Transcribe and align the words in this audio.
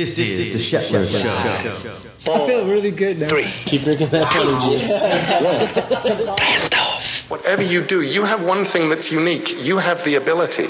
This 0.00 0.18
is 0.18 0.56
the 0.56 0.78
Shetler 0.78 1.04
Show. 1.04 2.32
I 2.32 2.46
feel 2.46 2.66
really 2.70 2.90
good 2.90 3.18
now. 3.18 3.28
Three. 3.28 3.52
Keep 3.66 3.82
drinking 3.82 4.08
that 4.08 4.34
energy. 4.34 4.80
Whatever 7.28 7.62
you 7.62 7.84
do, 7.84 8.00
you 8.00 8.24
have 8.24 8.42
one 8.42 8.64
thing 8.64 8.88
that's 8.88 9.12
unique. 9.12 9.62
You 9.62 9.76
have 9.76 10.02
the 10.06 10.14
ability 10.14 10.68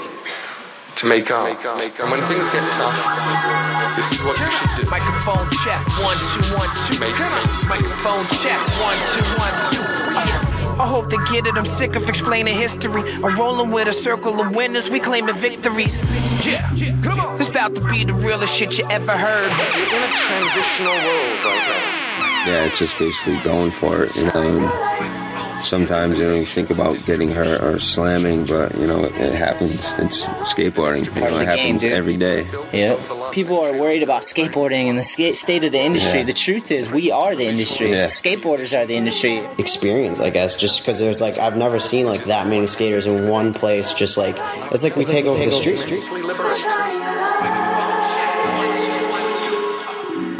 to 0.97 1.05
make 1.05 1.31
art. 1.31 1.63
And 1.63 2.11
when 2.11 2.19
things 2.27 2.49
get 2.49 2.69
tough, 2.73 3.95
this 3.95 4.11
is 4.11 4.21
what 4.21 4.37
you 4.37 4.51
should 4.51 4.83
do. 4.83 4.91
Microphone 4.91 5.47
check, 5.63 5.79
one, 6.03 6.19
two, 6.35 6.43
one, 6.51 6.67
two. 6.83 6.99
Make 6.99 7.15
Come 7.15 7.31
on. 7.31 7.69
Microphone 7.69 8.27
check, 8.35 8.59
one, 8.83 8.99
two, 9.15 9.23
one, 9.39 9.55
two. 9.71 9.79
Yeah. 10.27 10.50
I 10.81 10.87
hope 10.87 11.09
to 11.09 11.17
get 11.31 11.45
it, 11.45 11.55
I'm 11.55 11.65
sick 11.67 11.95
of 11.95 12.09
explaining 12.09 12.55
history. 12.55 13.03
I'm 13.23 13.35
rolling 13.35 13.69
with 13.69 13.87
a 13.87 13.93
circle 13.93 14.41
of 14.41 14.55
winners, 14.55 14.89
we 14.89 14.99
claiming 14.99 15.35
victories. 15.35 15.95
Yeah, 16.43 16.73
yeah, 16.73 16.99
come 17.03 17.19
on. 17.19 17.37
This 17.37 17.49
about 17.49 17.75
to 17.75 17.81
be 17.81 18.03
the 18.03 18.15
realest 18.15 18.55
shit 18.55 18.79
you 18.79 18.87
ever 18.89 19.11
heard. 19.11 19.51
You're 19.77 19.95
in 19.95 20.09
a 20.09 20.13
transitional 20.13 20.93
world 20.93 21.45
right 21.45 21.65
now. 21.67 22.51
yeah, 22.51 22.65
it's 22.65 22.79
just 22.79 22.97
basically 22.97 23.37
going 23.41 23.69
for 23.69 24.03
it. 24.05 24.15
You 24.15 24.25
know, 24.25 24.31
and 24.41 25.20
sometimes 25.63 26.19
you 26.19 26.27
know 26.27 26.33
you 26.35 26.45
think 26.45 26.69
about 26.69 26.95
getting 27.05 27.29
hurt 27.29 27.61
or 27.61 27.79
slamming, 27.79 28.45
but 28.45 28.75
you 28.75 28.87
know 28.87 29.05
it, 29.05 29.15
it 29.15 29.33
happens. 29.33 29.73
It's 29.97 30.25
skateboarding. 30.25 31.05
You 31.05 31.21
know, 31.21 31.27
it 31.27 31.31
the 31.31 31.37
game, 31.37 31.45
happens 31.45 31.83
every 31.83 32.17
day. 32.17 32.47
Yep. 32.73 33.33
People 33.33 33.61
are 33.61 33.73
worried 33.73 34.03
about 34.03 34.23
skateboarding 34.23 34.85
and 34.89 34.97
the 34.97 35.03
ska- 35.03 35.33
state 35.33 35.63
of 35.63 35.71
the 35.71 35.79
industry. 35.79 36.19
Yeah. 36.19 36.25
The 36.25 36.33
truth 36.33 36.71
is, 36.71 36.91
we 36.91 37.11
are 37.11 37.35
the 37.35 37.45
industry. 37.45 37.91
Yeah. 37.91 38.05
Skateboarders 38.05 38.77
are 38.77 38.85
the 38.85 38.95
industry. 38.95 39.37
experience, 39.57 40.19
I 40.19 40.29
guess, 40.29 40.55
just 40.55 40.81
because 40.81 40.99
there's 40.99 41.21
like 41.21 41.37
I've 41.37 41.57
never 41.57 41.79
seen 41.79 42.05
like 42.05 42.25
that 42.25 42.47
many 42.47 42.67
skaters 42.67 43.05
in 43.05 43.29
one 43.29 43.53
place. 43.53 43.93
Just 43.93 44.17
like 44.17 44.35
it's 44.71 44.83
like 44.83 44.95
we 44.95 45.05
take 45.05 45.25
over 45.25 45.43
the 45.43 45.51
street. 45.51 45.81
Immensely 45.81 46.21
liberating. 46.21 47.60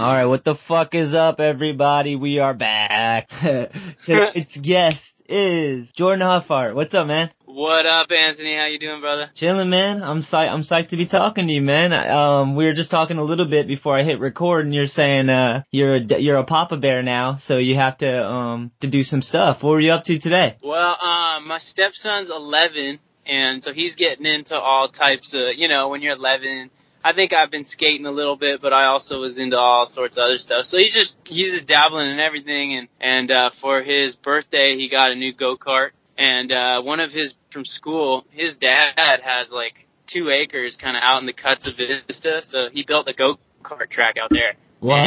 All 0.02 0.14
right, 0.14 0.26
what 0.26 0.44
the 0.44 0.56
fuck 0.68 0.96
is 0.96 1.14
up, 1.14 1.40
everybody? 1.40 2.16
We 2.16 2.40
are 2.40 2.56
back. 2.56 3.28
its 4.08 4.58
guest 4.58 5.14
is 5.30 5.92
Jordan 5.92 6.26
Hoffart. 6.26 6.74
What's 6.74 6.96
up, 6.96 7.06
man? 7.06 7.30
What 7.46 7.86
up, 7.86 8.12
Anthony? 8.12 8.58
How 8.58 8.66
you 8.66 8.80
doing, 8.80 9.00
brother? 9.00 9.30
Chilling, 9.36 9.70
man. 9.70 10.02
I'm 10.02 10.24
psyched. 10.24 10.50
I'm 10.50 10.64
psyched 10.64 10.90
to 10.90 10.98
be 10.98 11.06
talking 11.06 11.46
to 11.46 11.54
you, 11.54 11.62
man. 11.62 11.94
Um, 11.94 12.56
we 12.56 12.66
were 12.66 12.74
just 12.74 12.90
talking 12.90 13.20
a 13.20 13.24
little 13.24 13.46
bit 13.46 13.68
before 13.68 13.96
I 13.96 14.02
hit 14.02 14.20
record, 14.20 14.66
and 14.66 14.74
you're 14.74 14.88
saying 14.88 15.30
uh 15.30 15.66
you're 15.70 15.98
a 15.98 16.20
you're 16.20 16.38
a 16.38 16.46
Papa 16.46 16.78
Bear 16.78 17.04
now, 17.04 17.38
so 17.38 17.58
you 17.58 17.76
have 17.76 18.00
to 18.00 18.26
um 18.26 18.72
to 18.80 18.88
do 18.88 19.04
some 19.04 19.22
stuff. 19.22 19.62
What 19.62 19.70
were 19.70 19.82
you 19.82 19.92
up 19.92 20.06
to 20.06 20.18
today? 20.18 20.58
Well, 20.64 20.98
um, 21.00 21.48
my 21.48 21.60
stepson's 21.60 22.32
11, 22.32 22.98
and 23.28 23.64
so 23.64 23.72
he's 23.72 23.94
getting 23.94 24.26
into 24.26 24.60
all 24.60 24.90
types 24.90 25.32
of, 25.36 25.58
you 25.58 25.68
know, 25.68 25.90
when 25.90 26.02
you're 26.02 26.16
11. 26.16 26.72
I 27.04 27.14
think 27.14 27.34
I've 27.34 27.52
been 27.52 27.66
skating 27.66 28.06
a 28.06 28.12
little 28.12 28.36
bit, 28.36 28.62
but 28.62 28.74
I 28.74 28.86
also 28.86 29.20
was 29.22 29.38
into 29.38 29.58
all 29.58 29.88
sorts 29.88 30.18
of 30.18 30.24
other 30.24 30.38
stuff. 30.38 30.66
So 30.66 30.78
he's 30.78 30.94
just 30.94 31.18
he's 31.26 31.54
just 31.54 31.68
dabbling 31.68 32.10
in 32.10 32.20
everything, 32.20 32.74
and 32.74 32.88
and 33.00 33.32
uh, 33.32 33.50
for 33.60 33.82
his 33.82 34.16
birthday, 34.16 34.78
he 34.78 34.90
got 34.90 35.12
a 35.12 35.16
new 35.16 35.34
go 35.34 35.58
kart, 35.58 35.92
and 36.18 36.52
uh, 36.52 36.82
one 36.82 37.00
of 37.00 37.12
his 37.12 37.34
from 37.52 37.66
school, 37.66 38.26
his 38.30 38.56
dad 38.58 39.22
has 39.24 39.50
like 39.50 39.88
two 40.08 40.30
acres 40.30 40.78
kind 40.78 40.96
of 40.96 41.04
out 41.04 41.20
in 41.20 41.26
the 41.26 41.34
cuts 41.34 41.68
of 41.68 41.76
Vista, 41.76 42.42
so 42.44 42.70
he 42.70 42.84
built 42.84 43.08
a 43.08 43.14
go 43.14 43.38
kart 43.64 43.90
track 43.90 44.18
out 44.18 44.30
there. 44.30 44.54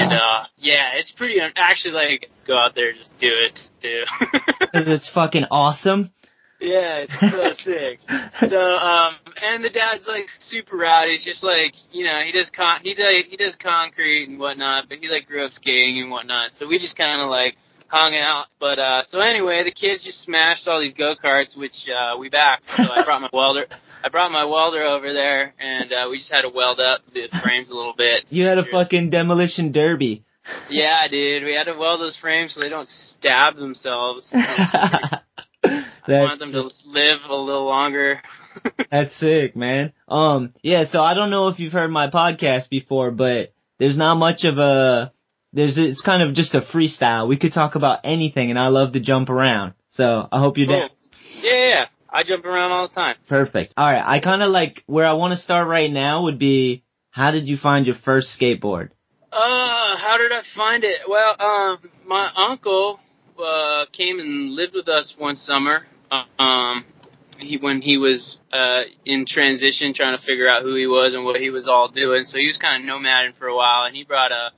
And 0.00 0.12
uh, 0.12 0.44
yeah, 0.56 0.92
it's 0.94 1.10
pretty. 1.10 1.40
Un- 1.40 1.52
actually, 1.56 1.94
like 1.94 2.30
go 2.46 2.56
out 2.56 2.74
there, 2.74 2.92
just 2.92 3.10
do 3.18 3.28
it, 3.28 3.58
too. 3.82 4.04
it's 4.74 5.10
fucking 5.10 5.44
awesome. 5.50 6.12
Yeah, 6.60 7.04
it's 7.04 7.18
so 7.20 7.52
sick. 7.64 8.00
So, 8.48 8.60
um, 8.60 9.16
and 9.42 9.64
the 9.64 9.70
dad's 9.70 10.06
like 10.06 10.26
super 10.38 10.76
rowdy. 10.76 11.12
He's 11.12 11.24
just 11.24 11.42
like, 11.42 11.74
you 11.92 12.04
know, 12.04 12.20
he 12.20 12.32
does 12.32 12.50
con, 12.50 12.80
he 12.82 12.94
does, 12.94 13.24
he 13.28 13.36
does 13.36 13.56
concrete 13.56 14.28
and 14.28 14.38
whatnot, 14.38 14.88
but 14.88 14.98
he 14.98 15.08
like 15.08 15.26
grew 15.26 15.44
up 15.44 15.52
skating 15.52 16.02
and 16.02 16.10
whatnot. 16.10 16.52
So 16.52 16.66
we 16.66 16.78
just 16.78 16.96
kind 16.96 17.20
of 17.20 17.28
like 17.28 17.56
hung 17.88 18.16
out. 18.16 18.46
But 18.58 18.78
uh, 18.78 19.04
so 19.04 19.20
anyway, 19.20 19.64
the 19.64 19.72
kids 19.72 20.04
just 20.04 20.20
smashed 20.20 20.68
all 20.68 20.80
these 20.80 20.94
go 20.94 21.14
karts, 21.14 21.56
which 21.56 21.88
uh, 21.88 22.16
we 22.18 22.28
backed. 22.28 22.64
So 22.76 22.84
I 22.90 23.04
brought 23.04 23.20
my 23.22 23.30
welder. 23.32 23.66
I 24.02 24.08
brought 24.10 24.32
my 24.32 24.44
welder 24.44 24.82
over 24.82 25.12
there, 25.14 25.54
and 25.58 25.90
uh, 25.90 26.08
we 26.10 26.18
just 26.18 26.30
had 26.30 26.42
to 26.42 26.50
weld 26.50 26.78
up 26.78 27.00
the 27.14 27.28
frames 27.42 27.70
a 27.70 27.74
little 27.74 27.94
bit. 27.94 28.26
You 28.30 28.44
had 28.44 28.58
a 28.58 28.64
fucking 28.64 29.08
demolition 29.08 29.72
derby. 29.72 30.24
Yeah, 30.68 31.08
dude, 31.08 31.44
we 31.44 31.54
had 31.54 31.64
to 31.64 31.78
weld 31.78 32.00
those 32.00 32.16
frames 32.16 32.54
so 32.54 32.60
they 32.60 32.68
don't 32.68 32.86
stab 32.86 33.56
themselves. 33.56 34.30
I 36.06 36.22
want 36.22 36.38
them 36.38 36.52
to 36.52 36.70
live 36.86 37.20
a 37.28 37.34
little 37.34 37.64
longer. 37.64 38.20
that's 38.90 39.16
sick, 39.16 39.56
man. 39.56 39.92
Um, 40.08 40.52
yeah. 40.62 40.84
So 40.86 41.00
I 41.00 41.14
don't 41.14 41.30
know 41.30 41.48
if 41.48 41.58
you've 41.58 41.72
heard 41.72 41.90
my 41.90 42.10
podcast 42.10 42.68
before, 42.68 43.10
but 43.10 43.52
there's 43.78 43.96
not 43.96 44.16
much 44.16 44.44
of 44.44 44.58
a 44.58 45.12
there's 45.52 45.78
it's 45.78 46.02
kind 46.02 46.22
of 46.22 46.34
just 46.34 46.54
a 46.54 46.60
freestyle. 46.60 47.28
We 47.28 47.36
could 47.36 47.52
talk 47.52 47.74
about 47.74 48.00
anything, 48.04 48.50
and 48.50 48.58
I 48.58 48.68
love 48.68 48.92
to 48.92 49.00
jump 49.00 49.30
around. 49.30 49.74
So 49.88 50.28
I 50.30 50.40
hope 50.40 50.58
you're. 50.58 50.66
Cool. 50.66 50.88
Yeah, 51.42 51.52
yeah, 51.52 51.68
yeah. 51.68 51.86
I 52.10 52.22
jump 52.22 52.44
around 52.44 52.72
all 52.72 52.88
the 52.88 52.94
time. 52.94 53.16
Perfect. 53.28 53.74
All 53.76 53.92
right. 53.92 54.02
I 54.04 54.20
kind 54.20 54.42
of 54.42 54.50
like 54.50 54.84
where 54.86 55.06
I 55.06 55.14
want 55.14 55.32
to 55.32 55.36
start 55.36 55.66
right 55.66 55.90
now 55.90 56.24
would 56.24 56.38
be 56.38 56.84
how 57.10 57.30
did 57.30 57.48
you 57.48 57.56
find 57.56 57.86
your 57.86 57.96
first 58.04 58.38
skateboard? 58.38 58.90
Uh, 59.32 59.96
how 59.96 60.16
did 60.16 60.30
I 60.30 60.42
find 60.54 60.84
it? 60.84 61.00
Well, 61.08 61.34
um, 61.40 61.78
my 62.06 62.30
uncle 62.36 63.00
uh, 63.36 63.86
came 63.92 64.20
and 64.20 64.50
lived 64.50 64.74
with 64.74 64.88
us 64.88 65.14
one 65.18 65.34
summer. 65.34 65.84
Um, 66.38 66.84
he 67.38 67.56
when 67.58 67.80
he 67.80 67.98
was 67.98 68.38
uh, 68.52 68.82
in 69.04 69.26
transition, 69.26 69.94
trying 69.94 70.16
to 70.16 70.24
figure 70.24 70.48
out 70.48 70.62
who 70.62 70.74
he 70.74 70.86
was 70.86 71.14
and 71.14 71.24
what 71.24 71.40
he 71.40 71.50
was 71.50 71.66
all 71.66 71.88
doing. 71.88 72.24
So 72.24 72.38
he 72.38 72.46
was 72.46 72.58
kind 72.58 72.82
of 72.82 72.88
nomading 72.88 73.36
for 73.36 73.46
a 73.46 73.56
while, 73.56 73.84
and 73.84 73.94
he 73.94 74.04
brought 74.04 74.32
a 74.32 74.52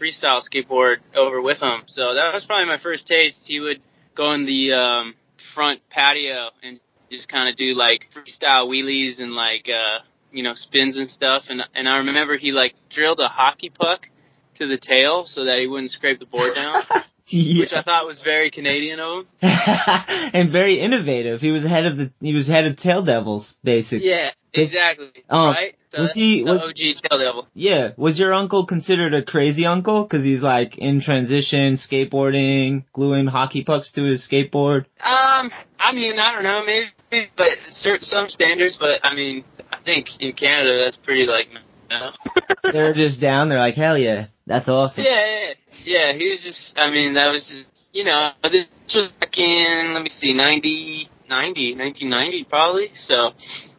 freestyle 0.00 0.42
skateboard 0.42 0.96
over 1.14 1.40
with 1.40 1.60
him. 1.60 1.82
So 1.86 2.14
that 2.14 2.32
was 2.32 2.44
probably 2.44 2.66
my 2.66 2.78
first 2.78 3.06
taste. 3.06 3.42
He 3.44 3.60
would 3.60 3.80
go 4.14 4.32
in 4.32 4.44
the 4.46 4.72
um, 4.72 5.14
front 5.54 5.80
patio 5.90 6.50
and 6.62 6.80
just 7.10 7.28
kind 7.28 7.48
of 7.48 7.56
do 7.56 7.74
like 7.74 8.08
freestyle 8.14 8.68
wheelies 8.68 9.20
and 9.20 9.32
like 9.32 9.68
uh, 9.68 9.98
you 10.32 10.42
know 10.42 10.54
spins 10.54 10.96
and 10.96 11.08
stuff. 11.08 11.44
And 11.48 11.62
and 11.74 11.88
I 11.88 11.98
remember 11.98 12.36
he 12.36 12.52
like 12.52 12.74
drilled 12.90 13.20
a 13.20 13.28
hockey 13.28 13.70
puck 13.70 14.08
to 14.56 14.66
the 14.66 14.78
tail 14.78 15.24
so 15.24 15.44
that 15.44 15.58
he 15.58 15.66
wouldn't 15.66 15.90
scrape 15.90 16.18
the 16.18 16.26
board 16.26 16.54
down, 16.54 16.82
which 17.30 17.72
I 17.72 17.82
thought 17.82 18.06
was 18.06 18.20
very 18.22 18.50
Canadian 18.50 19.00
of 19.00 19.20
him. 19.20 19.26
and 19.42 20.50
very 20.52 20.80
innovative. 20.80 21.40
He 21.40 21.50
was 21.50 21.64
head 21.64 21.86
of 21.86 21.96
the 21.96 22.10
he 22.20 22.34
was 22.34 22.46
head 22.48 22.66
of 22.66 22.76
Tail 22.76 23.04
Devils, 23.04 23.56
basically. 23.62 24.08
Yeah, 24.08 24.30
exactly. 24.52 25.10
Oh, 25.30 25.46
right? 25.46 25.76
So 25.90 26.02
was 26.02 26.12
he- 26.14 26.42
the 26.44 26.50
was- 26.52 26.62
OG 26.62 26.76
tail 26.76 27.18
devil? 27.18 27.48
Yeah. 27.54 27.90
Was 27.96 28.18
your 28.18 28.32
uncle 28.32 28.66
considered 28.66 29.14
a 29.14 29.22
crazy 29.22 29.66
uncle? 29.66 30.06
Cause 30.06 30.24
he's 30.24 30.42
like 30.42 30.78
in 30.78 31.00
transition, 31.00 31.76
skateboarding, 31.76 32.84
gluing 32.92 33.26
hockey 33.26 33.62
pucks 33.64 33.92
to 33.92 34.04
his 34.04 34.26
skateboard. 34.26 34.86
Um, 35.04 35.50
I 35.78 35.92
mean, 35.92 36.18
I 36.18 36.32
don't 36.32 36.44
know, 36.44 36.64
maybe, 36.64 37.30
but 37.36 37.50
certain 37.68 38.04
some 38.04 38.28
standards. 38.28 38.76
But 38.78 39.00
I 39.04 39.14
mean, 39.14 39.44
I 39.70 39.78
think 39.84 40.08
in 40.20 40.32
Canada 40.32 40.78
that's 40.84 40.96
pretty 40.96 41.26
like. 41.26 41.48
No. 41.90 42.10
They're 42.72 42.94
just 42.94 43.20
down. 43.20 43.50
They're 43.50 43.58
like, 43.58 43.74
hell 43.74 43.98
yeah, 43.98 44.28
that's 44.46 44.68
awesome. 44.68 45.04
Yeah, 45.04 45.24
yeah, 45.24 45.54
yeah. 45.84 46.12
He 46.12 46.30
was 46.30 46.42
just. 46.42 46.78
I 46.78 46.90
mean, 46.90 47.14
that 47.14 47.30
was 47.32 47.46
just. 47.48 47.66
You 47.92 48.04
know, 48.04 48.30
this 48.50 48.66
was 48.94 49.08
back 49.20 49.36
in. 49.36 49.92
Let 49.92 50.02
me 50.02 50.08
see, 50.08 50.32
90, 50.32 51.08
90, 51.28 51.74
1990 51.76 52.44
probably. 52.44 52.90
So, 52.94 53.32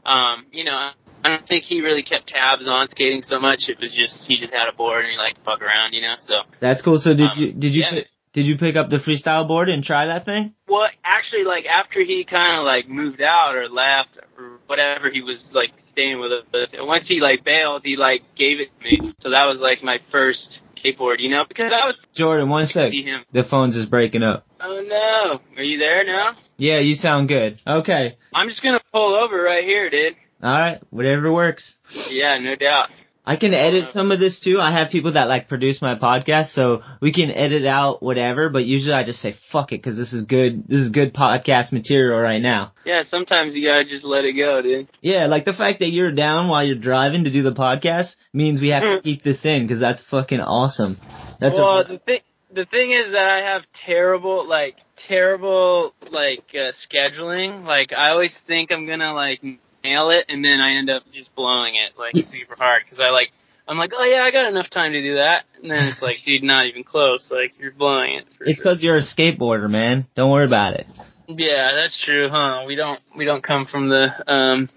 um, 0.06 0.46
you 0.52 0.64
know, 0.64 0.92
I 1.24 1.30
don't 1.30 1.48
think 1.48 1.64
he 1.64 1.82
really 1.82 2.04
kept 2.04 2.28
tabs 2.28 2.68
on 2.68 2.90
skating 2.90 3.24
so 3.24 3.40
much. 3.40 3.70
It 3.70 3.80
was 3.80 3.92
just 3.92 4.22
he 4.26 4.38
just 4.38 4.54
had 4.54 4.68
a 4.68 4.74
board 4.74 5.04
and 5.06 5.12
he 5.12 5.18
liked 5.18 5.38
to 5.38 5.44
fuck 5.44 5.62
around. 5.64 5.94
You 5.94 6.02
know, 6.02 6.16
so. 6.20 6.42
That's 6.60 6.82
cool. 6.84 7.00
So 7.00 7.16
did 7.16 7.32
Um, 7.32 7.38
you 7.40 7.52
did 7.54 7.74
you 7.74 7.82
yeah. 7.82 8.02
did 8.34 8.46
you 8.46 8.58
pick 8.58 8.76
up 8.76 8.92
the 8.92 8.98
freestyle 8.98 9.48
board 9.48 9.70
and 9.70 9.84
try 9.84 10.06
that 10.06 10.26
thing? 10.26 10.54
Well, 10.68 10.90
actually, 11.04 11.44
like 11.46 11.66
after 11.66 12.02
he 12.04 12.24
kind 12.24 12.60
of 12.60 12.66
like 12.66 12.88
moved 12.88 13.22
out 13.22 13.56
or 13.56 13.68
left 13.68 14.10
or 14.38 14.60
whatever, 14.68 15.10
he 15.10 15.22
was 15.22 15.38
like 15.52 15.72
staying 15.94 16.20
with 16.20 16.32
us. 16.32 16.44
But 16.52 16.70
once 16.86 17.08
he 17.08 17.22
like 17.22 17.44
bailed, 17.44 17.84
he 17.86 17.96
like 17.96 18.24
gave 18.36 18.60
it 18.60 18.70
to 18.78 18.84
me. 18.84 19.14
So 19.22 19.30
that 19.30 19.46
was 19.46 19.58
like 19.58 19.84
my 19.84 20.02
first 20.12 20.46
skateboard, 20.78 21.20
you 21.20 21.30
know, 21.30 21.46
because 21.48 21.72
I 21.74 21.86
was 21.86 21.96
Jordan, 22.14 22.50
one 22.50 22.66
sec. 22.68 22.92
The 23.32 23.44
phone's 23.44 23.76
just 23.76 23.90
breaking 23.90 24.24
up. 24.24 24.46
Oh 24.60 24.84
no, 24.88 25.40
are 25.58 25.64
you 25.64 25.78
there 25.80 26.04
now? 26.04 26.36
Yeah, 26.58 26.80
you 26.80 26.96
sound 26.96 27.30
good. 27.30 27.60
Okay. 27.66 28.18
I'm 28.34 28.50
just 28.50 28.62
gonna 28.62 28.82
pull 28.92 29.16
over 29.16 29.42
right 29.42 29.64
here, 29.64 29.90
dude. 29.90 30.16
All 30.42 30.52
right. 30.52 30.82
Whatever 30.90 31.32
works. 31.32 31.76
Yeah, 32.10 32.38
no 32.38 32.56
doubt. 32.56 32.90
I 33.26 33.38
can 33.38 33.54
edit 33.54 33.86
some 33.88 34.12
of 34.12 34.20
this 34.20 34.42
too. 34.42 34.60
I 34.60 34.72
have 34.78 34.90
people 34.90 35.14
that 35.14 35.30
like 35.30 35.48
produce 35.48 35.82
my 35.82 35.96
podcast, 35.96 36.52
so 36.52 36.82
we 37.02 37.14
can 37.14 37.32
edit 37.32 37.66
out 37.66 38.04
whatever. 38.04 38.50
But 38.50 38.66
usually 38.66 38.94
I 38.94 39.04
just 39.04 39.22
say 39.22 39.38
fuck 39.50 39.72
it 39.72 39.82
because 39.82 39.96
this 39.96 40.12
is 40.12 40.26
good. 40.26 40.68
This 40.68 40.80
is 40.80 40.90
good 40.90 41.14
podcast 41.14 41.72
material 41.72 42.20
right 42.20 42.42
now. 42.42 42.74
Yeah, 42.86 43.04
sometimes 43.10 43.56
you 43.56 43.66
gotta 43.66 43.86
just 43.86 44.04
let 44.04 44.26
it 44.26 44.34
go, 44.34 44.62
dude. 44.62 44.90
Yeah, 45.02 45.28
like 45.28 45.46
the 45.46 45.54
fact 45.54 45.80
that 45.80 45.92
you're 45.92 46.12
down 46.12 46.50
while 46.50 46.66
you're 46.66 46.76
driving 46.76 47.24
to 47.24 47.32
do 47.32 47.44
the 47.44 47.54
podcast 47.54 48.14
means 48.34 48.60
we 48.60 48.70
have 48.70 48.84
to 48.84 49.02
keep 49.02 49.24
this 49.24 49.46
in 49.46 49.68
because 49.68 49.80
that's 49.80 50.02
fucking 50.12 50.42
awesome. 50.42 50.98
That's 51.40 51.56
well, 51.56 51.80
a, 51.80 51.84
the 51.86 52.00
thing 52.00 52.20
the 52.54 52.66
thing 52.66 52.92
is 52.92 53.14
that 53.14 53.30
I 53.30 53.54
have 53.54 53.64
terrible 53.86 54.48
like 54.48 54.76
terrible 55.08 55.94
like 56.12 56.44
uh, 56.54 56.72
scheduling. 56.74 57.64
Like 57.64 57.94
I 57.94 58.10
always 58.10 58.38
think 58.48 58.72
I'm 58.72 58.86
gonna 58.86 59.14
like 59.14 59.42
nail 59.84 60.10
it, 60.12 60.26
and 60.30 60.44
then 60.44 60.60
I 60.62 60.74
end 60.74 60.90
up 60.90 61.04
just 61.12 61.34
blowing 61.36 61.76
it 61.76 61.98
like 61.98 62.16
super 62.26 62.56
hard 62.56 62.84
because 62.84 63.00
I 63.00 63.10
like 63.10 63.32
I'm 63.68 63.78
like, 63.78 63.92
oh 63.96 64.04
yeah, 64.04 64.24
I 64.24 64.32
got 64.32 64.48
enough 64.48 64.70
time 64.70 64.92
to 64.94 65.02
do 65.02 65.16
that. 65.16 65.46
And 65.62 65.72
then 65.72 65.88
it's 65.88 66.02
like, 66.02 66.18
dude, 66.26 66.44
not 66.44 66.66
even 66.66 66.84
close. 66.84 67.30
Like 67.32 67.58
you're 67.60 67.72
blowing 67.72 68.16
it. 68.16 68.26
For 68.38 68.44
It's 68.46 68.62
sure. 68.62 68.74
because 68.74 68.84
you're 68.84 68.98
a 68.98 69.02
skateboarder, 69.02 69.70
man. 69.70 70.06
Don't 70.16 70.32
worry 70.32 70.46
about 70.46 70.74
it. 70.74 70.88
Yeah, 71.28 71.72
that's 71.74 71.98
true, 72.04 72.28
huh? 72.30 72.64
We 72.68 72.76
don't 72.76 73.00
we 73.16 73.26
don't 73.26 73.44
come 73.44 73.66
from 73.66 73.90
the 73.90 74.10
um, 74.32 74.70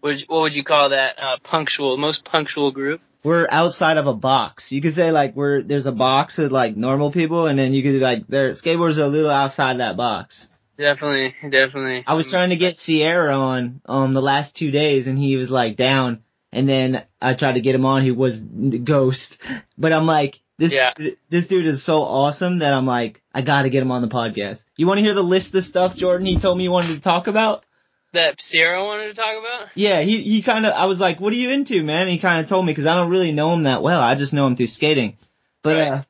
what 0.00 0.10
would 0.10 0.20
you, 0.20 0.26
what 0.28 0.40
would 0.42 0.54
you 0.54 0.64
call 0.64 0.90
that? 0.90 1.18
Uh, 1.18 1.36
punctual, 1.42 1.96
most 1.96 2.24
punctual 2.24 2.70
group. 2.70 3.00
We're 3.24 3.48
outside 3.50 3.96
of 3.96 4.06
a 4.06 4.12
box. 4.12 4.70
You 4.70 4.82
could 4.82 4.92
say 4.94 5.10
like 5.10 5.34
we're 5.34 5.62
there's 5.62 5.86
a 5.86 5.92
box 5.92 6.38
of 6.38 6.52
like 6.52 6.76
normal 6.76 7.10
people, 7.10 7.46
and 7.46 7.58
then 7.58 7.72
you 7.72 7.82
could 7.82 8.00
like 8.00 8.28
their 8.28 8.54
skateboarders 8.54 8.98
are 8.98 9.04
a 9.04 9.08
little 9.08 9.30
outside 9.30 9.80
that 9.80 9.96
box. 9.96 10.46
Definitely, 10.76 11.34
definitely. 11.50 12.04
I 12.06 12.14
was 12.14 12.28
trying 12.30 12.50
to 12.50 12.56
get 12.56 12.76
Sierra 12.76 13.36
on 13.36 13.80
um 13.86 14.14
the 14.14 14.20
last 14.22 14.54
two 14.56 14.70
days, 14.70 15.06
and 15.06 15.18
he 15.18 15.36
was 15.36 15.50
like 15.50 15.76
down. 15.76 16.20
And 16.52 16.68
then 16.68 17.04
I 17.20 17.34
tried 17.34 17.54
to 17.54 17.60
get 17.60 17.74
him 17.74 17.84
on. 17.84 18.02
He 18.04 18.12
was 18.12 18.38
ghost, 18.38 19.36
but 19.76 19.92
I'm 19.92 20.06
like, 20.06 20.36
this 20.58 20.72
Yeah. 20.72 20.92
this 21.30 21.46
dude 21.48 21.66
is 21.66 21.84
so 21.84 22.02
awesome 22.02 22.60
that 22.60 22.72
I'm 22.72 22.86
like, 22.86 23.22
I 23.32 23.42
gotta 23.42 23.70
get 23.70 23.82
him 23.82 23.90
on 23.90 24.02
the 24.02 24.08
podcast. 24.08 24.60
You 24.76 24.86
want 24.86 24.98
to 24.98 25.04
hear 25.04 25.14
the 25.14 25.22
list 25.22 25.54
of 25.54 25.64
stuff 25.64 25.96
Jordan 25.96 26.26
he 26.26 26.40
told 26.40 26.56
me 26.58 26.64
he 26.64 26.68
wanted 26.68 26.94
to 26.94 27.00
talk 27.00 27.26
about? 27.26 27.66
that 28.12 28.40
Sierra 28.40 28.84
wanted 28.84 29.08
to 29.08 29.14
talk 29.14 29.34
about. 29.40 29.70
Yeah, 29.74 30.00
he 30.02 30.22
he 30.22 30.42
kind 30.44 30.64
of. 30.66 30.72
I 30.72 30.86
was 30.86 31.00
like, 31.00 31.20
"What 31.20 31.32
are 31.32 31.36
you 31.36 31.50
into, 31.50 31.82
man?" 31.82 32.02
And 32.02 32.10
he 32.10 32.20
kind 32.20 32.38
of 32.38 32.48
told 32.48 32.64
me 32.64 32.70
because 32.72 32.86
I 32.86 32.94
don't 32.94 33.10
really 33.10 33.32
know 33.32 33.52
him 33.52 33.64
that 33.64 33.82
well. 33.82 34.00
I 34.00 34.14
just 34.14 34.32
know 34.32 34.46
him 34.46 34.54
through 34.54 34.68
skating. 34.68 35.16
But 35.64 35.76
Right. 35.76 35.88
uh, 35.88 36.02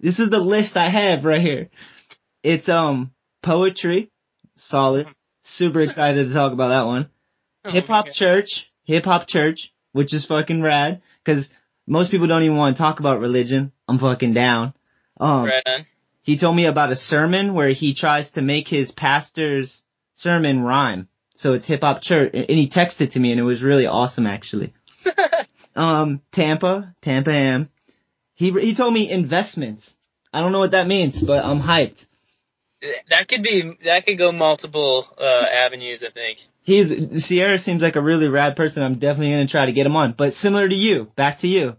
this 0.00 0.18
is 0.18 0.30
the 0.30 0.38
list 0.38 0.74
I 0.78 0.88
have 0.88 1.22
right 1.26 1.42
here. 1.42 1.68
It's 2.42 2.68
um 2.70 3.10
poetry, 3.42 4.09
solid. 4.68 5.06
Super 5.44 5.80
excited 5.80 6.28
to 6.28 6.34
talk 6.34 6.52
about 6.52 6.68
that 6.68 6.86
one. 6.86 7.10
Oh 7.64 7.70
Hip 7.70 7.86
hop 7.86 8.06
church, 8.10 8.70
hip 8.84 9.04
hop 9.04 9.26
church, 9.26 9.72
which 9.92 10.14
is 10.14 10.26
fucking 10.26 10.62
rad 10.62 11.02
because 11.24 11.48
most 11.86 12.10
people 12.10 12.26
don't 12.26 12.42
even 12.42 12.56
want 12.56 12.76
to 12.76 12.82
talk 12.82 13.00
about 13.00 13.20
religion. 13.20 13.72
I'm 13.88 13.98
fucking 13.98 14.32
down. 14.32 14.74
Um, 15.18 15.44
Right 15.46 15.62
on. 15.66 15.86
he 16.22 16.38
told 16.38 16.56
me 16.56 16.66
about 16.66 16.92
a 16.92 16.96
sermon 16.96 17.54
where 17.54 17.70
he 17.70 17.94
tries 17.94 18.30
to 18.32 18.42
make 18.42 18.68
his 18.68 18.92
pastor's 18.92 19.82
sermon 20.14 20.60
rhyme. 20.62 21.08
So 21.34 21.54
it's 21.54 21.66
hip 21.66 21.80
hop 21.80 22.02
church, 22.02 22.30
and 22.34 22.48
he 22.50 22.68
texted 22.68 23.12
to 23.12 23.20
me, 23.20 23.30
and 23.32 23.40
it 23.40 23.44
was 23.44 23.62
really 23.62 23.86
awesome, 23.86 24.26
actually. 24.26 24.74
um, 25.74 26.20
Tampa, 26.32 26.94
Tampa 27.02 27.32
Am. 27.32 27.70
He 28.34 28.50
he 28.52 28.74
told 28.74 28.92
me 28.94 29.10
investments. 29.10 29.94
I 30.32 30.40
don't 30.40 30.52
know 30.52 30.58
what 30.60 30.70
that 30.72 30.86
means, 30.86 31.22
but 31.22 31.44
I'm 31.44 31.60
hyped. 31.60 32.04
That 33.10 33.28
could 33.28 33.42
be 33.42 33.76
that 33.84 34.06
could 34.06 34.18
go 34.18 34.32
multiple 34.32 35.06
uh, 35.18 35.44
avenues. 35.52 36.02
I 36.06 36.10
think. 36.10 36.38
He's 36.62 37.24
Sierra 37.26 37.58
seems 37.58 37.82
like 37.82 37.96
a 37.96 38.00
really 38.00 38.28
rad 38.28 38.56
person. 38.56 38.82
I'm 38.82 38.98
definitely 38.98 39.32
gonna 39.32 39.48
try 39.48 39.66
to 39.66 39.72
get 39.72 39.86
him 39.86 39.96
on. 39.96 40.14
But 40.16 40.34
similar 40.34 40.68
to 40.68 40.74
you, 40.74 41.10
back 41.16 41.40
to 41.40 41.48
you. 41.48 41.76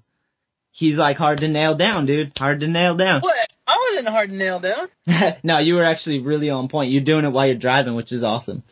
He's 0.71 0.95
like 0.95 1.17
hard 1.17 1.39
to 1.39 1.47
nail 1.47 1.75
down, 1.75 2.05
dude. 2.05 2.31
Hard 2.37 2.61
to 2.61 2.67
nail 2.67 2.95
down. 2.95 3.21
What? 3.21 3.35
I 3.67 3.89
wasn't 3.89 4.09
hard 4.09 4.29
to 4.29 4.35
nail 4.35 4.59
down. 4.59 4.87
no, 5.43 5.59
you 5.59 5.75
were 5.75 5.83
actually 5.83 6.19
really 6.19 6.49
on 6.49 6.67
point. 6.67 6.91
You're 6.91 7.03
doing 7.03 7.25
it 7.25 7.29
while 7.29 7.45
you're 7.45 7.55
driving, 7.55 7.95
which 7.95 8.11
is 8.11 8.23
awesome. 8.23 8.63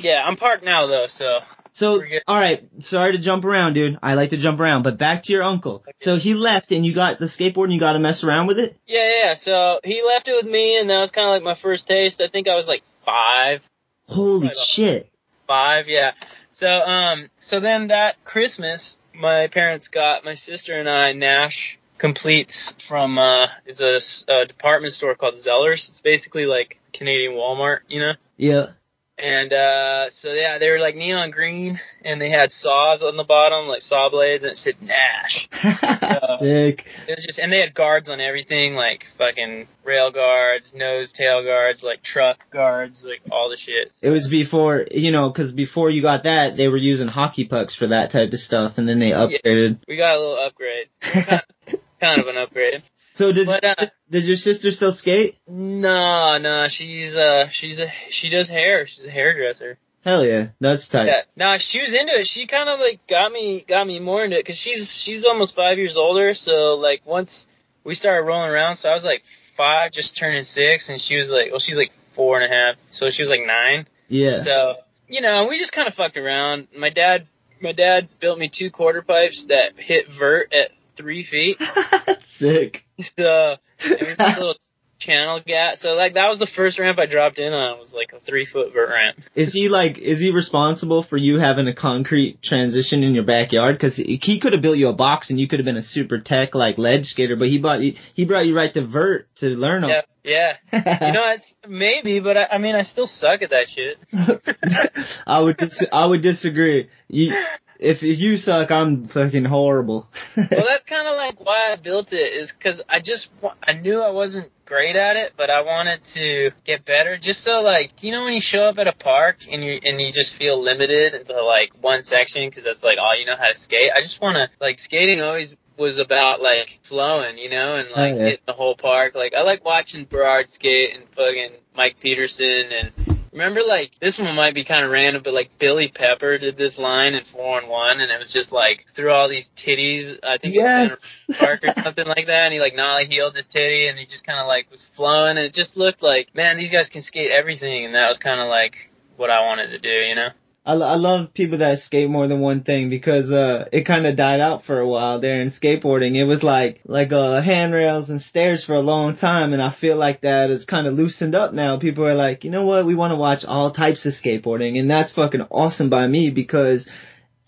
Yeah, 0.00 0.24
I'm 0.24 0.36
parked 0.36 0.64
now 0.64 0.86
though, 0.86 1.06
so 1.08 1.40
So, 1.78 2.02
all 2.26 2.36
right. 2.36 2.68
Sorry 2.80 3.12
to 3.12 3.18
jump 3.18 3.44
around, 3.44 3.74
dude. 3.74 3.98
I 4.02 4.14
like 4.14 4.30
to 4.30 4.36
jump 4.36 4.58
around, 4.58 4.82
but 4.82 4.98
back 4.98 5.22
to 5.24 5.32
your 5.32 5.44
uncle. 5.44 5.84
So 6.00 6.16
he 6.16 6.34
left, 6.34 6.72
and 6.72 6.84
you 6.84 6.92
got 6.92 7.20
the 7.20 7.26
skateboard, 7.26 7.64
and 7.64 7.72
you 7.72 7.78
got 7.78 7.92
to 7.92 8.00
mess 8.00 8.24
around 8.24 8.48
with 8.48 8.58
it. 8.58 8.76
yeah, 8.86 9.12
yeah. 9.22 9.34
So 9.36 9.78
he 9.84 10.02
left 10.02 10.26
it 10.26 10.34
with 10.34 10.50
me, 10.50 10.78
and 10.78 10.90
that 10.90 11.00
was 11.00 11.12
kind 11.12 11.28
of 11.28 11.30
like 11.30 11.44
my 11.44 11.54
first 11.54 11.86
taste. 11.86 12.20
I 12.20 12.28
think 12.28 12.48
I 12.48 12.56
was 12.56 12.66
like 12.66 12.82
five, 13.04 13.62
Holy 14.08 14.50
shit! 14.66 15.08
five, 15.46 15.86
yeah. 15.86 16.12
So 16.52 16.66
um, 16.66 17.30
so 17.38 17.60
then 17.60 17.88
that 17.88 18.24
Christmas, 18.24 18.96
my 19.14 19.46
parents 19.46 19.86
got 19.86 20.24
my 20.24 20.34
sister 20.34 20.78
and 20.78 20.88
I 20.88 21.12
Nash 21.12 21.78
completes 21.98 22.74
from 22.88 23.18
uh, 23.18 23.46
it's 23.66 23.80
a 24.28 24.46
department 24.46 24.92
store 24.92 25.14
called 25.14 25.34
Zellers. 25.34 25.88
It's 25.88 26.00
basically 26.02 26.46
like 26.46 26.78
Canadian 26.92 27.32
Walmart, 27.32 27.80
you 27.88 28.00
know. 28.00 28.14
Yeah. 28.36 28.70
And 29.18 29.52
uh, 29.52 30.10
so 30.10 30.32
yeah, 30.32 30.58
they 30.58 30.70
were 30.70 30.78
like 30.78 30.94
neon 30.94 31.32
green, 31.32 31.80
and 32.04 32.20
they 32.20 32.30
had 32.30 32.52
saws 32.52 33.02
on 33.02 33.16
the 33.16 33.24
bottom, 33.24 33.66
like 33.66 33.82
saw 33.82 34.08
blades, 34.08 34.44
and 34.44 34.52
it 34.52 34.58
said 34.58 34.76
Nash. 34.80 35.48
Sick. 36.38 36.84
It 37.08 37.16
was 37.16 37.26
just, 37.26 37.40
and 37.40 37.52
they 37.52 37.58
had 37.58 37.74
guards 37.74 38.08
on 38.08 38.20
everything, 38.20 38.74
like 38.74 39.06
fucking 39.16 39.66
rail 39.84 40.12
guards, 40.12 40.72
nose 40.72 41.12
tail 41.12 41.42
guards, 41.42 41.82
like 41.82 42.02
truck 42.02 42.48
guards, 42.50 43.02
like 43.04 43.20
all 43.32 43.50
the 43.50 43.56
shit. 43.56 43.92
It 44.02 44.10
was 44.10 44.28
before, 44.28 44.86
you 44.90 45.10
know, 45.10 45.30
because 45.30 45.52
before 45.52 45.90
you 45.90 46.00
got 46.00 46.22
that, 46.22 46.56
they 46.56 46.68
were 46.68 46.76
using 46.76 47.08
hockey 47.08 47.44
pucks 47.44 47.74
for 47.74 47.88
that 47.88 48.12
type 48.12 48.32
of 48.32 48.38
stuff, 48.38 48.74
and 48.76 48.88
then 48.88 49.00
they 49.00 49.10
upgraded. 49.10 49.80
We 49.88 49.96
got 49.96 50.16
a 50.16 50.20
little 50.20 50.38
upgrade, 50.38 50.86
kind 51.00 51.42
of, 51.66 51.80
kind 52.00 52.20
of 52.20 52.28
an 52.28 52.36
upgrade. 52.36 52.84
So 53.18 53.32
does 53.32 53.46
But, 53.46 53.64
uh, 53.64 53.86
does 54.08 54.26
your 54.28 54.36
sister 54.36 54.70
still 54.70 54.92
skate? 54.92 55.38
No, 55.48 56.38
no, 56.38 56.68
she's 56.70 57.16
uh, 57.16 57.48
she's 57.50 57.80
a 57.80 57.90
she 58.10 58.30
does 58.30 58.48
hair. 58.48 58.86
She's 58.86 59.04
a 59.04 59.10
hairdresser. 59.10 59.76
Hell 60.04 60.24
yeah, 60.24 60.50
that's 60.60 60.88
tight. 60.88 61.08
Yeah, 61.08 61.22
no, 61.34 61.58
she 61.58 61.80
was 61.80 61.92
into 61.92 62.20
it. 62.20 62.28
She 62.28 62.46
kind 62.46 62.68
of 62.68 62.78
like 62.78 63.00
got 63.08 63.32
me 63.32 63.64
got 63.66 63.88
me 63.88 63.98
more 63.98 64.24
into 64.24 64.36
it 64.36 64.44
because 64.44 64.56
she's 64.56 65.02
she's 65.04 65.24
almost 65.24 65.56
five 65.56 65.78
years 65.78 65.96
older. 65.96 66.32
So 66.32 66.76
like 66.76 67.02
once 67.04 67.48
we 67.82 67.96
started 67.96 68.24
rolling 68.24 68.50
around, 68.50 68.76
so 68.76 68.88
I 68.88 68.94
was 68.94 69.02
like 69.04 69.24
five, 69.56 69.90
just 69.90 70.16
turning 70.16 70.44
six, 70.44 70.88
and 70.88 71.00
she 71.00 71.16
was 71.16 71.28
like, 71.28 71.50
well, 71.50 71.58
she's 71.58 71.76
like 71.76 71.90
four 72.14 72.40
and 72.40 72.44
a 72.44 72.54
half, 72.54 72.76
so 72.90 73.10
she 73.10 73.20
was 73.20 73.28
like 73.30 73.44
nine. 73.44 73.88
Yeah. 74.06 74.44
So 74.44 74.74
you 75.08 75.22
know, 75.22 75.48
we 75.48 75.58
just 75.58 75.72
kind 75.72 75.88
of 75.88 75.94
fucked 75.94 76.16
around. 76.16 76.68
My 76.78 76.90
dad, 76.90 77.26
my 77.60 77.72
dad 77.72 78.08
built 78.20 78.38
me 78.38 78.48
two 78.48 78.70
quarter 78.70 79.02
pipes 79.02 79.46
that 79.48 79.72
hit 79.76 80.06
vert 80.16 80.52
at 80.52 80.70
three 80.98 81.24
feet. 81.24 81.56
Sick. 82.38 82.84
So 83.16 83.56
it 83.80 84.06
was 84.06 84.16
a 84.18 84.38
little 84.38 84.56
channel 84.98 85.40
gap. 85.44 85.76
So 85.78 85.94
like 85.94 86.14
that 86.14 86.28
was 86.28 86.38
the 86.38 86.46
first 86.46 86.78
ramp 86.78 86.98
I 86.98 87.06
dropped 87.06 87.38
in 87.38 87.52
on. 87.52 87.76
It 87.76 87.78
was 87.78 87.94
like 87.94 88.12
a 88.12 88.20
three 88.20 88.44
foot 88.44 88.72
vert 88.72 88.90
ramp. 88.90 89.18
Is 89.34 89.52
he 89.52 89.68
like, 89.68 89.98
is 89.98 90.18
he 90.18 90.30
responsible 90.30 91.02
for 91.02 91.16
you 91.16 91.38
having 91.38 91.68
a 91.68 91.74
concrete 91.74 92.42
transition 92.42 93.02
in 93.02 93.14
your 93.14 93.24
backyard? 93.24 93.80
Cause 93.80 93.96
he, 93.96 94.40
could 94.40 94.52
have 94.52 94.62
built 94.62 94.76
you 94.76 94.88
a 94.88 94.92
box 94.92 95.30
and 95.30 95.40
you 95.40 95.48
could 95.48 95.58
have 95.58 95.64
been 95.64 95.76
a 95.76 95.82
super 95.82 96.18
tech 96.18 96.54
like 96.54 96.78
ledge 96.78 97.06
skater, 97.06 97.36
but 97.36 97.48
he 97.48 97.58
brought, 97.58 97.80
he, 97.80 97.96
he 98.14 98.24
brought 98.24 98.46
you 98.46 98.54
right 98.54 98.72
to 98.74 98.86
vert 98.86 99.28
to 99.36 99.46
learn 99.46 99.84
Yeah, 99.84 100.02
yeah. 100.24 100.56
You 100.72 101.12
know, 101.12 101.30
it's 101.30 101.46
maybe, 101.68 102.20
but 102.20 102.36
I, 102.36 102.48
I 102.52 102.58
mean, 102.58 102.74
I 102.74 102.82
still 102.82 103.06
suck 103.06 103.42
at 103.42 103.50
that 103.50 103.68
shit. 103.68 103.98
I 105.26 105.40
would, 105.40 105.56
dis- 105.56 105.86
I 105.92 106.06
would 106.06 106.22
disagree. 106.22 106.88
You, 107.08 107.34
if, 107.78 108.02
you 108.02 108.36
suck, 108.38 108.70
I'm 108.70 109.06
fucking 109.06 109.44
horrible. 109.44 110.08
well, 110.36 110.46
that's 110.50 110.84
kind 110.88 111.06
of 111.06 111.16
like 111.16 111.38
why 111.44 111.72
I 111.72 111.76
built 111.76 112.12
it 112.12 112.32
is 112.32 112.52
because 112.52 112.80
I 112.88 113.00
just 113.00 113.30
I 113.62 113.74
knew 113.74 114.00
I 114.00 114.10
wasn't 114.10 114.50
great 114.64 114.96
at 114.96 115.16
it, 115.16 115.34
but 115.36 115.48
I 115.48 115.62
wanted 115.62 116.00
to 116.14 116.50
get 116.64 116.84
better. 116.84 117.16
Just 117.18 117.42
so 117.44 117.62
like 117.62 118.02
you 118.02 118.10
know 118.10 118.24
when 118.24 118.32
you 118.34 118.40
show 118.40 118.64
up 118.64 118.78
at 118.78 118.88
a 118.88 118.92
park 118.92 119.36
and 119.50 119.62
you 119.64 119.78
and 119.84 120.00
you 120.00 120.12
just 120.12 120.34
feel 120.36 120.60
limited 120.62 121.14
into 121.14 121.40
like 121.42 121.72
one 121.80 122.02
section 122.02 122.48
because 122.48 122.64
that's 122.64 122.82
like 122.82 122.98
all 122.98 123.16
you 123.16 123.26
know 123.26 123.36
how 123.36 123.48
to 123.48 123.56
skate. 123.56 123.90
I 123.94 124.00
just 124.00 124.20
want 124.20 124.36
to 124.36 124.48
like 124.60 124.78
skating 124.78 125.20
always 125.20 125.54
was 125.78 125.98
about 125.98 126.42
like 126.42 126.80
flowing, 126.88 127.38
you 127.38 127.48
know, 127.48 127.76
and 127.76 127.88
like 127.90 128.14
Oh, 128.14 128.16
yeah. 128.16 128.24
hitting 128.24 128.44
the 128.46 128.52
whole 128.54 128.76
park. 128.76 129.14
Like 129.14 129.34
I 129.34 129.42
like 129.42 129.64
watching 129.64 130.04
Berard 130.04 130.48
skate 130.48 130.94
and 130.96 131.04
fucking 131.14 131.52
Mike 131.76 131.96
Peterson 132.00 132.66
and. 132.72 133.17
Remember, 133.32 133.62
like 133.62 133.92
this 134.00 134.18
one 134.18 134.34
might 134.34 134.54
be 134.54 134.64
kind 134.64 134.84
of 134.84 134.90
random, 134.90 135.22
but 135.22 135.34
like 135.34 135.50
Billy 135.58 135.88
Pepper 135.88 136.38
did 136.38 136.56
this 136.56 136.78
line 136.78 137.14
in 137.14 137.24
four 137.24 137.58
and 137.58 137.68
one, 137.68 138.00
and 138.00 138.10
it 138.10 138.18
was 138.18 138.32
just 138.32 138.52
like 138.52 138.86
through 138.94 139.12
all 139.12 139.28
these 139.28 139.50
titties. 139.56 140.18
I 140.22 140.38
think 140.38 140.54
it 140.54 140.90
was 140.90 141.04
in 141.28 141.34
park 141.34 141.60
or 141.62 141.82
something 141.82 142.06
like 142.06 142.26
that, 142.26 142.44
and 142.44 142.54
he 142.54 142.60
like 142.60 142.74
nollie 142.74 143.06
healed 143.06 143.36
his 143.36 143.46
titty, 143.46 143.88
and 143.88 143.98
he 143.98 144.06
just 144.06 144.24
kind 144.24 144.38
of 144.38 144.46
like 144.46 144.70
was 144.70 144.84
flowing, 144.96 145.36
and 145.36 145.40
it 145.40 145.54
just 145.54 145.76
looked 145.76 146.02
like, 146.02 146.34
man, 146.34 146.56
these 146.56 146.70
guys 146.70 146.88
can 146.88 147.02
skate 147.02 147.30
everything, 147.30 147.84
and 147.84 147.94
that 147.94 148.08
was 148.08 148.18
kind 148.18 148.40
of 148.40 148.48
like 148.48 148.90
what 149.16 149.30
I 149.30 149.44
wanted 149.44 149.68
to 149.68 149.78
do, 149.78 149.88
you 149.88 150.14
know? 150.14 150.30
I, 150.68 150.74
I 150.74 150.96
love 150.96 151.32
people 151.32 151.58
that 151.58 151.78
skate 151.78 152.10
more 152.10 152.28
than 152.28 152.40
one 152.40 152.62
thing 152.62 152.90
because 152.90 153.30
uh 153.32 153.64
it 153.72 153.86
kind 153.86 154.06
of 154.06 154.16
died 154.16 154.40
out 154.40 154.64
for 154.66 154.78
a 154.78 154.86
while 154.86 155.18
there 155.18 155.40
in 155.40 155.50
skateboarding. 155.50 156.16
It 156.16 156.24
was 156.24 156.42
like 156.42 156.80
like 156.84 157.10
uh 157.12 157.40
handrails 157.40 158.10
and 158.10 158.20
stairs 158.20 158.64
for 158.66 158.74
a 158.74 158.80
long 158.92 159.16
time, 159.16 159.52
and 159.54 159.62
I 159.62 159.72
feel 159.80 159.96
like 159.96 160.20
that 160.20 160.50
is 160.50 160.64
kind 160.66 160.86
of 160.86 160.92
loosened 160.94 161.34
up 161.34 161.54
now. 161.54 161.78
People 161.78 162.04
are 162.04 162.14
like, 162.14 162.44
you 162.44 162.50
know 162.50 162.66
what, 162.66 162.84
we 162.84 162.94
want 162.94 163.12
to 163.12 163.16
watch 163.16 163.44
all 163.46 163.72
types 163.72 164.04
of 164.04 164.12
skateboarding, 164.12 164.78
and 164.78 164.90
that's 164.90 165.12
fucking 165.12 165.46
awesome 165.50 165.88
by 165.88 166.06
me 166.06 166.30
because 166.30 166.86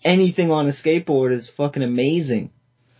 anything 0.03 0.49
on 0.51 0.67
a 0.67 0.71
skateboard 0.71 1.37
is 1.37 1.49
fucking 1.55 1.83
amazing. 1.83 2.49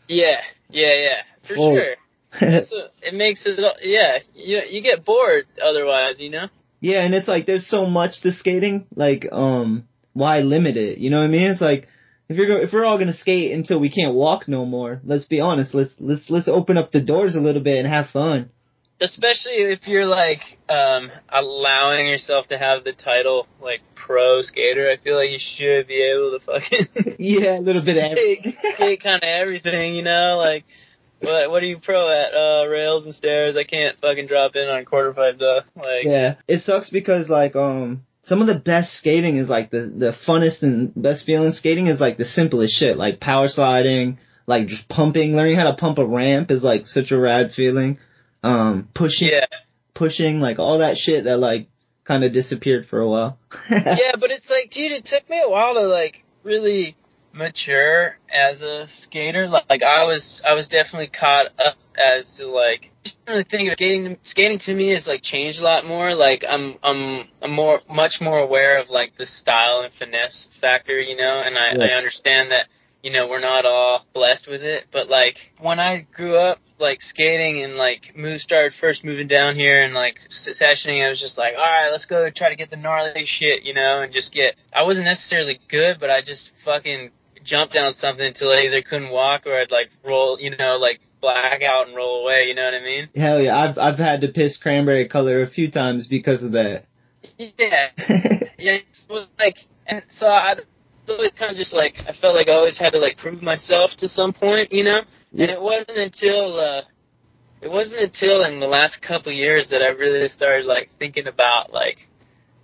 Yeah, 0.07 0.41
yeah, 0.69 0.93
yeah, 0.93 1.21
for 1.47 1.55
Oh. 1.57 1.75
sure. 1.75 1.95
What, 2.39 2.93
it 3.01 3.13
makes 3.13 3.45
it, 3.45 3.59
yeah, 3.81 4.19
you 4.35 4.61
you 4.69 4.81
get 4.81 5.03
bored 5.03 5.47
otherwise, 5.61 6.19
you 6.19 6.29
know? 6.29 6.47
Yeah, 6.79 7.01
and 7.03 7.13
it's 7.13 7.27
like 7.27 7.45
there's 7.45 7.67
so 7.67 7.85
much 7.85 8.21
to 8.21 8.31
skating. 8.31 8.85
Like, 8.95 9.27
um, 9.31 9.87
why 10.13 10.39
limit 10.39 10.77
it? 10.77 10.97
You 10.97 11.09
know 11.09 11.19
what 11.19 11.25
I 11.27 11.31
mean? 11.31 11.49
It's 11.51 11.61
like 11.61 11.87
if 12.29 12.37
you're 12.37 12.47
go- 12.47 12.61
if 12.63 12.71
we're 12.73 12.85
all 12.85 12.97
gonna 12.97 13.13
skate 13.13 13.51
until 13.51 13.79
we 13.79 13.89
can't 13.89 14.13
walk 14.15 14.47
no 14.47 14.65
more, 14.65 15.01
let's 15.03 15.25
be 15.25 15.39
honest. 15.39 15.73
Let's 15.73 15.93
let's 15.99 16.29
let's 16.29 16.47
open 16.47 16.77
up 16.77 16.91
the 16.91 17.01
doors 17.01 17.35
a 17.35 17.39
little 17.41 17.61
bit 17.61 17.77
and 17.79 17.87
have 17.87 18.09
fun. 18.09 18.49
especially 18.99 19.53
if 19.73 19.87
you're 19.87 20.05
like 20.05 20.41
um 20.69 21.09
allowing 21.29 22.07
yourself 22.07 22.47
to 22.47 22.57
have 22.57 22.83
the 22.83 22.93
title 22.93 23.47
like 23.61 23.81
pro 23.95 24.41
skater. 24.41 24.89
I 24.89 24.97
feel 24.97 25.15
like 25.15 25.31
you 25.31 25.39
should 25.39 25.87
be 25.87 26.01
able 26.01 26.37
to 26.37 26.45
fucking 26.45 27.15
Yeah, 27.19 27.57
a 27.57 27.61
little 27.61 27.81
bit 27.81 27.97
of 27.97 28.03
everything. 28.03 28.55
skate 28.73 29.01
kind 29.03 29.15
of 29.17 29.23
everything, 29.23 29.95
you 29.95 30.03
know, 30.03 30.37
like. 30.37 30.65
What 31.23 31.51
what 31.51 31.61
are 31.61 31.67
you 31.67 31.77
pro 31.77 32.09
at? 32.09 32.33
Uh, 32.33 32.67
rails 32.67 33.05
and 33.05 33.13
stairs. 33.13 33.55
I 33.55 33.63
can't 33.63 33.95
fucking 33.99 34.25
drop 34.25 34.55
in 34.55 34.67
on 34.67 34.85
quarter 34.85 35.13
pipe 35.13 35.37
though. 35.37 35.59
Like, 35.75 36.03
Yeah, 36.03 36.37
it 36.47 36.63
sucks 36.63 36.89
because 36.89 37.29
like 37.29 37.55
um 37.55 38.07
some 38.23 38.41
of 38.41 38.47
the 38.47 38.55
best 38.55 38.93
skating 38.97 39.37
is 39.37 39.49
like 39.49 39.71
the 39.71 39.81
the 39.81 40.15
funnest 40.27 40.61
and 40.61 40.93
best 40.95 41.25
feeling 41.25 41.51
skating 41.51 41.87
is 41.87 41.99
like 41.99 42.17
the 42.17 42.25
simplest 42.25 42.77
shit 42.77 42.97
like 42.97 43.19
power 43.19 43.47
sliding, 43.47 44.19
like 44.45 44.67
just 44.67 44.87
pumping. 44.87 45.35
Learning 45.35 45.57
how 45.57 45.63
to 45.63 45.75
pump 45.75 45.97
a 45.97 46.05
ramp 46.05 46.51
is 46.51 46.63
like 46.63 46.85
such 46.85 47.11
a 47.11 47.19
rad 47.19 47.51
feeling. 47.53 47.97
Um, 48.43 48.89
pushing, 48.93 49.29
yeah, 49.29 49.45
pushing, 49.93 50.39
like 50.39 50.59
all 50.59 50.79
that 50.79 50.97
shit 50.97 51.23
that 51.23 51.37
like 51.37 51.67
kind 52.03 52.23
of 52.23 52.33
disappeared 52.33 52.85
for 52.85 52.99
a 52.99 53.09
while. 53.09 53.39
yeah, 53.69 54.15
but 54.19 54.31
it's 54.31 54.49
like, 54.49 54.69
dude, 54.69 54.91
it 54.91 55.05
took 55.05 55.27
me 55.29 55.41
a 55.43 55.49
while 55.49 55.73
to 55.73 55.87
like 55.87 56.25
really 56.43 56.95
mature 57.33 58.17
as 58.29 58.61
a 58.61 58.87
skater. 58.87 59.47
Like, 59.47 59.65
like 59.69 59.83
I 59.83 60.03
was, 60.03 60.41
I 60.45 60.53
was 60.53 60.67
definitely 60.67 61.07
caught 61.07 61.47
up 61.59 61.75
as 61.97 62.31
to 62.37 62.47
like 62.47 62.90
just 63.03 63.17
really 63.27 63.43
think 63.43 63.69
of 63.69 63.73
skating. 63.73 64.17
Skating 64.23 64.59
to 64.59 64.73
me 64.73 64.89
has 64.89 65.07
like 65.07 65.21
changed 65.21 65.59
a 65.59 65.63
lot 65.63 65.85
more. 65.85 66.13
Like 66.15 66.43
I'm, 66.47 66.75
I'm, 66.83 67.27
I'm 67.41 67.51
more, 67.51 67.79
much 67.89 68.21
more 68.21 68.39
aware 68.39 68.79
of 68.79 68.89
like 68.89 69.17
the 69.17 69.25
style 69.25 69.81
and 69.81 69.93
finesse 69.93 70.47
factor, 70.59 70.99
you 70.99 71.15
know. 71.15 71.41
And 71.41 71.57
I, 71.57 71.73
Yeah. 71.73 71.83
I 71.85 71.97
understand 71.97 72.51
that 72.51 72.67
you 73.03 73.11
know 73.11 73.27
we're 73.27 73.39
not 73.39 73.65
all 73.65 74.05
blessed 74.13 74.47
with 74.47 74.61
it, 74.61 74.85
but 74.91 75.09
like 75.09 75.37
when 75.59 75.79
I 75.79 76.05
grew 76.13 76.37
up 76.37 76.59
like 76.79 77.01
skating 77.01 77.63
and 77.63 77.75
like 77.75 78.13
move 78.15 78.41
started 78.41 78.73
first 78.79 79.03
moving 79.03 79.27
down 79.27 79.55
here 79.55 79.83
and 79.83 79.93
like 79.93 80.17
sessioning, 80.29 81.05
I 81.05 81.09
was 81.09 81.19
just 81.19 81.37
like, 81.37 81.53
all 81.55 81.63
right, 81.63 81.89
let's 81.91 82.05
go 82.05 82.29
try 82.29 82.49
to 82.49 82.55
get 82.55 82.69
the 82.69 82.77
gnarly 82.77 83.25
shit, 83.25 83.63
you 83.63 83.73
know, 83.73 84.01
and 84.01 84.11
just 84.11 84.31
get. 84.31 84.55
I 84.73 84.83
wasn't 84.83 85.05
necessarily 85.05 85.59
good, 85.69 85.97
but 85.99 86.09
I 86.09 86.21
just 86.21 86.51
fucking 86.65 87.11
jumped 87.43 87.73
down 87.73 87.93
something 87.95 88.25
until 88.25 88.51
I 88.51 88.61
either 88.61 88.81
couldn't 88.83 89.09
walk 89.09 89.47
or 89.47 89.55
I'd 89.55 89.71
like 89.71 89.89
roll, 90.03 90.39
you 90.39 90.55
know, 90.55 90.77
like 90.77 90.99
black 91.21 91.61
out 91.61 91.87
and 91.87 91.95
roll 91.95 92.23
away. 92.23 92.47
You 92.47 92.55
know 92.55 92.65
what 92.65 92.73
I 92.73 92.83
mean? 92.83 93.09
Hell 93.15 93.41
yeah, 93.41 93.57
I've 93.57 93.77
I've 93.77 93.97
had 93.97 94.21
to 94.21 94.27
piss 94.27 94.57
cranberry 94.57 95.07
color 95.07 95.41
a 95.43 95.49
few 95.49 95.71
times 95.71 96.07
because 96.07 96.43
of 96.43 96.51
that. 96.53 96.85
Yeah, 97.37 97.89
yeah. 98.57 98.77
So 98.91 99.25
like, 99.39 99.57
and 99.85 100.03
so 100.09 100.27
I. 100.27 100.55
So 101.07 101.23
it 101.23 101.35
kind 101.35 101.51
of 101.51 101.57
just 101.57 101.73
like 101.73 101.95
I 102.07 102.13
felt 102.13 102.35
like 102.35 102.47
I 102.47 102.53
always 102.53 102.77
had 102.77 102.93
to 102.93 102.99
like 102.99 103.17
prove 103.17 103.41
myself 103.41 103.91
to 103.97 104.07
some 104.07 104.33
point, 104.33 104.71
you 104.71 104.83
know. 104.83 105.01
And 105.31 105.49
it 105.49 105.61
wasn't 105.61 105.97
until 105.97 106.59
uh, 106.59 106.81
it 107.61 107.71
wasn't 107.71 108.01
until 108.01 108.43
in 108.43 108.59
the 108.59 108.67
last 108.67 109.01
couple 109.01 109.31
years 109.31 109.69
that 109.69 109.81
I 109.81 109.89
really 109.89 110.27
started 110.29 110.65
like 110.65 110.89
thinking 110.99 111.27
about 111.27 111.73
like, 111.73 112.07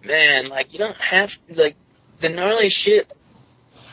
man, 0.04 0.50
like 0.50 0.74
you 0.74 0.80
don't 0.80 0.98
have 0.98 1.30
like 1.50 1.76
the 2.20 2.30
gnarly 2.30 2.70
shit 2.70 3.12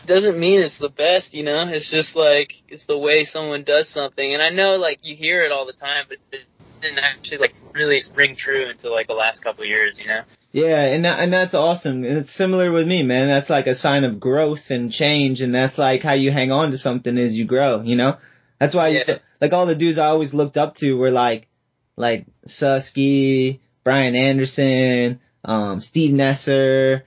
doesn't 0.07 0.39
mean 0.39 0.61
it's 0.61 0.79
the 0.79 0.89
best, 0.91 1.35
you 1.35 1.43
know. 1.43 1.67
It's 1.69 1.91
just 1.91 2.15
like 2.17 2.53
it's 2.69 2.87
the 2.87 2.99
way 2.99 3.25
someone 3.25 3.65
does 3.65 3.89
something, 3.89 4.33
and 4.35 4.43
I 4.43 4.51
know 4.51 4.77
like 4.77 5.01
you 5.03 5.17
hear 5.17 5.43
it 5.45 5.53
all 5.53 5.67
the 5.67 5.73
time, 5.73 6.05
but 6.09 6.19
it 6.33 6.43
didn't 6.81 6.99
actually 6.99 7.39
like 7.39 7.55
really 7.73 8.01
ring 8.15 8.37
true 8.37 8.67
until 8.69 8.93
like 8.93 9.07
the 9.07 9.15
last 9.15 9.43
couple 9.43 9.65
years, 9.65 9.99
you 9.99 10.07
know. 10.07 10.23
Yeah, 10.53 10.83
and 10.83 11.05
that, 11.05 11.19
and 11.19 11.33
that's 11.33 11.55
awesome. 11.55 12.05
And 12.05 12.19
it's 12.19 12.33
similar 12.33 12.71
with 12.71 12.87
me, 12.87 13.03
man. 13.03 13.29
That's 13.29 13.51
like 13.51 13.67
a 13.67 13.75
sign 13.75 14.05
of 14.05 14.21
growth 14.21 14.71
and 14.71 14.93
change, 14.93 15.41
and 15.41 15.55
that's 15.55 15.77
like 15.79 16.03
how 16.03 16.13
you 16.15 16.31
hang 16.31 16.53
on 16.53 16.71
to 16.71 16.79
something 16.79 17.19
as 17.19 17.35
you 17.35 17.45
grow. 17.45 17.83
You 17.83 17.97
know, 17.97 18.19
that's 18.61 18.75
why 18.75 18.89
Yeah. 18.89 19.19
like 19.41 19.53
all 19.53 19.67
the 19.67 19.75
dudes 19.75 19.99
I 19.99 20.07
always 20.07 20.33
looked 20.33 20.57
up 20.57 20.77
to 20.77 20.95
were 20.95 21.11
like 21.11 21.49
like 21.97 22.27
Susky, 22.47 23.61
Brian 23.83 24.15
Anderson, 24.15 25.21
um, 25.45 25.81
Steve 25.81 26.15
Nesser. 26.15 27.03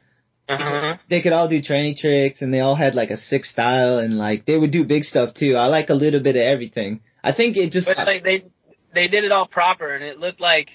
Uh-huh. 0.50 0.98
They 1.10 1.22
could 1.22 1.34
all 1.34 1.48
do 1.50 1.62
training 1.62 1.98
tricks, 1.98 2.42
and 2.42 2.54
they 2.54 2.62
all 2.62 2.76
had 2.76 2.96
like 2.96 3.10
a 3.10 3.18
sick 3.18 3.44
style, 3.46 3.98
and 4.00 4.18
like 4.18 4.46
they 4.46 4.58
would 4.58 4.72
do 4.72 4.86
big 4.86 5.04
stuff 5.04 5.34
too. 5.34 5.56
I 5.58 5.66
like 5.66 5.90
a 5.90 5.94
little 5.94 6.22
bit 6.22 6.36
of 6.36 6.42
everything. 6.42 7.02
I 7.24 7.34
think 7.34 7.58
it 7.58 7.72
just 7.72 7.88
But 7.88 7.98
like 7.98 8.24
they 8.24 8.46
they 8.94 9.08
did 9.08 9.26
it 9.26 9.32
all 9.32 9.48
proper, 9.48 9.94
and 9.94 10.04
it 10.04 10.20
looked 10.20 10.40
like 10.40 10.70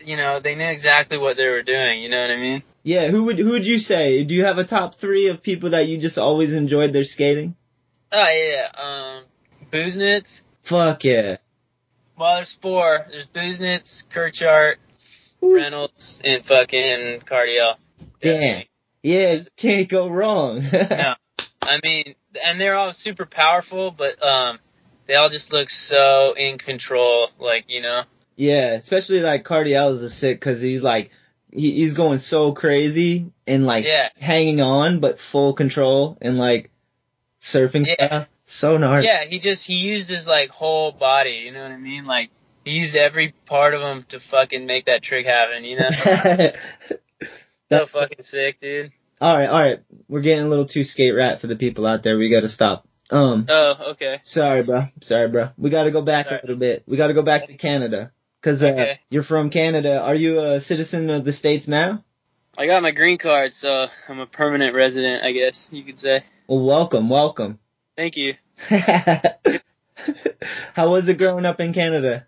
you 0.00 0.16
know 0.16 0.40
they 0.40 0.54
knew 0.54 0.66
exactly 0.66 1.16
what 1.16 1.36
they 1.38 1.48
were 1.48 1.62
doing. 1.62 2.02
You 2.02 2.10
know 2.10 2.20
what 2.20 2.30
I 2.30 2.36
mean? 2.36 2.62
yeah. 2.82 3.10
Who 3.10 3.24
would 3.24 3.38
who 3.38 3.50
would 3.50 3.64
you 3.64 3.78
say? 3.78 4.24
Do 4.24 4.34
you 4.34 4.44
have 4.44 4.58
a 4.58 4.64
top 4.64 5.00
three 5.00 5.28
of 5.28 5.42
people 5.42 5.70
that 5.70 5.86
you 5.86 5.98
just 5.98 6.18
always 6.18 6.52
enjoyed 6.52 6.92
their 6.92 7.04
skating? 7.04 7.54
Oh 8.12 8.28
yeah, 8.28 8.68
um, 8.76 9.24
Busenitz. 9.70 10.42
Fuck 10.68 11.04
yeah. 11.04 11.36
Well, 12.18 12.36
there's 12.36 12.56
four. 12.62 13.06
There's 13.10 13.26
Busenitz, 13.26 14.04
Kirchart, 14.14 14.76
Reynolds, 15.40 16.20
and 16.22 16.44
fucking 16.44 17.20
Cardiel. 17.20 17.76
Damn. 18.20 18.64
Yeah, 19.04 19.32
you 19.34 19.44
can't 19.58 19.88
go 19.88 20.08
wrong. 20.08 20.64
No. 20.72 21.14
I 21.60 21.78
mean, 21.82 22.14
and 22.44 22.60
they're 22.60 22.74
all 22.74 22.92
super 22.92 23.26
powerful, 23.26 23.90
but 23.90 24.22
um, 24.22 24.58
they 25.06 25.14
all 25.14 25.28
just 25.28 25.52
look 25.52 25.68
so 25.70 26.34
in 26.36 26.58
control. 26.58 27.28
Like 27.38 27.66
you 27.68 27.80
know. 27.82 28.02
yeah, 28.36 28.72
especially 28.74 29.20
like 29.20 29.44
Cardiel 29.44 29.94
is 29.94 30.02
a 30.02 30.10
sick 30.10 30.40
because 30.40 30.60
he's 30.60 30.82
like 30.82 31.10
he, 31.52 31.72
he's 31.72 31.94
going 31.94 32.18
so 32.18 32.52
crazy 32.52 33.30
and 33.46 33.64
like 33.64 33.84
Yeah. 33.84 34.08
hanging 34.18 34.60
on 34.60 35.00
but 35.00 35.18
full 35.32 35.54
control 35.54 36.16
and 36.20 36.38
like 36.38 36.70
surfing 37.42 37.86
Yeah. 37.86 38.06
stuff. 38.06 38.28
So 38.46 38.76
gnarly. 38.78 39.06
Yeah, 39.06 39.24
he 39.24 39.38
just 39.38 39.66
he 39.66 39.74
used 39.74 40.08
his 40.08 40.26
like 40.26 40.50
whole 40.50 40.92
body. 40.92 41.42
You 41.44 41.52
know 41.52 41.62
what 41.62 41.72
I 41.72 41.78
mean? 41.78 42.06
Like 42.06 42.30
he 42.64 42.72
used 42.72 42.94
every 42.96 43.34
part 43.46 43.74
of 43.74 43.80
him 43.82 44.04
to 44.10 44.20
fucking 44.20 44.66
make 44.66 44.86
that 44.86 45.02
trick 45.02 45.26
happen. 45.26 45.64
You 45.64 45.76
know? 45.78 45.88
so 47.80 47.86
fucking 47.92 48.22
sick, 48.24 48.60
dude. 48.60 48.92
all 49.20 49.34
right. 49.36 49.48
All 49.48 49.60
right, 49.62 49.80
we're 50.08 50.20
getting 50.22 50.44
a 50.44 50.48
little 50.48 50.66
too 50.66 50.84
skate 50.84 51.14
rat 51.14 51.40
for 51.40 51.46
the 51.46 51.56
people 51.56 51.86
out 51.86 52.02
there. 52.02 52.16
We 52.18 52.30
got 52.30 52.40
to 52.40 52.48
stop. 52.48 52.86
Um, 53.10 53.46
Oh, 53.48 53.74
okay. 53.92 54.20
sorry, 54.24 54.62
bro. 54.64 54.82
Sorry, 55.02 55.28
bro. 55.28 55.50
We 55.58 55.70
got 55.70 55.84
to 55.84 55.90
go 55.90 56.02
back 56.02 56.26
Sorry. 56.26 56.38
a 56.38 56.46
little 56.46 56.58
bit. 56.58 56.84
We 56.86 56.96
got 56.96 57.08
to 57.08 57.14
go 57.14 57.22
back 57.22 57.46
to 57.46 57.56
Canada 57.56 58.12
because 58.40 58.62
uh, 58.62 58.66
Okay. 58.66 59.00
you're 59.10 59.22
from 59.24 59.50
Canada. 59.50 59.98
Are 60.00 60.14
you 60.14 60.40
a 60.40 60.60
citizen 60.62 61.10
of 61.10 61.24
the 61.24 61.32
states 61.32 61.68
now? 61.68 62.02
I 62.56 62.66
got 62.66 62.82
my 62.82 62.92
green 62.92 63.18
card, 63.18 63.52
so 63.52 63.88
I'm 64.08 64.20
a 64.20 64.26
permanent 64.26 64.74
resident, 64.74 65.22
I 65.24 65.32
guess 65.32 65.66
you 65.70 65.82
could 65.84 65.98
say. 65.98 66.24
Well, 66.48 66.64
welcome, 66.64 67.08
welcome. 67.10 67.58
Thank 67.96 68.16
you. 68.16 68.34
How 70.74 70.90
was 70.90 71.08
it 71.08 71.18
growing 71.18 71.44
up 71.46 71.60
in 71.60 71.72
Canada? 71.72 72.26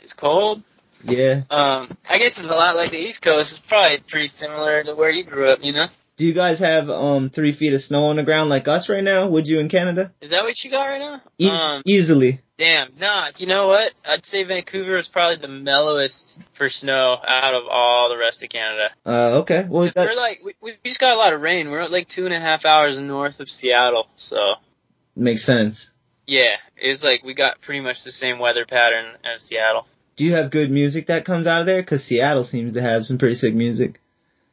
It's 0.00 0.12
cold. 0.12 0.62
Yeah. 1.08 1.42
Um, 1.50 1.96
I 2.08 2.18
guess 2.18 2.38
it's 2.38 2.46
a 2.46 2.54
lot 2.54 2.76
like 2.76 2.90
the 2.90 2.98
East 2.98 3.22
Coast. 3.22 3.52
It's 3.52 3.62
probably 3.68 3.98
pretty 4.08 4.28
similar 4.28 4.82
to 4.84 4.94
where 4.94 5.10
you 5.10 5.24
grew 5.24 5.48
up. 5.48 5.60
You 5.62 5.72
know? 5.72 5.86
Do 6.16 6.24
you 6.24 6.32
guys 6.32 6.58
have 6.60 6.88
um 6.88 7.28
three 7.30 7.54
feet 7.54 7.74
of 7.74 7.82
snow 7.82 8.04
on 8.06 8.16
the 8.16 8.22
ground 8.22 8.48
like 8.48 8.66
us 8.68 8.88
right 8.88 9.04
now? 9.04 9.28
Would 9.28 9.46
you 9.46 9.60
in 9.60 9.68
Canada? 9.68 10.12
Is 10.20 10.30
that 10.30 10.44
what 10.44 10.54
you 10.64 10.70
got 10.70 10.84
right 10.84 10.98
now? 10.98 11.20
E- 11.38 11.50
um, 11.50 11.82
easily. 11.84 12.40
damn. 12.56 12.96
Nah. 12.98 13.32
You 13.36 13.46
know 13.46 13.66
what? 13.68 13.92
I'd 14.02 14.24
say 14.24 14.42
Vancouver 14.44 14.96
is 14.96 15.08
probably 15.08 15.36
the 15.36 15.48
mellowest 15.52 16.38
for 16.56 16.70
snow 16.70 17.18
out 17.26 17.54
of 17.54 17.64
all 17.70 18.08
the 18.08 18.16
rest 18.16 18.42
of 18.42 18.48
Canada. 18.48 18.90
Uh, 19.04 19.40
okay. 19.40 19.66
Well, 19.68 19.90
that, 19.94 20.08
We're 20.08 20.14
like 20.14 20.40
we, 20.42 20.54
we 20.62 20.76
just 20.84 21.00
got 21.00 21.12
a 21.14 21.18
lot 21.18 21.34
of 21.34 21.42
rain. 21.42 21.70
We're 21.70 21.86
like 21.86 22.08
two 22.08 22.24
and 22.24 22.32
a 22.34 22.40
half 22.40 22.64
hours 22.64 22.98
north 22.98 23.38
of 23.38 23.48
Seattle, 23.48 24.08
so 24.16 24.54
makes 25.14 25.44
sense. 25.44 25.90
yeah, 26.26 26.56
it's 26.78 27.04
like 27.04 27.24
we 27.24 27.34
got 27.34 27.60
pretty 27.60 27.80
much 27.80 28.04
the 28.04 28.12
same 28.12 28.38
weather 28.38 28.64
pattern 28.64 29.16
as 29.22 29.42
Seattle. 29.42 29.86
Do 30.16 30.24
you 30.24 30.34
have 30.34 30.50
good 30.50 30.70
music 30.70 31.08
that 31.08 31.24
comes 31.24 31.46
out 31.46 31.60
of 31.60 31.66
there? 31.66 31.82
Cause 31.82 32.04
Seattle 32.04 32.44
seems 32.44 32.74
to 32.74 32.82
have 32.82 33.04
some 33.04 33.18
pretty 33.18 33.34
sick 33.34 33.54
music. 33.54 34.00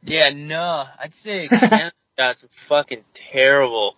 Yeah, 0.02 0.30
no, 0.30 0.84
I'd 0.98 1.14
say 1.14 1.48
Canada 1.48 1.92
got 2.18 2.36
some 2.36 2.50
fucking 2.68 3.04
terrible, 3.32 3.96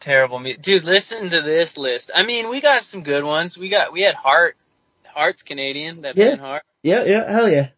terrible 0.00 0.40
music. 0.40 0.62
Dude, 0.62 0.82
listen 0.84 1.30
to 1.30 1.42
this 1.42 1.76
list. 1.76 2.10
I 2.14 2.24
mean, 2.24 2.50
we 2.50 2.60
got 2.60 2.82
some 2.82 3.02
good 3.04 3.22
ones. 3.24 3.56
We 3.56 3.68
got 3.68 3.92
we 3.92 4.00
had 4.02 4.14
Heart, 4.16 4.56
Heart's 5.04 5.42
Canadian. 5.42 6.02
That 6.02 6.16
Yeah. 6.16 6.30
band 6.30 6.40
Heart. 6.40 6.62
Yeah, 6.82 7.04
yeah, 7.04 7.30
hell 7.32 7.48
yeah. 7.48 7.68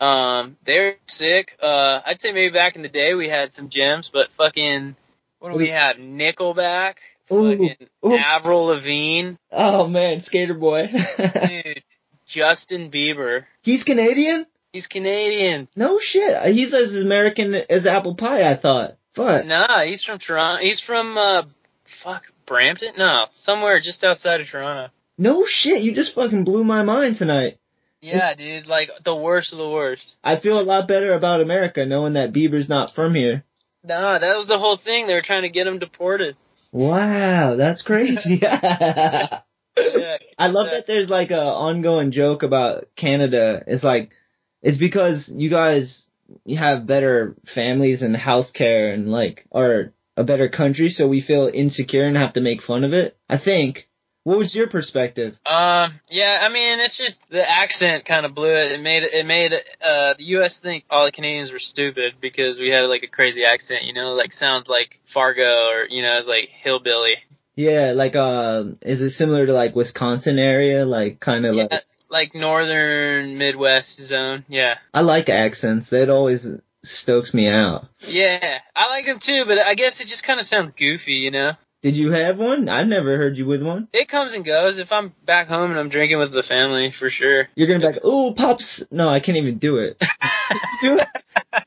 Um, 0.00 0.56
they're 0.64 0.94
sick. 1.06 1.56
Uh, 1.60 2.00
I'd 2.06 2.20
say 2.20 2.32
maybe 2.32 2.52
back 2.54 2.76
in 2.76 2.82
the 2.82 2.88
day 2.88 3.14
we 3.14 3.28
had 3.28 3.52
some 3.52 3.68
gems, 3.68 4.08
but 4.12 4.28
fucking, 4.38 4.94
what 5.40 5.52
do 5.52 5.58
we 5.58 5.70
have? 5.70 5.96
Nickelback, 5.96 6.94
Ooh, 7.32 7.68
ooh. 8.06 8.14
Avril 8.16 8.66
Lavigne, 8.66 9.32
Oh 9.50 9.88
man, 9.88 10.20
Skater 10.22 10.54
Boy. 10.54 10.86
dude, 11.18 11.82
Justin 12.28 12.90
Bieber. 12.90 13.44
He's 13.62 13.82
Canadian? 13.82 14.46
He's 14.72 14.86
Canadian. 14.86 15.68
No 15.74 15.98
shit. 16.00 16.40
He's 16.54 16.72
as 16.74 16.94
American 16.94 17.54
as 17.54 17.86
apple 17.86 18.14
pie. 18.14 18.42
I 18.42 18.56
thought. 18.56 18.96
Fuck. 19.14 19.46
Nah, 19.46 19.82
he's 19.84 20.04
from 20.04 20.18
Toronto. 20.18 20.62
He's 20.62 20.80
from 20.80 21.16
uh, 21.16 21.42
fuck 22.04 22.24
Brampton. 22.46 22.92
No, 22.96 23.26
somewhere 23.34 23.80
just 23.80 24.04
outside 24.04 24.40
of 24.40 24.46
Toronto. 24.46 24.92
No 25.16 25.44
shit. 25.46 25.80
You 25.82 25.94
just 25.94 26.14
fucking 26.14 26.44
blew 26.44 26.64
my 26.64 26.82
mind 26.84 27.16
tonight. 27.16 27.58
Yeah, 28.00 28.34
dude, 28.34 28.66
like 28.66 28.90
the 29.04 29.16
worst 29.16 29.52
of 29.52 29.58
the 29.58 29.68
worst. 29.68 30.14
I 30.22 30.38
feel 30.38 30.60
a 30.60 30.62
lot 30.62 30.86
better 30.86 31.14
about 31.14 31.40
America 31.40 31.84
knowing 31.84 32.12
that 32.12 32.32
Bieber's 32.32 32.68
not 32.68 32.94
from 32.94 33.14
here. 33.14 33.42
Nah, 33.82 34.18
that 34.18 34.36
was 34.36 34.46
the 34.46 34.58
whole 34.58 34.76
thing. 34.76 35.06
They 35.06 35.14
were 35.14 35.22
trying 35.22 35.42
to 35.42 35.48
get 35.48 35.66
him 35.66 35.80
deported. 35.80 36.36
Wow, 36.70 37.56
that's 37.56 37.82
crazy. 37.82 38.38
Yeah, 38.40 39.40
I 40.38 40.46
love 40.46 40.66
that 40.70 40.86
there's 40.86 41.08
like 41.08 41.30
a 41.30 41.40
ongoing 41.40 42.12
joke 42.12 42.42
about 42.42 42.88
Canada. 42.96 43.64
It's 43.66 43.82
like 43.82 44.10
it's 44.62 44.78
because 44.78 45.28
you 45.28 45.50
guys 45.50 46.06
you 46.44 46.58
have 46.58 46.86
better 46.86 47.36
families 47.54 48.02
and 48.02 48.14
healthcare 48.14 48.94
and 48.94 49.10
like 49.10 49.44
are 49.50 49.92
a 50.16 50.24
better 50.24 50.48
country, 50.48 50.90
so 50.90 51.08
we 51.08 51.20
feel 51.20 51.50
insecure 51.52 52.06
and 52.06 52.16
have 52.16 52.34
to 52.34 52.40
make 52.40 52.62
fun 52.62 52.84
of 52.84 52.92
it. 52.92 53.16
I 53.28 53.38
think. 53.38 53.88
What 54.24 54.36
was 54.36 54.54
your 54.54 54.68
perspective? 54.68 55.36
Um, 55.46 56.00
yeah, 56.10 56.40
I 56.42 56.50
mean, 56.50 56.80
it's 56.80 56.98
just 56.98 57.18
the 57.30 57.50
accent 57.50 58.04
kind 58.04 58.26
of 58.26 58.34
blew 58.34 58.50
it. 58.50 58.72
It 58.72 58.82
made 58.82 59.02
it 59.02 59.24
made 59.24 59.54
uh 59.54 60.14
the 60.18 60.24
U.S. 60.24 60.60
think 60.60 60.84
all 60.90 61.06
the 61.06 61.12
Canadians 61.12 61.50
were 61.50 61.58
stupid 61.58 62.16
because 62.20 62.58
we 62.58 62.68
had 62.68 62.82
like 62.82 63.02
a 63.04 63.06
crazy 63.06 63.44
accent, 63.44 63.84
you 63.84 63.94
know, 63.94 64.12
like 64.14 64.32
sounds 64.32 64.68
like 64.68 65.00
Fargo 65.14 65.70
or 65.70 65.86
you 65.88 66.02
know, 66.02 66.18
it's 66.18 66.28
like 66.28 66.50
hillbilly. 66.62 67.14
Yeah, 67.58 67.90
like 67.92 68.14
uh, 68.14 68.62
is 68.82 69.02
it 69.02 69.10
similar 69.10 69.44
to 69.44 69.52
like 69.52 69.74
Wisconsin 69.74 70.38
area? 70.38 70.86
Like 70.86 71.18
kind 71.18 71.44
of 71.44 71.56
Yeah, 71.56 71.66
like 71.68 71.84
like 72.08 72.32
northern 72.32 73.36
Midwest 73.36 74.00
zone. 74.06 74.44
Yeah, 74.48 74.76
I 74.94 75.00
like 75.00 75.28
accents. 75.28 75.90
That 75.90 76.08
always 76.08 76.46
stokes 76.84 77.34
me 77.34 77.48
out. 77.48 77.86
yeah, 78.00 78.58
I 78.76 78.88
like 78.90 79.06
them 79.06 79.18
too, 79.20 79.44
but 79.44 79.58
I 79.58 79.74
guess 79.74 80.00
it 80.00 80.06
just 80.06 80.22
kind 80.22 80.38
of 80.38 80.46
sounds 80.46 80.70
goofy, 80.70 81.14
you 81.14 81.32
know. 81.32 81.54
Did 81.82 81.96
you 81.96 82.12
have 82.12 82.38
one? 82.38 82.68
I 82.68 82.84
never 82.84 83.16
heard 83.16 83.36
you 83.36 83.46
with 83.46 83.64
one. 83.64 83.88
It 83.92 84.08
comes 84.08 84.34
and 84.34 84.44
goes. 84.44 84.78
If 84.78 84.92
I'm 84.92 85.12
back 85.26 85.48
home 85.48 85.72
and 85.72 85.80
I'm 85.80 85.88
drinking 85.88 86.18
with 86.20 86.30
the 86.30 86.44
family, 86.44 86.92
for 86.96 87.10
sure. 87.10 87.48
You're 87.56 87.66
gonna 87.66 87.80
be 87.80 87.86
like, 87.86 88.02
oh, 88.04 88.34
pops. 88.36 88.84
No, 88.92 89.08
I 89.08 89.18
can't 89.18 89.36
even 89.36 89.58
do 89.58 89.78
it. 89.78 89.96
do 90.80 90.94
it. 90.94 91.08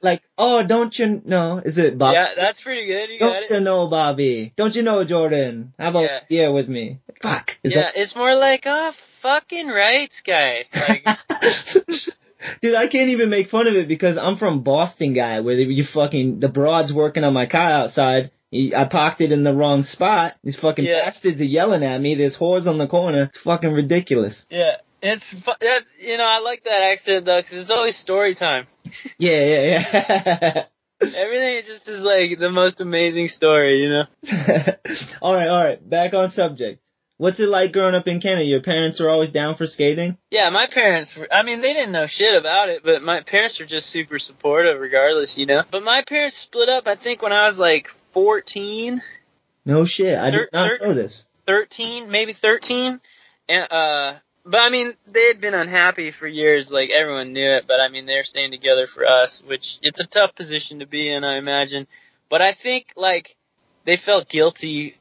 Like, 0.02 0.22
oh, 0.38 0.64
don't 0.66 0.98
you 0.98 1.22
know? 1.26 1.58
Is 1.64 1.78
it 1.78 1.98
Bobby? 1.98 2.16
Yeah, 2.16 2.28
that's 2.36 2.62
pretty 2.62 2.86
good. 2.88 3.10
You 3.10 3.20
got 3.20 3.34
Don't 3.34 3.44
it. 3.44 3.50
you 3.52 3.60
know, 3.62 3.88
Bobby? 3.88 4.54
Don't 4.56 4.76
you 4.76 4.84
know, 4.84 5.04
Jordan? 5.04 5.74
How 5.80 5.90
about 5.90 6.02
Yeah. 6.04 6.20
yeah, 6.30 6.48
with 6.50 6.68
me? 6.70 7.00
Fuck. 7.22 7.52
Is 7.64 7.74
Yeah, 7.74 7.90
it's 7.96 8.16
more 8.16 8.36
like, 8.36 8.64
oh, 8.66 8.92
fucking 9.22 9.68
rights 9.68 10.22
guy. 10.26 10.66
Like, 10.88 11.06
Dude, 12.62 12.74
I 12.76 12.88
can't 12.88 13.10
even 13.10 13.30
make 13.30 13.50
fun 13.50 13.68
of 13.68 13.76
it 13.76 13.88
because 13.88 14.18
I'm 14.18 14.38
from 14.38 14.64
Boston, 14.64 15.14
guy. 15.14 15.42
Where 15.42 15.56
you 15.56 15.84
fucking 15.86 16.40
the 16.40 16.50
broads 16.50 16.92
working 16.92 17.24
on 17.24 17.34
my 17.34 17.46
car 17.46 17.66
outside. 17.70 18.32
He, 18.50 18.76
I 18.76 18.84
parked 18.86 19.22
it 19.22 19.32
in 19.32 19.44
the 19.44 19.54
wrong 19.56 19.84
spot. 19.84 20.36
These 20.44 20.58
fucking 20.58 20.84
Yeah. 20.86 21.06
bastards 21.06 21.40
are 21.40 21.46
yelling 21.46 21.84
at 21.84 22.02
me. 22.02 22.16
There's 22.16 22.36
whores 22.38 22.68
on 22.68 22.78
the 22.80 22.88
corner. 22.88 23.24
It's 23.24 23.40
fucking 23.40 23.72
ridiculous. 23.72 24.44
yeah, 24.50 24.78
it's 25.02 25.36
that's, 25.60 25.86
you 26.00 26.18
know 26.18 26.26
I 26.26 26.40
like 26.40 26.64
that 26.64 26.82
accent 26.82 27.26
though 27.26 27.42
because 27.42 27.58
it's 27.60 27.72
always 27.72 27.98
story 27.98 28.36
time. 28.36 28.68
Yeah, 29.18 29.44
yeah, 29.44 29.62
yeah. 29.94 30.64
Everything 31.16 31.62
just 31.66 31.88
is 31.88 32.00
like 32.02 32.38
the 32.40 32.52
most 32.52 32.82
amazing 32.82 33.30
story, 33.30 33.82
you 33.84 33.90
know. 33.90 34.04
all 35.22 35.34
right, 35.34 35.48
all 35.48 35.64
right. 35.64 35.90
Back 35.90 36.14
on 36.14 36.32
subject. 36.32 36.82
What's 37.18 37.40
it 37.40 37.48
like 37.48 37.72
growing 37.72 37.96
up 37.96 38.08
in 38.08 38.20
Canada? 38.20 38.44
Your 38.46 38.62
parents 38.62 39.00
are 39.00 39.08
always 39.08 39.32
down 39.32 39.56
for 39.56 39.68
skating. 39.68 40.18
Yeah, 40.30 40.50
my 40.50 40.68
parents. 40.68 41.16
Were, 41.16 41.28
I 41.32 41.44
mean, 41.44 41.62
they 41.62 41.74
didn't 41.74 41.92
know 41.92 42.08
shit 42.08 42.36
about 42.36 42.70
it, 42.70 42.82
but 42.84 43.02
my 43.04 43.22
parents 43.22 43.60
were 43.60 43.66
just 43.66 43.88
super 43.92 44.20
supportive, 44.20 44.80
regardless, 44.80 45.38
you 45.38 45.46
know. 45.46 45.64
But 45.72 45.84
my 45.84 46.04
parents 46.06 46.38
split 46.38 46.68
up. 46.68 46.88
I 46.88 46.96
think 46.96 47.22
when 47.22 47.32
I 47.32 47.48
was 47.48 47.58
like 47.58 47.88
14, 48.14 49.02
No 49.66 49.86
shit. 49.86 50.18
I 50.18 50.32
did 50.32 50.50
not 50.52 50.82
know 50.82 50.94
this. 50.94 51.28
13, 51.48 52.10
maybe 52.10 52.34
13, 52.34 53.00
and 53.48 53.72
uh. 53.72 54.14
But 54.46 54.60
I 54.60 54.70
mean, 54.70 54.94
they 55.08 55.28
had 55.28 55.40
been 55.40 55.54
unhappy 55.54 56.12
for 56.12 56.28
years. 56.28 56.72
Like 56.72 56.90
everyone 56.90 57.34
knew 57.34 57.50
it. 57.52 57.66
But 57.68 57.80
I 57.80 57.90
mean, 57.90 58.06
they're 58.06 58.24
staying 58.24 58.52
together 58.52 58.88
for 58.88 59.06
us, 59.06 59.44
which 59.46 59.78
it's 59.82 60.00
a 60.00 60.08
tough 60.08 60.36
position 60.36 60.80
to 60.80 60.88
be 60.88 61.10
in, 61.10 61.24
I 61.24 61.38
imagine. 61.38 61.88
But 62.30 62.42
I 62.42 62.54
think 62.54 62.88
like 62.96 63.36
they 63.86 63.98
felt 63.98 64.30
guilty 64.30 64.98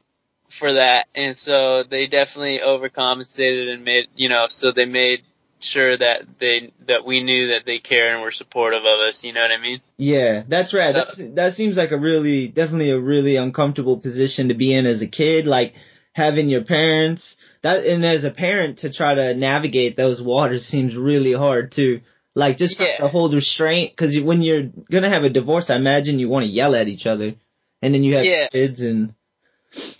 for 0.59 0.73
that, 0.73 1.07
and 1.15 1.35
so 1.35 1.83
they 1.83 2.07
definitely 2.07 2.59
overcompensated 2.59 3.73
and 3.73 3.83
made 3.83 4.07
you 4.15 4.29
know. 4.29 4.47
So 4.49 4.71
they 4.71 4.85
made 4.85 5.21
sure 5.59 5.97
that 5.97 6.23
they 6.39 6.71
that 6.87 7.05
we 7.05 7.21
knew 7.21 7.47
that 7.47 7.65
they 7.65 7.79
care 7.79 8.13
and 8.13 8.21
were 8.21 8.31
supportive 8.31 8.81
of 8.81 8.99
us. 8.99 9.23
You 9.23 9.33
know 9.33 9.41
what 9.41 9.51
I 9.51 9.57
mean? 9.57 9.81
Yeah, 9.97 10.43
that's 10.47 10.73
right. 10.73 10.95
Uh, 10.95 11.05
That's, 11.05 11.35
that 11.35 11.53
seems 11.53 11.77
like 11.77 11.91
a 11.91 11.97
really, 11.97 12.47
definitely 12.47 12.91
a 12.91 12.99
really 12.99 13.37
uncomfortable 13.37 13.97
position 13.97 14.49
to 14.49 14.53
be 14.53 14.73
in 14.73 14.85
as 14.85 15.01
a 15.01 15.07
kid. 15.07 15.47
Like 15.47 15.73
having 16.13 16.49
your 16.49 16.63
parents 16.63 17.35
that, 17.63 17.85
and 17.85 18.05
as 18.05 18.23
a 18.23 18.31
parent 18.31 18.79
to 18.79 18.91
try 18.91 19.13
to 19.15 19.33
navigate 19.35 19.95
those 19.97 20.21
waters 20.21 20.65
seems 20.65 20.95
really 20.95 21.33
hard 21.33 21.71
too. 21.71 22.01
Like 22.33 22.57
just 22.57 22.79
Yeah. 22.79 22.97
to 22.97 23.07
hold 23.07 23.33
restraint 23.33 23.91
because 23.95 24.17
when 24.21 24.41
you're 24.41 24.69
gonna 24.89 25.09
have 25.09 25.23
a 25.23 25.29
divorce, 25.29 25.69
I 25.69 25.75
imagine 25.75 26.17
you 26.19 26.29
want 26.29 26.45
to 26.45 26.49
yell 26.51 26.75
at 26.75 26.87
each 26.87 27.05
other, 27.05 27.35
and 27.81 27.93
then 27.93 28.03
you 28.03 28.15
have 28.15 28.25
Yeah. 28.25 28.47
kids 28.47 28.81
and. 28.81 29.13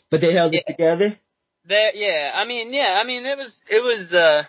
But 0.10 0.22
they 0.22 0.34
held 0.34 0.54
it 0.54 0.66
together. 0.68 1.18
Yeah, 1.70 2.32
I 2.36 2.46
mean 2.46 2.74
yeah, 2.74 2.98
I 3.02 3.06
mean 3.06 3.26
it 3.26 3.38
was 3.38 3.62
it 3.70 3.82
was 3.82 4.14
uh 4.14 4.44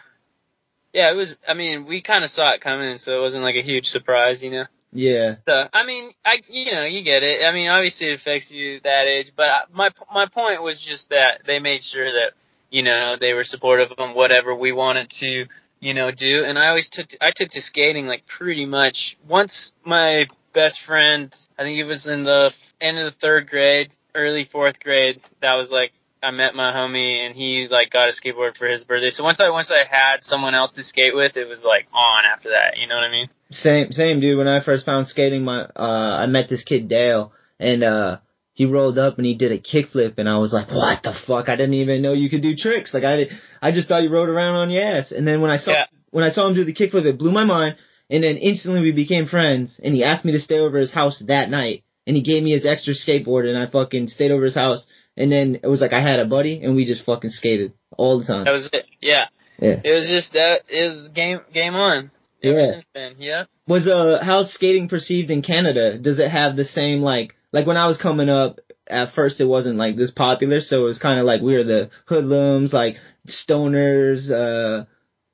yeah 0.92 1.10
it 1.10 1.14
was 1.14 1.34
I 1.46 1.54
mean 1.54 1.86
we 1.86 2.00
kind 2.02 2.24
of 2.24 2.30
saw 2.30 2.52
it 2.52 2.60
coming, 2.60 2.98
so 2.98 3.16
it 3.16 3.20
wasn't 3.20 3.44
like 3.44 3.56
a 3.56 3.62
huge 3.62 3.86
surprise, 3.86 4.42
you 4.42 4.50
know. 4.50 4.64
Yeah. 4.92 5.36
So 5.48 5.68
I 5.72 5.84
mean 5.84 6.12
I 6.24 6.42
you 6.48 6.72
know 6.72 6.84
you 6.84 7.02
get 7.02 7.22
it. 7.22 7.44
I 7.44 7.52
mean 7.52 7.68
obviously 7.68 8.08
it 8.10 8.20
affects 8.20 8.50
you 8.50 8.80
that 8.80 9.06
age, 9.06 9.32
but 9.36 9.48
I- 9.48 9.64
my 9.72 9.90
my 10.12 10.26
point 10.26 10.62
was 10.62 10.80
just 10.80 11.10
that 11.10 11.42
they 11.46 11.58
made 11.60 11.82
sure 11.82 12.10
that 12.12 12.32
you 12.72 12.82
know 12.82 13.16
they 13.20 13.34
were 13.34 13.44
supportive 13.44 13.92
of 13.92 14.16
whatever 14.16 14.54
we 14.54 14.72
wanted 14.72 15.10
to 15.20 15.46
you 15.78 15.94
know 15.94 16.10
do, 16.10 16.44
and 16.44 16.58
I 16.58 16.68
always 16.68 16.90
took 16.90 17.06
I 17.20 17.30
took 17.30 17.50
to 17.50 17.62
skating 17.62 18.06
like 18.06 18.26
pretty 18.26 18.66
much 18.66 19.16
once 19.28 19.72
my 19.84 20.26
best 20.52 20.80
friend 20.84 21.32
I 21.58 21.62
think 21.62 21.78
it 21.78 21.84
was 21.84 22.08
in 22.08 22.24
the 22.24 22.50
end 22.80 22.98
of 22.98 23.04
the 23.12 23.18
third 23.20 23.48
grade, 23.48 23.92
early 24.14 24.44
fourth 24.44 24.80
grade. 24.80 25.20
That 25.40 25.54
was 25.54 25.70
like 25.70 25.92
I 26.22 26.30
met 26.30 26.54
my 26.54 26.72
homie 26.72 27.26
and 27.26 27.34
he 27.34 27.68
like 27.68 27.90
got 27.90 28.08
a 28.08 28.12
skateboard 28.12 28.56
for 28.56 28.66
his 28.66 28.84
birthday. 28.84 29.10
So 29.10 29.24
once 29.24 29.40
I 29.40 29.50
once 29.50 29.70
I 29.70 29.84
had 29.84 30.22
someone 30.22 30.54
else 30.54 30.72
to 30.72 30.84
skate 30.84 31.14
with, 31.14 31.36
it 31.36 31.48
was 31.48 31.64
like 31.64 31.86
on 31.92 32.24
after 32.24 32.50
that. 32.50 32.78
You 32.78 32.86
know 32.86 32.94
what 32.94 33.04
I 33.04 33.10
mean? 33.10 33.28
Same, 33.50 33.92
same 33.92 34.20
dude. 34.20 34.38
When 34.38 34.48
I 34.48 34.60
first 34.60 34.86
found 34.86 35.08
skating, 35.08 35.44
my 35.44 35.64
uh, 35.76 36.16
I 36.20 36.26
met 36.26 36.48
this 36.48 36.64
kid 36.64 36.88
Dale, 36.88 37.32
and 37.58 37.84
uh, 37.84 38.18
he 38.54 38.66
rolled 38.66 38.98
up 38.98 39.16
and 39.18 39.26
he 39.26 39.34
did 39.34 39.52
a 39.52 39.58
kickflip, 39.58 40.14
and 40.18 40.28
I 40.28 40.38
was 40.38 40.52
like, 40.52 40.70
"What 40.70 41.02
the 41.02 41.14
fuck? 41.26 41.48
I 41.48 41.56
didn't 41.56 41.74
even 41.74 42.02
know 42.02 42.12
you 42.12 42.28
could 42.30 42.42
do 42.42 42.54
tricks. 42.56 42.92
Like 42.94 43.04
I, 43.04 43.16
did, 43.16 43.30
I 43.60 43.72
just 43.72 43.88
thought 43.88 44.02
you 44.02 44.10
rode 44.10 44.28
around 44.28 44.56
on 44.56 44.70
your 44.70 44.82
ass." 44.82 45.12
And 45.12 45.26
then 45.26 45.40
when 45.40 45.50
I 45.50 45.56
saw 45.56 45.72
Yeah. 45.72 45.86
when 46.10 46.24
I 46.24 46.30
saw 46.30 46.46
him 46.46 46.54
do 46.54 46.64
the 46.64 46.74
kickflip, 46.74 47.06
it 47.06 47.18
blew 47.18 47.32
my 47.32 47.44
mind. 47.44 47.76
And 48.10 48.22
then 48.22 48.36
instantly 48.36 48.82
we 48.82 48.92
became 48.92 49.24
friends, 49.26 49.80
and 49.82 49.94
he 49.94 50.04
asked 50.04 50.24
me 50.24 50.32
to 50.32 50.38
stay 50.40 50.58
over 50.58 50.76
his 50.76 50.92
house 50.92 51.18
that 51.28 51.48
night, 51.48 51.82
and 52.06 52.14
he 52.14 52.22
gave 52.22 52.42
me 52.42 52.50
his 52.52 52.66
extra 52.66 52.92
skateboard, 52.92 53.48
and 53.48 53.56
I 53.56 53.70
fucking 53.70 54.08
stayed 54.08 54.30
over 54.32 54.44
his 54.44 54.54
house. 54.54 54.86
And 55.16 55.32
then 55.32 55.58
it 55.62 55.66
was 55.66 55.80
like 55.80 55.92
I 55.94 56.00
had 56.00 56.20
a 56.20 56.26
buddy, 56.26 56.62
and 56.62 56.76
we 56.76 56.84
just 56.84 57.04
fucking 57.06 57.30
skated 57.30 57.72
all 57.96 58.18
the 58.18 58.26
time. 58.26 58.44
That 58.44 58.52
was 58.52 58.68
it. 58.72 58.86
Yeah. 59.00 59.26
Yeah. 59.58 59.80
It 59.84 59.92
was 59.92 60.08
just 60.08 60.32
that 60.34 60.62
it 60.68 60.90
was 60.90 61.08
game 61.10 61.40
game 61.54 61.74
on. 61.74 62.10
Ever 62.42 62.58
Yeah. 62.60 62.70
since 62.72 62.84
then. 62.94 63.14
Yeah. 63.18 63.44
was 63.66 63.86
uh 63.88 64.18
how's 64.22 64.52
skating 64.52 64.88
perceived 64.88 65.30
in 65.30 65.40
Canada? 65.42 65.96
Does 65.98 66.18
it 66.18 66.30
have 66.30 66.56
the 66.56 66.64
same 66.64 67.00
like 67.00 67.34
like 67.52 67.66
when 67.66 67.76
I 67.76 67.86
was 67.86 67.98
coming 67.98 68.28
up 68.28 68.58
at 68.86 69.14
first 69.14 69.40
it 69.40 69.44
wasn't 69.44 69.78
like 69.78 69.96
this 69.96 70.10
popular, 70.10 70.60
so 70.60 70.80
it 70.82 70.84
was 70.84 70.98
kind 70.98 71.18
of 71.18 71.24
like 71.26 71.40
we 71.40 71.54
were 71.54 71.64
the 71.64 71.90
hoodlums, 72.06 72.72
like 72.72 72.96
stoners. 73.28 74.30
Uh, 74.30 74.86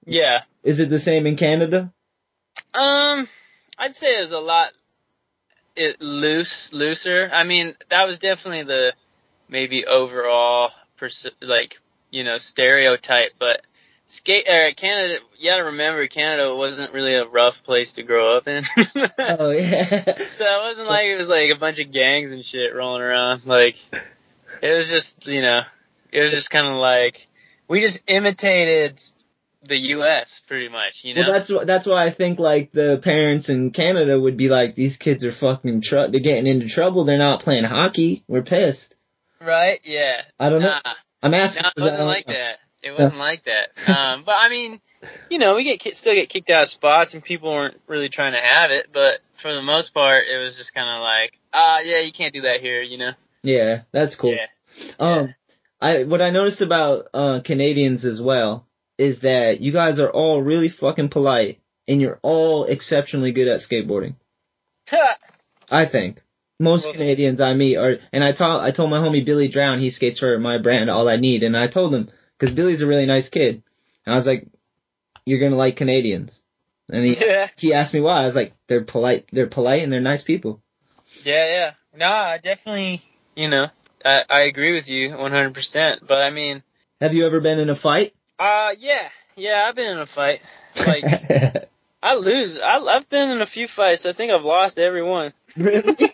Yeah. 0.04 0.42
is 0.62 0.80
it 0.80 0.90
the 0.90 1.00
same 1.00 1.26
in 1.26 1.36
Canada? 1.36 1.92
Um, 2.74 3.28
I'd 3.78 3.94
say 3.96 4.18
it 4.18 4.20
was 4.20 4.32
a 4.32 4.38
lot 4.38 4.72
it 5.76 6.00
loose, 6.00 6.70
looser. 6.72 7.30
I 7.32 7.44
mean, 7.44 7.76
that 7.90 8.06
was 8.06 8.18
definitely 8.18 8.64
the 8.64 8.94
maybe 9.48 9.86
overall 9.86 10.70
pers- 10.96 11.30
like 11.40 11.76
you 12.10 12.24
know 12.24 12.38
stereotype, 12.38 13.32
but 13.38 13.62
skate 14.08 14.48
uh, 14.48 14.74
Canada. 14.74 15.18
You 15.38 15.50
gotta 15.50 15.64
remember, 15.64 16.06
Canada 16.08 16.54
wasn't 16.54 16.92
really 16.92 17.14
a 17.14 17.26
rough 17.26 17.54
place 17.64 17.92
to 17.92 18.02
grow 18.02 18.36
up 18.36 18.48
in. 18.48 18.64
Oh 19.18 19.50
yeah, 19.50 20.04
So 20.04 20.44
it 20.44 20.62
wasn't 20.62 20.88
like 20.88 21.06
it 21.06 21.16
was 21.16 21.28
like 21.28 21.50
a 21.50 21.58
bunch 21.58 21.78
of 21.78 21.92
gangs 21.92 22.32
and 22.32 22.44
shit 22.44 22.74
rolling 22.74 23.02
around. 23.02 23.46
Like 23.46 23.74
it 24.62 24.76
was 24.76 24.88
just 24.90 25.26
you 25.26 25.42
know, 25.42 25.62
it 26.10 26.22
was 26.22 26.32
just 26.32 26.50
kind 26.50 26.66
of 26.66 26.76
like 26.76 27.28
we 27.68 27.80
just 27.80 28.00
imitated 28.06 28.98
the 29.62 29.76
U.S. 29.76 30.40
pretty 30.46 30.68
much. 30.68 31.00
You 31.02 31.14
know. 31.14 31.22
well 31.22 31.32
that's 31.32 31.52
that's 31.66 31.86
why 31.86 32.06
I 32.06 32.12
think 32.12 32.38
like 32.38 32.72
the 32.72 33.00
parents 33.02 33.48
in 33.48 33.70
Canada 33.70 34.18
would 34.18 34.36
be 34.36 34.48
like 34.48 34.74
these 34.74 34.96
kids 34.96 35.24
are 35.24 35.32
fucking 35.32 35.82
tr- 35.82 36.08
they're 36.10 36.20
getting 36.20 36.46
into 36.46 36.68
trouble. 36.68 37.04
They're 37.04 37.18
not 37.18 37.42
playing 37.42 37.64
hockey. 37.64 38.24
We're 38.28 38.42
pissed. 38.42 38.94
Right? 39.40 39.80
Yeah. 39.84 40.22
I 40.38 40.50
don't 40.50 40.62
know. 40.62 40.78
I'm 41.22 41.34
asking. 41.34 41.62
no, 41.62 41.68
it 41.76 41.80
wasn't 41.80 41.98
don't 41.98 42.06
like 42.06 42.26
know. 42.28 42.34
that. 42.34 42.58
It 42.82 42.92
wasn't 42.92 43.16
like 43.16 43.44
that. 43.44 43.70
Um, 43.88 44.22
but 44.24 44.36
I 44.38 44.48
mean, 44.48 44.80
you 45.30 45.38
know, 45.38 45.56
we 45.56 45.64
get 45.64 45.94
still 45.94 46.14
get 46.14 46.28
kicked 46.28 46.50
out 46.50 46.62
of 46.64 46.68
spots, 46.68 47.14
and 47.14 47.22
people 47.22 47.50
weren't 47.50 47.80
really 47.86 48.08
trying 48.08 48.32
to 48.32 48.40
have 48.40 48.70
it. 48.70 48.88
But 48.92 49.20
for 49.42 49.52
the 49.52 49.62
most 49.62 49.92
part, 49.92 50.24
it 50.26 50.38
was 50.38 50.56
just 50.56 50.74
kind 50.74 50.88
of 50.88 51.02
like, 51.02 51.32
ah, 51.52 51.80
yeah, 51.80 52.00
you 52.00 52.12
can't 52.12 52.32
do 52.32 52.42
that 52.42 52.60
here. 52.60 52.82
You 52.82 52.98
know? 52.98 53.12
Yeah, 53.42 53.82
that's 53.92 54.14
cool. 54.14 54.34
Yeah. 54.34 54.46
Um, 54.98 55.34
I 55.80 56.04
what 56.04 56.22
I 56.22 56.30
noticed 56.30 56.60
about 56.60 57.08
uh 57.14 57.40
Canadians 57.44 58.04
as 58.04 58.20
well 58.20 58.66
is 58.96 59.20
that 59.20 59.60
you 59.60 59.72
guys 59.72 59.98
are 59.98 60.10
all 60.10 60.42
really 60.42 60.68
fucking 60.68 61.08
polite 61.08 61.60
and 61.86 62.00
you're 62.00 62.18
all 62.22 62.64
exceptionally 62.64 63.32
good 63.32 63.48
at 63.48 63.60
skateboarding. 63.60 64.14
I 65.70 65.86
think 65.86 66.20
most 66.60 66.84
Well- 66.84 66.94
Canadians 66.94 67.40
I 67.40 67.54
meet 67.54 67.76
are, 67.76 67.96
and 68.12 68.24
I 68.24 68.32
told 68.32 68.60
I 68.62 68.70
told 68.70 68.90
my 68.90 68.98
homie 68.98 69.24
Billy 69.24 69.48
Drown 69.48 69.78
he 69.78 69.90
skates 69.90 70.18
for 70.18 70.38
my 70.38 70.58
brand 70.58 70.90
All 70.90 71.08
I 71.08 71.16
Need, 71.16 71.42
and 71.42 71.56
I 71.56 71.66
told 71.66 71.94
him 71.94 72.10
because 72.38 72.54
Billy's 72.54 72.82
a 72.82 72.86
really 72.86 73.06
nice 73.06 73.28
kid. 73.28 73.62
And 74.06 74.14
I 74.14 74.16
was 74.16 74.26
like, 74.26 74.46
you're 75.24 75.40
gonna 75.40 75.56
like 75.56 75.76
Canadians. 75.76 76.40
And 76.90 77.04
he 77.04 77.16
Yeah. 77.18 77.48
he 77.56 77.74
asked 77.74 77.92
me 77.94 78.00
why. 78.00 78.22
I 78.22 78.26
was 78.26 78.34
like, 78.34 78.54
they're 78.66 78.84
polite. 78.84 79.26
They're 79.32 79.46
polite 79.46 79.82
and 79.82 79.92
they're 79.92 80.00
nice 80.00 80.24
people. 80.24 80.62
Yeah, 81.24 81.46
yeah. 81.46 81.70
No, 81.96 82.06
I 82.10 82.38
definitely, 82.38 83.02
you 83.34 83.48
know, 83.48 83.68
I, 84.04 84.24
I 84.28 84.40
agree 84.42 84.72
with 84.72 84.88
you 84.88 85.10
100%. 85.10 86.06
But 86.06 86.18
I 86.22 86.30
mean, 86.30 86.62
Have 87.00 87.14
you 87.14 87.26
ever 87.26 87.40
been 87.40 87.58
in 87.58 87.70
a 87.70 87.76
fight? 87.76 88.14
uh, 88.38 88.70
yeah, 88.78 89.08
yeah, 89.36 89.64
I've 89.68 89.74
been 89.74 89.90
in 89.90 89.98
a 89.98 90.06
fight. 90.06 90.40
Like, 90.76 91.04
I 92.02 92.14
lose. 92.14 92.58
I, 92.62 92.78
I've 92.78 93.08
been 93.10 93.30
in 93.30 93.40
a 93.40 93.46
few 93.46 93.66
fights. 93.68 94.06
I 94.06 94.12
think 94.12 94.30
I've 94.32 94.44
lost 94.44 94.78
every 94.78 95.02
one. 95.02 95.32
really? 95.56 95.96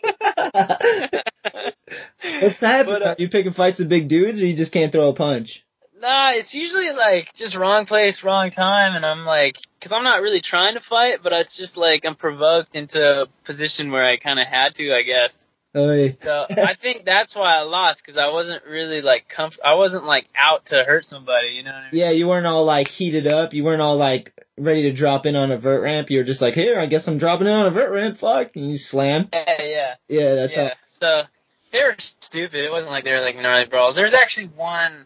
What's 2.41 2.61
happening? 2.61 2.85
But, 2.85 3.01
uh, 3.03 3.15
you 3.17 3.29
picking 3.29 3.53
fights 3.53 3.79
with 3.79 3.89
big 3.89 4.07
dudes, 4.07 4.41
or 4.41 4.45
you 4.45 4.55
just 4.55 4.71
can't 4.71 4.91
throw 4.91 5.09
a 5.09 5.13
punch? 5.15 5.63
Nah, 6.05 6.33
it's 6.33 6.53
usually 6.53 6.91
like 6.91 7.33
just 7.33 7.57
wrong 7.57 7.87
place, 7.87 8.23
wrong 8.23 8.51
time, 8.51 8.95
and 8.95 9.03
I'm 9.03 9.25
like, 9.25 9.55
cause 9.81 9.91
I'm 9.91 10.03
not 10.03 10.21
really 10.21 10.39
trying 10.39 10.75
to 10.75 10.79
fight, 10.79 11.21
but 11.23 11.33
it's 11.33 11.57
just 11.57 11.77
like 11.77 12.05
I'm 12.05 12.15
provoked 12.15 12.75
into 12.75 13.23
a 13.23 13.25
position 13.43 13.91
where 13.91 14.03
I 14.03 14.17
kind 14.17 14.39
of 14.39 14.45
had 14.45 14.75
to, 14.75 14.95
I 14.95 15.01
guess. 15.01 15.35
Oh, 15.73 15.91
yeah. 15.93 16.11
So 16.21 16.45
I 16.49 16.75
think 16.79 17.05
that's 17.05 17.35
why 17.35 17.55
I 17.55 17.61
lost, 17.61 18.05
cause 18.05 18.17
I 18.17 18.29
wasn't 18.29 18.63
really 18.65 19.01
like 19.01 19.25
comf- 19.35 19.57
I 19.65 19.73
wasn't 19.73 20.05
like 20.05 20.27
out 20.35 20.67
to 20.67 20.83
hurt 20.83 21.05
somebody, 21.05 21.47
you 21.47 21.63
know 21.63 21.71
what 21.71 21.85
I 21.85 21.91
mean? 21.91 21.99
Yeah, 21.99 22.11
you 22.11 22.27
weren't 22.27 22.45
all 22.45 22.65
like 22.65 22.87
heated 22.87 23.25
up. 23.25 23.55
You 23.55 23.63
weren't 23.63 23.81
all 23.81 23.97
like 23.97 24.31
ready 24.59 24.83
to 24.83 24.93
drop 24.93 25.25
in 25.25 25.35
on 25.35 25.51
a 25.51 25.57
vert 25.57 25.81
ramp. 25.81 26.11
You 26.11 26.19
were 26.19 26.23
just 26.23 26.39
like, 26.39 26.53
here, 26.53 26.79
I 26.79 26.85
guess 26.85 27.07
I'm 27.07 27.17
dropping 27.17 27.47
in 27.47 27.53
on 27.53 27.65
a 27.65 27.71
vert 27.71 27.91
ramp. 27.91 28.19
Fuck, 28.19 28.51
and 28.55 28.69
you 28.69 28.77
slam. 28.77 29.29
Yeah, 29.33 29.61
yeah. 29.63 29.95
Yeah, 30.07 30.35
that's 30.35 30.53
yeah. 30.55 30.73
So 30.99 31.23
they 31.71 31.81
were 31.81 31.95
stupid. 32.19 32.63
It 32.63 32.71
wasn't 32.71 32.91
like 32.91 33.05
they 33.05 33.13
were 33.13 33.21
like 33.21 33.37
gnarly 33.37 33.65
brawls. 33.65 33.95
There's 33.95 34.13
actually 34.13 34.49
one 34.55 35.05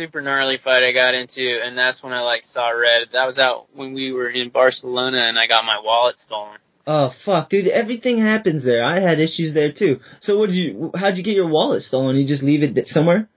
super 0.00 0.22
gnarly 0.22 0.56
fight 0.56 0.82
I 0.82 0.92
got 0.92 1.14
into, 1.14 1.60
and 1.62 1.76
that's 1.76 2.02
when 2.02 2.14
I 2.14 2.22
like 2.22 2.42
saw 2.44 2.70
red. 2.70 3.08
That 3.12 3.26
was 3.26 3.38
out 3.38 3.66
when 3.74 3.92
we 3.92 4.12
were 4.12 4.30
in 4.30 4.48
Barcelona, 4.48 5.18
and 5.18 5.38
I 5.38 5.46
got 5.46 5.66
my 5.66 5.78
wallet 5.78 6.18
stolen. 6.18 6.58
Oh 6.86 7.12
fuck, 7.24 7.50
dude! 7.50 7.68
Everything 7.68 8.18
happens 8.18 8.64
there. 8.64 8.82
I 8.82 9.00
had 9.00 9.20
issues 9.20 9.52
there 9.52 9.72
too. 9.72 10.00
So, 10.20 10.38
what 10.38 10.46
did 10.46 10.56
you? 10.56 10.90
How'd 10.94 11.18
you 11.18 11.22
get 11.22 11.36
your 11.36 11.48
wallet 11.48 11.82
stolen? 11.82 12.16
You 12.16 12.26
just 12.26 12.42
leave 12.42 12.62
it 12.62 12.86
somewhere? 12.88 13.28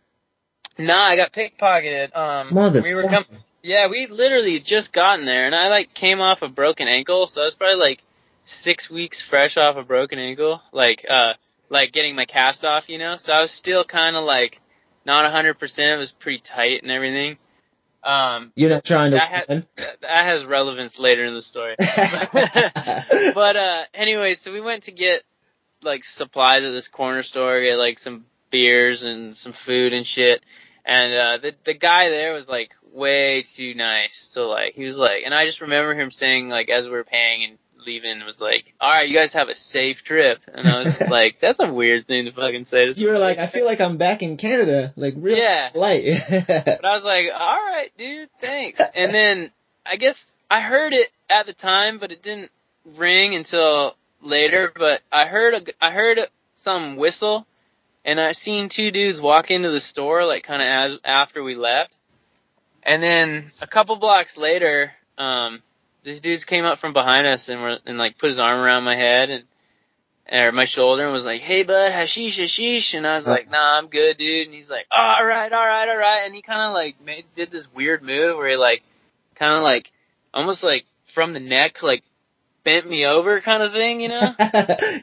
Nah, 0.77 1.03
I 1.03 1.17
got 1.17 1.33
pickpocketed. 1.33 2.15
Um, 2.15 2.51
Motherfucker. 2.51 2.83
we 2.83 2.93
were 2.95 3.03
com- 3.03 3.25
yeah, 3.61 3.87
we 3.89 4.07
literally 4.07 4.61
just 4.61 4.93
gotten 4.93 5.25
there, 5.25 5.45
and 5.45 5.53
I 5.53 5.67
like 5.67 5.93
came 5.93 6.21
off 6.21 6.41
a 6.41 6.47
broken 6.47 6.87
ankle, 6.87 7.27
so 7.27 7.41
I 7.41 7.45
was 7.45 7.55
probably 7.55 7.75
like 7.75 8.01
six 8.45 8.89
weeks 8.89 9.21
fresh 9.29 9.57
off 9.57 9.75
a 9.75 9.83
broken 9.83 10.17
ankle, 10.17 10.61
like 10.71 11.05
uh, 11.09 11.33
like 11.69 11.91
getting 11.91 12.15
my 12.15 12.25
cast 12.25 12.63
off, 12.63 12.87
you 12.87 12.97
know. 12.97 13.17
So 13.17 13.33
I 13.33 13.41
was 13.41 13.51
still 13.51 13.83
kind 13.83 14.15
of 14.15 14.23
like 14.23 14.61
not 15.05 15.25
a 15.25 15.29
hundred 15.29 15.59
percent. 15.59 15.95
It 15.95 15.97
was 15.97 16.11
pretty 16.11 16.43
tight 16.45 16.81
and 16.81 16.91
everything. 16.91 17.37
Um, 18.03 18.51
You're 18.55 18.69
not 18.69 18.83
trying 18.83 19.11
to. 19.11 19.17
that, 19.17 19.31
ha- 19.31 19.45
win? 19.47 19.65
that 19.77 20.01
that 20.01 20.25
has 20.25 20.45
relevance 20.45 20.99
later 20.99 21.23
in 21.25 21.33
the 21.33 21.41
story. 21.41 21.75
but 23.33 23.55
uh, 23.55 23.83
anyway, 23.93 24.35
so 24.35 24.51
we 24.51 24.61
went 24.61 24.83
to 24.85 24.91
get 24.91 25.23
like 25.81 26.03
supplies 26.03 26.63
at 26.63 26.71
this 26.71 26.87
corner 26.87 27.23
store, 27.23 27.61
get 27.61 27.77
like 27.77 27.99
some 27.99 28.25
beers 28.51 29.03
and 29.03 29.35
some 29.37 29.53
food 29.65 29.93
and 29.93 30.05
shit. 30.05 30.43
And 30.85 31.13
uh, 31.13 31.37
the 31.37 31.55
the 31.65 31.73
guy 31.73 32.09
there 32.09 32.33
was 32.33 32.47
like 32.47 32.71
way 32.91 33.45
too 33.55 33.73
nice. 33.73 34.29
to 34.33 34.45
like 34.45 34.73
he 34.73 34.83
was 34.83 34.97
like, 34.97 35.23
and 35.25 35.33
I 35.33 35.45
just 35.45 35.61
remember 35.61 35.95
him 35.95 36.11
saying 36.11 36.49
like 36.49 36.69
as 36.69 36.85
we 36.85 36.91
were 36.91 37.05
paying 37.05 37.43
and 37.43 37.57
leaving, 37.85 38.23
was 38.25 38.39
like, 38.39 38.73
all 38.79 38.91
right, 38.91 39.07
you 39.07 39.13
guys 39.15 39.33
have 39.33 39.49
a 39.49 39.55
safe 39.55 40.03
trip. 40.03 40.39
And 40.53 40.67
I 40.67 40.83
was 40.83 41.01
like, 41.09 41.39
that's 41.39 41.59
a 41.59 41.71
weird 41.73 42.07
thing 42.07 42.25
to 42.25 42.31
fucking 42.31 42.65
say. 42.65 42.91
you 42.95 43.07
were 43.07 43.17
like, 43.19 43.37
I 43.37 43.47
feel 43.47 43.65
like 43.65 43.79
I'm 43.81 43.97
back 43.97 44.21
in 44.21 44.37
Canada, 44.37 44.93
like 44.95 45.13
real 45.17 45.37
Yeah. 45.37 45.69
light. 45.75 46.03
But 46.47 46.85
I 46.85 46.93
was 46.95 47.03
like, 47.03 47.25
all 47.33 47.55
right, 47.55 47.91
dude, 47.97 48.29
thanks. 48.41 48.79
And 48.95 49.13
then 49.13 49.51
I 49.85 49.95
guess 49.97 50.23
I 50.49 50.61
heard 50.61 50.93
it 50.93 51.09
at 51.29 51.45
the 51.45 51.53
time, 51.53 51.99
but 51.99 52.11
it 52.11 52.21
didn't 52.23 52.51
ring 52.97 53.35
until 53.35 53.95
later. 54.21 54.71
But 54.75 55.01
I 55.11 55.25
heard 55.25 55.53
a, 55.53 55.61
I 55.85 55.91
heard 55.91 56.19
some 56.55 56.95
whistle, 56.97 57.45
and 58.05 58.19
I 58.19 58.31
seen 58.33 58.69
two 58.69 58.91
dudes 58.91 59.19
walk 59.21 59.51
into 59.51 59.71
the 59.71 59.81
store 59.81 60.25
like 60.25 60.43
kind 60.43 60.61
of 60.61 60.67
as 60.93 60.99
after 61.03 61.43
we 61.43 61.55
left. 61.55 61.95
And 62.83 63.01
then 63.01 63.51
a 63.61 63.67
couple 63.67 63.95
blocks 63.95 64.35
later, 64.37 64.91
um, 65.17 65.61
these 66.03 66.21
dudes 66.21 66.43
came 66.43 66.65
up 66.65 66.79
from 66.79 66.93
behind 66.93 67.27
us 67.27 67.47
and 67.49 67.61
were 67.61 67.79
and 67.85 67.97
like 67.97 68.17
put 68.17 68.29
his 68.29 68.39
arm 68.39 68.59
around 68.59 68.83
my 68.83 68.95
head 68.95 69.29
and 69.29 69.43
or 70.31 70.51
my 70.51 70.65
shoulder 70.65 71.03
and 71.03 71.11
was 71.11 71.25
like, 71.25 71.41
"Hey, 71.41 71.63
bud, 71.63 71.91
hashish, 71.91 72.37
hashish," 72.37 72.93
and 72.93 73.05
I 73.05 73.17
was 73.17 73.27
like, 73.27 73.49
"Nah, 73.49 73.77
I'm 73.77 73.87
good, 73.87 74.17
dude." 74.17 74.47
And 74.47 74.55
he's 74.55 74.69
like, 74.69 74.85
"All 74.95 75.25
right, 75.25 75.51
all 75.51 75.65
right, 75.65 75.89
all 75.89 75.97
right," 75.97 76.21
and 76.25 76.33
he 76.33 76.41
kind 76.41 76.61
of 76.61 76.73
like 76.73 76.95
made 77.03 77.25
did 77.35 77.51
this 77.51 77.67
weird 77.73 78.01
move 78.01 78.37
where 78.37 78.49
he 78.49 78.55
like 78.55 78.83
kind 79.35 79.57
of 79.57 79.63
like 79.63 79.91
almost 80.33 80.63
like 80.63 80.85
from 81.13 81.33
the 81.33 81.39
neck 81.39 81.83
like 81.83 82.03
bent 82.63 82.89
me 82.89 83.05
over 83.05 83.41
kind 83.41 83.61
of 83.61 83.73
thing, 83.73 83.99
you 83.99 84.07
know? 84.07 84.33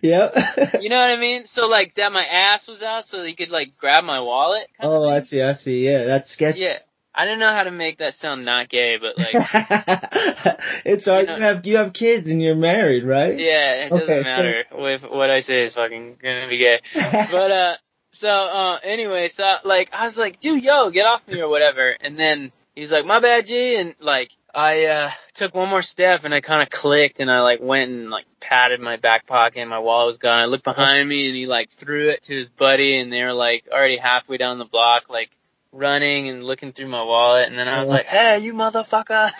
yep. 0.02 0.34
you 0.80 0.88
know 0.88 0.96
what 0.96 1.10
I 1.10 1.16
mean? 1.16 1.46
So 1.46 1.66
like 1.66 1.94
that 1.96 2.12
my 2.12 2.24
ass 2.24 2.66
was 2.66 2.82
out 2.82 3.04
so 3.04 3.22
he 3.22 3.34
could 3.34 3.50
like 3.50 3.76
grab 3.76 4.04
my 4.04 4.20
wallet. 4.20 4.66
Kind 4.78 4.90
oh, 4.90 5.08
I 5.08 5.20
see. 5.20 5.42
I 5.42 5.54
see. 5.54 5.84
Yeah, 5.84 6.04
that's 6.04 6.30
sketchy. 6.32 6.60
Yeah. 6.60 6.78
I 7.20 7.24
don't 7.26 7.38
know 7.38 7.52
how 7.52 7.64
to 7.64 7.70
make 7.70 7.98
that 7.98 8.14
sound 8.14 8.44
not 8.44 8.68
gay, 8.68 8.96
but 8.98 9.18
like, 9.18 9.34
it's 10.84 11.06
all 11.08 11.20
You 11.20 11.26
know- 11.26 11.36
you 11.36 11.42
have. 11.42 11.66
You 11.66 11.76
have 11.76 11.92
kids 11.92 12.30
and 12.30 12.40
you're 12.40 12.54
married, 12.54 13.04
right? 13.04 13.38
yeah, 13.38 13.84
it 13.86 13.90
doesn't 13.90 14.06
so- 14.06 14.22
matter 14.22 14.64
if 14.72 15.02
what 15.02 15.30
I 15.30 15.40
say 15.42 15.64
is 15.66 15.74
fucking 15.74 16.16
gonna 16.22 16.48
be 16.48 16.58
gay. 16.58 16.80
but 16.94 17.50
uh 17.50 17.76
so 18.12 18.28
uh 18.28 18.78
anyway 18.82 19.28
so 19.32 19.54
like 19.64 19.88
i 19.92 20.04
was 20.04 20.16
like 20.16 20.40
dude 20.40 20.64
yo 20.64 20.90
get 20.90 21.06
off 21.06 21.22
me 21.28 21.40
or 21.40 21.48
whatever 21.48 21.94
and 22.00 22.18
then 22.18 22.50
he's 22.74 22.90
like 22.90 23.06
my 23.06 23.20
bad 23.20 23.46
g 23.46 23.76
and 23.76 23.94
like 24.00 24.30
i 24.52 24.84
uh 24.86 25.10
took 25.34 25.54
one 25.54 25.68
more 25.68 25.80
step 25.80 26.24
and 26.24 26.34
i 26.34 26.40
kind 26.40 26.60
of 26.60 26.68
clicked 26.70 27.20
and 27.20 27.30
i 27.30 27.40
like 27.40 27.60
went 27.62 27.88
and 27.88 28.10
like 28.10 28.24
patted 28.40 28.80
my 28.80 28.96
back 28.96 29.28
pocket 29.28 29.60
and 29.60 29.70
my 29.70 29.78
wallet 29.78 30.08
was 30.08 30.16
gone 30.18 30.40
i 30.40 30.44
looked 30.46 30.64
behind 30.64 31.08
me 31.08 31.28
and 31.28 31.36
he 31.36 31.46
like 31.46 31.70
threw 31.70 32.08
it 32.08 32.20
to 32.24 32.34
his 32.34 32.48
buddy 32.48 32.98
and 32.98 33.12
they 33.12 33.22
were 33.22 33.32
like 33.32 33.62
already 33.72 33.96
halfway 33.96 34.36
down 34.36 34.58
the 34.58 34.64
block 34.64 35.08
like 35.08 35.30
running 35.72 36.28
and 36.28 36.42
looking 36.42 36.72
through 36.72 36.88
my 36.88 37.02
wallet 37.02 37.48
and 37.48 37.56
then 37.56 37.68
i 37.68 37.78
was 37.80 37.88
like 37.88 38.06
hey 38.06 38.38
you 38.40 38.52
motherfucker 38.52 39.30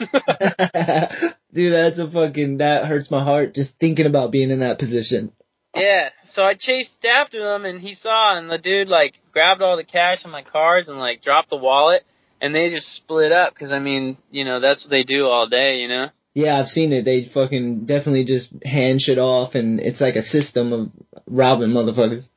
Dude, 1.52 1.72
that's 1.72 1.98
a 1.98 2.10
fucking. 2.10 2.58
That 2.58 2.84
hurts 2.84 3.10
my 3.10 3.24
heart 3.24 3.54
just 3.54 3.72
thinking 3.80 4.06
about 4.06 4.30
being 4.30 4.50
in 4.50 4.60
that 4.60 4.78
position. 4.78 5.32
Yeah, 5.74 6.10
so 6.24 6.42
I 6.42 6.54
chased 6.54 7.04
after 7.04 7.54
him 7.54 7.64
and 7.64 7.80
he 7.80 7.94
saw 7.94 8.36
and 8.36 8.50
the 8.50 8.58
dude 8.58 8.88
like 8.88 9.20
grabbed 9.32 9.62
all 9.62 9.76
the 9.76 9.84
cash 9.84 10.24
in 10.24 10.30
my 10.32 10.42
cars 10.42 10.88
and 10.88 10.98
like 10.98 11.22
dropped 11.22 11.50
the 11.50 11.56
wallet 11.56 12.02
and 12.40 12.52
they 12.52 12.70
just 12.70 12.92
split 12.96 13.30
up 13.30 13.54
because 13.54 13.70
I 13.70 13.78
mean, 13.78 14.16
you 14.32 14.44
know, 14.44 14.58
that's 14.58 14.84
what 14.84 14.90
they 14.90 15.04
do 15.04 15.26
all 15.26 15.46
day, 15.48 15.78
you 15.78 15.86
know? 15.86 16.08
Yeah, 16.34 16.58
I've 16.58 16.68
seen 16.68 16.92
it. 16.92 17.04
They 17.04 17.24
fucking 17.32 17.86
definitely 17.86 18.24
just 18.24 18.52
hand 18.64 19.00
shit 19.00 19.18
off, 19.18 19.56
and 19.56 19.80
it's 19.80 20.00
like 20.00 20.14
a 20.14 20.22
system 20.22 20.72
of 20.72 20.90
robbing 21.26 21.70
motherfuckers. 21.70 22.28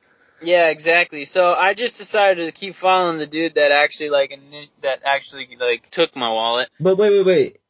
Yeah, 0.44 0.68
exactly. 0.68 1.24
So 1.24 1.52
I 1.52 1.74
just 1.74 1.96
decided 1.96 2.46
to 2.46 2.52
keep 2.52 2.76
following 2.76 3.18
the 3.18 3.26
dude 3.26 3.54
that 3.54 3.70
actually 3.72 4.10
like 4.10 4.38
that 4.82 5.00
actually 5.04 5.48
like 5.58 5.90
took 5.90 6.14
my 6.16 6.28
wallet. 6.28 6.68
But 6.80 6.96
wait, 6.96 7.10
wait, 7.10 7.26
wait. 7.26 7.60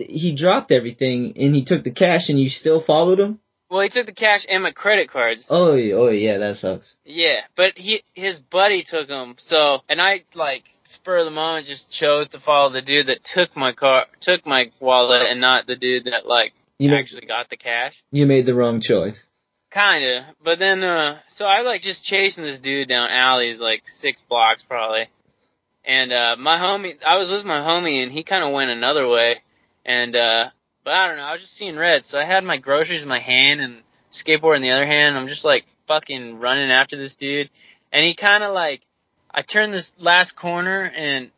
He 0.00 0.34
dropped 0.34 0.72
everything, 0.72 1.34
and 1.36 1.54
he 1.54 1.64
took 1.64 1.84
the 1.84 1.92
cash, 1.92 2.28
and 2.28 2.40
you 2.40 2.48
still 2.48 2.80
followed 2.80 3.20
him. 3.20 3.38
Well, 3.70 3.82
he 3.82 3.90
took 3.90 4.06
the 4.06 4.12
cash 4.12 4.46
and 4.48 4.62
my 4.62 4.72
credit 4.72 5.10
cards. 5.10 5.44
Oh, 5.48 5.74
yeah, 5.74 5.94
oh 5.94 6.08
yeah, 6.08 6.38
that 6.38 6.56
sucks. 6.56 6.96
Yeah, 7.04 7.40
but 7.54 7.76
he 7.76 8.02
his 8.14 8.38
buddy 8.38 8.82
took 8.82 9.08
them. 9.08 9.36
So 9.38 9.80
and 9.88 10.00
I 10.00 10.24
like 10.34 10.64
spur 10.88 11.18
of 11.18 11.26
the 11.26 11.30
moment 11.30 11.66
just 11.66 11.90
chose 11.90 12.28
to 12.30 12.40
follow 12.40 12.72
the 12.72 12.82
dude 12.82 13.08
that 13.08 13.22
took 13.24 13.54
my 13.56 13.72
car, 13.72 14.06
took 14.20 14.46
my 14.46 14.72
wallet, 14.80 15.22
and 15.28 15.40
not 15.40 15.66
the 15.66 15.76
dude 15.76 16.06
that 16.06 16.26
like 16.26 16.54
You 16.78 16.90
made, 16.90 16.98
actually 16.98 17.26
got 17.26 17.50
the 17.50 17.58
cash. 17.58 18.02
you 18.10 18.26
made 18.26 18.46
the 18.46 18.54
wrong 18.54 18.80
choice. 18.80 19.22
Kinda, 19.78 20.34
but 20.42 20.58
then 20.58 20.82
uh, 20.82 21.20
so 21.28 21.44
I 21.44 21.60
like 21.60 21.82
just 21.82 22.02
chasing 22.02 22.42
this 22.42 22.58
dude 22.58 22.88
down 22.88 23.10
alleys 23.10 23.60
like 23.60 23.84
six 23.86 24.20
blocks 24.28 24.64
probably, 24.64 25.06
and 25.84 26.12
uh, 26.12 26.34
my 26.36 26.58
homie, 26.58 27.00
I 27.06 27.16
was 27.16 27.30
with 27.30 27.44
my 27.44 27.60
homie 27.60 28.02
and 28.02 28.10
he 28.10 28.24
kind 28.24 28.42
of 28.42 28.52
went 28.52 28.72
another 28.72 29.06
way, 29.06 29.36
and 29.84 30.16
uh, 30.16 30.50
but 30.82 30.94
I 30.94 31.06
don't 31.06 31.18
know, 31.18 31.22
I 31.22 31.32
was 31.32 31.42
just 31.42 31.56
seeing 31.56 31.76
red, 31.76 32.04
so 32.06 32.18
I 32.18 32.24
had 32.24 32.42
my 32.42 32.56
groceries 32.56 33.02
in 33.02 33.08
my 33.08 33.20
hand 33.20 33.60
and 33.60 33.82
skateboard 34.10 34.56
in 34.56 34.62
the 34.62 34.72
other 34.72 34.86
hand. 34.86 35.16
I'm 35.16 35.28
just 35.28 35.44
like 35.44 35.64
fucking 35.86 36.40
running 36.40 36.72
after 36.72 36.96
this 36.96 37.14
dude, 37.14 37.48
and 37.92 38.04
he 38.04 38.16
kind 38.16 38.42
of 38.42 38.52
like, 38.52 38.80
I 39.30 39.42
turned 39.42 39.74
this 39.74 39.92
last 39.98 40.34
corner 40.34 40.82
and. 40.82 41.30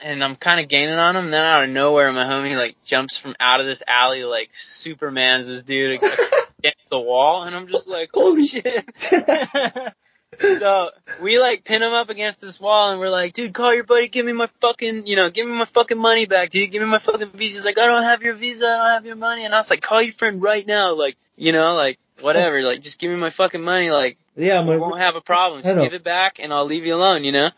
And 0.00 0.22
I'm 0.22 0.36
kind 0.36 0.60
of 0.60 0.68
gaining 0.68 0.94
on 0.94 1.16
him. 1.16 1.32
Then 1.32 1.44
out 1.44 1.64
of 1.64 1.70
nowhere, 1.70 2.12
my 2.12 2.22
homie 2.22 2.56
like 2.56 2.76
jumps 2.86 3.18
from 3.18 3.34
out 3.40 3.58
of 3.58 3.66
this 3.66 3.82
alley 3.88 4.22
like 4.22 4.48
Superman's 4.54 5.48
this 5.48 5.64
dude 5.64 5.98
the 6.90 6.98
wall, 6.98 7.44
and 7.44 7.54
I'm 7.54 7.66
just 7.66 7.88
like, 7.88 8.10
oh, 8.14 8.30
holy 8.30 8.46
shit. 8.46 8.84
so 10.40 10.90
we 11.22 11.38
like 11.38 11.64
pin 11.64 11.82
him 11.82 11.92
up 11.92 12.10
against 12.10 12.40
this 12.40 12.60
wall, 12.60 12.90
and 12.90 13.00
we're 13.00 13.08
like, 13.08 13.34
dude, 13.34 13.54
call 13.54 13.74
your 13.74 13.84
buddy, 13.84 14.08
give 14.08 14.26
me 14.26 14.32
my 14.32 14.48
fucking, 14.60 15.06
you 15.06 15.16
know, 15.16 15.30
give 15.30 15.46
me 15.46 15.52
my 15.52 15.66
fucking 15.66 15.98
money 15.98 16.26
back, 16.26 16.50
dude, 16.50 16.70
give 16.70 16.82
me 16.82 16.88
my 16.88 17.00
fucking 17.00 17.30
visa. 17.32 17.56
He's 17.56 17.64
like, 17.64 17.78
I 17.78 17.86
don't 17.86 18.04
have 18.04 18.22
your 18.22 18.34
visa, 18.34 18.66
I 18.66 18.76
don't 18.76 18.94
have 18.94 19.06
your 19.06 19.16
money, 19.16 19.44
and 19.44 19.54
I 19.54 19.58
was 19.58 19.70
like, 19.70 19.80
call 19.80 20.02
your 20.02 20.14
friend 20.14 20.42
right 20.42 20.66
now, 20.66 20.94
like, 20.94 21.16
you 21.36 21.52
know, 21.52 21.74
like 21.74 21.98
whatever, 22.20 22.62
like 22.62 22.82
just 22.82 22.98
give 22.98 23.10
me 23.10 23.16
my 23.16 23.30
fucking 23.30 23.62
money, 23.62 23.90
like 23.90 24.18
Yeah, 24.36 24.58
I'm 24.58 24.66
we 24.66 24.76
won't 24.76 25.00
have 25.00 25.16
a 25.16 25.20
problem. 25.20 25.62
Just 25.62 25.80
give 25.80 25.94
it 25.94 26.04
back, 26.04 26.36
and 26.38 26.52
I'll 26.52 26.66
leave 26.66 26.84
you 26.84 26.94
alone, 26.94 27.24
you 27.24 27.32
know. 27.32 27.50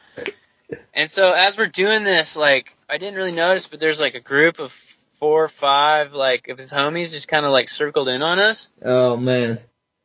And 0.95 1.11
so 1.11 1.33
as 1.33 1.57
we're 1.57 1.69
doing 1.69 2.05
this, 2.05 2.37
like 2.37 2.67
I 2.89 2.99
didn't 2.99 3.17
really 3.17 3.33
notice, 3.33 3.67
but 3.71 3.81
there's 3.81 3.99
like 3.99 4.15
a 4.15 4.21
group 4.21 4.59
of 4.59 4.71
four 5.21 5.45
or 5.45 5.51
five 5.61 6.13
like 6.13 6.49
of 6.49 6.59
his 6.59 6.73
homies 6.73 7.11
just 7.11 7.29
kind 7.29 7.47
of 7.47 7.53
like 7.53 7.69
circled 7.69 8.09
in 8.09 8.23
on 8.23 8.41
us. 8.41 8.69
Oh 8.83 9.17
man. 9.17 9.61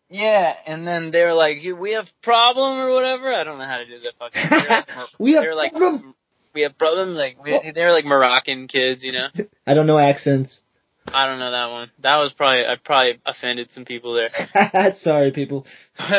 Yeah, 0.07 0.53
and 0.67 0.87
then 0.87 1.09
they 1.09 1.23
were 1.23 1.33
like, 1.33 1.57
"We 1.79 1.93
have 1.93 2.07
problem 2.21 2.77
or 2.77 2.93
whatever." 2.93 3.33
I 3.33 3.43
don't 3.43 3.57
know 3.57 3.65
how 3.65 3.77
to 3.77 3.85
do 3.85 3.99
that 4.01 4.15
fucking. 4.17 5.15
We 5.19 5.33
have 5.33 5.45
like, 5.55 5.71
problem. 5.71 6.13
we 6.53 6.61
have 6.61 6.77
problem. 6.77 7.15
Like 7.15 7.43
we, 7.43 7.71
they 7.73 7.81
were 7.81 7.91
like 7.91 8.05
Moroccan 8.05 8.67
kids, 8.67 9.03
you 9.03 9.13
know. 9.13 9.29
I 9.67 9.73
don't 9.73 9.87
know 9.87 9.97
accents. 9.97 10.59
I 11.07 11.27
don't 11.27 11.39
know 11.39 11.51
that 11.51 11.71
one. 11.71 11.91
That 11.99 12.17
was 12.17 12.33
probably 12.33 12.65
I 12.65 12.75
probably 12.83 13.19
offended 13.25 13.71
some 13.71 13.85
people 13.85 14.13
there. 14.13 14.29
Sorry, 14.97 15.31
people. 15.31 15.65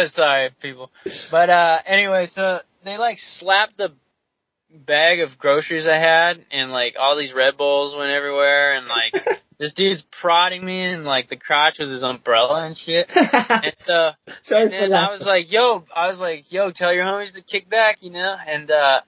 Sorry, 0.09 0.50
people. 0.61 0.90
But 1.30 1.50
uh 1.50 1.78
anyway, 1.87 2.26
so 2.26 2.61
they 2.85 2.96
like 2.96 3.18
slapped 3.18 3.76
the 3.76 3.92
bag 4.85 5.21
of 5.21 5.39
groceries 5.39 5.87
I 5.87 5.97
had 5.97 6.45
and 6.51 6.71
like 6.71 6.97
all 6.99 7.17
these 7.17 7.33
Red 7.33 7.57
Bulls 7.57 7.95
went 7.97 8.11
everywhere 8.11 8.75
and 8.75 8.87
like 8.87 9.15
this 9.59 9.73
dude's 9.73 10.07
prodding 10.21 10.65
me 10.65 10.85
in 10.85 11.05
like 11.05 11.29
the 11.29 11.37
crotch 11.37 11.79
with 11.79 11.91
his 11.91 12.03
umbrella 12.03 12.67
and 12.67 12.77
shit. 12.77 13.11
And 13.17 13.75
so 13.85 14.11
Sorry 14.43 14.62
and 14.65 14.73
then 14.73 14.93
I 14.93 15.11
was 15.11 15.23
like, 15.23 15.51
yo, 15.51 15.85
I 15.95 16.09
was 16.09 16.19
like, 16.19 16.51
yo, 16.53 16.71
tell 16.71 16.93
your 16.93 17.05
homies 17.05 17.35
to 17.35 17.43
kick 17.43 17.69
back, 17.69 18.03
you 18.03 18.11
know? 18.11 18.37
And, 18.47 18.71
uh, 18.71 19.01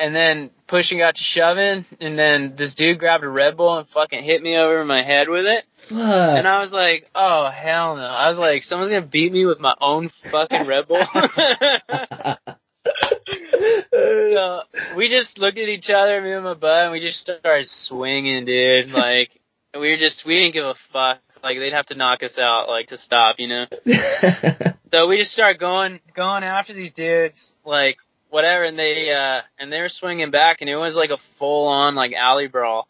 and 0.00 0.16
then 0.16 0.50
pushing 0.66 0.98
got 0.98 1.16
to 1.16 1.22
shoving, 1.22 1.84
and 2.00 2.18
then 2.18 2.54
this 2.56 2.74
dude 2.74 2.98
grabbed 2.98 3.22
a 3.22 3.28
Red 3.28 3.56
Bull 3.56 3.76
and 3.76 3.88
fucking 3.88 4.24
hit 4.24 4.42
me 4.42 4.56
over 4.56 4.84
my 4.84 5.02
head 5.02 5.28
with 5.28 5.44
it. 5.44 5.64
Fuck. 5.88 5.98
And 5.98 6.48
I 6.48 6.60
was 6.60 6.72
like, 6.72 7.08
oh, 7.14 7.50
hell 7.50 7.96
no. 7.96 8.02
I 8.02 8.28
was 8.28 8.38
like, 8.38 8.62
someone's 8.62 8.90
gonna 8.90 9.06
beat 9.06 9.32
me 9.32 9.44
with 9.44 9.60
my 9.60 9.74
own 9.80 10.10
fucking 10.30 10.66
Red 10.66 10.88
Bull. 10.88 11.04
so 13.92 14.62
we 14.96 15.08
just 15.08 15.38
looked 15.38 15.58
at 15.58 15.68
each 15.68 15.90
other, 15.90 16.20
me 16.20 16.32
and 16.32 16.44
my 16.44 16.54
bud, 16.54 16.84
and 16.84 16.92
we 16.92 17.00
just 17.00 17.20
started 17.20 17.68
swinging, 17.68 18.44
dude. 18.44 18.88
Like, 18.88 19.38
we 19.74 19.90
were 19.90 19.96
just, 19.96 20.24
we 20.26 20.34
didn't 20.36 20.54
give 20.54 20.64
a 20.64 20.74
fuck. 20.92 21.18
Like, 21.42 21.58
they'd 21.58 21.72
have 21.72 21.86
to 21.86 21.94
knock 21.94 22.22
us 22.22 22.38
out, 22.38 22.68
like, 22.68 22.88
to 22.88 22.98
stop, 22.98 23.38
you 23.38 23.48
know? 23.48 23.66
So 24.92 25.06
we 25.06 25.18
just 25.18 25.30
started 25.30 25.60
going 25.60 26.00
going 26.14 26.42
after 26.42 26.74
these 26.74 26.92
dudes, 26.92 27.52
like 27.64 27.98
whatever, 28.28 28.64
and 28.64 28.78
they 28.78 29.12
uh 29.12 29.42
and 29.58 29.72
they 29.72 29.80
were 29.80 29.88
swinging 29.88 30.32
back, 30.32 30.60
and 30.60 30.68
it 30.68 30.76
was 30.76 30.96
like 30.96 31.10
a 31.10 31.18
full 31.38 31.68
on 31.68 31.94
like 31.94 32.12
alley 32.12 32.48
brawl. 32.48 32.88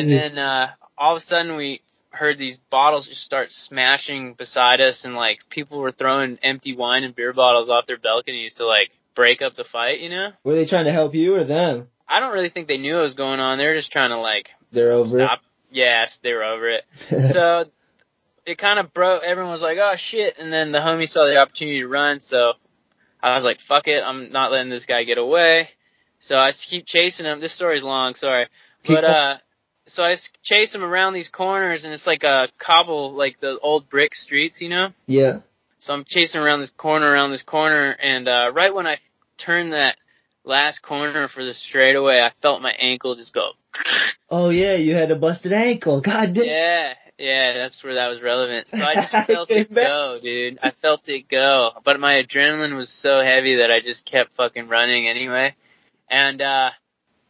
And 0.00 0.10
then 0.10 0.38
uh 0.38 0.70
all 0.96 1.16
of 1.16 1.22
a 1.22 1.24
sudden 1.24 1.56
we 1.56 1.80
heard 2.10 2.38
these 2.38 2.58
bottles 2.70 3.08
just 3.08 3.22
start 3.22 3.48
smashing 3.50 4.34
beside 4.34 4.80
us, 4.80 5.04
and 5.04 5.16
like 5.16 5.40
people 5.48 5.80
were 5.80 5.90
throwing 5.90 6.38
empty 6.42 6.76
wine 6.76 7.02
and 7.02 7.16
beer 7.16 7.32
bottles 7.32 7.68
off 7.68 7.86
their 7.86 7.98
balconies 7.98 8.54
to 8.54 8.66
like 8.66 8.90
break 9.20 9.42
up 9.42 9.54
the 9.56 9.64
fight. 9.64 10.00
You 10.00 10.08
know, 10.08 10.30
Were 10.44 10.54
they 10.54 10.66
trying 10.66 10.86
to 10.86 10.92
help 10.92 11.14
you 11.14 11.36
or 11.36 11.44
them? 11.44 11.88
I 12.08 12.18
don't 12.20 12.32
really 12.32 12.48
think 12.50 12.66
they 12.68 12.78
knew 12.78 12.94
what 12.96 13.02
was 13.02 13.14
going 13.14 13.38
on. 13.40 13.58
They 13.58 13.66
were 13.66 13.74
just 13.74 13.92
trying 13.92 14.10
to 14.10 14.18
like 14.18 14.48
They're 14.72 14.92
over 14.92 15.18
stop. 15.18 15.40
Yes, 15.70 16.18
they 16.22 16.32
were 16.32 16.42
over 16.44 16.68
it. 16.68 16.84
it. 17.10 17.32
so 17.34 17.64
it 18.46 18.58
kind 18.58 18.78
of 18.78 18.92
broke. 18.92 19.22
Everyone 19.22 19.52
was 19.52 19.60
like, 19.62 19.78
"Oh 19.78 19.94
shit!" 19.96 20.34
And 20.38 20.52
then 20.52 20.72
the 20.72 20.78
homie 20.78 21.06
saw 21.08 21.24
the 21.26 21.36
opportunity 21.36 21.80
to 21.80 21.88
run, 21.88 22.18
so 22.20 22.54
I 23.22 23.34
was 23.34 23.44
like, 23.44 23.58
"Fuck 23.68 23.86
it! 23.86 24.02
I'm 24.04 24.32
not 24.32 24.50
letting 24.50 24.70
this 24.70 24.86
guy 24.86 25.04
get 25.04 25.18
away." 25.18 25.68
So 26.20 26.34
I 26.36 26.52
keep 26.52 26.86
chasing 26.86 27.26
him. 27.26 27.40
This 27.40 27.54
story's 27.54 27.82
long, 27.84 28.14
sorry, 28.14 28.46
Keep 28.84 28.96
but 28.96 29.04
uh, 29.04 29.34
so 29.86 30.02
I 30.02 30.16
chase 30.42 30.74
him 30.74 30.82
around 30.82 31.12
these 31.14 31.28
corners, 31.28 31.84
and 31.84 31.92
it's 31.94 32.06
like 32.06 32.24
a 32.24 32.48
cobble, 32.58 33.12
like 33.12 33.38
the 33.40 33.58
old 33.60 33.88
brick 33.88 34.14
streets, 34.14 34.60
you 34.60 34.68
know. 34.68 34.88
yeah. 35.06 35.40
So 35.78 35.94
I'm 35.94 36.04
chasing 36.06 36.40
around 36.42 36.60
this 36.60 36.72
corner, 36.76 37.10
around 37.10 37.30
this 37.30 37.42
corner, 37.42 37.96
and 38.02 38.28
uh, 38.28 38.50
right 38.54 38.74
when 38.74 38.86
I 38.86 38.98
turned 39.40 39.72
that 39.72 39.96
last 40.44 40.82
corner 40.82 41.28
for 41.28 41.44
the 41.44 41.54
straightaway, 41.54 42.20
I 42.20 42.32
felt 42.42 42.62
my 42.62 42.72
ankle 42.72 43.14
just 43.14 43.32
go. 43.32 43.52
Oh 44.28 44.50
yeah, 44.50 44.74
you 44.74 44.94
had 44.94 45.10
a 45.10 45.16
busted 45.16 45.52
ankle. 45.52 46.00
God 46.00 46.34
damn. 46.34 46.44
Yeah, 46.44 46.94
yeah, 47.18 47.52
that's 47.54 47.82
where 47.82 47.94
that 47.94 48.08
was 48.08 48.22
relevant. 48.22 48.68
So 48.68 48.78
I 48.78 48.94
just 48.94 49.12
felt 49.26 49.50
it 49.50 49.72
go, 49.72 50.18
dude. 50.22 50.58
I 50.62 50.70
felt 50.70 51.08
it 51.08 51.28
go. 51.28 51.72
But 51.84 52.00
my 52.00 52.22
adrenaline 52.22 52.76
was 52.76 52.88
so 52.88 53.22
heavy 53.22 53.56
that 53.56 53.70
I 53.70 53.80
just 53.80 54.04
kept 54.04 54.34
fucking 54.36 54.68
running 54.68 55.08
anyway. 55.08 55.54
And 56.08 56.40
uh 56.42 56.70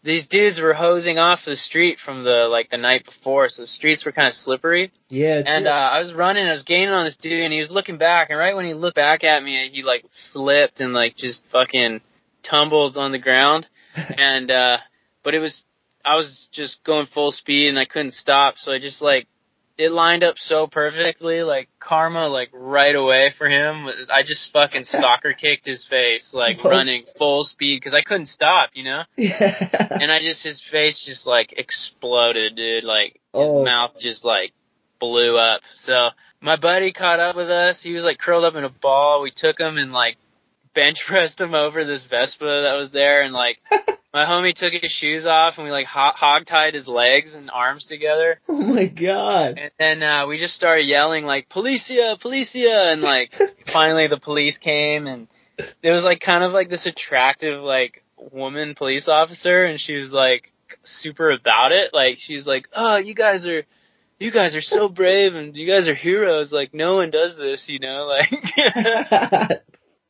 these 0.02 0.26
dudes 0.26 0.60
were 0.60 0.72
hosing 0.72 1.18
off 1.18 1.44
the 1.44 1.56
street 1.56 1.98
from 1.98 2.24
the 2.24 2.48
like 2.48 2.70
the 2.70 2.78
night 2.78 3.04
before, 3.04 3.48
so 3.48 3.62
the 3.62 3.66
streets 3.66 4.04
were 4.04 4.12
kind 4.12 4.28
of 4.28 4.34
slippery. 4.34 4.92
Yeah. 5.08 5.42
And 5.44 5.66
uh 5.66 5.70
I 5.70 5.98
was 6.00 6.12
running, 6.12 6.46
I 6.46 6.52
was 6.52 6.62
gaining 6.62 6.90
on 6.90 7.04
this 7.04 7.16
dude 7.16 7.42
and 7.42 7.52
he 7.52 7.60
was 7.60 7.70
looking 7.70 7.98
back 7.98 8.30
and 8.30 8.38
right 8.38 8.56
when 8.56 8.64
he 8.66 8.74
looked 8.74 8.96
back 8.96 9.24
at 9.24 9.42
me 9.42 9.68
he 9.68 9.82
like 9.82 10.04
slipped 10.08 10.80
and 10.80 10.92
like 10.92 11.16
just 11.16 11.44
fucking 11.50 12.00
tumbled 12.42 12.96
on 12.96 13.12
the 13.12 13.18
ground. 13.18 13.68
and 13.96 14.50
uh 14.50 14.78
but 15.22 15.34
it 15.34 15.40
was 15.40 15.64
I 16.04 16.16
was 16.16 16.48
just 16.50 16.82
going 16.84 17.06
full 17.06 17.30
speed 17.30 17.68
and 17.68 17.78
I 17.78 17.84
couldn't 17.84 18.14
stop, 18.14 18.56
so 18.56 18.72
I 18.72 18.78
just 18.78 19.02
like 19.02 19.26
it 19.80 19.92
lined 19.92 20.22
up 20.22 20.36
so 20.38 20.66
perfectly, 20.66 21.42
like 21.42 21.68
karma, 21.78 22.28
like 22.28 22.50
right 22.52 22.94
away 22.94 23.32
for 23.38 23.48
him. 23.48 23.84
was- 23.84 24.08
I 24.12 24.22
just 24.22 24.52
fucking 24.52 24.84
soccer 25.02 25.32
kicked 25.32 25.64
his 25.66 25.86
face, 25.88 26.32
like 26.34 26.62
running 26.64 27.04
full 27.18 27.44
speed 27.44 27.76
because 27.78 27.94
I 27.94 28.02
couldn't 28.02 28.26
stop, 28.26 28.70
you 28.74 28.84
know. 28.84 29.02
yeah. 29.16 29.88
And 30.00 30.10
I 30.12 30.18
just 30.20 30.42
his 30.42 30.60
face 30.70 31.02
just 31.04 31.26
like 31.26 31.52
exploded, 31.58 32.56
dude. 32.56 32.84
Like 32.84 33.12
his 33.14 33.20
Oh. 33.32 33.64
mouth 33.64 33.92
just 33.98 34.24
like 34.24 34.52
blew 34.98 35.36
up. 35.38 35.62
So 35.76 36.10
my 36.40 36.56
buddy 36.56 36.92
caught 36.92 37.20
up 37.20 37.36
with 37.36 37.50
us. 37.50 37.82
He 37.82 37.92
was 37.92 38.04
like 38.04 38.18
curled 38.18 38.44
up 38.44 38.54
in 38.54 38.64
a 38.64 38.68
ball. 38.70 39.22
We 39.22 39.30
took 39.30 39.58
him 39.58 39.76
and 39.78 39.92
like 39.92 40.16
bench 40.74 41.04
pressed 41.06 41.40
him 41.40 41.54
over 41.54 41.84
this 41.84 42.04
Vespa 42.04 42.62
that 42.62 42.74
was 42.74 42.90
there, 42.92 43.22
and 43.22 43.32
like 43.32 43.58
my 44.12 44.24
homie 44.24 44.54
took 44.54 44.72
his 44.72 44.90
shoes 44.90 45.26
off 45.26 45.54
and 45.56 45.64
we 45.64 45.70
like 45.70 45.86
ho- 45.86 46.12
hog 46.14 46.46
tied 46.46 46.74
his 46.74 46.88
legs 46.88 47.34
and 47.34 47.50
arms 47.50 47.86
together. 47.86 48.40
oh 48.48 48.54
my 48.54 48.86
god. 48.86 49.58
And 49.58 49.70
then 49.78 50.02
uh, 50.02 50.26
we 50.26 50.38
just 50.38 50.54
started 50.54 50.82
yelling 50.82 51.24
like 51.24 51.48
"Policia, 51.48 52.20
Policia!" 52.20 52.92
and 52.92 53.02
like 53.02 53.32
finally 53.72 54.06
the 54.08 54.18
police 54.20 54.58
came 54.58 55.06
and 55.06 55.28
there 55.82 55.92
was 55.92 56.02
like 56.04 56.20
kind 56.20 56.42
of 56.42 56.52
like 56.52 56.70
this 56.70 56.86
attractive 56.86 57.62
like 57.62 58.02
woman 58.32 58.74
police 58.74 59.08
officer 59.08 59.64
and 59.64 59.78
she 59.80 59.94
was 59.96 60.10
like 60.10 60.52
super 60.84 61.30
about 61.30 61.72
it. 61.72 61.92
Like 61.94 62.18
she's 62.18 62.46
like, 62.46 62.68
"Oh, 62.74 62.96
you 62.96 63.14
guys 63.14 63.46
are." 63.46 63.64
You 64.22 64.30
guys 64.30 64.54
are 64.54 64.60
so 64.60 64.90
brave 64.90 65.34
and 65.34 65.56
you 65.56 65.66
guys 65.66 65.88
are 65.88 65.94
heroes. 65.94 66.52
Like 66.52 66.74
no 66.74 66.96
one 66.96 67.10
does 67.10 67.38
this, 67.38 67.66
you 67.70 67.78
know. 67.78 68.04
Like 68.06 68.30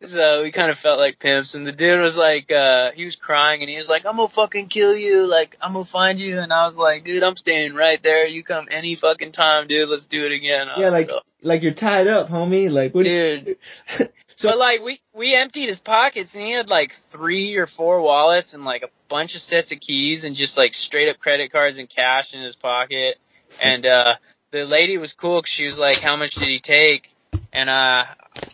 so 0.04 0.42
we 0.42 0.52
kind 0.52 0.70
of 0.70 0.78
felt 0.78 0.98
like 0.98 1.18
pimps. 1.18 1.54
And 1.54 1.66
the 1.66 1.72
dude 1.72 2.00
was 2.00 2.16
like, 2.16 2.50
uh, 2.50 2.90
he 2.92 3.04
was 3.04 3.16
crying 3.16 3.60
and 3.60 3.68
he 3.70 3.76
was 3.76 3.88
like, 3.88 4.06
"I'm 4.06 4.16
gonna 4.16 4.28
fucking 4.28 4.68
kill 4.68 4.96
you. 4.96 5.26
Like 5.26 5.56
I'm 5.60 5.72
gonna 5.72 5.84
find 5.84 6.18
you." 6.18 6.40
And 6.40 6.52
I 6.52 6.66
was 6.66 6.76
like, 6.76 7.04
"Dude, 7.04 7.22
I'm 7.22 7.36
staying 7.36 7.74
right 7.74 8.02
there. 8.02 8.26
You 8.26 8.42
come 8.42 8.66
any 8.70 8.96
fucking 8.96 9.32
time, 9.32 9.66
dude. 9.68 9.88
Let's 9.88 10.06
do 10.06 10.24
it 10.26 10.32
again." 10.32 10.68
Yeah, 10.76 10.88
like 10.88 11.08
so- 11.08 11.20
like 11.42 11.62
you're 11.62 11.74
tied 11.74 12.06
up, 12.06 12.28
homie. 12.28 12.70
Like 12.70 12.94
what? 12.94 13.04
dude. 13.04 13.56
So- 14.36 14.48
but 14.48 14.58
like 14.58 14.80
we 14.80 15.00
we 15.14 15.34
emptied 15.34 15.68
his 15.68 15.80
pockets 15.80 16.34
and 16.34 16.42
he 16.42 16.52
had 16.52 16.70
like 16.70 16.92
three 17.12 17.56
or 17.56 17.66
four 17.66 18.00
wallets 18.00 18.54
and 18.54 18.64
like 18.64 18.82
a 18.82 18.88
bunch 19.10 19.34
of 19.34 19.42
sets 19.42 19.70
of 19.70 19.80
keys 19.80 20.24
and 20.24 20.34
just 20.34 20.56
like 20.56 20.72
straight 20.72 21.10
up 21.10 21.18
credit 21.18 21.52
cards 21.52 21.76
and 21.76 21.90
cash 21.90 22.32
in 22.32 22.40
his 22.40 22.56
pocket. 22.56 23.18
And 23.60 23.84
uh 23.84 24.14
the 24.52 24.64
lady 24.64 24.96
was 24.96 25.12
cool 25.12 25.42
because 25.42 25.50
she 25.50 25.66
was 25.66 25.76
like, 25.76 25.98
"How 25.98 26.16
much 26.16 26.36
did 26.36 26.48
he 26.48 26.58
take?" 26.60 27.14
And 27.52 27.68
uh 27.70 28.04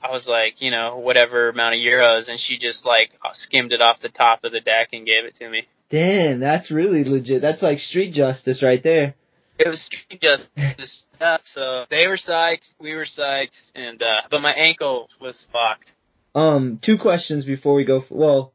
I 0.02 0.10
was 0.10 0.26
like, 0.26 0.60
you 0.62 0.70
know, 0.70 0.96
whatever 0.98 1.48
amount 1.48 1.74
of 1.74 1.80
euros, 1.80 2.28
and 2.28 2.40
she 2.40 2.58
just 2.58 2.84
like 2.84 3.10
skimmed 3.32 3.72
it 3.72 3.80
off 3.80 4.00
the 4.00 4.08
top 4.08 4.44
of 4.44 4.52
the 4.52 4.60
deck 4.60 4.90
and 4.92 5.06
gave 5.06 5.24
it 5.24 5.34
to 5.36 5.48
me. 5.48 5.66
Damn, 5.90 6.40
that's 6.40 6.70
really 6.70 7.04
legit. 7.04 7.42
That's 7.42 7.62
like 7.62 7.78
street 7.78 8.12
justice 8.12 8.62
right 8.62 8.82
there. 8.82 9.14
It 9.58 9.68
was 9.68 9.82
street 9.82 10.20
justice 10.20 11.04
stuff, 11.14 11.42
so 11.44 11.84
they 11.88 12.06
were 12.06 12.16
psyched, 12.16 12.74
we 12.80 12.94
were 12.94 13.04
psyched, 13.04 13.72
and 13.74 14.02
uh 14.02 14.22
but 14.30 14.40
my 14.42 14.52
ankle 14.52 15.08
was 15.20 15.46
fucked. 15.52 15.92
Um, 16.34 16.80
two 16.82 16.98
questions 16.98 17.46
before 17.46 17.74
we 17.74 17.84
go. 17.84 18.00
f 18.00 18.10
well, 18.10 18.52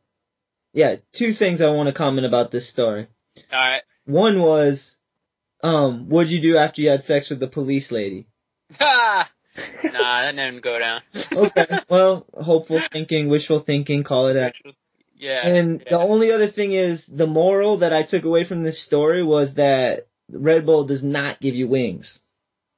yeah, 0.74 0.98
two 1.14 1.34
things 1.34 1.62
I 1.62 1.68
want 1.70 1.88
to 1.88 1.94
comment 1.94 2.28
about 2.28 2.52
this 2.52 2.70
story. 2.70 3.08
All 3.52 3.60
right. 3.60 3.82
One 4.06 4.40
was, 4.42 4.96
um, 5.64 6.08
what'd 6.10 6.32
you 6.32 6.42
do 6.42 6.58
after 6.58 6.82
you 6.82 6.90
had 6.90 7.04
sex 7.04 7.30
with 7.30 7.40
the 7.40 7.48
police 7.48 7.92
lady? 7.92 8.28
Ah! 9.58 9.62
nah, 9.84 10.22
that 10.22 10.36
didn't 10.36 10.64
go 10.64 10.80
down. 10.80 11.02
Okay, 11.34 11.68
well, 11.90 12.26
hopeful 12.34 12.82
thinking, 12.92 13.30
wishful 13.30 13.62
thinking, 13.62 14.04
call 14.04 14.28
it 14.28 14.34
that. 14.36 14.56
Yeah. 15.16 15.46
And 15.46 15.82
yeah. 15.82 15.90
the 15.92 16.00
only 16.00 16.32
other 16.32 16.50
thing 16.50 16.74
is, 16.74 17.04
the 17.08 17.28
moral 17.28 17.80
that 17.80 17.94
I 17.94 18.04
took 18.04 18.24
away 18.24 18.46
from 18.46 18.64
this 18.64 18.84
story 18.84 19.24
was 19.24 19.56
that 19.56 20.08
Red 20.32 20.66
Bull 20.66 20.86
does 20.88 21.04
not 21.04 21.40
give 21.40 21.56
you 21.56 21.68
wings. 21.68 22.20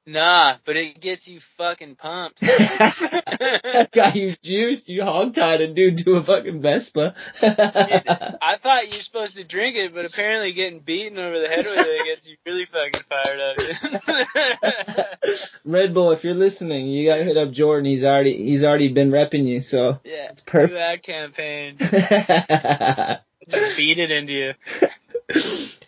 Nah, 0.06 0.56
but 0.66 0.76
it 0.76 1.00
gets 1.00 1.26
you 1.26 1.40
fucking 1.56 1.96
pumped. 1.96 2.40
that 2.40 3.88
got 3.94 4.14
you 4.14 4.36
juiced, 4.42 4.86
you 4.88 5.00
hogtied 5.00 5.60
a 5.60 5.72
dude 5.72 5.98
to 6.04 6.16
a 6.16 6.22
fucking 6.22 6.60
Vespa. 6.60 7.14
I 7.40 8.56
thought 8.62 8.88
you 8.88 8.98
were 8.98 9.02
supposed 9.02 9.36
to 9.36 9.44
drink 9.44 9.76
it, 9.76 9.94
but 9.94 10.04
apparently 10.04 10.52
getting 10.52 10.80
beaten 10.80 11.18
over 11.18 11.40
the 11.40 11.48
head 11.48 11.64
with 11.64 11.78
it 11.78 12.04
gets 12.04 12.28
you 12.28 12.36
really 12.44 12.66
fucking 12.66 13.00
fired 13.08 13.40
up. 13.40 15.08
Red 15.64 15.94
Bull, 15.94 16.10
if 16.10 16.22
you're 16.22 16.34
listening, 16.34 16.88
you 16.88 17.08
gotta 17.08 17.24
hit 17.24 17.38
up 17.38 17.52
Jordan. 17.52 17.86
He's 17.86 18.04
already 18.04 18.36
he's 18.36 18.62
already 18.62 18.92
been 18.92 19.10
repping 19.10 19.46
you, 19.46 19.62
so 19.62 20.00
yeah, 20.04 20.32
perfect. 20.46 20.72
do 20.72 20.74
that 20.74 21.02
campaign. 21.02 21.78
Just 23.48 23.76
beat 23.78 23.98
it 23.98 24.10
into 24.10 24.32
you. 24.32 24.52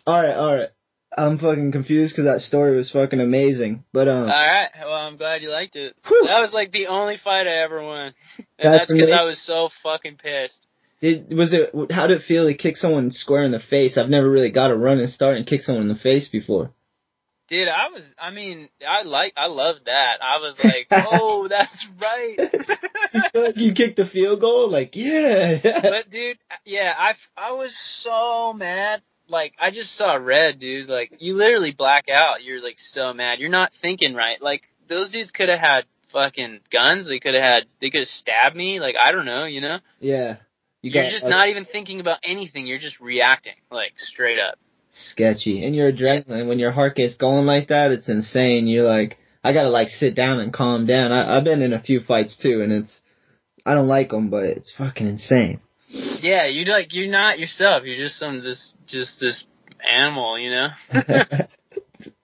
all 0.06 0.22
right, 0.22 0.34
all 0.34 0.56
right. 0.56 0.70
I'm 1.16 1.38
fucking 1.38 1.72
confused 1.72 2.14
because 2.14 2.26
that 2.30 2.40
story 2.40 2.76
was 2.76 2.90
fucking 2.90 3.20
amazing. 3.20 3.84
But 3.92 4.08
um, 4.08 4.22
All 4.22 4.26
right. 4.26 4.68
Well, 4.80 4.92
I'm 4.92 5.16
glad 5.16 5.42
you 5.42 5.50
liked 5.50 5.76
it. 5.76 5.96
Whew. 6.06 6.24
That 6.26 6.40
was 6.40 6.52
like 6.52 6.72
the 6.72 6.88
only 6.88 7.16
fight 7.16 7.46
I 7.46 7.62
ever 7.62 7.82
won, 7.82 8.14
and 8.58 8.74
That's 8.74 8.92
because. 8.92 9.10
I 9.10 9.24
was 9.24 9.40
so 9.40 9.70
fucking 9.82 10.16
pissed. 10.16 10.66
Did, 11.00 11.32
was 11.34 11.52
it? 11.52 11.70
How 11.90 12.06
did 12.06 12.20
it 12.20 12.24
feel 12.24 12.46
to 12.46 12.54
kick 12.54 12.76
someone 12.76 13.10
square 13.10 13.44
in 13.44 13.52
the 13.52 13.60
face? 13.60 13.96
I've 13.96 14.10
never 14.10 14.30
really 14.30 14.50
got 14.50 14.70
a 14.70 14.76
run 14.76 14.98
and 14.98 15.08
start 15.08 15.36
and 15.36 15.46
kick 15.46 15.62
someone 15.62 15.82
in 15.82 15.88
the 15.88 15.94
face 15.94 16.28
before. 16.28 16.72
Dude, 17.48 17.68
I 17.68 17.88
was, 17.90 18.02
I 18.18 18.30
mean, 18.32 18.68
I 18.86 19.02
like, 19.02 19.32
I 19.36 19.46
loved 19.46 19.86
that. 19.86 20.18
I 20.20 20.38
was 20.38 20.56
like, 20.64 20.88
oh, 20.90 21.46
that's 21.50 21.86
right. 22.00 22.38
like 23.34 23.56
you 23.56 23.72
kicked 23.72 23.96
the 23.96 24.06
field 24.06 24.40
goal, 24.40 24.68
like 24.68 24.96
yeah. 24.96 25.60
but 25.62 26.10
dude, 26.10 26.38
yeah, 26.64 26.92
I, 26.98 27.14
I 27.36 27.52
was 27.52 27.76
so 28.02 28.52
mad. 28.52 29.02
Like, 29.28 29.54
I 29.58 29.70
just 29.70 29.96
saw 29.96 30.14
red, 30.14 30.58
dude. 30.58 30.88
Like, 30.88 31.12
you 31.18 31.34
literally 31.34 31.72
black 31.72 32.08
out. 32.08 32.44
You're 32.44 32.62
like 32.62 32.78
so 32.78 33.12
mad. 33.12 33.38
You're 33.38 33.50
not 33.50 33.72
thinking 33.82 34.14
right. 34.14 34.40
Like, 34.40 34.62
those 34.88 35.10
dudes 35.10 35.30
could 35.30 35.48
have 35.48 35.58
had 35.58 35.84
fucking 36.12 36.60
guns. 36.70 37.06
They 37.08 37.18
could 37.18 37.34
have 37.34 37.42
had, 37.42 37.64
they 37.80 37.90
could 37.90 38.00
have 38.00 38.08
stabbed 38.08 38.54
me. 38.56 38.78
Like, 38.80 38.94
I 38.96 39.12
don't 39.12 39.26
know, 39.26 39.44
you 39.44 39.60
know? 39.60 39.78
yeah. 40.00 40.36
You 40.82 40.92
You're 40.92 41.10
just 41.10 41.24
like, 41.24 41.30
not 41.30 41.48
even 41.48 41.64
thinking 41.64 41.98
about 41.98 42.18
anything. 42.22 42.66
You're 42.66 42.78
just 42.78 43.00
reacting, 43.00 43.56
like, 43.72 43.94
straight 43.96 44.38
up. 44.38 44.56
sketchy, 44.92 45.64
and 45.64 45.74
your 45.74 45.92
adrenaline 45.92 46.48
when 46.48 46.58
your 46.58 46.72
heart 46.72 46.96
gets 46.96 47.16
going 47.16 47.46
like 47.46 47.68
that, 47.68 47.90
it's 47.90 48.08
insane. 48.08 48.66
You're 48.66 48.88
like, 48.88 49.18
I 49.44 49.52
gotta 49.52 49.68
like 49.68 49.88
sit 49.88 50.14
down 50.14 50.40
and 50.40 50.52
calm 50.52 50.86
down. 50.86 51.12
I, 51.12 51.36
I've 51.36 51.44
been 51.44 51.62
in 51.62 51.72
a 51.72 51.82
few 51.82 52.00
fights 52.00 52.36
too, 52.36 52.62
and 52.62 52.72
it's, 52.72 53.00
I 53.64 53.74
don't 53.74 53.88
like 53.88 54.10
them, 54.10 54.30
but 54.30 54.44
it's 54.44 54.72
fucking 54.76 55.06
insane. 55.06 55.60
Yeah, 55.88 56.46
you 56.46 56.64
like 56.64 56.92
you're 56.94 57.10
not 57.10 57.38
yourself. 57.38 57.84
You're 57.84 57.96
just 57.96 58.18
some 58.18 58.42
this 58.42 58.74
just 58.86 59.20
this 59.20 59.46
animal, 59.90 60.38
you 60.38 60.50
know. 60.50 60.68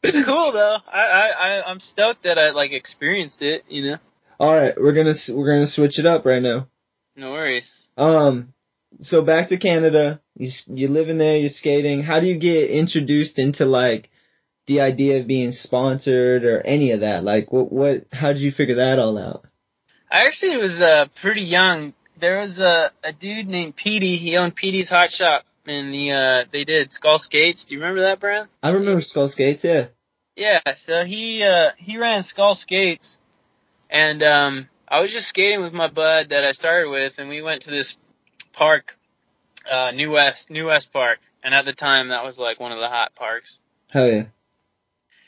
It's 0.03 0.25
cool 0.27 0.53
though. 0.53 0.77
I 0.93 1.01
I 1.01 1.29
I- 1.59 1.71
I'm 1.71 1.81
stoked 1.81 2.25
that 2.25 2.39
I 2.39 2.51
like 2.51 2.73
experienced 2.73 3.41
it. 3.41 3.65
You 3.69 3.83
know. 3.93 3.99
All 4.39 4.55
right, 4.55 4.75
we're 4.81 4.93
gonna 4.93 5.15
we're 5.31 5.55
gonna 5.55 5.67
switch 5.67 5.99
it 5.99 6.07
up 6.07 6.27
right 6.27 6.43
now. 6.43 6.69
No 7.17 7.33
worries. 7.33 7.71
Um, 7.97 8.53
so 9.01 9.23
back 9.23 9.49
to 9.49 9.57
Canada. 9.57 10.21
You 10.37 10.49
s- 10.49 10.67
you 10.69 10.89
living 10.89 11.19
there. 11.19 11.37
You're 11.37 11.51
skating. 11.51 12.03
How 12.03 12.21
do 12.21 12.27
you 12.27 12.39
get 12.39 12.71
introduced 12.71 13.39
into 13.39 13.65
like 13.65 14.11
the 14.67 14.81
idea 14.83 15.21
of 15.21 15.27
being 15.27 15.53
sponsored 15.53 16.45
or 16.45 16.61
any 16.61 16.91
of 16.93 17.01
that? 17.01 17.25
Like, 17.25 17.51
what 17.53 17.73
what? 17.73 18.05
How 18.13 18.33
did 18.33 18.43
you 18.43 18.53
figure 18.53 18.77
that 18.77 18.99
all 18.99 19.17
out? 19.19 19.45
I 20.11 20.27
actually 20.27 20.57
was 20.59 20.81
uh 20.81 21.07
pretty 21.21 21.43
young. 21.43 21.95
There 22.21 22.41
was 22.41 22.59
a 22.61 22.91
a 23.03 23.13
dude 23.13 23.49
named 23.49 23.77
PD. 23.77 24.19
He 24.19 24.37
owned 24.37 24.55
PD's 24.57 24.91
Hot 24.91 25.11
Shop, 25.11 25.45
and 25.67 25.95
he 25.95 26.11
uh 26.11 26.45
they 26.53 26.65
did 26.65 26.93
Skull 26.93 27.19
Skates. 27.19 27.65
Do 27.65 27.75
you 27.75 27.81
remember 27.81 28.03
that 28.03 28.21
brand? 28.21 28.49
I 28.63 28.71
remember 28.71 29.01
Skull 29.01 29.29
Skates. 29.29 29.65
Yeah. 29.65 29.87
Yeah, 30.37 30.61
so 30.87 31.05
he 31.05 31.43
uh 31.43 31.71
he 31.77 31.99
ran 31.99 32.23
Skull 32.23 32.55
Skates 32.55 33.19
and 33.91 34.23
um 34.23 34.69
I 34.89 35.01
was 35.01 35.13
just 35.13 35.29
skating 35.29 35.63
with 35.63 35.73
my 35.73 35.89
bud 35.89 36.29
that 36.31 36.45
I 36.45 36.53
started 36.53 36.91
with 36.91 37.15
and 37.19 37.29
we 37.29 37.43
went 37.43 37.63
to 37.63 37.71
this 37.71 37.97
park 38.53 38.97
uh 39.71 39.91
New 39.93 40.11
West 40.11 40.51
New 40.51 40.67
West 40.67 40.93
Park 40.93 41.19
and 41.43 41.55
at 41.55 41.65
the 41.65 41.73
time 41.73 42.09
that 42.09 42.25
was 42.25 42.39
like 42.39 42.61
one 42.61 42.73
of 42.73 42.79
the 42.79 42.89
hot 42.89 43.15
parks. 43.15 43.59
Hell 43.89 44.09
yeah. 44.09 44.25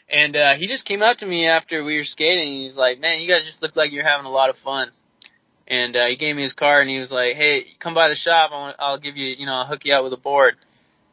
And 0.09 0.37
uh 0.37 0.55
he 0.55 0.67
just 0.67 0.87
came 0.87 1.03
up 1.03 1.19
to 1.19 1.27
me 1.27 1.47
after 1.47 1.85
we 1.85 1.97
were 1.99 2.05
skating 2.05 2.49
and 2.49 2.63
he's 2.63 2.77
like, 2.77 3.01
"Man, 3.01 3.21
you 3.21 3.29
guys 3.29 3.45
just 3.45 3.63
look 3.63 3.77
like 3.77 3.93
you're 3.93 4.05
having 4.05 4.27
a 4.27 4.31
lot 4.31 4.51
of 4.51 4.57
fun." 4.57 4.91
And 5.67 5.97
uh 5.97 6.07
he 6.07 6.17
gave 6.17 6.37
me 6.37 6.43
his 6.43 6.53
card 6.53 6.83
and 6.83 6.91
he 6.91 6.99
was 6.99 7.11
like, 7.11 7.37
"Hey, 7.37 7.67
come 7.79 7.95
by 7.95 8.09
the 8.09 8.15
shop. 8.15 8.51
I 8.53 8.57
want, 8.57 8.77
I'll 8.79 8.99
give 8.99 9.17
you, 9.17 9.35
you 9.37 9.47
know, 9.47 9.55
I'll 9.55 9.67
hook 9.67 9.85
you 9.85 9.95
up 9.95 10.05
with 10.05 10.13
a 10.13 10.19
board." 10.19 10.57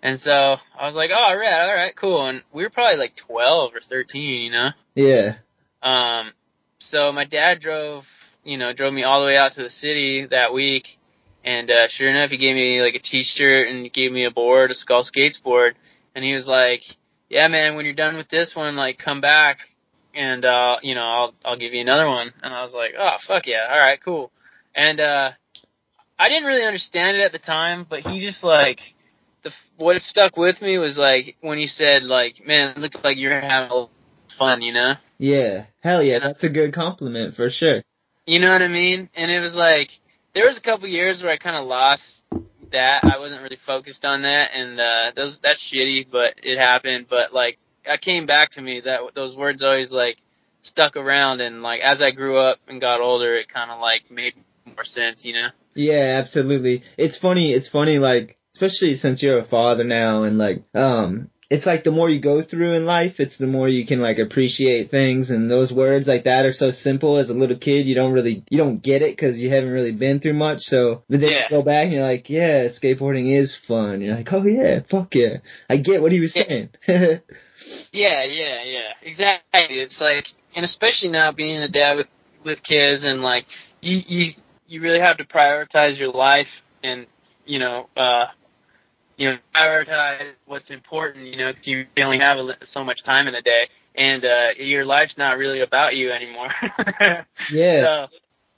And 0.03 0.19
so 0.19 0.57
I 0.77 0.85
was 0.87 0.95
like, 0.95 1.11
"Oh, 1.13 1.23
all 1.23 1.37
right, 1.37 1.69
all 1.69 1.75
right, 1.75 1.95
cool." 1.95 2.25
And 2.25 2.41
we 2.51 2.63
were 2.63 2.69
probably 2.69 2.97
like 2.97 3.15
12 3.15 3.75
or 3.75 3.81
13, 3.81 4.43
you 4.43 4.51
know. 4.51 4.69
Yeah. 4.95 5.35
Um, 5.83 6.31
so 6.79 7.11
my 7.11 7.25
dad 7.25 7.59
drove, 7.59 8.05
you 8.43 8.57
know, 8.57 8.73
drove 8.73 8.93
me 8.93 9.03
all 9.03 9.21
the 9.21 9.27
way 9.27 9.37
out 9.37 9.53
to 9.53 9.63
the 9.63 9.69
city 9.69 10.25
that 10.25 10.53
week, 10.53 10.97
and 11.43 11.69
uh, 11.69 11.87
sure 11.87 12.09
enough, 12.09 12.31
he 12.31 12.37
gave 12.37 12.55
me 12.55 12.81
like 12.81 12.95
a 12.95 12.99
T-shirt 12.99 13.67
and 13.67 13.83
he 13.83 13.89
gave 13.89 14.11
me 14.11 14.25
a 14.25 14.31
board, 14.31 14.71
a 14.71 14.73
Skull 14.73 15.03
Skates 15.03 15.37
board, 15.37 15.75
and 16.15 16.23
he 16.25 16.33
was 16.33 16.47
like, 16.47 16.81
"Yeah, 17.29 17.47
man, 17.47 17.75
when 17.75 17.85
you're 17.85 17.93
done 17.93 18.17
with 18.17 18.29
this 18.29 18.55
one, 18.55 18.75
like, 18.75 18.97
come 18.97 19.21
back, 19.21 19.59
and 20.13 20.43
uh, 20.43 20.77
you 20.81 20.95
know, 20.95 21.03
I'll 21.03 21.33
I'll 21.45 21.57
give 21.57 21.73
you 21.73 21.81
another 21.81 22.07
one." 22.07 22.33
And 22.43 22.53
I 22.53 22.63
was 22.63 22.73
like, 22.73 22.93
"Oh, 22.97 23.17
fuck 23.27 23.47
yeah, 23.47 23.67
all 23.71 23.77
right, 23.79 23.99
cool." 24.03 24.31
And 24.75 24.99
uh, 24.99 25.31
I 26.17 26.29
didn't 26.29 26.45
really 26.45 26.65
understand 26.65 27.17
it 27.17 27.21
at 27.21 27.31
the 27.31 27.39
time, 27.39 27.85
but 27.89 28.01
he 28.01 28.19
just 28.19 28.43
like. 28.43 28.79
The, 29.43 29.51
what 29.77 29.99
stuck 30.03 30.37
with 30.37 30.61
me 30.61 30.77
was 30.77 30.99
like 30.99 31.35
when 31.41 31.57
he 31.57 31.65
said 31.65 32.03
like, 32.03 32.45
"Man, 32.45 32.75
it 32.75 32.77
looks 32.77 32.97
like 33.03 33.17
you're 33.17 33.41
having 33.41 33.71
a 33.71 33.73
lot 33.73 33.83
of 33.85 34.37
fun," 34.37 34.61
you 34.61 34.71
know. 34.71 34.93
Yeah. 35.17 35.65
Hell 35.81 36.03
yeah. 36.03 36.19
That's 36.19 36.43
a 36.43 36.49
good 36.49 36.75
compliment 36.75 37.35
for 37.35 37.49
sure. 37.49 37.81
You 38.27 38.39
know 38.39 38.51
what 38.51 38.61
I 38.61 38.67
mean? 38.67 39.09
And 39.15 39.31
it 39.31 39.39
was 39.39 39.55
like 39.55 39.89
there 40.33 40.45
was 40.45 40.57
a 40.57 40.61
couple 40.61 40.87
years 40.87 41.21
where 41.21 41.31
I 41.31 41.37
kind 41.37 41.55
of 41.55 41.65
lost 41.65 42.23
that. 42.71 43.03
I 43.03 43.19
wasn't 43.19 43.41
really 43.41 43.57
focused 43.65 44.05
on 44.05 44.21
that, 44.23 44.51
and 44.53 44.79
uh, 44.79 45.11
those 45.15 45.39
that's 45.41 45.61
shitty, 45.61 46.07
but 46.11 46.35
it 46.43 46.57
happened. 46.57 47.07
But 47.09 47.33
like, 47.33 47.57
I 47.89 47.97
came 47.97 48.25
back 48.25 48.51
to 48.51 48.61
me 48.61 48.81
that 48.81 49.01
those 49.15 49.35
words 49.35 49.63
always 49.63 49.91
like 49.91 50.17
stuck 50.61 50.95
around, 50.95 51.41
and 51.41 51.61
like 51.61 51.81
as 51.81 52.01
I 52.01 52.11
grew 52.11 52.37
up 52.37 52.59
and 52.67 52.79
got 52.79 53.01
older, 53.01 53.35
it 53.35 53.49
kind 53.49 53.71
of 53.71 53.79
like 53.79 54.09
made 54.09 54.35
more 54.75 54.83
sense, 54.85 55.23
you 55.25 55.33
know? 55.33 55.49
Yeah, 55.75 56.19
absolutely. 56.21 56.83
It's 56.97 57.17
funny. 57.17 57.53
It's 57.53 57.69
funny, 57.69 57.99
like 57.99 58.37
especially 58.53 58.95
since 58.97 59.23
you're 59.23 59.39
a 59.39 59.43
father 59.47 59.83
now, 59.83 60.23
and 60.23 60.37
like, 60.37 60.63
um, 60.75 61.29
it's 61.49 61.65
like 61.65 61.83
the 61.83 61.91
more 61.91 62.09
you 62.09 62.21
go 62.21 62.41
through 62.41 62.73
in 62.75 62.85
life, 62.85 63.19
it's 63.19 63.37
the 63.37 63.47
more 63.47 63.67
you 63.67 63.85
can 63.85 63.99
like 64.01 64.19
appreciate 64.19 64.89
things. 64.89 65.29
And 65.29 65.51
those 65.51 65.71
words 65.73 66.07
like 66.07 66.23
that 66.23 66.45
are 66.45 66.53
so 66.53 66.71
simple. 66.71 67.17
As 67.17 67.29
a 67.29 67.33
little 67.33 67.57
kid, 67.57 67.87
you 67.87 67.95
don't 67.95 68.13
really, 68.13 68.43
you 68.49 68.57
don't 68.57 68.81
get 68.81 69.01
it 69.01 69.17
because 69.17 69.37
you 69.37 69.49
haven't 69.49 69.71
really 69.71 69.91
been 69.91 70.19
through 70.21 70.35
much. 70.35 70.59
So 70.59 71.03
the 71.09 71.17
day 71.17 71.31
Yeah. 71.31 71.43
you 71.43 71.49
go 71.49 71.61
back 71.61 71.85
and 71.85 71.93
you're 71.93 72.07
like, 72.07 72.29
yeah, 72.29 72.67
skateboarding 72.69 73.37
is 73.37 73.57
fun. 73.67 73.99
You're 74.01 74.15
like, 74.15 74.31
oh 74.31 74.45
yeah, 74.45 74.79
fuck 74.89 75.13
yeah, 75.13 75.37
I 75.69 75.75
get 75.77 76.01
what 76.01 76.11
he 76.13 76.19
was 76.21 76.33
saying. 76.33 76.69
Yeah, 77.91 78.23
yeah, 78.25 78.63
yeah. 78.63 78.89
Exactly. 79.01 79.79
It's 79.79 80.01
like, 80.01 80.25
and 80.55 80.65
especially 80.65 81.09
now 81.09 81.31
being 81.31 81.57
a 81.57 81.67
dad 81.67 81.97
with 81.97 82.09
with 82.43 82.63
kids, 82.63 83.03
and 83.03 83.21
like 83.21 83.45
you 83.81 84.01
you 84.07 84.33
you 84.71 84.81
really 84.81 84.99
have 84.99 85.17
to 85.17 85.25
prioritize 85.25 85.97
your 85.97 86.11
life, 86.11 86.47
and 86.83 87.07
you 87.45 87.59
know, 87.59 87.89
uh, 87.97 88.27
you 89.17 89.31
know, 89.31 89.37
prioritize 89.55 90.31
what's 90.45 90.69
important. 90.69 91.27
You 91.27 91.37
know, 91.37 91.53
'cause 91.53 91.61
you 91.65 91.87
only 91.97 92.19
have 92.19 92.39
so 92.73 92.83
much 92.83 93.03
time 93.03 93.27
in 93.27 93.35
a 93.35 93.41
day, 93.41 93.67
and 93.95 94.25
uh, 94.25 94.49
your 94.57 94.85
life's 94.85 95.17
not 95.17 95.37
really 95.37 95.61
about 95.61 95.95
you 95.95 96.11
anymore. 96.11 96.53
yeah, 97.47 97.87
So 97.87 98.07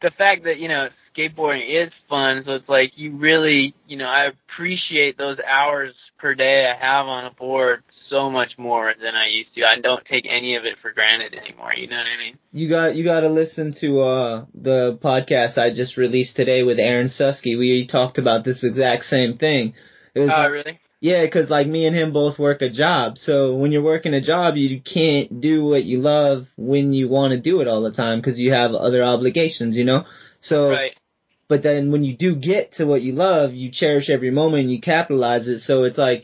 the 0.02 0.12
fact 0.12 0.44
that 0.46 0.60
you 0.60 0.70
know 0.70 0.90
skateboarding 1.16 1.68
is 1.68 1.92
fun, 2.10 2.44
so 2.46 2.56
it's 2.56 2.70
like 2.70 2.98
you 2.98 3.12
really, 3.12 3.74
you 3.88 3.98
know, 3.98 4.08
I 4.08 4.26
appreciate 4.26 5.18
those 5.18 5.40
hours 5.48 5.94
per 6.18 6.36
day 6.36 6.70
I 6.70 6.76
have 6.76 7.08
on 7.08 7.26
a 7.26 7.32
board 7.32 7.84
so 8.14 8.30
much 8.30 8.58
more 8.60 8.94
than 9.02 9.16
I 9.16 9.26
used 9.28 9.56
to. 9.56 9.66
I 9.68 9.80
don't 9.80 10.06
take 10.06 10.28
any 10.30 10.56
of 10.56 10.66
it 10.66 10.78
for 10.82 10.92
granted 10.94 11.34
anymore. 11.34 11.74
You 11.76 11.88
know 11.88 11.98
what 11.98 12.06
I 12.06 12.18
mean? 12.18 12.38
you 12.52 12.70
got 12.70 12.96
you 12.96 13.04
got 13.04 13.22
to 13.22 13.30
listen 13.30 13.74
to 13.82 14.02
uh 14.02 14.46
the 14.54 15.00
podcast 15.04 15.58
I 15.58 15.74
just 15.74 15.98
released 15.98 16.36
today 16.36 16.62
with 16.62 16.78
Aaron 16.80 17.08
Suski. 17.08 17.58
We 17.58 17.88
talked 17.88 18.20
about 18.20 18.46
this 18.46 18.64
exact 18.64 19.06
same 19.06 19.38
thing. 19.40 19.74
It 20.14 20.20
was 20.20 20.30
Oh, 20.32 20.34
like- 20.42 20.52
really? 20.52 20.80
Yeah, 21.02 21.26
'cause 21.28 21.50
like 21.50 21.68
me 21.68 21.86
and 21.88 21.96
him 21.96 22.14
both 22.14 22.38
work 22.40 22.62
a 22.62 22.70
job. 22.70 23.18
So 23.18 23.56
when 23.56 23.72
you're 23.74 23.82
working 23.82 24.14
a 24.14 24.22
job, 24.22 24.56
you 24.56 24.80
can't 24.80 25.42
do 25.42 25.66
what 25.66 25.84
you 25.84 25.98
love 26.00 26.48
when 26.56 26.94
you 26.94 27.10
want 27.10 27.32
to 27.32 27.40
do 27.40 27.60
it 27.62 27.68
all 27.68 27.82
the 27.82 27.92
time 27.92 28.20
because 28.20 28.40
you 28.40 28.54
have 28.54 28.74
other 28.74 29.04
obligations, 29.04 29.76
you 29.76 29.84
know. 29.84 30.06
So, 30.40 30.70
Right. 30.70 30.94
but 31.50 31.62
then 31.62 31.92
when 31.92 32.06
you 32.06 32.16
do 32.16 32.36
get 32.36 32.74
to 32.76 32.86
what 32.86 33.02
you 33.02 33.14
love, 33.14 33.54
you 33.54 33.70
cherish 33.70 34.10
every 34.10 34.32
moment 34.32 34.62
and 34.64 34.72
you 34.72 34.80
capitalize 34.80 35.46
it. 35.50 35.60
So 35.62 35.84
it's 35.84 35.98
like 35.98 36.24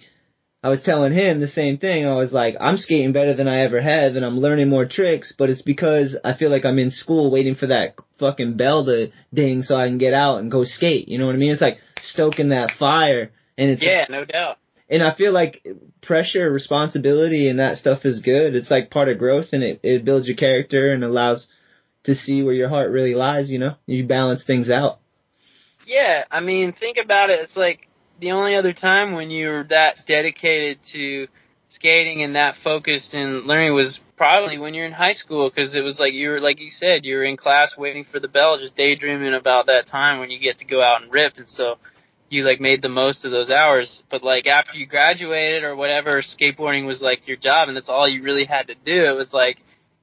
I 0.62 0.68
was 0.70 0.82
telling 0.82 1.14
him 1.14 1.40
the 1.40 1.48
same 1.48 1.78
thing. 1.78 2.06
I 2.06 2.16
was 2.16 2.34
like, 2.34 2.56
I'm 2.60 2.78
skating 2.78 3.14
better 3.14 3.34
than 3.34 3.48
I 3.48 3.62
ever 3.62 3.80
have, 3.80 4.16
and 4.18 4.26
I'm 4.26 4.40
learning 4.40 4.68
more 4.68 4.86
tricks. 4.86 5.34
But 5.38 5.50
it's 5.50 5.62
because 5.62 6.18
I 6.24 6.34
feel 6.34 6.50
like 6.52 6.66
I'm 6.66 6.80
in 6.80 6.92
school 6.92 7.32
waiting 7.32 7.56
for 7.56 7.68
that 7.68 7.96
fucking 8.20 8.58
bell 8.58 8.86
to 8.86 9.12
ding 9.34 9.64
so 9.64 9.78
I 9.78 9.88
can 9.88 9.98
get 9.98 10.14
out 10.14 10.40
and 10.40 10.52
go 10.52 10.66
skate. 10.66 11.08
You 11.08 11.18
know 11.18 11.28
what 11.28 11.36
I 11.36 11.38
mean? 11.38 11.52
It's 11.52 11.62
like 11.62 11.80
stoking 12.02 12.50
that 12.50 12.72
fire, 12.78 13.32
and 13.58 13.70
it's 13.72 13.82
Yeah, 13.82 14.06
no 14.10 14.26
doubt. 14.26 14.58
and 14.90 15.02
I 15.02 15.16
feel 15.16 15.32
like 15.32 15.66
pressure, 16.02 16.52
responsibility, 16.52 17.48
and 17.48 17.60
that 17.60 17.78
stuff 17.78 18.04
is 18.04 18.22
good. 18.22 18.54
It's 18.54 18.70
like 18.72 18.92
part 18.92 19.08
of 19.08 19.18
growth, 19.18 19.54
and 19.54 19.64
it, 19.64 19.80
it 19.82 20.04
builds 20.04 20.28
your 20.28 20.36
character 20.38 20.92
and 20.92 21.06
allows 21.06 21.48
to 22.04 22.16
see 22.16 22.44
where 22.44 22.54
your 22.54 22.70
heart 22.70 22.92
really 22.92 23.16
lies. 23.16 23.50
You 23.50 23.60
know, 23.60 23.76
you 23.86 24.06
balance 24.06 24.44
things 24.44 24.70
out. 24.70 25.00
Yeah, 25.88 26.26
I 26.30 26.42
mean, 26.42 26.74
think 26.78 26.98
about 26.98 27.30
it. 27.30 27.40
It's 27.40 27.56
like 27.56 27.88
the 28.20 28.32
only 28.32 28.56
other 28.56 28.74
time 28.74 29.14
when 29.14 29.30
you 29.30 29.50
were 29.50 29.64
that 29.70 30.06
dedicated 30.08 30.80
to 30.94 31.28
skating 31.70 32.24
and 32.24 32.36
that 32.36 32.56
focused 32.64 33.14
and 33.14 33.46
learning 33.46 33.74
was 33.74 34.00
probably 34.18 34.58
when 34.58 34.74
you're 34.74 34.86
in 34.86 34.92
high 34.92 35.14
school 35.14 35.50
because 35.50 35.76
it 35.76 35.84
was 35.84 36.00
like 36.00 36.14
you 36.14 36.30
were 36.30 36.42
like 36.42 36.60
you 36.60 36.70
said 36.70 37.06
you 37.06 37.16
were 37.16 37.24
in 37.24 37.38
class 37.38 37.78
waiting 37.78 38.04
for 38.04 38.20
the 38.20 38.28
bell 38.28 38.58
just 38.58 38.76
daydreaming 38.76 39.34
about 39.34 39.68
that 39.68 39.88
time 39.88 40.20
when 40.20 40.30
you 40.30 40.40
get 40.40 40.58
to 40.58 40.66
go 40.66 40.82
out 40.82 41.02
and 41.02 41.12
rip 41.12 41.38
and 41.38 41.48
so 41.48 41.78
you 42.30 42.44
like 42.44 42.60
made 42.60 42.82
the 42.82 42.90
most 42.90 43.26
of 43.26 43.32
those 43.32 43.50
hours. 43.50 44.04
But 44.10 44.24
like 44.24 44.48
after 44.48 44.78
you 44.78 44.86
graduated 44.86 45.64
or 45.64 45.76
whatever, 45.76 46.22
skateboarding 46.22 46.86
was 46.86 47.02
like 47.02 47.28
your 47.28 47.38
job, 47.38 47.68
and 47.68 47.76
that's 47.76 47.90
all 47.90 48.08
you 48.08 48.24
really 48.24 48.46
had 48.46 48.68
to 48.68 48.76
do. 48.76 49.06
It 49.06 49.16
was 49.16 49.34
like 49.34 49.62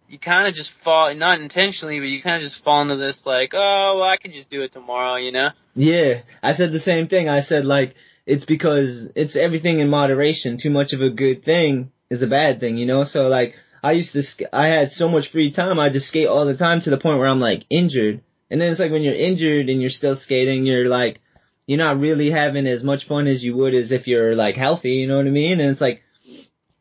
you 0.08 0.18
kind 0.18 0.46
of 0.46 0.54
just 0.54 0.72
fall, 0.84 1.14
not 1.14 1.40
intentionally, 1.40 1.98
but 1.98 2.08
you 2.08 2.22
kind 2.22 2.36
of 2.36 2.48
just 2.48 2.62
fall 2.62 2.82
into 2.82 2.96
this 2.96 3.24
like, 3.24 3.52
oh, 3.54 3.98
well, 3.98 4.08
I 4.08 4.16
can 4.16 4.32
just 4.32 4.50
do 4.50 4.62
it 4.62 4.72
tomorrow, 4.72 5.16
you 5.16 5.32
know? 5.32 5.50
Yeah, 5.77 6.22
I 6.43 6.55
said 6.55 6.72
the 6.72 6.81
same 6.81 7.07
thing. 7.07 7.29
I 7.29 7.43
said 7.43 7.66
like 7.66 7.95
it's 8.27 8.45
because 8.45 9.11
it's 9.14 9.37
everything 9.37 9.79
in 9.79 9.89
moderation. 9.89 10.59
Too 10.59 10.70
much 10.70 10.93
of 10.93 11.01
a 11.01 11.11
good 11.11 11.45
thing 11.45 11.93
is 12.11 12.22
a 12.22 12.27
bad 12.27 12.59
thing, 12.61 12.77
you 12.77 12.87
know? 12.87 13.05
So 13.05 13.29
like 13.29 13.55
I 13.83 13.93
used 13.93 14.12
to, 14.14 14.57
I 14.57 14.66
had 14.68 14.91
so 14.91 15.09
much 15.09 15.31
free 15.31 15.53
time. 15.53 15.79
I 15.79 15.91
just 15.91 16.09
skate 16.09 16.27
all 16.27 16.47
the 16.47 16.57
time 16.57 16.81
to 16.81 16.91
the 16.91 16.99
point 16.99 17.18
where 17.18 17.29
I'm 17.29 17.41
like 17.41 17.64
injured. 17.70 18.22
And 18.51 18.61
then 18.61 18.70
it's 18.70 18.81
like 18.81 18.91
when 18.91 19.03
you're 19.03 19.14
injured 19.14 19.68
and 19.68 19.81
you're 19.81 19.91
still 19.91 20.16
skating, 20.16 20.66
you're 20.66 20.89
like, 20.89 21.20
you're 21.66 21.79
not 21.79 22.01
really 22.01 22.31
having 22.31 22.66
as 22.66 22.83
much 22.83 23.07
fun 23.07 23.27
as 23.27 23.43
you 23.43 23.57
would 23.57 23.74
as 23.74 23.93
if 23.93 24.07
you're 24.07 24.35
like 24.35 24.57
healthy, 24.57 24.93
you 24.93 25.07
know 25.07 25.16
what 25.16 25.27
I 25.27 25.31
mean? 25.31 25.61
And 25.61 25.70
it's 25.70 25.81
like, 25.81 26.03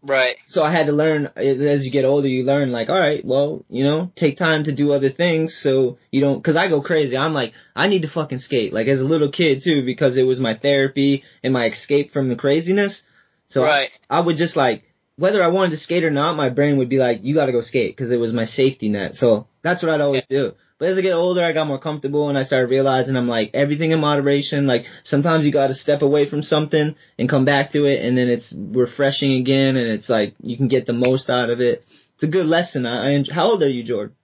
Right. 0.08 0.36
so 0.48 0.62
I 0.62 0.72
had 0.72 0.86
to 0.86 0.92
learn 0.92 1.32
as 1.36 1.84
you 1.86 1.92
get 1.92 2.06
older. 2.06 2.28
You 2.28 2.44
learn 2.44 2.72
like, 2.72 2.90
all 2.90 3.00
right, 3.00 3.26
well, 3.26 3.66
you 3.70 3.84
know, 3.84 4.12
take 4.16 4.38
time 4.38 4.64
to 4.66 4.76
do 4.76 4.94
other 4.94 5.10
things 5.10 5.60
so 5.62 5.98
you 6.12 6.22
don't. 6.22 6.38
Because 6.38 6.56
I 6.56 6.68
go 6.68 6.82
crazy. 6.82 7.18
I'm 7.18 7.34
like, 7.34 7.54
I 7.76 7.88
need 7.88 8.04
to 8.04 8.08
fucking 8.10 8.40
skate. 8.40 8.72
Like 8.74 8.88
as 8.88 9.02
a 9.02 9.06
little 9.06 9.32
kid 9.32 9.64
too, 9.64 9.84
because 9.86 10.16
it 10.16 10.24
was 10.24 10.40
my 10.40 10.56
therapy 10.56 11.24
and 11.44 11.52
my 11.54 11.66
escape 11.66 12.12
from 12.14 12.30
the 12.30 12.36
craziness. 12.36 13.02
So 13.48 13.64
I- 13.64 13.68
Right. 13.68 13.90
I, 14.10 14.20
would 14.22 14.38
just 14.38 14.56
like, 14.56 14.84
whether 15.18 15.42
I 15.44 15.48
wanted 15.48 15.72
to 15.72 15.78
skate 15.78 16.04
or 16.04 16.12
not, 16.12 16.36
my 16.36 16.50
brain 16.50 16.78
would 16.78 16.90
be 16.90 16.98
like, 16.98 17.20
you 17.24 17.34
got 17.34 17.48
to 17.48 17.52
go 17.52 17.62
skate 17.62 17.96
because 17.96 18.12
it 18.12 18.18
was 18.20 18.34
my 18.34 18.46
safety 18.46 18.90
net. 18.90 19.16
So 19.16 19.48
that's 19.64 19.82
what 19.82 19.92
I'd 19.92 20.02
always 20.02 20.24
do. 20.30 20.54
But 20.78 20.90
as 20.90 20.98
I 20.98 21.02
get 21.02 21.14
older, 21.14 21.42
I 21.44 21.54
got 21.54 21.68
more 21.68 21.80
comfortable 21.80 22.28
and 22.28 22.38
I 22.38 22.44
started 22.44 22.70
realizing 22.70 23.16
I'm 23.16 23.30
like 23.30 23.52
everything 23.54 23.92
in 23.92 24.00
moderation. 24.02 24.68
Like 24.68 24.86
sometimes 25.04 25.46
you 25.46 25.52
got 25.52 25.68
to 25.68 25.74
step 25.74 26.02
away 26.02 26.30
from 26.30 26.44
something 26.44 26.96
and 27.18 27.30
come 27.30 27.46
back 27.46 27.72
to 27.72 27.86
it, 27.86 28.04
and 28.04 28.18
then 28.18 28.28
it's 28.28 28.54
refreshing 28.56 29.34
again, 29.34 29.78
and 29.78 29.88
it's 29.90 30.10
like 30.10 30.36
you 30.42 30.58
can 30.58 30.68
get 30.68 30.86
the 30.86 30.94
most 30.94 31.30
out 31.30 31.50
of 31.50 31.62
it. 31.62 31.84
It's 32.16 32.24
a 32.24 32.28
good 32.28 32.46
lesson. 32.46 32.86
I, 32.86 33.08
I 33.08 33.10
enjoy, 33.12 33.34
how 33.34 33.46
old 33.52 33.64
are 33.64 33.70
you, 33.70 33.84
Jordan? 33.84 34.16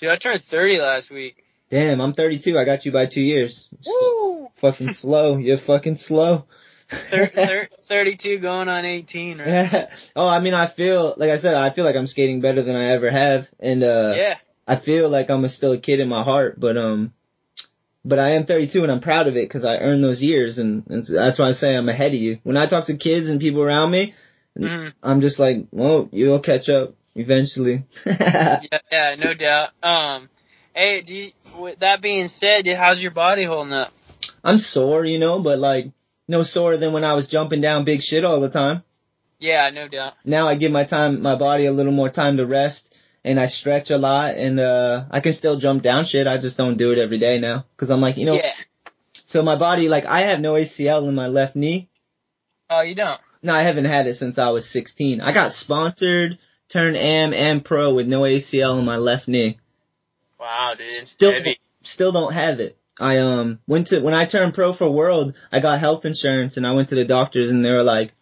Dude, 0.00 0.10
I 0.10 0.16
turned 0.16 0.42
30 0.50 0.78
last 0.78 1.10
week. 1.10 1.44
Damn, 1.70 2.00
I'm 2.00 2.14
32. 2.14 2.56
I 2.56 2.64
got 2.64 2.84
you 2.84 2.92
by 2.92 3.06
two 3.06 3.20
years. 3.20 3.68
Woo! 3.86 4.48
Fucking 4.60 4.94
slow. 4.94 5.36
You're 5.36 5.58
fucking 5.58 5.98
slow. 5.98 6.46
Thir- 7.10 7.26
thir- 7.34 7.68
32 7.88 8.38
going 8.38 8.68
on 8.68 8.84
18, 8.84 9.38
right? 9.38 9.88
oh, 10.16 10.26
I 10.26 10.40
mean, 10.40 10.54
I 10.54 10.72
feel 10.72 11.14
like 11.16 11.30
I 11.30 11.38
said, 11.38 11.54
I 11.54 11.74
feel 11.74 11.84
like 11.84 11.96
I'm 11.96 12.06
skating 12.06 12.40
better 12.40 12.62
than 12.62 12.74
I 12.74 12.92
ever 12.92 13.10
have, 13.10 13.46
and 13.60 13.82
uh, 13.82 14.14
Yeah. 14.16 14.34
I 14.68 14.78
feel 14.78 15.08
like 15.08 15.30
I'm 15.30 15.44
a 15.44 15.48
still 15.48 15.72
a 15.72 15.78
kid 15.78 15.98
in 15.98 16.08
my 16.08 16.22
heart, 16.22 16.60
but 16.60 16.76
um, 16.76 17.12
but 18.04 18.18
I 18.18 18.34
am 18.34 18.44
32 18.46 18.82
and 18.82 18.92
I'm 18.92 19.00
proud 19.00 19.26
of 19.26 19.36
it 19.36 19.48
because 19.48 19.64
I 19.64 19.76
earned 19.76 20.04
those 20.04 20.20
years, 20.20 20.58
and, 20.58 20.84
and 20.88 21.04
so 21.04 21.14
that's 21.14 21.38
why 21.38 21.48
I 21.48 21.52
say 21.52 21.74
I'm 21.74 21.88
ahead 21.88 22.12
of 22.12 22.20
you. 22.20 22.38
When 22.42 22.56
I 22.56 22.66
talk 22.68 22.86
to 22.86 22.96
kids 22.96 23.28
and 23.28 23.40
people 23.40 23.62
around 23.62 23.90
me, 23.90 24.14
Mhm. 24.58 24.92
I'm 25.02 25.20
just 25.20 25.38
like, 25.38 25.66
well, 25.70 26.08
you'll 26.12 26.40
catch 26.40 26.68
up 26.68 26.94
eventually. 27.14 27.84
yeah, 28.06 28.60
yeah, 28.90 29.14
no 29.16 29.34
doubt. 29.34 29.70
Um, 29.82 30.28
hey, 30.74 31.02
do 31.02 31.14
you, 31.14 31.30
with 31.58 31.78
that 31.80 32.02
being 32.02 32.28
said, 32.28 32.66
how's 32.66 33.00
your 33.00 33.12
body 33.12 33.44
holding 33.44 33.72
up? 33.72 33.92
I'm 34.42 34.58
sore, 34.58 35.04
you 35.04 35.18
know, 35.18 35.40
but 35.40 35.58
like 35.58 35.86
no 36.26 36.42
sore 36.42 36.76
than 36.76 36.92
when 36.92 37.04
I 37.04 37.14
was 37.14 37.28
jumping 37.28 37.60
down 37.60 37.84
big 37.84 38.00
shit 38.02 38.24
all 38.24 38.40
the 38.40 38.50
time. 38.50 38.82
Yeah, 39.38 39.70
no 39.70 39.86
doubt. 39.86 40.14
Now 40.24 40.48
I 40.48 40.56
give 40.56 40.72
my 40.72 40.84
time, 40.84 41.22
my 41.22 41.36
body 41.36 41.66
a 41.66 41.72
little 41.72 41.92
more 41.92 42.10
time 42.10 42.36
to 42.38 42.46
rest, 42.46 42.92
and 43.28 43.38
I 43.38 43.46
stretch 43.46 43.90
a 43.90 43.98
lot, 43.98 44.36
and 44.36 44.58
uh, 44.58 45.04
I 45.10 45.20
can 45.20 45.34
still 45.34 45.58
jump 45.58 45.82
down 45.82 46.06
shit. 46.06 46.26
I 46.26 46.38
just 46.38 46.56
don't 46.56 46.78
do 46.78 46.92
it 46.92 46.98
every 46.98 47.18
day 47.18 47.38
now 47.38 47.66
because 47.76 47.90
I'm 47.90 48.00
like, 48.00 48.16
you 48.16 48.24
know, 48.24 48.34
yeah. 48.34 48.52
so 49.26 49.42
my 49.42 49.56
body, 49.56 49.88
like, 49.88 50.06
I 50.06 50.30
have 50.30 50.40
no 50.40 50.54
ACL 50.54 51.06
in 51.06 51.14
my 51.14 51.26
left 51.26 51.54
knee. 51.54 51.90
Oh, 52.70 52.80
you 52.80 52.94
don't? 52.94 53.20
No, 53.42 53.52
I 53.52 53.62
haven't 53.62 53.84
had 53.84 54.06
it 54.06 54.16
since 54.16 54.38
I 54.38 54.48
was 54.48 54.72
16. 54.72 55.20
I 55.20 55.32
got 55.34 55.52
sponsored, 55.52 56.38
turned 56.72 56.96
AM 56.96 57.34
and 57.34 57.62
pro 57.62 57.94
with 57.94 58.06
no 58.06 58.22
ACL 58.22 58.78
in 58.78 58.86
my 58.86 58.96
left 58.96 59.28
knee. 59.28 59.58
Wow, 60.40 60.74
dude. 60.78 60.90
Still, 60.90 61.32
Heavy. 61.32 61.60
still 61.82 62.12
don't 62.12 62.32
have 62.32 62.60
it. 62.60 62.78
I 63.00 63.18
um 63.18 63.60
went 63.68 63.88
to 63.88 64.00
when 64.00 64.14
I 64.14 64.24
turned 64.24 64.54
pro 64.54 64.74
for 64.74 64.90
World, 64.90 65.34
I 65.52 65.60
got 65.60 65.78
health 65.78 66.04
insurance 66.04 66.56
and 66.56 66.66
I 66.66 66.72
went 66.72 66.88
to 66.88 66.96
the 66.96 67.04
doctors 67.04 67.48
and 67.48 67.64
they 67.64 67.70
were 67.70 67.84
like, 67.84 68.12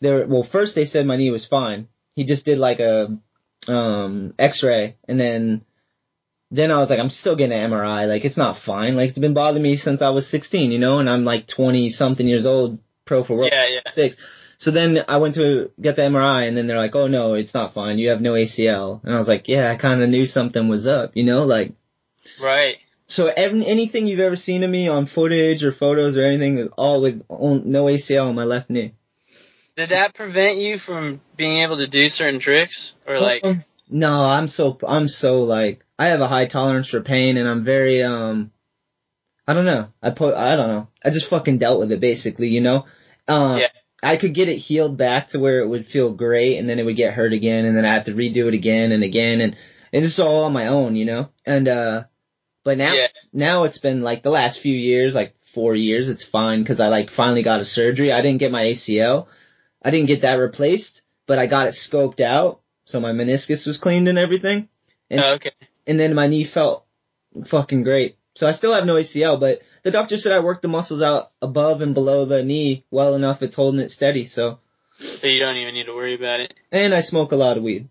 they 0.00 0.10
were 0.10 0.26
well 0.26 0.48
first 0.50 0.74
they 0.74 0.86
said 0.86 1.04
my 1.04 1.18
knee 1.18 1.30
was 1.30 1.46
fine. 1.46 1.88
He 2.14 2.24
just 2.24 2.46
did 2.46 2.56
like 2.56 2.80
a 2.80 3.18
um 3.68 4.34
X-ray 4.38 4.96
and 5.08 5.18
then 5.20 5.62
then 6.50 6.70
I 6.70 6.78
was 6.78 6.90
like 6.90 6.98
I'm 7.00 7.10
still 7.10 7.36
getting 7.36 7.56
an 7.58 7.70
MRI 7.70 8.06
like 8.06 8.24
it's 8.24 8.36
not 8.36 8.58
fine 8.64 8.96
like 8.96 9.10
it's 9.10 9.18
been 9.18 9.34
bothering 9.34 9.62
me 9.62 9.76
since 9.76 10.00
I 10.02 10.10
was 10.10 10.30
16 10.30 10.70
you 10.72 10.78
know 10.78 10.98
and 10.98 11.08
I'm 11.10 11.24
like 11.24 11.46
20 11.48 11.90
something 11.90 12.26
years 12.26 12.46
old 12.46 12.78
pro 13.04 13.24
for 13.24 13.36
World 13.36 13.50
Yeah, 13.52 13.66
yeah. 13.66 13.92
six. 13.92 14.16
So 14.58 14.70
then 14.70 14.98
I 15.06 15.18
went 15.18 15.34
to 15.34 15.70
get 15.80 15.96
the 15.96 16.02
MRI 16.02 16.48
and 16.48 16.56
then 16.56 16.66
they're 16.66 16.78
like, 16.78 16.94
oh 16.94 17.08
no, 17.08 17.34
it's 17.34 17.52
not 17.52 17.74
fine. 17.74 17.98
You 17.98 18.08
have 18.08 18.22
no 18.22 18.32
ACL. 18.32 19.04
And 19.04 19.14
I 19.14 19.18
was 19.18 19.28
like, 19.28 19.48
yeah, 19.48 19.70
I 19.70 19.76
kind 19.76 20.02
of 20.02 20.08
knew 20.08 20.24
something 20.26 20.68
was 20.68 20.86
up, 20.86 21.10
you 21.14 21.24
know, 21.24 21.44
like, 21.44 21.72
Right. 22.42 22.76
so 23.06 23.26
every, 23.26 23.66
anything 23.66 24.06
you've 24.06 24.20
ever 24.20 24.36
seen 24.36 24.64
of 24.64 24.70
me 24.70 24.88
on 24.88 25.06
footage 25.06 25.62
or 25.62 25.72
photos 25.72 26.16
or 26.16 26.22
anything 26.22 26.58
is 26.58 26.68
all 26.76 27.02
with 27.02 27.22
on, 27.28 27.70
no 27.70 27.84
ACL 27.84 28.28
on 28.28 28.34
my 28.34 28.44
left 28.44 28.70
knee. 28.70 28.94
Did 29.76 29.90
that 29.90 30.14
prevent 30.14 30.56
you 30.56 30.78
from 30.78 31.20
being 31.36 31.58
able 31.58 31.76
to 31.76 31.86
do 31.86 32.08
certain 32.08 32.40
tricks? 32.40 32.94
Or 33.06 33.18
like, 33.18 33.44
Um, 33.44 33.62
no, 33.90 34.10
I'm 34.10 34.48
so 34.48 34.78
I'm 34.86 35.06
so 35.06 35.40
like 35.40 35.84
I 35.98 36.06
have 36.06 36.20
a 36.20 36.28
high 36.28 36.46
tolerance 36.46 36.88
for 36.88 37.02
pain 37.02 37.36
and 37.36 37.46
I'm 37.46 37.62
very 37.64 38.02
um 38.02 38.52
I 39.46 39.52
don't 39.52 39.66
know. 39.66 39.88
I 40.02 40.10
put 40.10 40.34
I 40.34 40.56
don't 40.56 40.68
know. 40.68 40.88
I 41.04 41.10
just 41.10 41.28
fucking 41.28 41.58
dealt 41.58 41.78
with 41.78 41.92
it 41.92 42.00
basically, 42.00 42.48
you 42.48 42.62
know. 42.62 42.86
Um 43.28 43.58
Yeah. 43.58 43.68
I 44.02 44.16
could 44.16 44.34
get 44.34 44.48
it 44.48 44.56
healed 44.56 44.96
back 44.96 45.30
to 45.30 45.38
where 45.38 45.60
it 45.60 45.68
would 45.68 45.86
feel 45.86 46.10
great 46.12 46.58
and 46.58 46.68
then 46.68 46.78
it 46.78 46.84
would 46.84 46.96
get 46.96 47.14
hurt 47.14 47.32
again 47.32 47.64
and 47.66 47.76
then 47.76 47.84
I 47.84 47.92
have 47.94 48.04
to 48.06 48.12
redo 48.12 48.46
it 48.48 48.54
again 48.54 48.92
and 48.92 49.02
again 49.04 49.40
and 49.40 49.56
it's 49.92 50.06
just 50.06 50.18
all 50.20 50.44
on 50.44 50.52
my 50.52 50.68
own, 50.68 50.96
you 50.96 51.04
know. 51.04 51.28
And 51.44 51.68
uh 51.68 52.04
but 52.64 52.78
now 52.78 52.94
Yeah. 52.94 53.08
now 53.32 53.64
it's 53.64 53.78
been 53.78 54.00
like 54.00 54.22
the 54.22 54.30
last 54.30 54.60
few 54.62 54.74
years, 54.74 55.14
like 55.14 55.34
4 55.54 55.74
years, 55.76 56.08
it's 56.08 56.24
fine 56.24 56.64
cuz 56.64 56.80
I 56.80 56.88
like 56.88 57.10
finally 57.10 57.42
got 57.42 57.60
a 57.60 57.64
surgery. 57.66 58.10
I 58.10 58.22
didn't 58.22 58.40
get 58.40 58.50
my 58.50 58.64
ACL. 58.64 59.26
I 59.86 59.90
didn't 59.92 60.08
get 60.08 60.22
that 60.22 60.34
replaced, 60.34 61.02
but 61.28 61.38
I 61.38 61.46
got 61.46 61.68
it 61.68 61.74
scoped 61.74 62.20
out 62.20 62.60
so 62.86 62.98
my 62.98 63.12
meniscus 63.12 63.66
was 63.68 63.78
cleaned 63.78 64.08
and 64.08 64.18
everything. 64.18 64.68
And, 65.08 65.20
oh, 65.20 65.34
okay. 65.34 65.52
and 65.86 65.98
then 66.00 66.12
my 66.12 66.26
knee 66.26 66.44
felt 66.44 66.84
fucking 67.48 67.84
great. 67.84 68.16
So 68.34 68.48
I 68.48 68.52
still 68.52 68.74
have 68.74 68.84
no 68.84 68.94
ACL, 68.94 69.38
but 69.38 69.60
the 69.84 69.92
doctor 69.92 70.16
said 70.16 70.32
I 70.32 70.40
worked 70.40 70.62
the 70.62 70.68
muscles 70.68 71.02
out 71.02 71.30
above 71.40 71.82
and 71.82 71.94
below 71.94 72.24
the 72.24 72.42
knee 72.42 72.84
well 72.90 73.14
enough 73.14 73.42
it's 73.42 73.54
holding 73.54 73.80
it 73.80 73.92
steady. 73.92 74.26
So, 74.26 74.58
So 75.20 75.28
you 75.28 75.38
don't 75.38 75.56
even 75.56 75.74
need 75.74 75.86
to 75.86 75.94
worry 75.94 76.14
about 76.16 76.40
it. 76.40 76.52
and 76.72 76.92
I 76.92 77.02
smoke 77.02 77.30
a 77.30 77.36
lot 77.36 77.56
of 77.56 77.62
weed. 77.62 77.88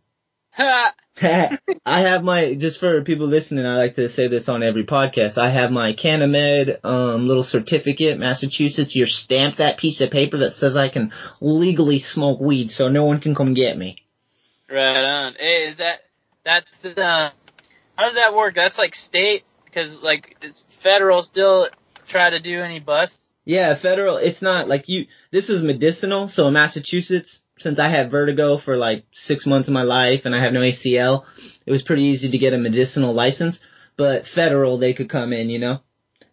Ha! 0.52 0.94
I 1.22 1.60
have 1.86 2.24
my, 2.24 2.56
just 2.56 2.80
for 2.80 3.02
people 3.02 3.28
listening, 3.28 3.66
I 3.66 3.78
like 3.78 3.96
to 3.96 4.10
say 4.10 4.28
this 4.28 4.50
on 4.50 4.64
every 4.64 4.86
podcast. 4.86 5.38
I 5.38 5.50
have 5.50 5.72
my 5.72 5.94
Canamed, 5.94 6.78
um, 6.84 7.28
little 7.28 7.44
certificate, 7.44 8.20
Massachusetts. 8.20 8.96
You're 8.96 9.08
stamped 9.08 9.60
that 9.60 9.78
piece 9.78 10.02
of 10.02 10.12
paper 10.12 10.40
that 10.40 10.52
says 10.54 10.76
I 10.76 10.90
can 10.90 11.14
legally 11.40 12.00
smoke 12.00 12.42
weed 12.42 12.70
so 12.70 12.90
no 12.90 13.06
one 13.06 13.22
can 13.22 13.34
come 13.34 13.54
get 13.54 13.78
me. 13.78 13.98
Right 14.70 15.06
on. 15.06 15.36
Hey, 15.40 15.70
is 15.70 15.78
that 15.78 16.00
that's 16.44 16.68
uh, 16.84 17.30
how 17.96 18.04
does 18.04 18.16
that 18.16 18.34
work? 18.34 18.56
That's 18.56 18.78
like 18.78 18.96
state 18.96 19.44
because 19.66 19.98
like 20.02 20.36
it's 20.42 20.64
federal 20.84 21.22
still 21.22 21.70
try 22.10 22.30
to 22.30 22.40
do 22.40 22.62
any 22.62 22.80
busts. 22.80 23.20
Yeah, 23.46 23.80
federal. 23.80 24.18
It's 24.18 24.42
not 24.42 24.68
like 24.68 24.90
you. 24.90 25.06
This 25.32 25.50
is 25.50 25.64
medicinal. 25.64 26.28
So 26.28 26.48
in 26.48 26.54
Massachusetts, 26.54 27.40
since 27.58 27.80
I 27.80 27.90
had 27.90 28.12
vertigo 28.12 28.58
for 28.58 28.78
like 28.78 29.06
six 29.14 29.46
months 29.46 29.68
of 29.70 29.74
my 29.74 29.84
life 29.84 30.22
and 30.26 30.36
I 30.36 30.42
have 30.44 30.54
no 30.54 30.60
ACL, 30.62 31.24
it 31.66 31.72
was 31.72 31.84
pretty 31.84 32.04
easy 32.04 32.32
to 32.32 32.38
get 32.38 32.54
a 32.54 32.58
medicinal 32.58 33.14
license. 33.14 33.60
But 33.98 34.26
federal, 34.34 34.78
they 34.78 34.94
could 34.94 35.10
come 35.10 35.32
in, 35.32 35.50
you 35.50 35.60
know. 35.60 35.80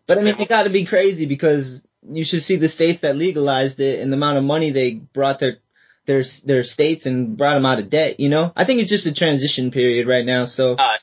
But 0.09 0.19
I 0.19 0.23
mean, 0.23 0.35
it 0.41 0.49
got 0.49 0.65
to 0.65 0.71
be 0.71 0.85
crazy 0.85 1.27
because 1.27 1.81
you 2.11 2.25
should 2.25 2.43
see 2.43 2.57
the 2.57 2.69
states 2.69 3.03
that 3.03 3.15
legalized 3.17 3.79
it 3.79 4.01
and 4.01 4.11
the 4.13 4.17
amount 4.17 4.39
of 4.39 4.45
money 4.45 4.73
they 4.73 4.95
brought 4.95 5.39
their 5.39 5.59
their 6.07 6.25
their 6.45 6.65
states 6.65 7.07
and 7.07 7.37
brought 7.39 7.55
them 7.55 7.65
out 7.65 7.79
of 7.79 7.89
debt. 7.89 8.19
You 8.19 8.29
know, 8.29 8.53
I 8.57 8.65
think 8.65 8.81
it's 8.81 8.91
just 8.91 9.07
a 9.07 9.15
transition 9.15 9.71
period 9.71 10.09
right 10.09 10.27
now. 10.27 10.47
So, 10.47 10.73
Uh, 10.75 10.97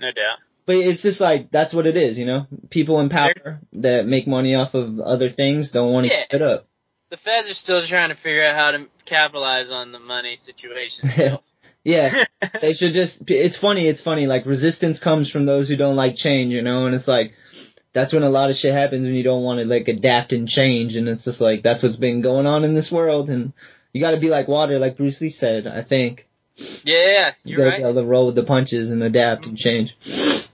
no 0.00 0.10
doubt. 0.10 0.38
but 0.64 0.76
it's 0.76 1.02
just 1.02 1.20
like 1.20 1.50
that's 1.50 1.74
what 1.74 1.86
it 1.86 1.98
is. 1.98 2.16
You 2.16 2.24
know, 2.24 2.46
people 2.70 2.98
in 3.00 3.10
power 3.10 3.60
that 3.74 4.06
make 4.06 4.26
money 4.26 4.54
off 4.54 4.72
of 4.72 4.98
other 5.00 5.28
things 5.28 5.70
don't 5.70 5.92
want 5.92 6.06
to 6.06 6.12
Yeah. 6.14 6.24
give 6.30 6.40
it 6.40 6.46
up. 6.46 6.66
The 7.10 7.16
feds 7.16 7.50
are 7.50 7.54
still 7.54 7.86
trying 7.86 8.08
to 8.08 8.16
figure 8.16 8.42
out 8.42 8.54
how 8.56 8.70
to 8.72 8.86
capitalize 9.04 9.70
on 9.70 9.92
the 9.92 9.98
money 9.98 10.36
situation. 10.44 11.38
yeah, 11.84 12.24
they 12.60 12.74
should 12.74 12.92
just. 12.92 13.22
It's 13.28 13.58
funny. 13.58 13.88
It's 13.88 14.00
funny. 14.00 14.26
Like 14.26 14.44
resistance 14.44 14.98
comes 14.98 15.30
from 15.30 15.46
those 15.46 15.68
who 15.68 15.76
don't 15.76 15.96
like 15.96 16.16
change, 16.16 16.52
you 16.52 16.62
know. 16.62 16.86
And 16.86 16.94
it's 16.94 17.06
like 17.06 17.32
that's 17.92 18.12
when 18.12 18.24
a 18.24 18.30
lot 18.30 18.50
of 18.50 18.56
shit 18.56 18.74
happens 18.74 19.04
when 19.04 19.14
you 19.14 19.22
don't 19.22 19.44
want 19.44 19.60
to 19.60 19.66
like 19.66 19.88
adapt 19.88 20.32
and 20.32 20.48
change. 20.48 20.96
And 20.96 21.08
it's 21.08 21.24
just 21.24 21.40
like 21.40 21.62
that's 21.62 21.82
what's 21.82 21.96
been 21.96 22.22
going 22.22 22.46
on 22.46 22.64
in 22.64 22.74
this 22.74 22.90
world. 22.90 23.30
And 23.30 23.52
you 23.92 24.00
got 24.00 24.10
to 24.10 24.20
be 24.20 24.28
like 24.28 24.48
water, 24.48 24.78
like 24.78 24.96
Bruce 24.96 25.20
Lee 25.20 25.30
said. 25.30 25.66
I 25.66 25.82
think 25.82 26.26
Yeah, 26.84 27.32
You 27.44 27.56
you're 27.56 27.58
gotta 27.58 27.76
be 27.76 27.82
right. 27.82 27.90
able 27.90 28.00
to 28.00 28.06
roll 28.06 28.26
with 28.26 28.34
the 28.34 28.44
punches 28.44 28.90
and 28.90 29.02
adapt 29.02 29.46
and 29.46 29.56
change. 29.56 29.94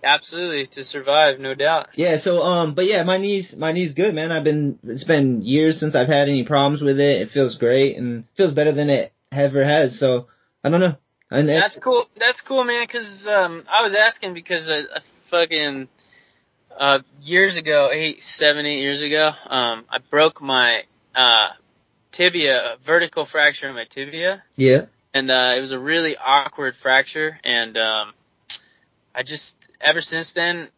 Absolutely, 0.02 0.66
to 0.66 0.82
survive, 0.84 1.38
no 1.38 1.54
doubt. 1.54 1.88
Yeah, 1.94 2.18
so 2.18 2.42
um, 2.42 2.74
but 2.74 2.86
yeah, 2.86 3.02
my 3.04 3.18
knees, 3.18 3.54
my 3.56 3.72
knee's 3.72 3.94
good, 3.94 4.14
man. 4.14 4.32
I've 4.32 4.44
been, 4.44 4.78
it's 4.84 5.04
been 5.04 5.42
years 5.42 5.78
since 5.78 5.94
I've 5.94 6.08
had 6.08 6.28
any 6.28 6.44
problems 6.44 6.82
with 6.82 6.98
it. 6.98 7.22
It 7.22 7.30
feels 7.30 7.56
great 7.56 7.96
and 7.96 8.24
feels 8.36 8.52
better 8.52 8.72
than 8.72 8.90
it 8.90 9.12
ever 9.30 9.64
has. 9.64 9.98
So 9.98 10.26
I 10.64 10.70
don't 10.70 10.80
know. 10.80 10.96
And 11.30 11.48
That's 11.48 11.78
cool. 11.78 12.06
That's 12.18 12.40
cool, 12.40 12.64
man. 12.64 12.86
Cause 12.88 13.26
um, 13.30 13.64
I 13.68 13.82
was 13.82 13.94
asking 13.94 14.34
because 14.34 14.68
a, 14.68 14.84
a 14.96 15.00
fucking 15.30 15.88
uh 16.76 16.98
years 17.22 17.56
ago, 17.56 17.90
eight, 17.92 18.22
seven, 18.22 18.66
eight 18.66 18.80
years 18.80 19.02
ago, 19.02 19.30
um, 19.46 19.84
I 19.88 19.98
broke 20.10 20.42
my 20.42 20.82
uh 21.14 21.50
tibia, 22.10 22.74
a 22.74 22.76
vertical 22.84 23.24
fracture 23.24 23.68
in 23.68 23.74
my 23.74 23.84
tibia, 23.84 24.42
yeah, 24.56 24.82
and 25.14 25.30
uh, 25.30 25.54
it 25.56 25.60
was 25.60 25.72
a 25.72 25.78
really 25.78 26.16
awkward 26.16 26.74
fracture. 26.76 27.38
And 27.44 27.76
um, 27.76 28.12
I 29.14 29.22
just 29.22 29.56
ever 29.80 30.00
since 30.00 30.32
then, 30.32 30.68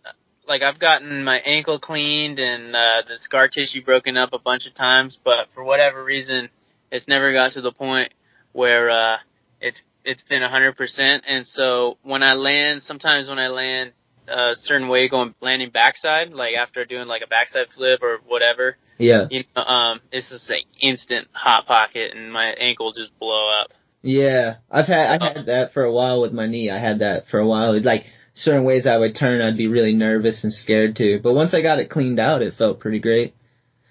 like 0.47 0.63
I've 0.63 0.79
gotten 0.79 1.25
my 1.25 1.39
ankle 1.39 1.79
cleaned 1.79 2.39
and 2.39 2.75
uh, 2.75 3.03
the 3.07 3.19
scar 3.19 3.49
tissue 3.49 3.85
broken 3.85 4.17
up 4.17 4.33
a 4.33 4.39
bunch 4.39 4.67
of 4.67 4.75
times, 4.75 5.19
but 5.23 5.49
for 5.55 5.63
whatever 5.65 6.03
reason, 6.03 6.49
it's 6.91 7.09
never 7.09 7.33
got 7.33 7.53
to 7.53 7.61
the 7.61 7.73
point 7.73 8.13
where 8.53 8.91
uh, 8.91 9.17
it's 9.61 9.81
it's 10.05 10.23
been 10.23 10.43
a 10.43 10.49
hundred 10.49 10.77
percent. 10.77 11.25
And 11.27 11.47
so 11.47 11.99
when 12.03 12.23
I 12.23 12.35
land, 12.35 12.83
sometimes 12.83 13.29
when 13.29 13.39
I 13.39 13.49
land 13.49 13.93
a 14.27 14.55
certain 14.57 14.89
way 14.89 15.09
going 15.09 15.35
landing 15.41 15.71
backside, 15.71 16.33
like 16.33 16.57
after 16.57 16.85
doing 16.85 17.09
like 17.09 17.23
a 17.23 17.27
backside 17.27 17.69
flip 17.75 18.03
or 18.03 18.19
whatever, 18.27 18.77
yeah, 18.99 19.27
you 19.31 19.45
know, 19.57 19.63
um, 19.63 20.01
it's 20.13 20.31
just 20.31 20.51
an 20.51 20.61
instant 20.81 21.29
hot 21.33 21.67
pocket 21.67 22.15
and 22.15 22.33
my 22.33 22.47
ankle 22.47 22.93
just 22.93 23.19
blow 23.19 23.51
up. 23.61 23.73
Yeah. 24.05 24.57
I've 24.71 24.87
had, 24.87 25.21
I 25.21 25.33
had 25.33 25.47
that 25.47 25.73
for 25.73 25.83
a 25.83 25.93
while 25.93 26.21
with 26.21 26.33
my 26.33 26.47
knee. 26.47 26.71
I 26.71 26.79
had 26.79 27.01
that 27.01 27.29
for 27.29 27.39
a 27.39 27.47
while. 27.47 27.81
Like 27.83 28.05
certain 28.35 28.65
ways 28.65 28.87
I 28.87 28.99
would 28.99 29.17
turn, 29.17 29.41
I'd 29.41 29.57
be 29.57 29.69
really 29.69 29.95
nervous 29.95 30.45
and 30.45 30.53
scared 30.53 30.97
too. 30.97 31.21
But 31.23 31.35
once 31.35 31.55
I 31.55 31.63
got 31.63 31.79
it 31.79 31.91
cleaned 31.91 32.21
out, 32.21 32.43
it 32.43 32.55
felt 32.55 32.81
pretty 32.81 32.99
great. 32.99 33.35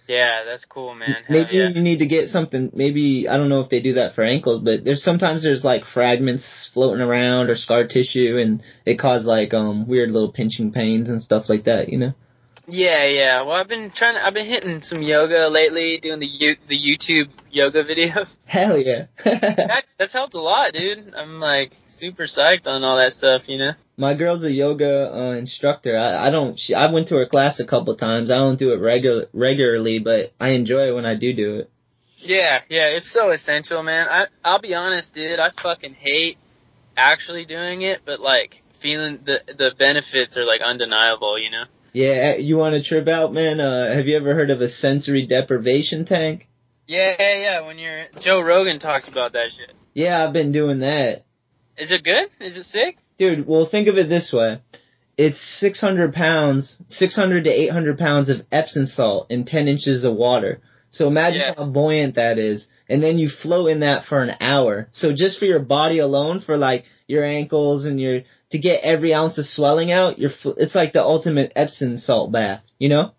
Yeah, 0.08 0.44
that's 0.44 0.66
cool, 0.66 0.94
man. 0.94 1.10
Hell 1.10 1.24
Maybe 1.30 1.58
yeah. 1.58 1.70
you 1.70 1.82
need 1.82 2.00
to 2.00 2.06
get 2.06 2.30
something. 2.30 2.72
Maybe 2.74 3.28
I 3.28 3.38
don't 3.38 3.50
know 3.50 3.62
if 3.62 3.70
they 3.70 3.80
do 3.80 3.94
that 3.94 4.14
for 4.16 4.24
ankles, 4.24 4.62
but 4.62 4.84
there's 4.84 5.02
sometimes 5.02 5.44
there's 5.44 5.64
like 5.64 5.86
fragments 5.86 6.70
floating 6.74 7.02
around 7.02 7.50
or 7.50 7.56
scar 7.56 7.88
tissue, 7.88 8.38
and 8.38 8.62
it 8.86 9.00
cause 9.00 9.26
like 9.26 9.54
um 9.54 9.88
weird 9.88 10.12
little 10.12 10.32
pinching 10.32 10.72
pains 10.74 11.10
and 11.10 11.22
stuff 11.22 11.48
like 11.48 11.64
that. 11.66 11.90
You 11.90 11.98
know? 12.00 12.14
Yeah, 12.68 13.06
yeah. 13.06 13.42
Well, 13.42 13.58
I've 13.58 13.68
been 13.68 13.92
trying. 13.92 14.16
To, 14.16 14.26
I've 14.26 14.34
been 14.34 14.46
hitting 14.46 14.82
some 14.84 15.02
yoga 15.02 15.50
lately, 15.50 15.98
doing 15.98 16.20
the 16.20 16.26
you, 16.26 16.56
the 16.68 16.80
YouTube 16.80 17.30
yoga 17.52 17.84
videos. 17.84 18.36
Hell 18.46 18.78
yeah! 18.78 19.08
that, 19.26 19.84
that's 19.98 20.14
helped 20.14 20.34
a 20.34 20.40
lot, 20.40 20.74
dude. 20.74 21.14
I'm 21.14 21.38
like 21.38 21.74
super 21.86 22.24
psyched 22.24 22.66
on 22.68 22.84
all 22.84 22.98
that 22.98 23.12
stuff, 23.12 23.50
you 23.50 23.58
know. 23.58 23.74
My 23.98 24.14
girl's 24.14 24.44
a 24.44 24.52
yoga 24.52 25.14
uh, 25.14 25.32
instructor. 25.34 25.98
I, 25.98 26.28
I 26.28 26.30
don't. 26.30 26.58
She, 26.58 26.74
I 26.74 26.90
went 26.90 27.10
to 27.10 27.16
her 27.16 27.26
class 27.26 27.60
a 27.60 27.66
couple 27.66 27.96
times. 27.98 28.32
I 28.32 28.38
don't 28.38 28.58
do 28.58 28.72
it 28.72 28.78
regular 28.78 29.28
regularly, 29.34 30.00
but 30.00 30.34
I 30.40 30.52
enjoy 30.52 30.88
it 30.88 30.96
when 30.96 31.06
I 31.06 31.16
do 31.16 31.34
do 31.34 31.56
it. 31.60 31.70
Yeah, 32.18 32.62
yeah. 32.70 32.88
It's 32.88 33.12
so 33.12 33.32
essential, 33.32 33.84
man. 33.84 34.08
I 34.10 34.28
I'll 34.44 34.62
be 34.62 34.74
honest, 34.74 35.14
dude. 35.14 35.40
I 35.40 35.50
fucking 35.62 35.96
hate 35.96 36.38
actually 36.96 37.44
doing 37.44 37.82
it, 37.82 38.02
but 38.06 38.22
like 38.22 38.62
feeling 38.82 39.20
the 39.26 39.42
the 39.48 39.74
benefits 39.78 40.38
are 40.38 40.46
like 40.46 40.62
undeniable, 40.62 41.38
you 41.38 41.50
know. 41.50 41.66
Yeah, 41.94 42.36
you 42.36 42.58
want 42.58 42.74
to 42.74 42.84
trip 42.84 43.08
out, 43.08 43.34
man? 43.34 43.60
Uh, 43.60 43.94
have 43.96 44.08
you 44.08 44.18
ever 44.18 44.34
heard 44.34 44.50
of 44.50 44.62
a 44.62 44.68
sensory 44.70 45.28
deprivation 45.28 46.06
tank? 46.06 46.48
Yeah, 46.88 47.16
yeah, 47.20 47.36
yeah. 47.38 47.62
When 47.62 47.78
you're 47.78 48.06
Joe 48.20 48.42
Rogan 48.42 48.80
talks 48.80 49.08
about 49.08 49.34
that 49.34 49.52
shit. 49.52 49.72
Yeah, 49.94 50.24
I've 50.24 50.34
been 50.34 50.52
doing 50.52 50.80
that. 50.80 51.24
Is 51.78 51.92
it 51.92 52.04
good? 52.04 52.30
Is 52.40 52.58
it 52.58 52.64
sick? 52.66 52.98
Dude, 53.18 53.48
well, 53.48 53.68
think 53.68 53.88
of 53.88 53.98
it 53.98 54.10
this 54.10 54.34
way. 54.34 54.60
It's 55.18 55.40
600 55.60 56.14
pounds, 56.14 56.78
600 56.88 57.44
to 57.44 57.50
800 57.52 57.98
pounds 58.00 58.30
of 58.30 58.42
Epsom 58.52 58.88
salt 58.88 59.28
in 59.30 59.46
10 59.46 59.68
inches 59.68 60.04
of 60.04 60.16
water. 60.16 60.62
So 60.90 61.08
imagine 61.08 61.42
Yeah. 61.42 61.54
how 61.56 61.66
buoyant 61.66 62.16
that 62.16 62.40
is. 62.40 62.68
And 62.90 63.02
then 63.04 63.18
you 63.20 63.30
float 63.30 63.70
in 63.70 63.80
that 63.82 64.06
for 64.06 64.22
an 64.24 64.36
hour. 64.42 64.88
So 64.92 65.14
just 65.14 65.38
for 65.40 65.46
your 65.46 65.60
body 65.60 66.00
alone, 66.00 66.40
for 66.42 66.58
like 66.58 66.86
your 67.08 67.24
ankles 67.24 67.86
and 67.86 68.00
your, 68.02 68.22
to 68.54 68.60
get 68.60 68.84
every 68.84 69.16
ounce 69.16 69.40
of 69.40 69.48
swelling 69.48 69.92
out, 69.92 70.20
you're, 70.20 70.30
it's 70.58 70.76
like 70.76 70.94
the 70.94 71.02
ultimate 71.02 71.52
Epsom 71.56 71.98
salt 71.98 72.32
bath, 72.32 72.62
you 72.78 72.88
know? 72.88 73.12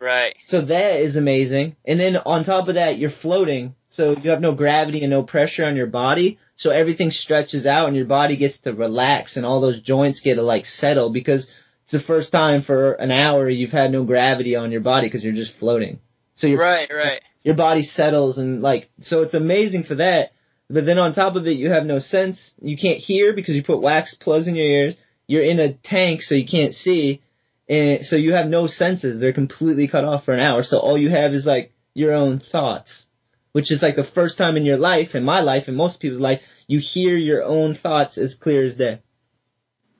Right. 0.00 0.34
So 0.46 0.62
that 0.62 1.00
is 1.00 1.14
amazing. 1.14 1.76
And 1.84 2.00
then 2.00 2.16
on 2.16 2.44
top 2.44 2.66
of 2.66 2.74
that, 2.74 2.98
you're 2.98 3.08
floating. 3.08 3.76
So 3.86 4.16
you 4.18 4.30
have 4.30 4.40
no 4.40 4.52
gravity 4.52 5.02
and 5.02 5.10
no 5.10 5.22
pressure 5.22 5.64
on 5.64 5.76
your 5.76 5.86
body. 5.86 6.40
So 6.56 6.70
everything 6.70 7.12
stretches 7.12 7.66
out 7.66 7.86
and 7.86 7.96
your 7.96 8.06
body 8.06 8.36
gets 8.36 8.60
to 8.62 8.72
relax 8.72 9.36
and 9.36 9.46
all 9.46 9.60
those 9.60 9.80
joints 9.80 10.22
get 10.22 10.34
to 10.34 10.42
like 10.42 10.66
settle 10.66 11.10
because 11.10 11.46
it's 11.84 11.92
the 11.92 12.00
first 12.00 12.32
time 12.32 12.62
for 12.62 12.94
an 12.94 13.12
hour 13.12 13.48
you've 13.48 13.70
had 13.70 13.92
no 13.92 14.02
gravity 14.02 14.56
on 14.56 14.72
your 14.72 14.80
body 14.80 15.06
because 15.06 15.22
you're 15.22 15.32
just 15.34 15.56
floating. 15.56 16.00
So 16.34 16.48
your 16.48 16.58
Right, 16.58 16.90
right. 16.92 17.20
your 17.44 17.54
body 17.54 17.84
settles 17.84 18.38
and 18.38 18.60
like 18.60 18.90
so 19.02 19.22
it's 19.22 19.34
amazing 19.34 19.84
for 19.84 19.94
that. 19.96 20.32
But 20.72 20.86
then 20.86 20.98
on 20.98 21.12
top 21.14 21.34
of 21.34 21.46
it, 21.48 21.56
you 21.56 21.72
have 21.72 21.84
no 21.84 21.98
sense. 21.98 22.52
You 22.62 22.76
can't 22.76 22.98
hear 22.98 23.32
because 23.32 23.56
you 23.56 23.64
put 23.64 23.82
wax 23.82 24.14
plugs 24.14 24.46
in 24.46 24.54
your 24.54 24.66
ears. 24.66 24.94
You're 25.26 25.42
in 25.42 25.58
a 25.58 25.74
tank, 25.74 26.22
so 26.22 26.34
you 26.34 26.46
can't 26.46 26.74
see, 26.74 27.22
and 27.68 28.04
so 28.04 28.16
you 28.16 28.34
have 28.34 28.48
no 28.48 28.66
senses. 28.66 29.20
They're 29.20 29.32
completely 29.32 29.86
cut 29.86 30.04
off 30.04 30.24
for 30.24 30.34
an 30.34 30.40
hour. 30.40 30.62
So 30.62 30.78
all 30.78 30.98
you 30.98 31.10
have 31.10 31.32
is 31.34 31.46
like 31.46 31.72
your 31.94 32.12
own 32.12 32.40
thoughts, 32.40 33.06
which 33.52 33.70
is 33.70 33.82
like 33.82 33.96
the 33.96 34.04
first 34.04 34.38
time 34.38 34.56
in 34.56 34.64
your 34.64 34.76
life, 34.76 35.14
in 35.14 35.24
my 35.24 35.40
life, 35.40 35.68
in 35.68 35.76
most 35.76 36.00
people's 36.00 36.20
life, 36.20 36.40
you 36.66 36.80
hear 36.80 37.16
your 37.16 37.44
own 37.44 37.74
thoughts 37.74 38.18
as 38.18 38.34
clear 38.34 38.64
as 38.64 38.76
day. 38.76 39.02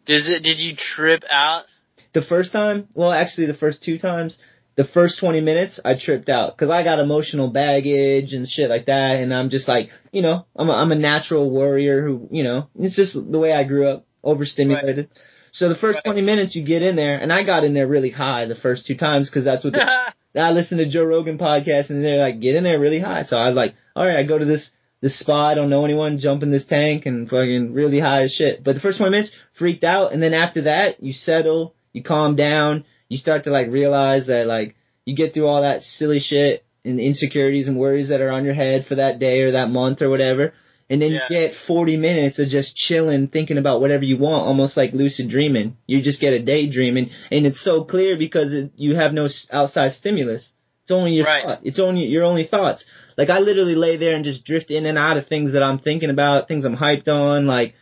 Does 0.06 0.28
it? 0.28 0.42
Did 0.42 0.58
you 0.58 0.74
trip 0.74 1.24
out? 1.30 1.64
The 2.12 2.22
first 2.22 2.52
time, 2.52 2.88
well, 2.94 3.12
actually, 3.12 3.46
the 3.46 3.54
first 3.54 3.84
two 3.84 3.98
times, 3.98 4.36
the 4.80 4.86
first 4.86 5.20
20 5.20 5.42
minutes, 5.42 5.78
I 5.84 5.94
tripped 5.94 6.30
out 6.30 6.56
because 6.56 6.70
I 6.70 6.82
got 6.82 7.00
emotional 7.00 7.48
baggage 7.48 8.32
and 8.32 8.48
shit 8.48 8.70
like 8.70 8.86
that, 8.86 9.16
and 9.16 9.34
I'm 9.34 9.50
just 9.50 9.68
like, 9.68 9.90
you 10.10 10.22
know, 10.22 10.46
I'm 10.56 10.70
a, 10.70 10.72
I'm 10.72 10.90
a 10.90 10.94
natural 10.94 11.50
warrior 11.50 12.02
who, 12.02 12.28
you 12.30 12.42
know, 12.42 12.68
it's 12.78 12.96
just 12.96 13.12
the 13.12 13.38
way 13.38 13.52
I 13.52 13.64
grew 13.64 13.86
up, 13.86 14.06
overstimulated. 14.24 15.10
So 15.52 15.68
the 15.68 15.74
first 15.74 15.98
20 16.02 16.22
minutes 16.22 16.56
you 16.56 16.64
get 16.64 16.80
in 16.80 16.96
there, 16.96 17.18
and 17.18 17.30
I 17.30 17.42
got 17.42 17.62
in 17.62 17.74
there 17.74 17.86
really 17.86 18.08
high 18.08 18.46
the 18.46 18.54
first 18.54 18.86
two 18.86 18.96
times 18.96 19.28
because 19.28 19.44
that's 19.44 19.64
what 19.64 19.74
the, 19.74 20.14
I 20.40 20.52
listened 20.52 20.78
to 20.78 20.88
Joe 20.88 21.04
Rogan 21.04 21.36
podcast 21.36 21.90
and 21.90 22.02
they're 22.02 22.18
like, 22.18 22.40
get 22.40 22.54
in 22.54 22.64
there 22.64 22.80
really 22.80 23.00
high. 23.00 23.24
So 23.24 23.36
I 23.36 23.50
was 23.50 23.56
like, 23.56 23.74
all 23.94 24.06
right, 24.06 24.16
I 24.16 24.22
go 24.22 24.38
to 24.38 24.46
this 24.46 24.70
this 25.02 25.18
spot, 25.18 25.52
I 25.52 25.54
don't 25.56 25.70
know 25.70 25.84
anyone, 25.84 26.18
jump 26.18 26.42
in 26.42 26.50
this 26.50 26.64
tank 26.64 27.04
and 27.04 27.28
fucking 27.28 27.74
really 27.74 28.00
high 28.00 28.22
as 28.22 28.32
shit. 28.32 28.64
But 28.64 28.76
the 28.76 28.80
first 28.80 28.96
20 28.96 29.10
minutes, 29.10 29.32
freaked 29.58 29.84
out, 29.84 30.14
and 30.14 30.22
then 30.22 30.32
after 30.32 30.62
that, 30.62 31.02
you 31.02 31.12
settle, 31.12 31.74
you 31.92 32.02
calm 32.02 32.36
down, 32.36 32.84
you 33.10 33.18
start 33.18 33.44
to 33.44 33.50
like 33.50 33.68
realize 33.68 34.28
that 34.28 34.46
like 34.46 34.74
you 35.04 35.14
get 35.14 35.34
through 35.34 35.46
all 35.48 35.60
that 35.62 35.82
silly 35.82 36.20
shit 36.20 36.64
and 36.84 36.98
insecurities 36.98 37.68
and 37.68 37.76
worries 37.76 38.08
that 38.08 38.22
are 38.22 38.30
on 38.30 38.44
your 38.46 38.54
head 38.54 38.86
for 38.86 38.94
that 38.94 39.18
day 39.18 39.42
or 39.42 39.52
that 39.52 39.68
month 39.68 40.00
or 40.00 40.08
whatever. 40.08 40.54
And 40.88 41.00
then 41.00 41.12
Yeah. 41.12 41.20
you 41.28 41.36
get 41.36 41.54
40 41.66 41.96
minutes 41.98 42.38
of 42.38 42.48
just 42.48 42.74
chilling, 42.74 43.28
thinking 43.28 43.58
about 43.58 43.80
whatever 43.80 44.02
you 44.04 44.16
want, 44.16 44.46
almost 44.46 44.76
like 44.76 44.92
lucid 44.92 45.28
dreaming. 45.28 45.76
You 45.86 46.00
just 46.02 46.20
get 46.20 46.32
a 46.32 46.40
daydreaming, 46.40 47.10
and 47.30 47.46
it's 47.46 47.62
so 47.62 47.84
clear 47.84 48.16
because 48.16 48.52
it, 48.52 48.70
you 48.76 48.96
have 48.96 49.12
no 49.12 49.28
outside 49.52 49.92
stimulus. 49.92 50.50
It's 50.82 50.90
only 50.90 51.12
your 51.12 51.26
Right. 51.26 51.44
thought. 51.44 51.60
It's 51.62 51.78
only 51.78 52.06
your 52.06 52.24
only 52.24 52.44
thoughts. 52.44 52.84
Like 53.16 53.30
I 53.30 53.38
literally 53.38 53.76
lay 53.76 53.98
there 53.98 54.14
and 54.16 54.24
just 54.24 54.44
drift 54.44 54.70
in 54.72 54.86
and 54.86 54.98
out 54.98 55.16
of 55.16 55.26
things 55.28 55.52
that 55.52 55.62
I'm 55.62 55.78
thinking 55.78 56.10
about, 56.10 56.48
things 56.48 56.64
I'm 56.64 56.76
hyped 56.76 57.08
on, 57.08 57.46
like. 57.46 57.74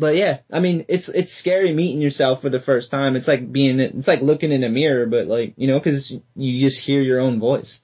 But 0.00 0.16
yeah, 0.16 0.38
I 0.50 0.60
mean, 0.60 0.86
it's 0.88 1.08
it's 1.10 1.36
scary 1.38 1.72
meeting 1.74 2.00
yourself 2.00 2.40
for 2.42 2.48
the 2.50 2.58
first 2.60 2.90
time. 2.90 3.14
It's 3.16 3.28
like 3.28 3.52
being, 3.52 3.78
it's 3.80 4.08
like 4.08 4.22
looking 4.22 4.50
in 4.50 4.64
a 4.64 4.68
mirror, 4.70 5.04
but 5.06 5.26
like 5.26 5.52
you 5.56 5.68
know, 5.68 5.78
because 5.78 6.16
you 6.34 6.66
just 6.66 6.80
hear 6.80 7.02
your 7.02 7.20
own 7.20 7.38
voice. 7.38 7.80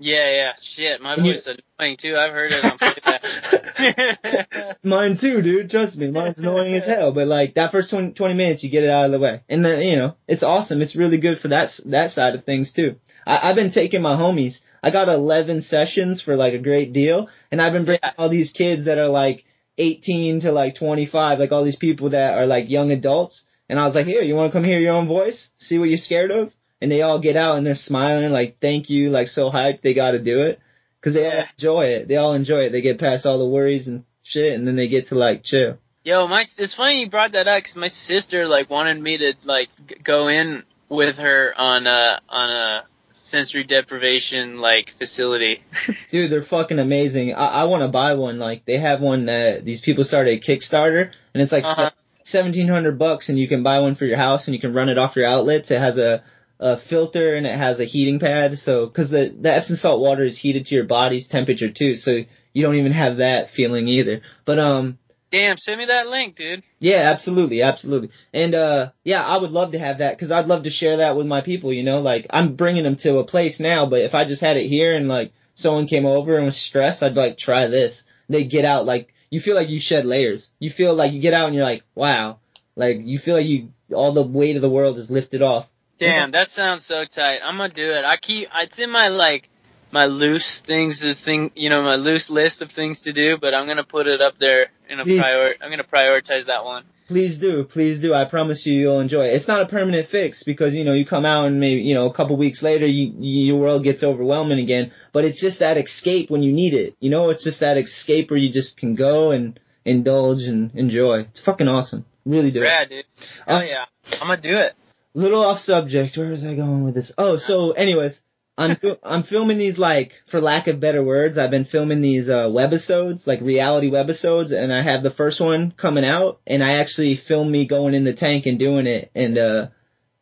Yeah, 0.00 0.30
yeah. 0.30 0.52
Shit, 0.62 1.00
my 1.00 1.14
And 1.14 1.26
you- 1.26 1.32
voice 1.32 1.46
is 1.46 1.56
annoying 1.80 1.96
too. 1.96 2.16
I've 2.16 2.32
heard 2.32 2.52
it 2.52 2.64
on 2.64 2.78
playback. 2.78 4.76
Mine 4.82 5.16
too, 5.20 5.42
dude. 5.42 5.70
Trust 5.70 5.96
me, 5.96 6.10
mine's 6.10 6.38
annoying 6.38 6.74
as 6.74 6.84
hell. 6.84 7.12
But 7.12 7.26
like 7.28 7.54
that 7.54 7.72
first 7.72 7.90
20, 7.90 8.12
20 8.12 8.34
minutes, 8.34 8.62
you 8.62 8.70
get 8.70 8.84
it 8.84 8.90
out 8.90 9.06
of 9.06 9.12
the 9.12 9.18
way, 9.18 9.42
and 9.48 9.64
then 9.64 9.80
you 9.82 9.96
know 9.96 10.14
it's 10.26 10.42
awesome. 10.42 10.82
It's 10.82 10.96
really 10.96 11.18
good 11.18 11.38
for 11.38 11.48
that 11.48 11.70
that 11.86 12.12
side 12.12 12.34
of 12.34 12.44
things 12.44 12.72
too. 12.72 12.96
I, 13.26 13.48
I've 13.50 13.56
been 13.56 13.72
taking 13.72 14.02
my 14.02 14.14
homies. 14.16 14.58
I 14.82 14.90
got 14.90 15.08
eleven 15.08 15.62
sessions 15.62 16.22
for 16.22 16.36
like 16.36 16.52
a 16.54 16.58
great 16.58 16.92
deal, 16.92 17.28
and 17.50 17.60
I've 17.60 17.72
been 17.72 17.84
bringing 17.84 18.00
Yeah. 18.02 18.12
all 18.18 18.28
these 18.28 18.52
kids 18.52 18.84
that 18.84 18.98
are 18.98 19.08
like 19.08 19.44
eighteen 19.78 20.40
to 20.40 20.52
like 20.52 20.74
twenty 20.74 21.06
five, 21.06 21.38
like 21.38 21.52
all 21.52 21.64
these 21.64 21.76
people 21.76 22.10
that 22.10 22.36
are 22.36 22.46
like 22.46 22.68
young 22.68 22.90
adults. 22.90 23.42
And 23.68 23.78
I 23.78 23.86
was 23.86 23.94
like, 23.94 24.06
here, 24.06 24.22
you 24.22 24.34
want 24.34 24.52
to 24.52 24.58
come 24.58 24.64
hear 24.64 24.80
your 24.80 24.94
own 24.94 25.08
voice? 25.08 25.52
See 25.58 25.78
what 25.78 25.88
you're 25.88 25.98
scared 25.98 26.30
of? 26.30 26.52
And 26.80 26.90
they 26.90 27.02
all 27.02 27.18
get 27.18 27.36
out 27.36 27.56
and 27.56 27.66
they're 27.66 27.74
smiling, 27.74 28.30
like, 28.30 28.58
thank 28.60 28.88
you, 28.88 29.10
like 29.10 29.28
so 29.28 29.50
hyped 29.50 29.82
they 29.82 29.94
got 29.94 30.12
to 30.12 30.18
do 30.18 30.42
it. 30.42 30.60
Cause 31.02 31.14
they 31.14 31.26
all 31.26 31.44
enjoy 31.56 31.84
it. 31.86 32.08
They 32.08 32.16
all 32.16 32.34
enjoy 32.34 32.60
it. 32.62 32.70
They 32.70 32.80
get 32.80 32.98
past 32.98 33.24
all 33.24 33.38
the 33.38 33.46
worries 33.46 33.86
and 33.86 34.04
shit 34.22 34.54
and 34.54 34.66
then 34.66 34.76
they 34.76 34.88
get 34.88 35.08
to 35.08 35.14
like 35.14 35.44
chill. 35.44 35.78
Yo, 36.02 36.26
my 36.26 36.44
it's 36.56 36.74
funny 36.74 37.00
you 37.00 37.10
brought 37.10 37.32
that 37.32 37.46
up 37.46 37.62
because 37.62 37.76
my 37.76 37.88
sister 37.88 38.46
like 38.46 38.70
wanted 38.70 39.00
me 39.00 39.18
to 39.18 39.34
like 39.44 39.68
g- 39.86 39.96
go 40.02 40.28
in 40.28 40.64
with 40.88 41.16
her 41.16 41.52
on 41.56 41.86
a 41.86 42.20
on 42.28 42.50
a 42.50 42.87
sensory 43.30 43.64
deprivation 43.64 44.56
like 44.56 44.90
facility. 44.98 45.62
Dude, 46.10 46.30
they're 46.32 46.42
fucking 46.44 46.78
amazing. 46.78 47.34
I, 47.34 47.46
I 47.46 47.64
want 47.64 47.82
to 47.82 47.88
buy 47.88 48.14
one. 48.14 48.38
Like 48.38 48.64
they 48.64 48.78
have 48.78 49.00
one 49.00 49.26
that 49.26 49.64
these 49.64 49.80
people 49.80 50.04
started 50.04 50.30
a 50.38 50.40
Kickstarter, 50.40 51.10
and 51.34 51.42
it's 51.42 51.52
like 51.52 51.64
Uh-huh. 51.64 51.90
seventeen 52.24 52.68
hundred 52.68 52.98
bucks, 52.98 53.28
and 53.28 53.38
you 53.38 53.48
can 53.48 53.62
buy 53.62 53.80
one 53.80 53.94
for 53.94 54.04
your 54.04 54.18
house, 54.18 54.46
and 54.46 54.54
you 54.54 54.60
can 54.60 54.74
run 54.74 54.88
it 54.88 54.98
off 54.98 55.16
your 55.16 55.26
outlets. 55.26 55.70
It 55.70 55.80
has 55.80 55.96
a 55.98 56.22
a 56.60 56.76
filter 56.88 57.36
and 57.36 57.46
it 57.46 57.56
has 57.56 57.78
a 57.78 57.84
heating 57.84 58.18
pad. 58.18 58.58
So, 58.58 58.86
because 58.86 59.10
the 59.10 59.32
the 59.40 59.54
Epsom 59.54 59.76
salt 59.76 60.00
water 60.00 60.24
is 60.24 60.38
heated 60.38 60.66
to 60.66 60.74
your 60.74 60.84
body's 60.84 61.28
temperature 61.28 61.70
too, 61.70 61.94
so 61.94 62.10
you 62.52 62.62
don't 62.64 62.74
even 62.74 62.92
have 62.92 63.18
that 63.18 63.50
feeling 63.50 63.86
either. 63.86 64.22
But 64.44 64.58
um, 64.58 64.98
Damn, 65.30 65.58
send 65.58 65.78
me 65.78 65.86
that 65.86 66.08
link, 66.08 66.36
dude. 66.36 66.62
yeah, 66.78 67.10
absolutely, 67.10 67.62
absolutely. 67.62 68.10
And 68.32 68.54
uh 68.54 68.90
yeah, 69.04 69.22
I 69.22 69.36
would 69.36 69.50
love 69.50 69.72
to 69.72 69.78
have 69.78 69.98
that 69.98 70.18
cuz 70.18 70.30
I'd 70.30 70.46
love 70.46 70.62
to 70.64 70.70
share 70.70 70.98
that 70.98 71.16
with 71.16 71.26
my 71.26 71.40
people, 71.42 71.72
you 71.72 71.82
know? 71.82 72.00
Like 72.00 72.26
I'm 72.30 72.54
bringing 72.54 72.84
them 72.84 72.96
to 72.96 73.18
a 73.18 73.24
place 73.24 73.60
now, 73.60 73.86
but 73.86 74.00
if 74.00 74.14
I 74.14 74.24
just 74.24 74.40
had 74.42 74.56
it 74.56 74.68
here 74.68 74.96
and 74.96 75.08
like 75.08 75.32
someone 75.54 75.86
came 75.86 76.06
over 76.06 76.36
and 76.36 76.46
was 76.46 76.56
stressed, 76.56 77.02
I'd 77.02 77.14
like 77.14 77.36
try 77.36 77.66
this. 77.66 78.02
They 78.28 78.44
get 78.44 78.64
out 78.64 78.86
like 78.86 79.12
you 79.30 79.40
feel 79.40 79.54
like 79.54 79.68
you 79.68 79.80
shed 79.80 80.06
layers. 80.06 80.50
You 80.58 80.70
feel 80.70 80.94
like 80.94 81.12
you 81.12 81.20
get 81.20 81.34
out 81.34 81.46
and 81.46 81.54
you're 81.54 81.64
like, 81.64 81.82
"Wow." 81.94 82.38
Like 82.76 82.98
you 83.02 83.18
feel 83.18 83.34
like 83.36 83.46
you 83.46 83.70
all 83.92 84.12
the 84.12 84.22
weight 84.22 84.56
of 84.56 84.62
the 84.62 84.70
world 84.70 84.98
is 84.98 85.10
lifted 85.10 85.42
off. 85.42 85.66
Damn, 85.98 86.30
that 86.30 86.48
sounds 86.48 86.86
so 86.86 87.04
tight. 87.04 87.40
I'm 87.44 87.56
gonna 87.56 87.74
do 87.74 87.90
it. 87.90 88.04
I 88.04 88.16
keep 88.16 88.48
it's 88.54 88.78
in 88.78 88.90
my 88.90 89.08
like 89.08 89.50
my 89.92 90.06
loose 90.06 90.60
things 90.66 91.00
to 91.00 91.14
think, 91.14 91.52
you 91.56 91.70
know, 91.70 91.82
my 91.82 91.96
loose 91.96 92.28
list 92.30 92.60
of 92.62 92.70
things 92.72 93.00
to 93.02 93.12
do, 93.12 93.36
but 93.40 93.54
I'm 93.54 93.66
gonna 93.66 93.84
put 93.84 94.06
it 94.06 94.20
up 94.20 94.34
there 94.38 94.66
in 94.88 95.00
a 95.00 95.04
Please. 95.04 95.20
prior. 95.20 95.54
I'm 95.60 95.70
gonna 95.70 95.84
prioritize 95.84 96.46
that 96.46 96.64
one. 96.64 96.84
Please 97.08 97.38
do, 97.38 97.64
please 97.64 97.98
do. 98.00 98.12
I 98.12 98.26
promise 98.26 98.66
you, 98.66 98.74
you'll 98.74 99.00
enjoy 99.00 99.22
it. 99.24 99.34
It's 99.34 99.48
not 99.48 99.62
a 99.62 99.66
permanent 99.66 100.08
fix 100.10 100.42
because 100.44 100.74
you 100.74 100.84
know 100.84 100.92
you 100.92 101.06
come 101.06 101.24
out 101.24 101.46
and 101.46 101.58
maybe 101.58 101.80
you 101.80 101.94
know 101.94 102.04
a 102.04 102.12
couple 102.12 102.36
weeks 102.36 102.62
later, 102.62 102.84
you, 102.86 103.14
your 103.18 103.58
world 103.58 103.82
gets 103.82 104.02
overwhelming 104.02 104.58
again. 104.58 104.92
But 105.14 105.24
it's 105.24 105.40
just 105.40 105.60
that 105.60 105.78
escape 105.78 106.28
when 106.30 106.42
you 106.42 106.52
need 106.52 106.74
it. 106.74 106.96
You 107.00 107.08
know, 107.10 107.30
it's 107.30 107.42
just 107.44 107.60
that 107.60 107.78
escape 107.78 108.30
where 108.30 108.38
you 108.38 108.52
just 108.52 108.76
can 108.76 108.94
go 108.94 109.30
and 109.30 109.58
indulge 109.86 110.42
and 110.42 110.70
enjoy. 110.74 111.20
It's 111.30 111.40
fucking 111.40 111.66
awesome. 111.66 112.04
Really 112.26 112.50
do. 112.50 112.60
it. 112.60 112.64
Rad, 112.64 112.90
dude. 112.90 113.04
Oh 113.46 113.56
Uh, 113.56 113.62
yeah, 113.62 113.84
I'm 114.20 114.28
gonna 114.28 114.42
do 114.42 114.58
it. 114.58 114.74
Little 115.14 115.42
off 115.42 115.60
subject. 115.60 116.14
Where 116.18 116.28
was 116.28 116.44
I 116.44 116.54
going 116.54 116.84
with 116.84 116.94
this? 116.94 117.10
Oh, 117.16 117.38
so 117.38 117.70
anyways, 117.72 118.20
I'm 118.58 118.76
I'm 119.04 119.22
filming 119.22 119.56
these 119.56 119.78
like, 119.78 120.12
for 120.30 120.40
lack 120.40 120.66
of 120.66 120.80
better 120.80 121.02
words, 121.02 121.38
I've 121.38 121.52
been 121.52 121.64
filming 121.64 122.00
these 122.00 122.28
uh, 122.28 122.48
webisodes, 122.50 123.24
like 123.24 123.40
reality 123.40 123.88
webisodes, 123.88 124.52
and 124.52 124.72
I 124.72 124.82
have 124.82 125.04
the 125.04 125.12
first 125.12 125.40
one 125.40 125.72
coming 125.80 126.04
out, 126.04 126.40
and 126.44 126.62
I 126.62 126.80
actually 126.80 127.16
filmed 127.16 127.52
me 127.52 127.68
going 127.68 127.94
in 127.94 128.04
the 128.04 128.14
tank 128.14 128.46
and 128.46 128.58
doing 128.58 128.88
it, 128.88 129.12
and 129.14 129.38
uh, 129.38 129.66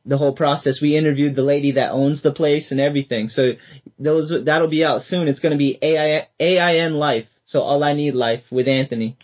the 0.05 0.19
whole 0.19 0.35
process. 0.35 0.83
We 0.83 0.97
interviewed 0.97 1.35
the 1.35 1.43
lady 1.43 1.73
that 1.73 1.93
owns 1.93 2.23
the 2.23 2.31
place 2.31 2.71
and 2.71 2.79
everything. 2.79 3.31
So 3.31 3.53
those 3.99 4.31
that'll 4.45 4.69
be 4.69 4.85
out 4.85 5.01
soon. 5.01 5.29
It's 5.29 5.41
gonna 5.41 5.57
be 5.57 5.79
AI, 5.81 6.29
AIN 6.39 6.93
Life. 6.93 7.29
So 7.47 7.63
all 7.63 7.83
I 7.83 7.95
need 7.95 8.15
life 8.15 8.45
with 8.51 8.69
Anthony. 8.69 9.17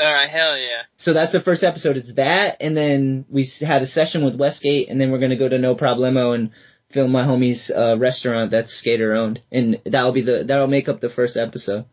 All 0.00 0.12
right, 0.12 0.28
hell 0.28 0.58
yeah. 0.58 0.82
So 0.96 1.12
that's 1.12 1.32
the 1.32 1.40
first 1.40 1.62
episode. 1.62 1.96
It's 1.96 2.14
that, 2.14 2.56
and 2.60 2.76
then 2.76 3.26
we 3.28 3.48
had 3.60 3.82
a 3.82 3.86
session 3.86 4.24
with 4.24 4.34
Westgate, 4.34 4.88
and 4.88 5.00
then 5.00 5.12
we're 5.12 5.20
gonna 5.20 5.38
go 5.38 5.48
to 5.48 5.58
No 5.58 5.76
Problemo 5.76 6.34
and 6.34 6.50
film 6.92 7.12
my 7.12 7.22
homie's 7.24 7.70
uh, 7.74 7.96
restaurant 7.98 8.50
that's 8.50 8.72
skater 8.72 9.14
owned, 9.14 9.40
and 9.50 9.80
that'll 9.84 10.12
be 10.12 10.22
the 10.22 10.44
that'll 10.46 10.66
make 10.66 10.88
up 10.88 11.00
the 11.00 11.10
first 11.10 11.36
episode. 11.36 11.84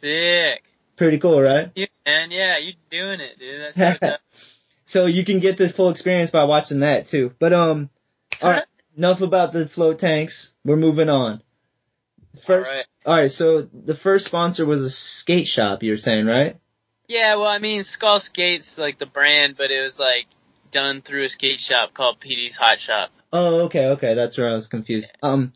Sick. 0.00 0.62
Pretty 0.96 1.18
cool, 1.18 1.40
right? 1.40 1.70
Yeah, 1.74 1.86
man. 2.06 2.30
Yeah, 2.30 2.58
you're 2.58 2.74
doing 2.90 3.20
it, 3.20 3.38
dude. 3.38 3.74
That's 3.74 4.00
so. 4.00 4.08
So 4.90 5.04
you 5.04 5.22
can 5.22 5.38
get 5.40 5.58
the 5.58 5.68
full 5.68 5.90
experience 5.90 6.30
by 6.30 6.44
watching 6.44 6.80
that 6.80 7.08
too. 7.08 7.32
But 7.38 7.52
um, 7.52 7.90
all 8.40 8.52
right, 8.52 8.64
enough 8.96 9.20
about 9.20 9.52
the 9.52 9.68
float 9.68 9.98
tanks. 10.00 10.52
We're 10.64 10.76
moving 10.76 11.10
on. 11.10 11.42
First, 12.46 12.70
All 12.70 12.76
right. 12.76 12.86
all 13.04 13.20
right. 13.22 13.30
So 13.30 13.68
the 13.70 13.94
first 13.94 14.24
sponsor 14.24 14.64
was 14.64 14.82
a 14.82 14.88
skate 14.90 15.46
shop. 15.46 15.82
You 15.82 15.90
were 15.90 15.98
saying, 15.98 16.24
right? 16.24 16.56
Yeah, 17.06 17.34
well, 17.36 17.48
I 17.48 17.58
mean, 17.58 17.84
Skull 17.84 18.20
Skates 18.20 18.76
like 18.78 18.98
the 18.98 19.06
brand, 19.06 19.56
but 19.58 19.70
it 19.70 19.82
was 19.82 19.98
like 19.98 20.26
done 20.72 21.02
through 21.02 21.24
a 21.24 21.28
skate 21.28 21.58
shop 21.60 21.92
called 21.94 22.20
PD's 22.20 22.56
Hot 22.56 22.78
Shop. 22.78 23.10
Oh, 23.32 23.66
okay, 23.66 23.86
okay. 23.86 24.14
That's 24.14 24.38
where 24.38 24.50
I 24.50 24.54
was 24.54 24.68
confused. 24.68 25.10
Um, 25.22 25.52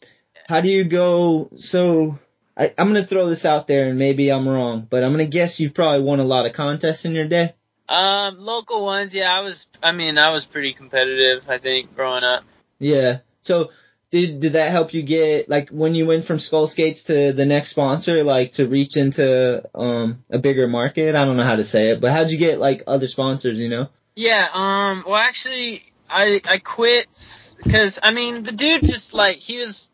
how 0.46 0.60
do 0.60 0.68
you 0.68 0.84
go? 0.84 1.50
So 1.56 2.18
I, 2.56 2.72
I'm 2.76 2.88
gonna 2.88 3.06
throw 3.06 3.28
this 3.28 3.44
out 3.44 3.66
there, 3.66 3.88
and 3.88 3.98
maybe 3.98 4.30
I'm 4.30 4.48
wrong, 4.48 4.86
but 4.90 5.02
I'm 5.02 5.12
gonna 5.12 5.26
guess 5.26 5.58
you've 5.58 5.74
probably 5.74 6.04
won 6.04 6.20
a 6.20 6.24
lot 6.24 6.46
of 6.46 6.52
contests 6.52 7.04
in 7.04 7.12
your 7.12 7.28
day. 7.28 7.54
Um, 7.88 8.38
local 8.38 8.84
ones, 8.84 9.14
yeah, 9.14 9.32
I 9.32 9.40
was. 9.40 9.66
I 9.82 9.92
mean, 9.92 10.18
I 10.18 10.30
was 10.30 10.44
pretty 10.44 10.74
competitive. 10.74 11.44
I 11.48 11.58
think 11.58 11.94
growing 11.94 12.24
up. 12.24 12.44
Yeah. 12.78 13.18
So 13.42 13.70
did 14.10 14.40
did 14.40 14.52
that 14.52 14.70
help 14.70 14.92
you 14.92 15.02
get 15.02 15.48
like 15.48 15.70
when 15.70 15.94
you 15.94 16.06
went 16.06 16.26
from 16.26 16.38
Skull 16.38 16.68
Skates 16.68 17.02
to 17.04 17.32
the 17.32 17.46
next 17.46 17.70
sponsor, 17.70 18.22
like 18.22 18.52
to 18.52 18.68
reach 18.68 18.96
into 18.96 19.62
um 19.74 20.24
a 20.30 20.38
bigger 20.38 20.68
market? 20.68 21.14
I 21.14 21.24
don't 21.24 21.36
know 21.36 21.44
how 21.44 21.56
to 21.56 21.64
say 21.64 21.90
it, 21.90 22.00
but 22.00 22.12
how'd 22.12 22.30
you 22.30 22.38
get 22.38 22.58
like 22.58 22.84
other 22.86 23.08
sponsors? 23.08 23.58
You 23.58 23.68
know? 23.68 23.88
Yeah. 24.14 24.48
Um. 24.52 25.04
Well, 25.06 25.16
actually, 25.16 25.82
I 26.08 26.40
I 26.44 26.58
quit 26.58 27.08
because 27.62 27.98
I 28.02 28.12
mean 28.12 28.42
the 28.44 28.52
dude 28.52 28.82
just 28.82 29.12
like 29.14 29.38
he 29.38 29.58
was. 29.58 29.88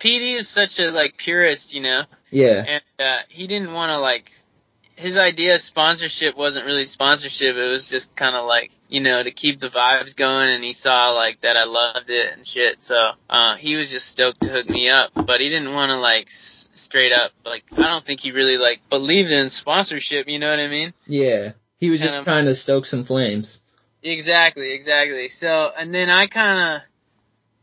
PD 0.00 0.36
is 0.36 0.48
such 0.52 0.80
a 0.80 0.90
like 0.90 1.16
purist, 1.16 1.72
you 1.72 1.80
know, 1.80 2.02
Yeah. 2.32 2.64
and 2.66 2.82
uh, 2.98 3.18
he 3.28 3.46
didn't 3.46 3.72
want 3.72 3.90
to 3.90 3.98
like. 3.98 4.30
His 4.96 5.16
idea 5.16 5.54
of 5.54 5.60
sponsorship 5.60 6.36
wasn't 6.36 6.66
really 6.66 6.86
sponsorship. 6.86 7.54
It 7.54 7.68
was 7.68 7.88
just 7.88 8.14
kind 8.16 8.34
of 8.34 8.44
like 8.44 8.72
you 8.88 9.00
know 9.00 9.22
to 9.22 9.30
keep 9.30 9.60
the 9.60 9.68
vibes 9.68 10.16
going, 10.16 10.48
and 10.48 10.64
he 10.64 10.72
saw 10.72 11.10
like 11.12 11.40
that 11.42 11.56
I 11.56 11.64
loved 11.64 12.10
it 12.10 12.32
and 12.32 12.44
shit. 12.44 12.80
So 12.80 13.12
uh, 13.30 13.54
he 13.56 13.76
was 13.76 13.90
just 13.90 14.08
stoked 14.08 14.42
to 14.42 14.48
hook 14.48 14.68
me 14.68 14.88
up, 14.88 15.10
but 15.14 15.40
he 15.40 15.48
didn't 15.48 15.72
want 15.72 15.90
to 15.90 15.98
like 15.98 16.26
s- 16.26 16.68
straight 16.74 17.12
up 17.12 17.30
like 17.44 17.62
I 17.72 17.82
don't 17.82 18.04
think 18.04 18.18
he 18.20 18.32
really 18.32 18.58
like 18.58 18.80
believed 18.90 19.30
in 19.30 19.50
sponsorship. 19.50 20.26
You 20.28 20.40
know 20.40 20.50
what 20.50 20.58
I 20.58 20.66
mean? 20.66 20.94
Yeah. 21.06 21.52
He 21.78 21.90
was 21.90 22.00
just 22.00 22.24
trying 22.24 22.46
to 22.46 22.56
stoke 22.56 22.86
some 22.86 23.04
flames. 23.04 23.60
Exactly, 24.02 24.72
exactly. 24.72 25.28
So, 25.38 25.70
and 25.78 25.94
then 25.94 26.10
I 26.10 26.26
kind 26.26 26.76
of, 26.76 26.82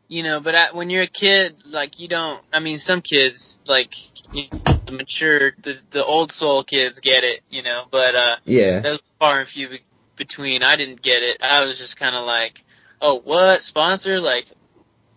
you 0.10 0.24
know, 0.24 0.42
but 0.42 0.56
I, 0.56 0.72
when 0.74 0.90
you're 0.90 1.04
a 1.04 1.08
kid, 1.08 1.56
like 1.66 2.00
you 2.00 2.08
don't. 2.10 2.42
I 2.52 2.60
mean, 2.60 2.78
some 2.80 3.02
kids, 3.02 3.60
like 3.68 3.92
you 4.34 4.44
know, 4.52 4.82
the 4.86 4.92
mature, 4.92 5.52
the 5.64 5.76
the 5.92 6.04
old 6.04 6.32
soul 6.34 6.64
kids 6.66 7.00
get 7.00 7.24
it, 7.24 7.42
you 7.50 7.64
know. 7.64 7.86
But 7.90 8.16
uh, 8.16 8.36
Yeah. 8.44 8.82
that 8.82 8.90
was 8.90 9.02
far 9.20 9.40
and 9.40 9.48
few 9.48 9.70
be- 9.70 9.82
between. 10.18 10.64
I 10.64 10.76
didn't 10.76 11.02
get 11.02 11.24
it. 11.24 11.42
I 11.42 11.62
was 11.62 11.78
just 11.78 11.96
kind 11.98 12.16
of 12.16 12.26
like, 12.26 12.64
oh, 13.02 13.22
what 13.22 13.62
sponsor? 13.62 14.20
Like, 14.20 14.46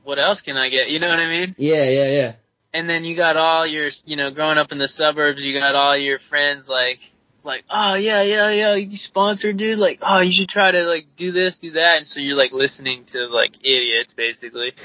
what 0.04 0.18
else 0.18 0.40
can 0.42 0.56
I 0.56 0.68
get? 0.68 0.90
You 0.90 1.00
know 1.00 1.08
what 1.08 1.18
I 1.18 1.28
mean? 1.28 1.54
Yeah. 1.58 1.84
Yeah. 1.84 2.06
Yeah. 2.06 2.32
and 2.74 2.88
then 2.88 3.04
you 3.04 3.16
got 3.16 3.36
all 3.36 3.66
your 3.66 3.90
you 4.04 4.16
know 4.16 4.30
growing 4.30 4.58
up 4.58 4.72
in 4.72 4.78
the 4.78 4.88
suburbs 4.88 5.42
you 5.42 5.58
got 5.58 5.74
all 5.74 5.96
your 5.96 6.18
friends 6.30 6.68
like 6.68 6.98
like 7.44 7.64
oh 7.70 7.94
yeah 7.94 8.22
yeah 8.22 8.50
yeah 8.50 8.74
you 8.74 8.96
sponsor 8.96 9.52
dude. 9.52 9.78
Like 9.78 9.98
oh 10.02 10.20
you 10.20 10.32
should 10.32 10.48
try 10.48 10.70
to 10.70 10.82
like 10.84 11.06
do 11.16 11.32
this 11.32 11.58
do 11.58 11.72
that. 11.72 11.98
And 11.98 12.06
so 12.06 12.20
you're 12.20 12.36
like 12.36 12.52
listening 12.52 13.04
to 13.12 13.26
like 13.26 13.56
idiots 13.60 14.14
basically. 14.14 14.72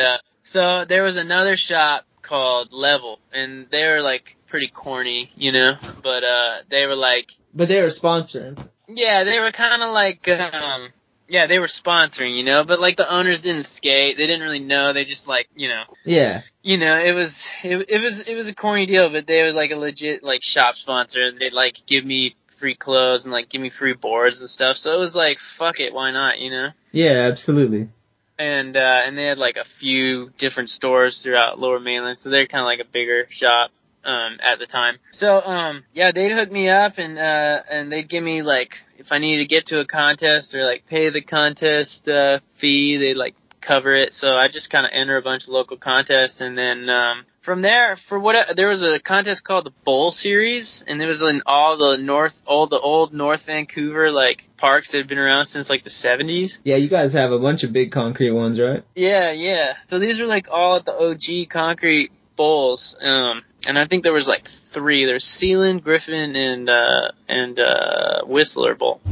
Uh, 0.00 0.16
so 0.44 0.84
there 0.88 1.02
was 1.02 1.16
another 1.18 1.56
shop 1.56 2.06
called 2.22 2.72
level 2.72 3.18
and 3.32 3.66
they 3.70 3.86
were 3.86 4.00
like 4.00 4.36
pretty 4.46 4.68
corny 4.68 5.30
you 5.36 5.52
know? 5.52 5.74
But 6.02 6.24
uh 6.24 6.58
they 6.70 6.86
were 6.86 6.96
like 6.96 7.26
but 7.54 7.68
they 7.68 7.82
were 7.82 7.88
sponsoring. 7.88 8.68
yeah, 8.88 9.24
they 9.24 9.40
were 9.40 9.52
kind 9.52 9.82
of 9.82 9.90
like, 9.90 10.26
um, 10.28 10.90
yeah, 11.30 11.46
they 11.46 11.60
were 11.60 11.68
sponsoring, 11.68 12.36
you 12.36 12.42
know, 12.42 12.64
but 12.64 12.80
like 12.80 12.96
the 12.96 13.08
owners 13.08 13.40
didn't 13.40 13.66
skate. 13.66 14.16
They 14.18 14.26
didn't 14.26 14.42
really 14.42 14.58
know. 14.58 14.92
They 14.92 15.04
just 15.04 15.28
like, 15.28 15.48
you 15.54 15.68
know, 15.68 15.84
Yeah. 16.04 16.42
you 16.62 16.76
know, 16.76 16.98
it 16.98 17.12
was, 17.12 17.32
it, 17.62 17.86
it 17.88 18.00
was, 18.02 18.24
it 18.26 18.34
was 18.34 18.48
a 18.48 18.54
corny 18.54 18.84
deal, 18.86 19.08
but 19.10 19.26
they 19.28 19.42
was 19.44 19.54
like 19.54 19.70
a 19.70 19.76
legit 19.76 20.24
like 20.24 20.42
shop 20.42 20.74
sponsor 20.74 21.22
and 21.22 21.38
they'd 21.38 21.52
like 21.52 21.76
give 21.86 22.04
me 22.04 22.34
free 22.58 22.74
clothes 22.74 23.24
and 23.24 23.32
like 23.32 23.48
give 23.48 23.60
me 23.60 23.70
free 23.70 23.94
boards 23.94 24.40
and 24.40 24.50
stuff. 24.50 24.76
So 24.76 24.92
it 24.92 24.98
was 24.98 25.14
like, 25.14 25.38
fuck 25.56 25.78
it, 25.78 25.94
why 25.94 26.10
not, 26.10 26.40
you 26.40 26.50
know? 26.50 26.70
Yeah. 26.90 27.28
Absolutely. 27.30 27.88
And, 28.36 28.76
uh, 28.76 29.02
and 29.04 29.16
they 29.16 29.26
had 29.26 29.38
like 29.38 29.56
a 29.56 29.66
few 29.78 30.30
different 30.36 30.68
stores 30.70 31.20
throughout 31.22 31.60
lower 31.60 31.78
mainland. 31.78 32.18
So 32.18 32.28
they're 32.30 32.46
kind 32.48 32.62
of 32.62 32.66
like 32.66 32.80
a 32.80 32.90
bigger 32.90 33.26
shop 33.30 33.70
um 34.04 34.38
at 34.40 34.58
the 34.58 34.66
time. 34.66 34.98
So 35.12 35.40
um 35.40 35.84
yeah, 35.92 36.12
they'd 36.12 36.32
hook 36.32 36.50
me 36.50 36.68
up 36.68 36.98
and 36.98 37.18
uh 37.18 37.62
and 37.70 37.92
they'd 37.92 38.08
give 38.08 38.24
me 38.24 38.42
like 38.42 38.74
if 38.98 39.06
I 39.10 39.18
needed 39.18 39.44
to 39.44 39.48
get 39.48 39.66
to 39.66 39.80
a 39.80 39.86
contest 39.86 40.54
or 40.54 40.64
like 40.64 40.86
pay 40.86 41.10
the 41.10 41.22
contest 41.22 42.08
uh 42.08 42.40
fee, 42.58 42.96
they'd 42.96 43.14
like 43.14 43.34
cover 43.60 43.94
it. 43.94 44.14
So 44.14 44.36
I 44.36 44.48
just 44.48 44.70
kind 44.70 44.86
of 44.86 44.92
enter 44.94 45.16
a 45.16 45.22
bunch 45.22 45.44
of 45.44 45.50
local 45.50 45.76
contests 45.76 46.40
and 46.40 46.56
then 46.56 46.88
um 46.88 47.24
from 47.42 47.62
there 47.62 47.96
for 48.08 48.18
what 48.18 48.54
there 48.56 48.68
was 48.68 48.82
a 48.82 49.00
contest 49.00 49.44
called 49.44 49.64
the 49.64 49.72
Bowl 49.84 50.10
Series 50.10 50.84
and 50.86 51.00
it 51.00 51.06
was 51.06 51.22
in 51.22 51.42
all 51.46 51.76
the 51.76 51.96
north 51.96 52.34
all 52.46 52.66
the 52.66 52.78
old 52.78 53.12
North 53.14 53.46
Vancouver 53.46 54.10
like 54.10 54.48
parks 54.56 54.90
that 54.90 54.98
had 54.98 55.08
been 55.08 55.18
around 55.18 55.46
since 55.46 55.68
like 55.68 55.84
the 55.84 55.90
70s. 55.90 56.52
Yeah. 56.64 56.76
You 56.76 56.88
guys 56.88 57.12
have 57.12 57.32
a 57.32 57.38
bunch 57.38 57.64
of 57.64 57.72
big 57.72 57.92
concrete 57.92 58.32
ones, 58.32 58.60
right? 58.60 58.84
Yeah, 58.94 59.32
yeah. 59.32 59.74
So 59.88 59.98
these 59.98 60.20
were 60.20 60.26
like 60.26 60.48
all 60.50 60.76
at 60.76 60.84
the 60.84 60.92
OG 60.94 61.50
concrete 61.50 62.12
bowls. 62.40 62.96
Um, 63.02 63.42
and 63.66 63.78
I 63.78 63.86
think 63.86 64.02
there 64.02 64.14
was 64.14 64.26
like 64.26 64.44
three. 64.72 65.04
There's 65.04 65.26
Seylynn, 65.26 65.82
Griffin, 65.82 66.34
and 66.34 66.70
uh, 66.70 67.10
and 67.28 67.58
uh, 67.60 68.22
Whistler 68.24 68.74
Bowl. 68.74 69.02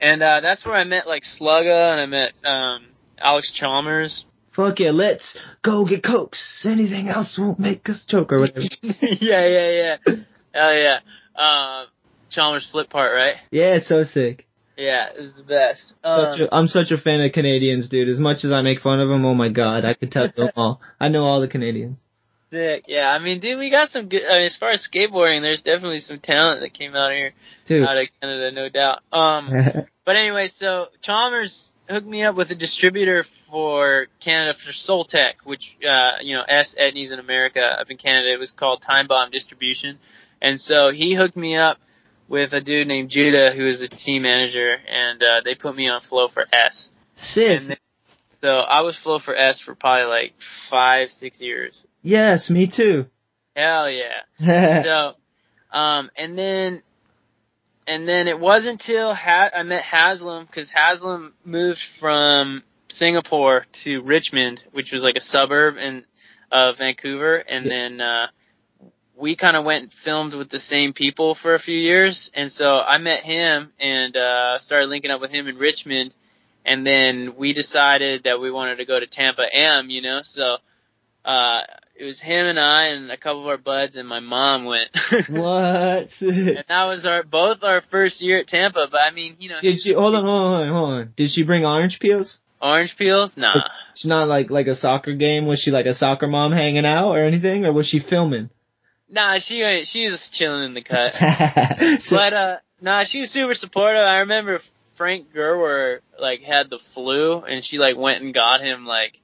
And 0.00 0.20
uh, 0.22 0.40
that's 0.40 0.66
where 0.66 0.74
I 0.74 0.82
met 0.82 1.06
like 1.06 1.22
Sluggo, 1.22 1.92
and 1.92 2.00
I 2.00 2.06
met 2.06 2.32
um, 2.44 2.86
Alex 3.16 3.52
Chalmers. 3.52 4.24
fuck 4.50 4.80
yeah, 4.80 4.90
let's 4.90 5.38
go 5.62 5.84
get 5.86 6.02
cokes. 6.02 6.66
Anything 6.68 7.08
else 7.08 7.38
won't 7.38 7.60
make 7.60 7.88
us 7.88 8.04
choke 8.08 8.32
or 8.32 8.40
whatever. 8.40 8.66
yeah, 8.82 9.46
yeah, 9.46 9.70
yeah. 9.80 9.96
Hell 10.52 10.74
yeah. 10.74 10.98
Um, 11.36 11.86
Chalmers 12.28 12.68
flip 12.72 12.90
part, 12.90 13.12
right? 13.14 13.36
yeah, 13.52 13.76
it's 13.76 13.88
so 13.88 14.02
sick. 14.02 14.46
Yeah, 14.76 15.10
it 15.16 15.20
was 15.20 15.34
the 15.34 15.44
best. 15.44 15.94
Such 16.04 16.40
Um, 16.40 16.40
a, 16.40 16.48
I'm 16.50 16.66
such 16.66 16.90
a 16.90 16.98
fan 16.98 17.20
of 17.20 17.30
Canadians, 17.30 17.88
dude. 17.88 18.08
As 18.08 18.18
much 18.18 18.42
as 18.42 18.50
I 18.50 18.62
make 18.62 18.80
fun 18.80 18.98
of 18.98 19.08
them, 19.08 19.24
oh 19.24 19.34
my 19.34 19.48
god, 19.48 19.84
I 19.84 19.94
could 19.94 20.10
tell 20.10 20.26
them 20.36 20.50
all. 20.56 20.80
I 20.98 21.06
know 21.08 21.22
all 21.22 21.40
the 21.40 21.46
Canadians. 21.46 21.98
Sick. 22.54 22.84
Yeah, 22.86 23.08
I 23.08 23.18
mean, 23.18 23.40
dude, 23.40 23.58
we 23.58 23.68
got 23.68 23.90
some 23.90 24.08
good. 24.08 24.24
I 24.24 24.34
mean, 24.34 24.42
as 24.42 24.56
far 24.56 24.70
as 24.70 24.88
skateboarding, 24.88 25.42
there's 25.42 25.62
definitely 25.62 25.98
some 25.98 26.20
talent 26.20 26.60
that 26.60 26.72
came 26.72 26.94
out 26.94 27.10
here 27.10 27.32
Dude. 27.66 27.84
out 27.84 27.98
of 27.98 28.06
Canada, 28.20 28.52
no 28.52 28.68
doubt. 28.68 29.00
Um, 29.12 29.50
but 30.04 30.16
anyway, 30.16 30.46
so 30.54 30.86
Chalmers 31.02 31.72
hooked 31.88 32.06
me 32.06 32.22
up 32.22 32.36
with 32.36 32.52
a 32.52 32.54
distributor 32.54 33.24
for 33.50 34.06
Canada 34.20 34.56
for 34.64 34.72
Sole 34.72 35.04
Tech, 35.04 35.38
which 35.42 35.76
uh, 35.84 36.12
you 36.20 36.36
know, 36.36 36.44
S 36.46 36.76
Etnies 36.80 37.10
in 37.10 37.18
America 37.18 37.60
up 37.60 37.90
in 37.90 37.96
Canada. 37.96 38.32
It 38.32 38.38
was 38.38 38.52
called 38.52 38.82
Time 38.82 39.08
Bomb 39.08 39.32
Distribution, 39.32 39.98
and 40.40 40.60
so 40.60 40.92
he 40.92 41.14
hooked 41.14 41.36
me 41.36 41.56
up 41.56 41.78
with 42.28 42.52
a 42.52 42.60
dude 42.60 42.86
named 42.86 43.10
Judah, 43.10 43.52
who 43.52 43.66
is 43.66 43.80
the 43.80 43.88
team 43.88 44.22
manager, 44.22 44.76
and 44.88 45.20
uh, 45.20 45.40
they 45.44 45.56
put 45.56 45.74
me 45.74 45.88
on 45.88 46.02
Flow 46.02 46.28
for 46.28 46.46
S. 46.52 46.90
Sis. 47.16 47.66
Then, 47.66 47.76
so 48.40 48.58
I 48.58 48.82
was 48.82 48.96
Flow 48.96 49.18
for 49.18 49.34
S 49.34 49.60
for 49.60 49.74
probably 49.74 50.04
like 50.04 50.34
five, 50.70 51.10
six 51.10 51.40
years. 51.40 51.84
Yes, 52.04 52.48
me 52.48 52.70
too. 52.70 53.06
Hell 53.56 53.90
yeah. 53.90 54.82
so, 54.84 55.76
um, 55.76 56.10
and 56.16 56.36
then, 56.38 56.82
and 57.86 58.08
then 58.08 58.28
it 58.28 58.38
wasn't 58.38 58.80
until 58.80 59.14
ha- 59.14 59.50
I 59.54 59.62
met 59.62 59.82
Haslam 59.82 60.46
because 60.46 60.70
Haslam 60.70 61.34
moved 61.44 61.80
from 62.00 62.62
Singapore 62.88 63.66
to 63.84 64.02
Richmond, 64.02 64.62
which 64.72 64.92
was 64.92 65.02
like 65.02 65.16
a 65.16 65.20
suburb 65.20 65.76
in 65.76 66.04
of 66.50 66.78
Vancouver, 66.78 67.36
and 67.36 67.68
then 67.68 68.00
uh, 68.00 68.28
we 69.16 69.34
kind 69.34 69.56
of 69.56 69.64
went 69.64 69.82
and 69.82 69.92
filmed 70.04 70.34
with 70.34 70.50
the 70.50 70.60
same 70.60 70.92
people 70.92 71.34
for 71.34 71.54
a 71.54 71.58
few 71.58 71.76
years, 71.76 72.30
and 72.32 72.50
so 72.50 72.78
I 72.78 72.98
met 72.98 73.24
him 73.24 73.72
and 73.80 74.16
uh, 74.16 74.60
started 74.60 74.86
linking 74.86 75.10
up 75.10 75.20
with 75.20 75.32
him 75.32 75.48
in 75.48 75.56
Richmond, 75.56 76.14
and 76.64 76.86
then 76.86 77.34
we 77.36 77.54
decided 77.54 78.24
that 78.24 78.40
we 78.40 78.52
wanted 78.52 78.76
to 78.76 78.84
go 78.84 79.00
to 79.00 79.06
Tampa 79.06 79.44
Am, 79.52 79.90
you 79.90 80.02
know, 80.02 80.20
so. 80.22 80.58
Uh, 81.24 81.62
it 81.96 82.04
was 82.04 82.20
him 82.20 82.46
and 82.46 82.58
I 82.58 82.86
and 82.88 83.10
a 83.10 83.16
couple 83.16 83.42
of 83.42 83.46
our 83.48 83.56
buds 83.56 83.96
and 83.96 84.08
my 84.08 84.20
mom 84.20 84.64
went. 84.64 84.90
what? 85.30 86.08
and 86.20 86.64
that 86.68 86.84
was 86.86 87.06
our 87.06 87.22
both 87.22 87.62
our 87.62 87.82
first 87.90 88.20
year 88.20 88.38
at 88.38 88.48
Tampa. 88.48 88.88
But 88.90 89.00
I 89.00 89.10
mean, 89.10 89.36
you 89.38 89.48
know, 89.48 89.60
Did 89.60 89.80
she 89.80 89.92
hold 89.94 90.14
on, 90.14 90.24
hold 90.24 90.52
on, 90.62 90.68
hold 90.68 90.90
on? 90.90 91.12
Did 91.16 91.30
she 91.30 91.44
bring 91.44 91.64
orange 91.64 91.98
peels? 92.00 92.38
orange 92.60 92.96
peels? 92.96 93.32
Nah. 93.36 93.68
It's 93.92 94.06
not 94.06 94.26
like 94.28 94.50
like 94.50 94.66
a 94.66 94.74
soccer 94.74 95.14
game. 95.14 95.46
Was 95.46 95.60
she 95.60 95.70
like 95.70 95.86
a 95.86 95.94
soccer 95.94 96.26
mom 96.26 96.52
hanging 96.52 96.86
out 96.86 97.12
or 97.14 97.22
anything, 97.22 97.64
or 97.66 97.72
was 97.72 97.86
she 97.86 98.00
filming? 98.00 98.50
Nah, 99.08 99.38
she 99.38 99.84
she 99.84 100.08
was 100.08 100.28
chilling 100.32 100.64
in 100.64 100.74
the 100.74 100.82
cut. 100.82 101.12
So- 102.04 102.16
but 102.16 102.32
uh 102.32 102.56
nah, 102.80 103.04
she 103.04 103.20
was 103.20 103.30
super 103.30 103.54
supportive. 103.54 104.02
I 104.02 104.18
remember 104.20 104.60
Frank 104.96 105.32
Gerwer 105.34 106.00
like 106.20 106.40
had 106.40 106.70
the 106.70 106.78
flu 106.94 107.40
and 107.40 107.64
she 107.64 107.78
like 107.78 107.96
went 107.96 108.22
and 108.22 108.32
got 108.32 108.60
him 108.60 108.86
like 108.86 109.20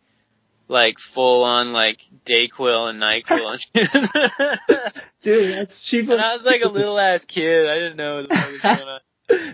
like 0.71 0.97
full 1.15 1.43
on 1.45 1.73
like 1.73 1.99
Dayquil 2.25 2.89
and 2.91 3.03
NyQuil 3.03 3.53
and 3.53 3.61
shit. 3.75 4.89
Dude, 5.23 5.55
that's 5.55 5.89
cheap. 5.91 6.09
and 6.09 6.21
I 6.21 6.35
was 6.37 6.45
like 6.45 6.63
a 6.63 6.69
little 6.69 6.99
ass 6.99 7.25
kid. 7.27 7.69
I 7.69 7.75
didn't 7.75 7.97
know 7.97 8.17
what 8.17 8.29
the 8.29 8.35
fuck 8.35 8.51
was 8.53 8.61
going 8.63 8.89
on. 8.89 9.01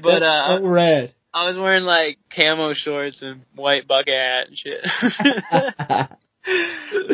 But 0.03 0.21
That's 0.21 0.25
uh 0.25 0.59
so 0.61 0.67
rad. 0.69 1.15
I 1.35 1.47
was 1.49 1.57
wearing 1.59 1.85
like 1.85 2.19
camo 2.35 2.73
shorts 2.75 3.23
and 3.23 3.43
white 3.55 3.87
bucket 3.89 4.15
hat 4.15 4.49
and 4.49 4.57
shit. 4.57 4.85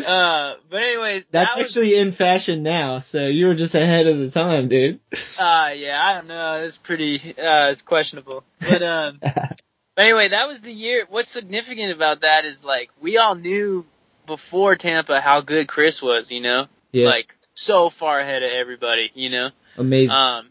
uh, 0.05 0.53
but 0.69 0.77
anyways, 0.77 1.25
That's 1.31 1.49
that 1.49 1.57
was, 1.57 1.65
actually 1.75 1.97
in 1.97 2.13
fashion 2.13 2.63
now, 2.63 3.01
so 3.09 3.27
you 3.27 3.47
were 3.47 3.55
just 3.55 3.73
ahead 3.75 4.07
of 4.07 4.19
the 4.19 4.29
time, 4.31 4.69
dude. 4.69 4.99
uh, 5.39 5.71
yeah, 5.75 5.99
I 6.01 6.13
don't 6.15 6.27
know. 6.27 6.63
It's 6.63 6.77
pretty, 6.77 7.17
uh, 7.37 7.71
it's 7.71 7.81
questionable. 7.81 8.43
But, 8.61 8.81
um, 8.83 9.19
but 9.21 9.59
anyway, 9.97 10.29
that 10.29 10.47
was 10.47 10.61
the 10.61 10.71
year. 10.71 11.05
What's 11.09 11.31
significant 11.33 11.91
about 11.91 12.21
that 12.21 12.45
is 12.45 12.63
like, 12.63 12.89
we 13.01 13.17
all 13.17 13.35
knew 13.35 13.85
before 14.25 14.75
Tampa 14.75 15.21
how 15.21 15.41
good 15.41 15.67
Chris 15.67 16.01
was, 16.01 16.31
you 16.31 16.41
know? 16.41 16.67
Yeah, 16.91 17.07
Like, 17.07 17.33
so 17.55 17.89
far 17.89 18.19
ahead 18.19 18.43
of 18.43 18.51
everybody, 18.51 19.11
you 19.15 19.29
know? 19.29 19.49
amazing. 19.77 20.11
Um, 20.11 20.49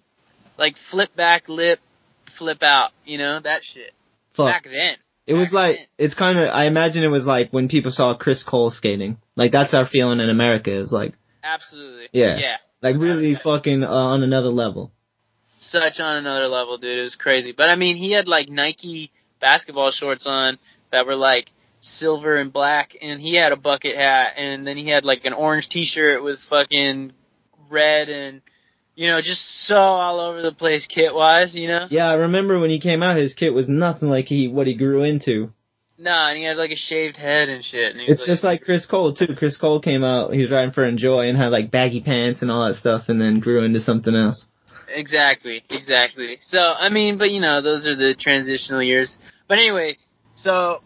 like 0.59 0.75
flip 0.91 1.15
back 1.17 1.49
lip, 1.49 1.81
flip 2.39 2.63
out, 2.63 2.91
you 3.05 3.19
know? 3.19 3.41
That 3.41 3.63
shit. 3.65 3.93
Fuck. 4.35 4.47
Back 4.47 4.65
then. 4.65 4.97
It 5.27 5.35
was 5.35 5.53
like 5.53 5.77
then. 5.77 5.87
it's 5.99 6.15
kind 6.15 6.39
of. 6.39 6.49
I 6.53 6.65
imagine 6.67 7.05
it 7.05 7.09
was 7.09 7.25
like 7.27 7.53
when 7.53 7.69
people 7.69 7.93
saw 7.93 8.15
Chris 8.15 8.43
Cole 8.43 8.71
skating. 8.73 9.19
Like 9.37 9.53
that's 9.53 9.73
our 9.73 9.87
feeling 9.87 10.19
in 10.19 10.29
America. 10.29 10.73
Is 10.81 10.91
like 10.91 11.15
Absolutely. 11.45 12.09
Yeah. 12.13 12.39
Yeah. 12.39 12.57
like 12.81 12.97
really 12.97 13.37
fucking 13.37 13.85
uh, 13.85 13.89
on 13.89 14.25
another 14.25 14.49
level. 14.49 14.91
such 15.61 16.01
on 16.01 16.17
another 16.17 16.49
level, 16.49 16.77
dude. 16.77 16.99
It 16.99 17.03
was 17.03 17.15
crazy. 17.15 17.53
But 17.53 17.69
I 17.69 17.77
mean, 17.77 17.97
he 17.97 18.11
had 18.11 18.27
like 18.27 18.49
Nike 18.49 19.13
basketball 19.41 19.93
shorts 19.93 20.27
on 20.27 20.59
that 20.91 21.07
were 21.07 21.15
like 21.15 21.51
silver 21.83 22.37
and 22.37 22.53
black, 22.53 22.97
and 23.03 23.21
he 23.21 23.35
had 23.35 23.53
a 23.53 23.57
bucket 23.57 23.97
hat, 23.97 24.35
and 24.37 24.67
then 24.67 24.77
he 24.77 24.89
had 24.89 25.05
like 25.05 25.25
an 25.25 25.35
orange 25.35 25.69
T-shirt 25.69 26.23
with 26.23 26.39
fucking 26.49 27.13
red 27.69 28.09
and 28.09 28.43
you 28.95 29.09
know 29.09 29.23
just 29.23 29.67
so 29.67 29.77
all 29.77 30.21
over 30.21 30.41
the 30.41 30.53
place 30.53 30.87
kit 30.87 31.15
wise, 31.15 31.55
you 31.55 31.69
know. 31.69 31.87
Yeah, 31.91 32.09
I 32.09 32.15
remember 32.15 32.59
when 32.59 32.71
he 32.71 32.81
came 32.81 33.03
out, 33.03 33.17
his 33.17 33.35
kit 33.35 33.53
was 33.53 33.69
nothing 33.69 34.09
like 34.09 34.27
he 34.27 34.49
what 34.49 34.67
he 34.67 34.75
grew 34.75 35.03
into. 35.03 35.53
Nah, 35.99 36.29
and 36.29 36.39
he 36.39 36.45
had 36.45 36.57
like 36.57 36.71
a 36.71 36.77
shaved 36.77 37.17
head 37.17 37.49
and 37.49 37.65
shit. 37.65 37.93
And 37.95 38.09
It's 38.09 38.27
just 38.27 38.43
like 38.43 38.63
Chris 38.63 38.87
Cole 38.87 39.15
too. 39.15 39.35
Chris 39.37 39.57
Cole 39.57 39.81
came 39.81 40.03
out, 40.03 40.33
he 40.33 40.41
was 40.41 40.51
riding 40.51 40.73
for 40.73 40.91
Enjoi 40.91 41.29
and 41.29 41.37
had 41.37 41.53
like 41.53 41.71
baggy 41.71 42.01
pants 42.01 42.43
and 42.43 42.51
all 42.51 42.67
that 42.67 42.75
stuff, 42.75 43.09
and 43.09 43.21
then 43.21 43.41
grew 43.41 43.63
into 43.63 43.81
something 43.81 44.15
else. 44.15 44.49
Exactly, 44.89 45.65
exactly. 45.69 46.39
So 46.41 46.75
I 46.79 46.89
mean, 46.91 47.19
but 47.19 47.31
you 47.31 47.41
know, 47.41 47.61
those 47.61 47.87
are 47.87 47.97
the 47.97 48.15
transitional 48.15 48.83
years. 48.83 49.17
But 49.49 49.59
anyway, 49.59 49.99
so 50.35 50.83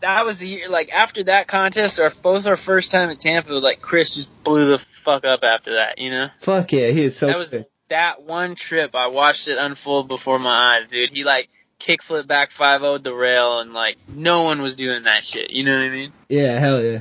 that 0.00 0.24
was 0.24 0.38
the 0.38 0.46
year. 0.48 0.68
Like 0.68 0.90
after 0.90 1.24
that 1.24 1.48
contest, 1.48 1.98
our 1.98 2.12
both 2.22 2.46
our 2.46 2.56
first 2.56 2.90
time 2.90 3.10
at 3.10 3.20
Tampa, 3.20 3.52
like 3.52 3.80
Chris 3.80 4.14
just 4.14 4.28
blew 4.44 4.66
the 4.66 4.78
fuck 5.04 5.24
up 5.24 5.40
after 5.42 5.74
that. 5.74 5.98
You 5.98 6.10
know, 6.10 6.28
Fuck 6.44 6.72
yeah, 6.72 6.88
he 6.88 7.04
is 7.04 7.18
so 7.18 7.26
that 7.26 7.38
was 7.38 7.48
good. 7.48 7.66
that 7.88 8.22
one 8.22 8.54
trip. 8.56 8.94
I 8.94 9.08
watched 9.08 9.48
it 9.48 9.58
unfold 9.58 10.08
before 10.08 10.38
my 10.38 10.76
eyes, 10.78 10.88
dude. 10.90 11.10
He 11.10 11.24
like 11.24 11.48
kickflip 11.80 12.26
back 12.26 12.50
five 12.52 12.82
o 12.82 12.98
the 12.98 13.14
rail, 13.14 13.60
and 13.60 13.72
like 13.72 13.96
no 14.08 14.42
one 14.42 14.60
was 14.62 14.76
doing 14.76 15.04
that 15.04 15.24
shit. 15.24 15.50
You 15.50 15.64
know 15.64 15.76
what 15.76 15.84
I 15.84 15.90
mean? 15.90 16.12
Yeah, 16.28 16.58
hell 16.58 16.82
yeah. 16.82 17.00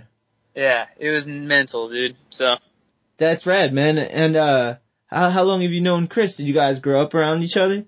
Yeah, 0.55 0.85
it 0.97 1.09
was 1.09 1.25
mental, 1.25 1.89
dude. 1.89 2.17
So 2.31 2.57
That's 3.17 3.45
rad, 3.45 3.71
man. 3.73 3.97
And 3.97 4.35
uh, 4.35 4.75
how 5.07 5.29
how 5.29 5.43
long 5.43 5.61
have 5.61 5.71
you 5.71 5.81
known 5.81 6.07
Chris? 6.07 6.35
Did 6.35 6.47
you 6.47 6.53
guys 6.53 6.79
grow 6.79 7.01
up 7.03 7.13
around 7.13 7.43
each 7.43 7.55
other? 7.57 7.85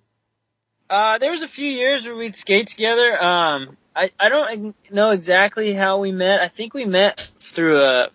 Uh, 0.90 1.18
there 1.18 1.32
was 1.32 1.42
a 1.42 1.48
few 1.48 1.68
years 1.70 2.04
where 2.06 2.16
we'd 2.16 2.36
skate 2.36 2.68
together. 2.68 3.22
Um, 3.24 3.78
I, 3.96 4.12
I 4.20 4.30
don't 4.30 4.76
know 4.92 5.12
exactly 5.12 5.74
how 5.74 6.00
we 6.00 6.12
met. 6.12 6.40
I 6.40 6.48
think 6.48 6.74
we 6.74 6.86
met 6.86 7.20
through 7.54 7.82
a, 7.82 8.10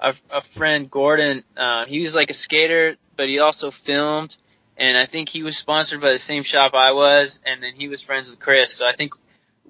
a, 0.00 0.14
a 0.30 0.42
friend, 0.56 0.90
Gordon. 0.90 1.42
Uh, 1.56 1.86
he 1.86 2.00
was 2.00 2.14
like 2.14 2.30
a 2.30 2.34
skater, 2.34 2.96
but 3.16 3.28
he 3.28 3.38
also 3.38 3.70
filmed. 3.70 4.36
And 4.76 4.96
I 4.96 5.06
think 5.06 5.30
he 5.30 5.42
was 5.42 5.56
sponsored 5.56 6.02
by 6.02 6.12
the 6.12 6.18
same 6.18 6.42
shop 6.42 6.74
I 6.74 6.92
was. 6.92 7.38
And 7.46 7.62
then 7.62 7.72
he 7.74 7.88
was 7.88 8.02
friends 8.02 8.28
with 8.28 8.38
Chris. 8.38 8.76
So 8.76 8.86
I 8.86 8.94
think 8.94 9.14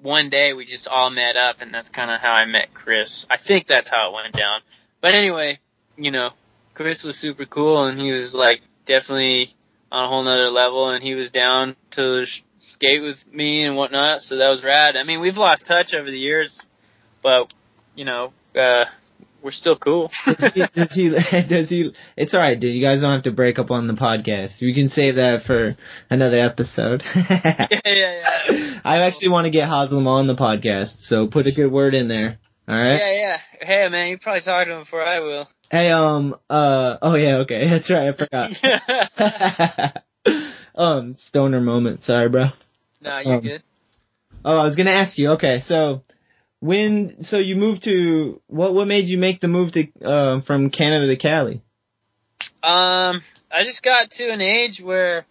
one 0.01 0.29
day 0.29 0.53
we 0.53 0.65
just 0.65 0.87
all 0.87 1.09
met 1.09 1.35
up 1.35 1.57
and 1.59 1.73
that's 1.73 1.89
kind 1.89 2.11
of 2.11 2.19
how 2.19 2.33
I 2.33 2.45
met 2.45 2.73
Chris. 2.73 3.25
I 3.29 3.37
think 3.37 3.67
that's 3.67 3.89
how 3.89 4.09
it 4.09 4.13
went 4.13 4.35
down. 4.35 4.61
But 5.01 5.15
anyway, 5.15 5.59
you 5.95 6.11
know, 6.11 6.31
Chris 6.73 7.03
was 7.03 7.17
super 7.17 7.45
cool 7.45 7.85
and 7.85 7.99
he 7.99 8.11
was 8.11 8.33
like 8.33 8.61
definitely 8.85 9.55
on 9.91 10.05
a 10.05 10.07
whole 10.07 10.23
nother 10.23 10.49
level 10.49 10.89
and 10.89 11.03
he 11.03 11.15
was 11.15 11.31
down 11.31 11.75
to 11.91 12.25
skate 12.67 13.01
with 13.01 13.17
me 13.31 13.63
and 13.63 13.75
whatnot 13.75 14.21
so 14.21 14.37
that 14.37 14.49
was 14.49 14.63
rad 14.63 14.95
i 14.97 15.03
mean 15.03 15.19
we've 15.19 15.37
lost 15.37 15.65
touch 15.65 15.93
over 15.93 16.11
the 16.11 16.19
years 16.19 16.61
but 17.23 17.51
you 17.95 18.05
know 18.05 18.33
uh 18.55 18.85
we're 19.41 19.51
still 19.51 19.77
cool 19.77 20.11
does, 20.39 20.53
he, 20.53 20.63
does 20.73 20.93
he? 20.93 21.09
Does 21.47 21.69
he? 21.69 21.93
It's 22.17 22.33
all 22.33 22.39
right, 22.41 22.59
dude. 22.59 22.75
You 22.75 22.81
guys 22.81 23.01
don't 23.01 23.13
have 23.13 23.23
to 23.23 23.31
break 23.31 23.59
up 23.59 23.69
on 23.69 23.87
the 23.87 23.93
podcast. 23.93 24.59
We 24.59 24.73
can 24.73 24.89
save 24.89 25.15
that 25.15 25.43
for 25.43 25.77
another 26.09 26.37
episode. 26.37 27.03
yeah 27.15 27.79
yeah 27.85 28.21
yeah 28.49 28.79
I 28.83 29.03
actually 29.03 29.29
want 29.29 29.45
to 29.45 29.51
get 29.51 29.69
Haslam 29.69 30.07
on 30.07 30.27
the 30.27 30.35
podcast, 30.35 31.01
so 31.01 31.27
put 31.27 31.45
a 31.47 31.51
good 31.51 31.71
word 31.71 31.93
in 31.93 32.07
there. 32.07 32.39
All 32.67 32.75
right. 32.75 32.97
yeah 32.97 33.13
yeah 33.13 33.37
hey 33.61 33.87
man 33.87 34.09
you 34.09 34.17
probably 34.17 34.41
talk 34.41 34.65
to 34.65 34.73
him 34.73 34.79
before 34.79 35.01
i 35.01 35.21
will 35.21 35.47
Hey, 35.69 35.91
um, 35.91 36.35
uh, 36.49 36.97
oh 37.01 37.15
yeah, 37.15 37.37
okay, 37.39 37.69
that's 37.69 37.89
right. 37.89 38.07
I 38.07 38.13
forgot. 39.17 40.03
um, 40.75 41.13
stoner 41.15 41.61
moment. 41.61 42.03
Sorry, 42.03 42.29
bro. 42.29 42.45
nah 43.01 43.19
you're 43.19 43.35
Um, 43.35 43.41
good 43.41 43.63
Oh, 44.45 44.57
I 44.57 44.63
was 44.63 44.75
gonna 44.75 44.91
ask 44.91 45.17
you. 45.17 45.31
Okay, 45.31 45.61
so 45.67 46.03
when 46.59 47.23
so 47.23 47.37
you 47.37 47.55
moved 47.55 47.83
to 47.83 48.41
what? 48.47 48.73
What 48.73 48.87
made 48.87 49.07
you 49.07 49.17
make 49.17 49.41
the 49.41 49.47
move 49.47 49.73
to 49.73 49.87
uh, 50.05 50.41
from 50.41 50.69
Canada 50.69 51.07
to 51.07 51.17
Cali? 51.17 51.61
Um, 52.63 53.21
I 53.51 53.63
just 53.63 53.83
got 53.83 54.11
to 54.11 54.29
an 54.29 54.41
age 54.41 54.79
where 54.81 55.25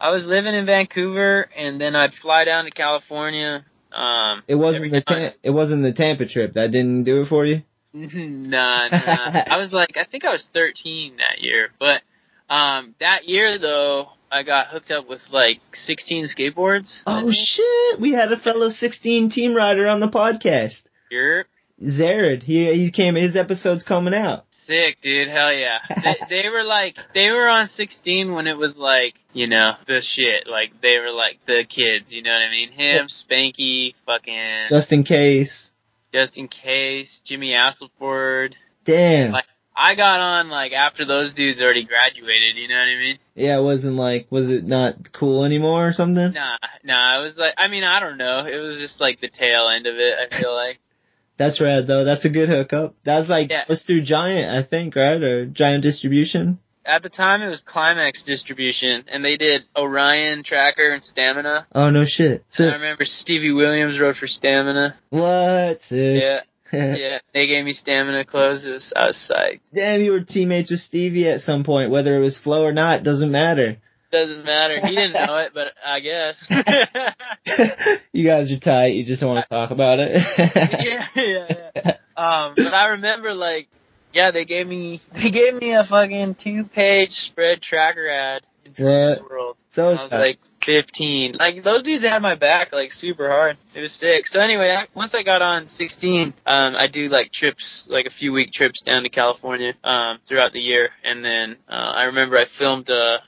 I 0.00 0.10
was 0.10 0.24
living 0.24 0.54
in 0.54 0.66
Vancouver, 0.66 1.48
and 1.56 1.80
then 1.80 1.94
I'd 1.94 2.14
fly 2.14 2.44
down 2.44 2.64
to 2.64 2.70
California 2.70 3.64
Um, 3.92 4.42
It 4.48 4.56
wasn't 4.56 4.92
the 4.92 5.00
Tam- 5.00 5.32
it 5.42 5.50
wasn't 5.50 5.82
the 5.82 5.92
Tampa 5.92 6.26
trip 6.26 6.54
that 6.54 6.70
didn't 6.70 7.04
do 7.04 7.22
it 7.22 7.28
for 7.28 7.46
you. 7.46 7.62
nah, 7.94 8.88
nah. 8.88 9.42
I 9.48 9.58
was 9.58 9.72
like, 9.72 9.96
I 9.96 10.04
think 10.04 10.24
I 10.24 10.32
was 10.32 10.48
13 10.52 11.16
that 11.16 11.40
year, 11.40 11.70
but 11.78 12.02
um, 12.50 12.94
that 13.00 13.28
year 13.28 13.58
though, 13.58 14.10
I 14.30 14.42
got 14.42 14.68
hooked 14.68 14.90
up 14.90 15.08
with 15.08 15.20
like 15.30 15.60
16 15.74 16.26
skateboards. 16.26 17.02
Oh 17.06 17.30
shit! 17.30 18.00
We 18.00 18.12
had 18.12 18.32
a 18.32 18.36
fellow 18.38 18.70
16 18.70 19.30
team 19.30 19.54
rider 19.54 19.86
on 19.86 20.00
the 20.00 20.08
podcast. 20.08 20.82
You're 21.10 21.44
Zared. 21.82 22.42
He 22.42 22.72
he 22.74 22.90
came. 22.90 23.14
His 23.14 23.36
episode's 23.36 23.82
coming 23.82 24.14
out. 24.14 24.44
sick, 24.50 24.98
dude. 25.02 25.28
Hell 25.28 25.52
yeah. 25.52 25.78
they, 26.02 26.42
they 26.42 26.48
were 26.48 26.64
like, 26.64 26.96
they 27.14 27.30
were 27.30 27.48
on 27.48 27.66
16 27.68 28.32
when 28.32 28.46
it 28.46 28.56
was 28.56 28.76
like, 28.76 29.14
you 29.32 29.46
know, 29.46 29.74
the 29.86 30.00
shit. 30.00 30.46
Like 30.48 30.80
they 30.82 30.98
were 30.98 31.12
like 31.12 31.38
the 31.46 31.64
kids. 31.68 32.12
You 32.12 32.22
know 32.22 32.32
what 32.32 32.42
I 32.42 32.50
mean? 32.50 32.72
Him, 32.72 33.06
Spanky, 33.06 33.94
fucking 34.06 34.66
Just 34.70 34.90
in 34.90 35.04
case. 35.04 35.70
just 36.12 36.36
in 36.38 36.48
case, 36.48 37.20
Jimmy 37.24 37.50
Asselford. 37.52 38.54
Damn. 38.84 39.32
Like- 39.32 39.44
I 39.76 39.94
got 39.94 40.20
on 40.20 40.48
like 40.48 40.72
after 40.72 41.04
those 41.04 41.34
dudes 41.34 41.60
already 41.60 41.84
graduated. 41.84 42.56
You 42.56 42.68
know 42.68 42.74
what 42.76 42.88
I 42.88 42.96
mean? 42.96 43.18
Yeah, 43.34 43.58
it 43.58 43.62
wasn't 43.62 43.96
like, 43.96 44.26
was 44.30 44.48
it 44.48 44.64
not 44.64 45.12
cool 45.12 45.44
anymore 45.44 45.86
or 45.88 45.92
something? 45.92 46.32
Nah, 46.32 46.56
nah. 46.82 47.20
It 47.20 47.22
was 47.22 47.36
like, 47.36 47.54
I 47.58 47.68
mean, 47.68 47.84
I 47.84 48.00
don't 48.00 48.16
know. 48.16 48.46
It 48.46 48.58
was 48.58 48.78
just 48.78 49.00
like 49.00 49.20
the 49.20 49.28
tail 49.28 49.68
end 49.68 49.86
of 49.86 49.96
it. 49.96 50.14
I 50.18 50.40
feel 50.40 50.54
like. 50.54 50.78
That's 51.38 51.60
rad 51.60 51.86
though. 51.86 52.04
That's 52.04 52.24
a 52.24 52.30
good 52.30 52.48
hookup. 52.48 52.94
That's 53.04 53.28
like 53.28 53.50
Yeah. 53.50 53.64
was 53.68 53.82
through 53.82 54.02
Giant, 54.02 54.50
I 54.56 54.66
think, 54.66 54.96
right? 54.96 55.22
Or 55.22 55.44
Giant 55.44 55.82
Distribution. 55.82 56.58
At 56.86 57.02
the 57.02 57.10
time, 57.10 57.42
it 57.42 57.48
was 57.48 57.60
Climax 57.60 58.22
Distribution, 58.22 59.04
and 59.08 59.22
they 59.24 59.36
did 59.36 59.64
Orion, 59.76 60.44
Tracker, 60.44 60.92
and 60.92 61.02
Stamina. 61.02 61.66
Oh 61.74 61.90
no 61.90 62.04
shit. 62.06 62.44
So, 62.48 62.64
I 62.68 62.74
remember 62.74 63.04
Stevie 63.04 63.50
Williams 63.52 63.98
wrote 63.98 64.14
for 64.16 64.28
Stamina. 64.28 64.96
what? 65.10 65.80
Sick. 65.82 66.22
Yeah, 66.22 66.40
yeah. 66.72 67.18
They 67.32 67.46
gave 67.46 67.64
me 67.64 67.72
Stamina 67.72 68.24
was, 68.32 68.92
I 68.94 69.06
was 69.06 69.30
psyched. 69.30 69.60
Damn, 69.74 70.00
you 70.00 70.12
were 70.12 70.20
teammates 70.20 70.70
with 70.70 70.80
Stevie 70.80 71.28
at 71.28 71.40
some 71.40 71.64
point, 71.64 71.90
whether 71.90 72.16
it 72.16 72.20
was 72.20 72.38
Flow 72.38 72.64
or 72.64 72.72
not, 72.72 73.02
doesn't 73.02 73.30
matter. 73.30 73.78
Doesn't 74.12 74.44
matter. 74.44 74.80
He 74.80 74.94
didn't 74.94 75.12
know 75.12 75.36
it, 75.38 75.52
but 75.52 75.72
I 75.84 76.00
guess. 76.00 76.36
you 78.12 78.24
guys 78.24 78.50
are 78.52 78.58
tight. 78.58 78.94
You 78.94 79.04
just 79.04 79.20
don't 79.20 79.34
want 79.34 79.44
to 79.48 79.54
talk 79.54 79.70
about 79.70 79.98
it. 79.98 80.22
yeah, 80.38 81.06
yeah, 81.14 81.46
yeah. 81.74 81.96
Um, 82.16 82.54
but 82.56 82.72
I 82.72 82.88
remember 82.90 83.34
like, 83.34 83.68
yeah, 84.12 84.30
they 84.30 84.44
gave 84.44 84.66
me 84.66 85.02
they 85.12 85.30
gave 85.30 85.54
me 85.54 85.74
a 85.74 85.84
fucking 85.84 86.36
two 86.36 86.64
page 86.64 87.10
spread 87.10 87.60
tracker 87.60 88.08
ad 88.08 88.42
in 88.64 88.74
Trans 88.74 89.20
World. 89.20 89.56
So 89.72 89.88
I 89.88 90.02
was 90.04 90.12
like 90.12 90.38
15. 90.66 91.36
Like 91.38 91.62
those 91.62 91.82
dudes 91.82 92.04
had 92.04 92.20
my 92.20 92.34
back 92.34 92.72
like 92.72 92.92
super 92.92 93.28
hard. 93.30 93.56
It 93.74 93.80
was 93.80 93.92
sick. 93.92 94.26
So 94.26 94.40
anyway, 94.40 94.70
I, 94.70 94.88
once 94.94 95.14
I 95.14 95.22
got 95.22 95.40
on 95.40 95.68
16, 95.68 96.34
um, 96.44 96.74
I 96.74 96.88
do 96.88 97.08
like 97.08 97.32
trips, 97.32 97.86
like 97.88 98.06
a 98.06 98.10
few 98.10 98.32
week 98.32 98.52
trips 98.52 98.82
down 98.82 99.04
to 99.04 99.08
California 99.08 99.74
um, 99.84 100.18
throughout 100.28 100.52
the 100.52 100.60
year, 100.60 100.90
and 101.04 101.24
then 101.24 101.56
uh, 101.68 101.92
I 101.94 102.04
remember 102.04 102.36
I 102.36 102.46
filmed 102.58 102.90
a 102.90 103.18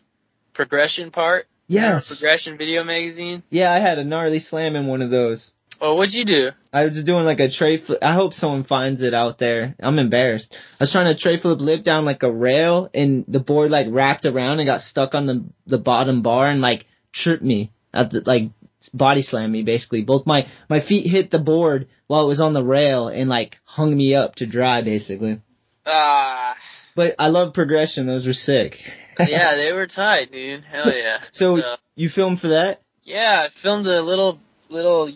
progression 0.52 1.10
part. 1.10 1.46
yes. 1.68 2.08
Progression 2.08 2.58
video 2.58 2.82
magazine. 2.82 3.42
Yeah, 3.48 3.72
I 3.72 3.78
had 3.78 3.98
a 3.98 4.04
gnarly 4.04 4.40
slam 4.40 4.74
in 4.74 4.86
one 4.86 5.00
of 5.00 5.10
those. 5.10 5.52
Oh, 5.80 5.94
what'd 5.94 6.12
you 6.14 6.24
do? 6.24 6.50
I 6.72 6.84
was 6.84 6.94
just 6.94 7.06
doing 7.06 7.24
like 7.24 7.38
a 7.38 7.48
tray 7.50 7.80
flip. 7.80 8.00
I 8.02 8.12
hope 8.12 8.34
someone 8.34 8.64
finds 8.64 9.00
it 9.00 9.14
out 9.14 9.38
there. 9.38 9.76
I'm 9.78 10.00
embarrassed. 10.00 10.52
I 10.52 10.82
was 10.84 10.90
trying 10.90 11.06
to 11.06 11.14
tray 11.14 11.38
flip 11.40 11.60
lip 11.60 11.84
down 11.84 12.04
like 12.04 12.24
a 12.24 12.32
rail 12.32 12.90
and 12.92 13.24
the 13.28 13.38
board 13.38 13.70
like 13.70 13.86
wrapped 13.88 14.26
around 14.26 14.58
and 14.58 14.66
got 14.66 14.80
stuck 14.80 15.14
on 15.14 15.26
the 15.26 15.44
the 15.66 15.78
bottom 15.78 16.22
bar 16.22 16.50
and 16.50 16.60
like 16.60 16.86
tripped 17.12 17.42
me 17.42 17.72
at 17.92 18.10
the 18.10 18.22
like 18.24 18.50
body 18.94 19.22
slammed 19.22 19.52
me 19.52 19.62
basically. 19.62 20.02
Both 20.02 20.26
my 20.26 20.46
my 20.68 20.80
feet 20.80 21.08
hit 21.10 21.30
the 21.30 21.38
board 21.38 21.88
while 22.06 22.24
it 22.24 22.28
was 22.28 22.40
on 22.40 22.52
the 22.54 22.62
rail 22.64 23.08
and 23.08 23.28
like 23.28 23.56
hung 23.64 23.96
me 23.96 24.14
up 24.14 24.36
to 24.36 24.46
dry 24.46 24.82
basically. 24.82 25.40
Ah, 25.86 26.56
But 26.94 27.14
I 27.18 27.28
love 27.28 27.54
progression. 27.54 28.06
Those 28.06 28.26
were 28.26 28.32
sick. 28.34 28.76
yeah, 29.18 29.54
they 29.56 29.72
were 29.72 29.86
tight, 29.86 30.30
dude. 30.32 30.64
Hell 30.64 30.92
yeah. 30.94 31.18
So 31.32 31.58
So- 31.60 31.76
you 31.96 32.08
filmed 32.08 32.40
for 32.40 32.48
that? 32.48 32.82
Yeah, 33.04 33.46
I 33.46 33.48
filmed 33.62 33.86
a 33.86 34.02
little, 34.02 34.38
little, 34.68 35.10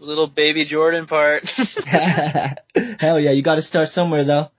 little 0.00 0.26
baby 0.26 0.64
Jordan 0.64 1.06
part. 1.06 1.44
Hell 2.98 3.20
yeah! 3.20 3.30
You 3.32 3.42
got 3.42 3.56
to 3.56 3.62
start 3.62 3.88
somewhere 3.88 4.24
though. 4.24 4.50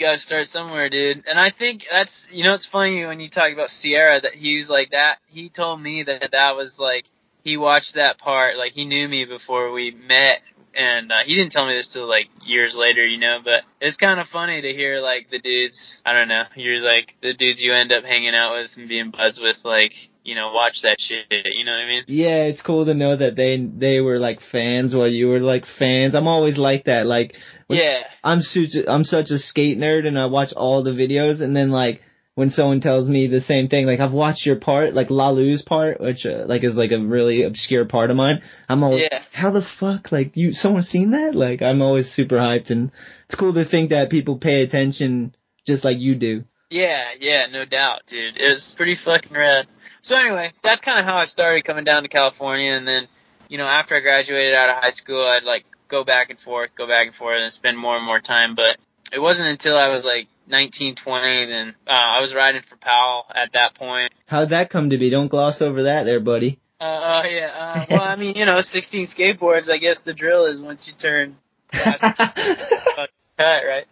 You 0.00 0.06
gotta 0.06 0.18
start 0.18 0.46
somewhere, 0.46 0.88
dude. 0.88 1.24
And 1.28 1.38
I 1.38 1.50
think 1.50 1.84
that's 1.92 2.24
you 2.30 2.42
know 2.42 2.54
it's 2.54 2.64
funny 2.64 3.04
when 3.04 3.20
you 3.20 3.28
talk 3.28 3.52
about 3.52 3.68
Sierra 3.68 4.18
that 4.18 4.32
he's 4.32 4.70
like 4.70 4.92
that. 4.92 5.18
He 5.26 5.50
told 5.50 5.82
me 5.82 6.04
that 6.04 6.30
that 6.32 6.56
was 6.56 6.76
like 6.78 7.04
he 7.44 7.58
watched 7.58 7.96
that 7.96 8.16
part 8.16 8.56
like 8.56 8.72
he 8.72 8.86
knew 8.86 9.06
me 9.06 9.26
before 9.26 9.72
we 9.72 9.90
met, 9.90 10.40
and 10.74 11.12
uh, 11.12 11.18
he 11.26 11.34
didn't 11.34 11.52
tell 11.52 11.66
me 11.66 11.74
this 11.74 11.88
till 11.92 12.08
like 12.08 12.28
years 12.46 12.74
later, 12.74 13.04
you 13.04 13.18
know. 13.18 13.40
But 13.44 13.64
it's 13.78 13.98
kind 13.98 14.18
of 14.18 14.28
funny 14.28 14.62
to 14.62 14.72
hear 14.72 15.02
like 15.02 15.28
the 15.30 15.38
dudes. 15.38 16.00
I 16.06 16.14
don't 16.14 16.28
know. 16.28 16.44
You're 16.54 16.80
like 16.80 17.16
the 17.20 17.34
dudes 17.34 17.60
you 17.60 17.74
end 17.74 17.92
up 17.92 18.02
hanging 18.02 18.34
out 18.34 18.54
with 18.54 18.70
and 18.78 18.88
being 18.88 19.10
buds 19.10 19.38
with, 19.38 19.58
like 19.64 19.92
you 20.24 20.34
know, 20.34 20.50
watch 20.50 20.80
that 20.82 20.96
shit. 20.98 21.26
You 21.30 21.64
know 21.66 21.72
what 21.72 21.84
I 21.84 21.86
mean? 21.86 22.04
Yeah, 22.06 22.44
it's 22.44 22.62
cool 22.62 22.86
to 22.86 22.94
know 22.94 23.16
that 23.16 23.36
they 23.36 23.58
they 23.58 24.00
were 24.00 24.18
like 24.18 24.40
fans 24.50 24.94
while 24.94 25.08
you 25.08 25.28
were 25.28 25.40
like 25.40 25.66
fans. 25.78 26.14
I'm 26.14 26.26
always 26.26 26.56
like 26.56 26.84
that. 26.84 27.04
Like 27.04 27.36
Yeah. 27.78 28.02
I'm 28.24 28.42
such 28.42 28.74
a, 28.74 28.90
I'm 28.90 29.04
such 29.04 29.30
a 29.30 29.38
skate 29.38 29.78
nerd 29.78 30.06
and 30.06 30.18
I 30.18 30.26
watch 30.26 30.52
all 30.52 30.82
the 30.82 30.90
videos 30.92 31.40
and 31.40 31.54
then 31.56 31.70
like 31.70 32.02
when 32.34 32.50
someone 32.50 32.80
tells 32.80 33.08
me 33.08 33.26
the 33.26 33.40
same 33.42 33.68
thing, 33.68 33.86
like 33.86 34.00
I've 34.00 34.12
watched 34.12 34.46
your 34.46 34.56
part, 34.56 34.94
like 34.94 35.10
Lalu's 35.10 35.62
part, 35.62 36.00
which 36.00 36.24
uh, 36.24 36.44
like 36.46 36.64
is 36.64 36.74
like 36.76 36.92
a 36.92 36.98
really 36.98 37.42
obscure 37.42 37.84
part 37.84 38.10
of 38.10 38.16
mine. 38.16 38.40
I'm 38.68 38.82
always, 38.82 39.02
Yeah. 39.10 39.22
how 39.32 39.50
the 39.50 39.66
fuck, 39.78 40.10
like 40.12 40.36
you, 40.36 40.52
someone 40.52 40.82
seen 40.84 41.10
that? 41.10 41.34
Like 41.34 41.60
I'm 41.60 41.82
always 41.82 42.10
super 42.10 42.36
hyped 42.36 42.70
and 42.70 42.92
it's 43.26 43.34
cool 43.38 43.52
to 43.54 43.64
think 43.64 43.90
that 43.90 44.10
people 44.10 44.38
pay 44.38 44.62
attention 44.62 45.34
just 45.66 45.84
like 45.84 45.98
you 45.98 46.14
do. 46.14 46.44
Yeah, 46.70 47.08
yeah, 47.18 47.46
no 47.50 47.64
doubt, 47.64 48.02
dude. 48.06 48.36
It 48.36 48.48
was 48.48 48.74
pretty 48.76 48.94
fucking 49.04 49.32
rad. 49.36 49.66
So 50.02 50.14
anyway, 50.16 50.52
that's 50.62 50.80
kind 50.80 51.00
of 51.00 51.04
how 51.04 51.16
I 51.16 51.24
started 51.26 51.64
coming 51.64 51.82
down 51.84 52.04
to 52.04 52.08
California, 52.08 52.70
and 52.72 52.86
then, 52.86 53.08
you 53.48 53.58
know, 53.58 53.66
after 53.66 53.96
I 53.96 54.00
graduated 54.00 54.54
out 54.54 54.70
of 54.70 54.76
high 54.76 54.90
school, 54.92 55.20
I'd 55.26 55.42
like 55.42 55.64
go 55.90 56.04
back 56.04 56.30
and 56.30 56.38
forth, 56.38 56.70
go 56.76 56.86
back 56.86 57.06
and 57.06 57.16
forth, 57.16 57.38
and 57.38 57.52
spend 57.52 57.76
more 57.76 57.96
and 57.96 58.04
more 58.04 58.20
time. 58.20 58.54
But 58.54 58.78
it 59.12 59.18
wasn't 59.18 59.48
until 59.48 59.76
I 59.76 59.88
was 59.88 60.04
like 60.04 60.28
19, 60.46 60.96
20, 60.96 61.46
then 61.46 61.74
uh, 61.86 61.90
I 61.90 62.20
was 62.20 62.34
riding 62.34 62.62
for 62.68 62.76
Powell 62.76 63.26
at 63.34 63.52
that 63.52 63.74
point. 63.74 64.12
How'd 64.26 64.50
that 64.50 64.70
come 64.70 64.90
to 64.90 64.98
be? 64.98 65.10
Don't 65.10 65.28
gloss 65.28 65.60
over 65.60 65.84
that 65.84 66.04
there, 66.04 66.20
buddy. 66.20 66.58
Uh, 66.80 66.84
uh 66.84 67.22
yeah. 67.28 67.46
Uh, 67.46 67.86
well, 67.90 68.02
I 68.02 68.16
mean, 68.16 68.36
you 68.36 68.46
know, 68.46 68.60
16 68.60 69.06
skateboards. 69.06 69.68
I 69.68 69.78
guess 69.78 70.00
the 70.00 70.14
drill 70.14 70.46
is 70.46 70.62
once 70.62 70.88
you 70.88 70.94
turn 70.98 71.36
cut, 71.72 73.10
right? 73.38 73.84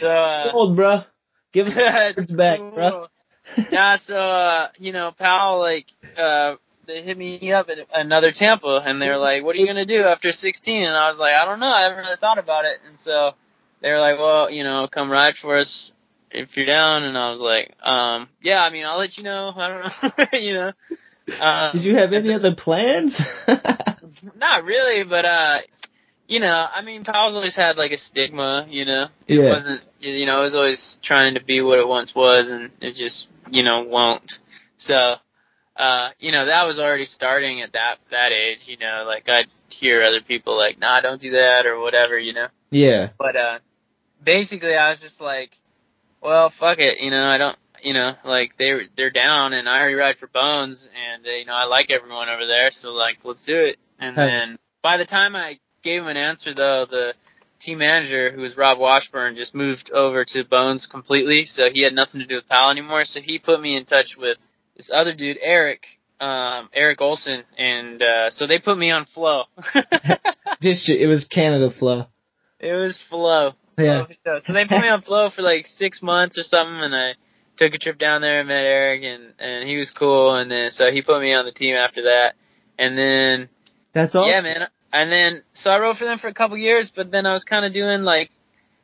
So. 0.00 0.08
Uh, 0.08 0.50
Old, 0.52 0.76
bro. 0.76 1.02
Give 1.52 1.66
us 1.66 2.26
back, 2.30 2.58
bro. 2.58 3.08
yeah, 3.70 3.96
so 3.96 4.16
uh, 4.16 4.68
you 4.78 4.92
know, 4.92 5.12
Powell 5.12 5.60
like 5.60 5.86
uh 6.16 6.54
they 6.86 7.02
hit 7.02 7.16
me 7.16 7.52
up 7.52 7.68
at 7.68 7.78
another 7.94 8.32
Tampa 8.32 8.82
and 8.84 9.00
they 9.00 9.08
were 9.08 9.16
like, 9.16 9.44
What 9.44 9.56
are 9.56 9.58
you 9.58 9.66
gonna 9.66 9.86
do 9.86 10.02
after 10.04 10.32
sixteen? 10.32 10.82
And 10.84 10.96
I 10.96 11.08
was 11.08 11.18
like, 11.18 11.34
I 11.34 11.44
don't 11.44 11.60
know, 11.60 11.68
I 11.70 11.82
haven't 11.82 11.98
really 11.98 12.16
thought 12.16 12.38
about 12.38 12.64
it 12.64 12.78
and 12.86 12.98
so 12.98 13.32
they 13.80 13.90
were 13.90 14.00
like, 14.00 14.18
Well, 14.18 14.50
you 14.50 14.64
know, 14.64 14.88
come 14.90 15.10
ride 15.10 15.34
for 15.40 15.56
us 15.56 15.92
if 16.30 16.56
you're 16.56 16.66
down 16.66 17.02
and 17.04 17.16
I 17.16 17.30
was 17.30 17.40
like, 17.40 17.74
um, 17.82 18.28
yeah, 18.42 18.62
I 18.62 18.70
mean 18.70 18.84
I'll 18.86 18.98
let 18.98 19.16
you 19.16 19.24
know. 19.24 19.52
I 19.56 19.68
don't 19.68 20.32
know 20.32 20.38
you 20.38 20.54
know. 20.54 20.72
Uh, 21.40 21.72
Did 21.72 21.82
you 21.82 21.96
have 21.96 22.12
any 22.12 22.32
other 22.32 22.54
plans? 22.54 23.18
not 24.36 24.64
really, 24.64 25.04
but 25.04 25.24
uh 25.24 25.58
you 26.28 26.40
know, 26.40 26.66
I 26.74 26.82
mean 26.82 27.04
Powell's 27.04 27.34
always 27.34 27.56
had 27.56 27.76
like 27.76 27.92
a 27.92 27.98
stigma, 27.98 28.66
you 28.68 28.84
know. 28.84 29.08
It 29.28 29.36
Yeah. 29.40 29.50
wasn't 29.50 29.82
you 30.00 30.26
know, 30.26 30.40
it 30.40 30.44
was 30.44 30.54
always 30.54 30.98
trying 31.02 31.34
to 31.34 31.44
be 31.44 31.60
what 31.60 31.78
it 31.78 31.86
once 31.86 32.14
was 32.14 32.48
and 32.48 32.70
it 32.80 32.94
just, 32.94 33.28
you 33.50 33.62
know, 33.62 33.82
won't. 33.82 34.38
So 34.78 35.16
uh, 35.76 36.10
you 36.18 36.32
know, 36.32 36.46
that 36.46 36.66
was 36.66 36.78
already 36.78 37.06
starting 37.06 37.60
at 37.62 37.72
that 37.72 37.96
that 38.10 38.32
age, 38.32 38.60
you 38.66 38.76
know, 38.76 39.04
like 39.06 39.28
I'd 39.28 39.46
hear 39.68 40.02
other 40.02 40.20
people 40.20 40.56
like, 40.56 40.78
nah, 40.78 41.00
don't 41.00 41.20
do 41.20 41.30
that 41.32 41.66
or 41.66 41.80
whatever, 41.80 42.18
you 42.18 42.32
know. 42.32 42.48
yeah. 42.70 43.10
But 43.18 43.36
uh 43.36 43.58
basically 44.22 44.74
I 44.74 44.90
was 44.90 45.00
just 45.00 45.20
like, 45.20 45.50
well, 46.20 46.50
fuck 46.58 46.78
it, 46.78 47.00
you 47.00 47.10
know, 47.10 47.24
I 47.24 47.38
don't 47.38 47.56
you 47.82 47.94
know, 47.94 48.14
like 48.24 48.56
they 48.58 48.88
they're 48.96 49.10
down 49.10 49.54
and 49.54 49.68
I 49.68 49.80
already 49.80 49.94
ride 49.94 50.18
for 50.18 50.26
Bones 50.28 50.86
and 50.94 51.24
you 51.24 51.46
know, 51.46 51.54
I 51.54 51.64
like 51.64 51.90
everyone 51.90 52.28
over 52.28 52.46
there, 52.46 52.70
so 52.70 52.92
like 52.92 53.18
let's 53.24 53.42
do 53.42 53.58
it. 53.58 53.78
And 53.98 54.16
Huh. 54.16 54.26
then 54.26 54.58
by 54.82 54.96
the 54.98 55.04
time 55.06 55.34
I 55.34 55.58
gave 55.82 56.02
him 56.02 56.08
an 56.08 56.16
answer 56.16 56.54
though, 56.54 56.86
the 56.88 57.14
team 57.60 57.78
manager 57.78 58.30
who 58.30 58.42
was 58.42 58.56
Rob 58.56 58.78
Washburn 58.78 59.36
just 59.36 59.54
moved 59.54 59.90
over 59.90 60.24
to 60.26 60.44
Bones 60.44 60.86
completely, 60.86 61.44
so 61.46 61.70
he 61.70 61.80
had 61.82 61.94
nothing 61.94 62.20
to 62.20 62.26
do 62.26 62.34
with 62.36 62.48
Powell 62.48 62.70
anymore, 62.70 63.04
so 63.04 63.20
he 63.20 63.38
put 63.38 63.60
me 63.60 63.76
in 63.76 63.84
touch 63.84 64.16
with 64.18 64.36
this 64.82 64.90
other 64.92 65.12
dude, 65.14 65.38
Eric, 65.40 65.84
um, 66.20 66.68
Eric 66.72 67.00
Olson, 67.00 67.44
and 67.58 68.02
uh 68.02 68.30
so 68.30 68.46
they 68.46 68.58
put 68.58 68.76
me 68.78 68.90
on 68.90 69.06
Flow. 69.06 69.44
It 70.64 71.08
was 71.08 71.24
Canada 71.24 71.70
flow. 71.76 72.06
It 72.60 72.72
was 72.74 72.96
Flow. 73.08 73.52
Yeah. 73.76 74.04
Flow. 74.04 74.38
So 74.46 74.52
they 74.52 74.64
put 74.64 74.80
me 74.80 74.88
on 74.88 75.02
Flow 75.02 75.30
for 75.30 75.42
like 75.42 75.66
six 75.66 76.02
months 76.02 76.38
or 76.38 76.42
something, 76.42 76.80
and 76.84 76.94
I 76.94 77.14
took 77.56 77.74
a 77.74 77.78
trip 77.78 77.98
down 77.98 78.22
there 78.22 78.40
and 78.40 78.48
met 78.48 78.64
Eric, 78.64 79.02
and 79.02 79.32
and 79.38 79.68
he 79.68 79.76
was 79.76 79.90
cool, 79.90 80.36
and 80.36 80.50
then 80.50 80.70
so 80.70 80.90
he 80.92 81.02
put 81.02 81.20
me 81.20 81.32
on 81.32 81.44
the 81.44 81.52
team 81.52 81.74
after 81.74 82.02
that, 82.04 82.34
and 82.78 82.96
then 82.96 83.48
That's 83.92 84.14
all. 84.14 84.28
yeah, 84.28 84.40
man. 84.40 84.68
and 84.92 85.10
then 85.10 85.42
so 85.52 85.70
I 85.70 85.80
rode 85.80 85.96
for 85.96 86.04
them 86.04 86.18
for 86.18 86.28
a 86.28 86.34
couple 86.34 86.56
years, 86.56 86.92
but 86.94 87.10
then 87.10 87.26
I 87.26 87.32
was 87.32 87.44
kind 87.44 87.64
of 87.64 87.72
doing 87.72 88.02
like 88.02 88.30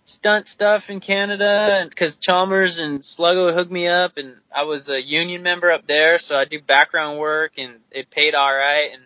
stunt 0.08 0.48
stuff 0.48 0.84
in 0.88 1.00
Canada 1.00 1.86
because 1.88 2.16
Chalmers 2.16 2.78
and 2.78 3.02
Sluggo 3.02 3.54
hooked 3.54 3.70
me 3.70 3.86
up, 3.86 4.16
and 4.16 4.36
I 4.54 4.62
was 4.64 4.88
a 4.88 5.00
union 5.00 5.42
member 5.42 5.70
up 5.70 5.86
there, 5.86 6.18
so 6.18 6.34
I 6.36 6.44
do 6.44 6.60
background 6.60 7.18
work, 7.18 7.52
and 7.58 7.74
it 7.90 8.10
paid 8.10 8.34
all 8.34 8.52
right, 8.52 8.90
and 8.92 9.02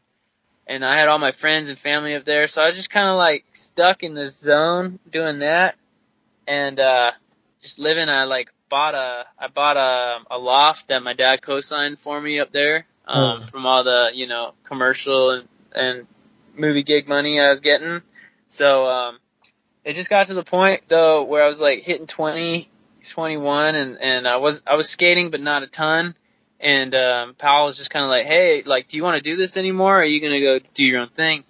and 0.67 0.85
I 0.85 0.97
had 0.97 1.09
all 1.09 1.19
my 1.19 1.33
friends 1.33 1.69
and 1.69 1.79
family 1.79 2.15
up 2.15 2.25
there, 2.25 2.47
so 2.49 2.63
I 2.63 2.67
was 2.69 2.77
just 2.77 2.91
kind 2.91 3.09
of 3.09 3.17
like 3.17 3.45
stuck 3.53 4.03
in 4.03 4.15
the 4.15 4.31
zone 4.43 5.01
doing 5.11 5.41
that, 5.41 5.75
and 6.47 6.79
uh, 6.79 7.11
just 7.63 7.79
living. 7.79 8.09
I 8.09 8.25
like 8.25 8.51
bought 8.71 8.95
a 8.95 9.25
I 9.39 9.49
bought 9.49 9.77
a 9.77 10.21
a 10.31 10.39
loft 10.39 10.89
that 10.89 11.03
my 11.03 11.15
dad 11.15 11.43
co-signed 11.43 11.99
for 12.03 12.21
me 12.21 12.39
up 12.41 12.53
there 12.53 12.87
um, 13.07 13.43
Oh. 13.43 13.47
from 13.51 13.67
all 13.67 13.83
the 13.85 14.11
you 14.15 14.27
know 14.29 14.55
commercial 14.65 15.31
and 15.33 15.49
and 15.75 16.07
movie 16.57 16.83
gig 16.85 17.09
money 17.09 17.41
I 17.41 17.51
was 17.51 17.61
getting. 17.61 18.03
So 18.49 18.87
um, 18.87 19.19
it 19.85 19.95
just 19.95 20.11
got 20.11 20.29
to 20.29 20.35
the 20.35 20.45
point 20.45 20.83
though 20.89 21.25
where 21.25 21.43
I 21.43 21.49
was 21.49 21.61
like 21.61 21.83
hitting 21.83 22.07
20, 22.07 22.71
21 23.13 23.75
and 23.75 23.99
and 24.01 24.29
I 24.29 24.37
was 24.37 24.63
I 24.67 24.75
was 24.75 24.89
skating 24.89 25.31
but 25.31 25.41
not 25.41 25.63
a 25.63 25.67
ton. 25.67 26.15
And 26.61 26.95
um, 26.95 27.35
Powell 27.35 27.67
was 27.67 27.77
just 27.77 27.91
kind 27.91 28.05
of 28.05 28.09
like, 28.09 28.25
"Hey, 28.25 28.63
like, 28.65 28.87
do 28.87 28.97
you 28.97 29.03
want 29.03 29.17
to 29.17 29.31
do 29.31 29.37
this 29.37 29.57
anymore? 29.57 29.97
Or 29.97 30.03
are 30.03 30.05
you 30.05 30.21
gonna 30.21 30.41
go 30.41 30.61
do 30.75 30.85
your 30.85 31.01
own 31.01 31.09
thing?" 31.09 31.43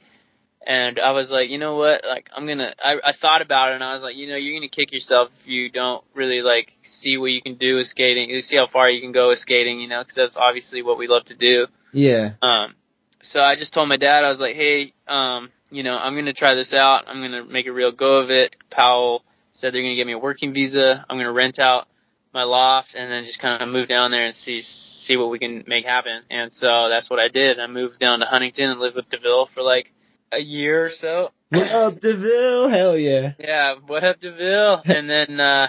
And 0.67 1.01
I 1.01 1.11
was 1.11 1.31
like, 1.31 1.51
you 1.51 1.59
know 1.59 1.77
what? 1.77 2.03
Like, 2.07 2.31
I'm 2.35 2.47
gonna. 2.47 2.73
I, 2.83 2.99
I 3.05 3.13
thought 3.13 3.43
about 3.43 3.73
it, 3.73 3.75
and 3.75 3.85
I 3.85 3.93
was 3.93 4.03
like, 4.03 4.17
you 4.17 4.29
know, 4.29 4.37
you're 4.37 4.55
gonna 4.55 4.69
kick 4.69 4.93
yourself 4.93 5.31
if 5.41 5.49
you 5.49 5.71
don't 5.71 6.03
really 6.15 6.41
like 6.41 6.73
see 6.83 7.19
what 7.19 7.33
you 7.33 7.43
can 7.43 7.57
do 7.57 7.77
with 7.77 7.89
skating, 7.89 8.31
you 8.31 8.41
see 8.43 8.57
how 8.57 8.67
far 8.67 8.89
you 8.89 9.01
can 9.01 9.13
go 9.13 9.29
with 9.29 9.39
skating, 9.39 9.81
you 9.81 9.89
know, 9.89 10.01
because 10.01 10.15
that's 10.15 10.37
obviously 10.37 10.83
what 10.83 10.99
we 10.99 11.09
love 11.09 11.25
to 11.27 11.35
do. 11.35 11.67
Yeah. 11.93 12.35
Um, 12.41 12.75
so 13.23 13.41
I 13.41 13.57
just 13.57 13.73
told 13.73 13.89
my 13.89 13.97
dad, 13.97 14.25
I 14.25 14.29
was 14.29 14.41
like, 14.41 14.57
hey, 14.57 14.95
um, 15.07 15.51
you 15.73 15.83
know, 15.83 15.99
I'm 15.99 16.15
gonna 16.15 16.33
try 16.35 16.55
this 16.55 16.73
out. 16.73 17.05
I'm 17.09 17.23
gonna 17.23 17.45
make 17.45 17.67
a 17.67 17.73
real 17.73 17.93
go 17.93 18.21
of 18.21 18.31
it. 18.31 18.57
Powell 18.71 19.25
said 19.53 19.73
they're 19.73 19.83
gonna 19.83 19.97
give 19.97 20.07
me 20.07 20.13
a 20.13 20.19
working 20.19 20.53
visa. 20.53 21.05
I'm 21.09 21.17
gonna 21.17 21.33
rent 21.33 21.59
out 21.59 21.89
my 22.33 22.45
loft 22.45 22.95
and 22.95 23.11
then 23.11 23.25
just 23.25 23.41
kind 23.41 23.63
of 23.63 23.69
move 23.69 23.89
down 23.89 24.11
there 24.11 24.27
and 24.27 24.35
see 24.35 24.63
see 24.63 25.17
what 25.17 25.31
we 25.31 25.39
can 25.39 25.65
make 25.67 25.85
happen. 25.85 26.23
And 26.31 26.53
so 26.53 26.89
that's 26.89 27.11
what 27.11 27.19
I 27.19 27.29
did. 27.29 27.59
I 27.59 27.67
moved 27.67 27.99
down 27.99 28.21
to 28.21 28.27
Huntington 28.27 28.71
and 28.71 28.81
lived 28.81 28.97
with 28.97 29.09
Deville 29.09 29.49
for 29.55 29.63
like 29.63 29.93
a 30.31 30.39
year 30.39 30.85
or 30.85 30.91
so. 30.91 31.31
What 31.51 31.69
up, 31.69 32.01
Deville? 32.01 32.69
Hell 32.69 32.97
yeah. 32.97 33.33
Yeah, 33.39 33.75
what 33.87 34.05
up, 34.05 34.21
Deville? 34.21 34.83
and 34.87 35.09
then, 35.09 35.39
uh, 35.39 35.69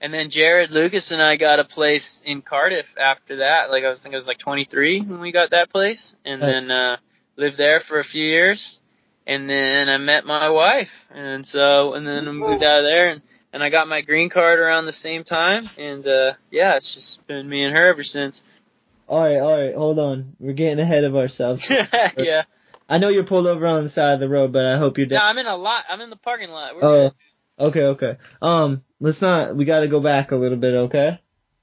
and 0.00 0.12
then 0.12 0.30
Jared 0.30 0.70
Lucas 0.70 1.10
and 1.10 1.22
I 1.22 1.36
got 1.36 1.58
a 1.58 1.64
place 1.64 2.20
in 2.24 2.42
Cardiff 2.42 2.86
after 2.96 3.36
that. 3.36 3.70
Like 3.70 3.84
I 3.84 3.88
was 3.88 4.00
thinking 4.00 4.16
I 4.16 4.18
was 4.18 4.26
like 4.26 4.38
23 4.38 5.00
when 5.00 5.20
we 5.20 5.32
got 5.32 5.50
that 5.50 5.70
place, 5.70 6.14
and 6.24 6.40
then 6.42 6.70
uh, 6.70 6.98
lived 7.36 7.58
there 7.58 7.80
for 7.80 7.98
a 7.98 8.04
few 8.04 8.24
years. 8.24 8.78
And 9.26 9.50
then 9.50 9.88
I 9.88 9.98
met 9.98 10.24
my 10.24 10.48
wife, 10.50 10.90
and 11.10 11.44
so 11.44 11.94
and 11.94 12.06
then 12.06 12.28
I 12.28 12.32
moved 12.32 12.62
out 12.62 12.78
of 12.78 12.84
there, 12.84 13.10
and 13.10 13.22
and 13.52 13.62
I 13.62 13.70
got 13.70 13.88
my 13.88 14.02
green 14.02 14.28
card 14.28 14.58
around 14.58 14.86
the 14.86 14.92
same 14.92 15.24
time. 15.24 15.64
And 15.78 16.06
uh, 16.06 16.34
yeah, 16.50 16.76
it's 16.76 16.94
just 16.94 17.26
been 17.26 17.48
me 17.48 17.64
and 17.64 17.74
her 17.74 17.88
ever 17.88 18.04
since. 18.04 18.42
All 19.08 19.20
right, 19.20 19.38
all 19.38 19.56
right. 19.56 19.72
Hold 19.72 20.00
on. 20.00 20.34
We're 20.40 20.52
getting 20.52 20.80
ahead 20.80 21.04
of 21.04 21.14
ourselves. 21.14 21.64
yeah. 21.70 22.42
I 22.88 22.98
know 22.98 23.08
you're 23.08 23.22
pulled 23.22 23.46
over 23.46 23.64
on 23.64 23.84
the 23.84 23.90
side 23.90 24.14
of 24.14 24.18
the 24.18 24.28
road, 24.28 24.52
but 24.52 24.64
I 24.64 24.78
hope 24.78 24.98
you're. 24.98 25.06
No. 25.06 25.18
I'm 25.18 25.38
in 25.38 25.46
a 25.46 25.56
lot. 25.56 25.84
I'm 25.88 26.00
in 26.00 26.10
the 26.10 26.16
parking 26.16 26.50
lot. 26.50 26.74
We're 26.74 26.84
oh, 26.84 27.10
good. 27.10 27.66
okay, 27.68 27.82
okay. 27.82 28.18
Um, 28.42 28.82
let's 28.98 29.22
not. 29.22 29.54
We 29.54 29.64
got 29.64 29.80
to 29.80 29.88
go 29.88 30.00
back 30.00 30.32
a 30.32 30.36
little 30.36 30.58
bit, 30.58 30.74
okay? 30.74 31.20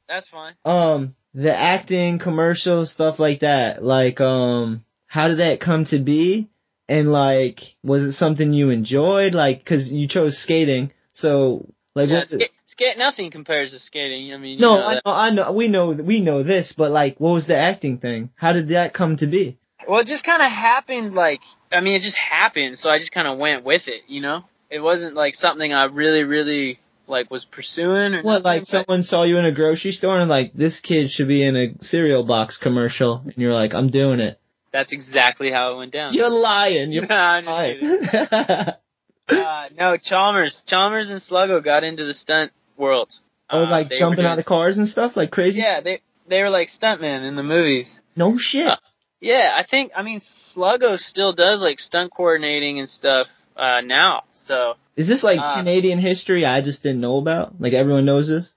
That's 0.08 0.30
fine. 0.30 0.54
Um, 0.64 1.16
the 1.34 1.54
acting, 1.54 2.18
commercials, 2.18 2.94
stuff 2.94 3.20
like 3.20 3.42
that. 3.42 3.84
Like, 3.84 4.22
um, 4.22 4.86
how 5.08 5.28
did 5.28 5.40
that 5.40 5.60
come 5.60 5.84
to 5.88 6.00
be? 6.00 6.48
And 6.94 7.12
like, 7.12 7.60
was 7.84 8.04
it 8.04 8.12
something 8.14 8.54
you 8.54 8.70
enjoyed? 8.70 9.34
Like, 9.34 9.66
cause 9.66 9.88
you 9.88 10.08
chose 10.08 10.38
skating, 10.38 10.92
so 11.14 11.68
like, 11.96 12.10
Yeah, 12.10 12.20
it- 12.20 12.28
skate, 12.28 12.52
skate. 12.68 12.98
Nothing 12.98 13.32
compares 13.32 13.72
to 13.72 13.80
skating. 13.80 14.32
I 14.34 14.38
mean, 14.38 14.56
you 14.58 14.62
no, 14.62 14.76
know 14.76 14.84
I 14.84 14.94
know, 14.94 15.12
I 15.12 15.30
know, 15.32 15.52
we 15.54 15.68
know, 15.68 15.90
we 15.92 16.22
know 16.22 16.44
this, 16.44 16.74
but 16.78 16.92
like, 16.92 17.20
what 17.20 17.32
was 17.32 17.48
the 17.48 17.58
acting 17.58 17.98
thing? 17.98 18.30
How 18.36 18.54
did 18.54 18.68
that 18.70 18.94
come 18.94 19.18
to 19.18 19.28
be? 19.28 19.58
Well, 19.88 20.02
it 20.02 20.08
just 20.08 20.24
kind 20.24 20.42
of 20.42 20.52
happened. 20.52 21.14
Like, 21.14 21.42
I 21.72 21.82
mean, 21.82 21.96
it 21.96 22.02
just 22.04 22.16
happened. 22.16 22.78
So 22.78 22.90
I 22.90 23.00
just 23.00 23.12
kind 23.12 23.28
of 23.28 23.38
went 23.38 23.64
with 23.66 23.88
it. 23.88 24.04
You 24.08 24.22
know, 24.22 24.44
it 24.70 24.80
wasn't 24.80 25.16
like 25.16 25.34
something 25.36 25.74
I 25.74 25.86
really, 25.86 26.24
really 26.24 26.78
like 27.08 27.30
was 27.32 27.44
pursuing 27.46 28.14
or 28.14 28.22
What, 28.22 28.44
nothing, 28.44 28.62
like 28.62 28.66
someone 28.66 29.04
saw 29.04 29.24
you 29.24 29.38
in 29.38 29.46
a 29.46 29.52
grocery 29.52 29.92
store 29.92 30.20
and 30.20 30.30
like, 30.30 30.54
this 30.54 30.80
kid 30.80 31.10
should 31.10 31.28
be 31.28 31.44
in 31.44 31.56
a 31.56 31.74
cereal 31.84 32.24
box 32.24 32.58
commercial, 32.58 33.22
and 33.26 33.34
you're 33.36 33.54
like, 33.54 33.74
I'm 33.74 33.90
doing 33.90 34.20
it. 34.20 34.40
That's 34.74 34.92
exactly 34.92 35.52
how 35.52 35.74
it 35.74 35.78
went 35.78 35.94
down. 35.94 36.14
You're 36.16 36.30
lying. 36.30 36.92
You're 36.92 37.06
I'm 37.12 37.44
just 37.44 37.50
lying. 37.50 38.70
Uh, 39.30 39.70
no, 39.78 39.96
Chalmers, 39.96 40.64
Chalmers 40.68 41.10
and 41.10 41.22
Sluggo 41.22 41.64
got 41.64 41.86
into 41.86 42.04
the 42.04 42.14
stunt 42.14 42.52
world. 42.76 43.10
oh, 43.50 43.64
Uh, 43.64 43.70
like 43.72 43.90
jumping 43.90 44.26
out 44.26 44.38
of 44.38 44.46
cars 44.46 44.78
and 44.78 44.86
stuff, 44.88 45.16
like 45.16 45.32
crazy. 45.32 45.62
Yeah, 45.62 45.80
they 45.80 46.02
they 46.28 46.44
were 46.44 46.50
like 46.50 46.68
stuntmen 46.68 47.24
in 47.26 47.38
the 47.38 47.44
movies. 47.44 48.02
No 48.18 48.38
shit. 48.38 48.68
Uh, 48.68 48.76
Yeah, 49.22 49.56
I 49.56 49.64
think 49.64 49.94
I 49.96 50.04
mean 50.04 50.20
Sluggo 50.20 50.98
still 50.98 51.32
does 51.32 51.62
like 51.62 51.80
stunt 51.80 52.12
coordinating 52.14 52.80
and 52.80 52.90
stuff 52.90 53.28
uh, 53.56 53.80
now. 53.80 54.24
So 54.34 54.74
Is 54.98 55.08
this 55.08 55.24
like 55.24 55.40
uh, 55.40 55.56
Canadian 55.56 56.00
history 56.00 56.46
I 56.46 56.60
just 56.60 56.84
didn't 56.84 57.00
know 57.00 57.18
about? 57.18 57.62
Like 57.62 57.72
everyone 57.74 58.04
knows 58.06 58.28
this? 58.28 58.54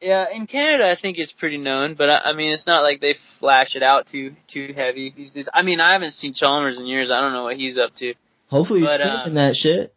Yeah, 0.00 0.26
in 0.32 0.46
Canada 0.46 0.88
I 0.90 0.96
think 1.00 1.18
it's 1.18 1.32
pretty 1.32 1.58
known, 1.58 1.94
but 1.94 2.08
I, 2.08 2.30
I 2.30 2.32
mean 2.32 2.52
it's 2.52 2.66
not 2.66 2.82
like 2.82 3.00
they 3.00 3.14
flash 3.40 3.74
it 3.76 3.82
out 3.82 4.06
too 4.06 4.34
too 4.46 4.72
heavy 4.74 5.12
these 5.16 5.32
days. 5.32 5.48
I 5.52 5.62
mean 5.62 5.80
I 5.80 5.92
haven't 5.92 6.12
seen 6.12 6.34
Chalmers 6.34 6.78
in 6.78 6.86
years. 6.86 7.10
I 7.10 7.20
don't 7.20 7.32
know 7.32 7.44
what 7.44 7.56
he's 7.56 7.78
up 7.78 7.94
to. 7.96 8.14
Hopefully 8.48 8.80
he's 8.80 8.88
But, 8.88 9.00
filming 9.00 9.38
uh, 9.38 9.46
that 9.48 9.56
shit. 9.56 9.94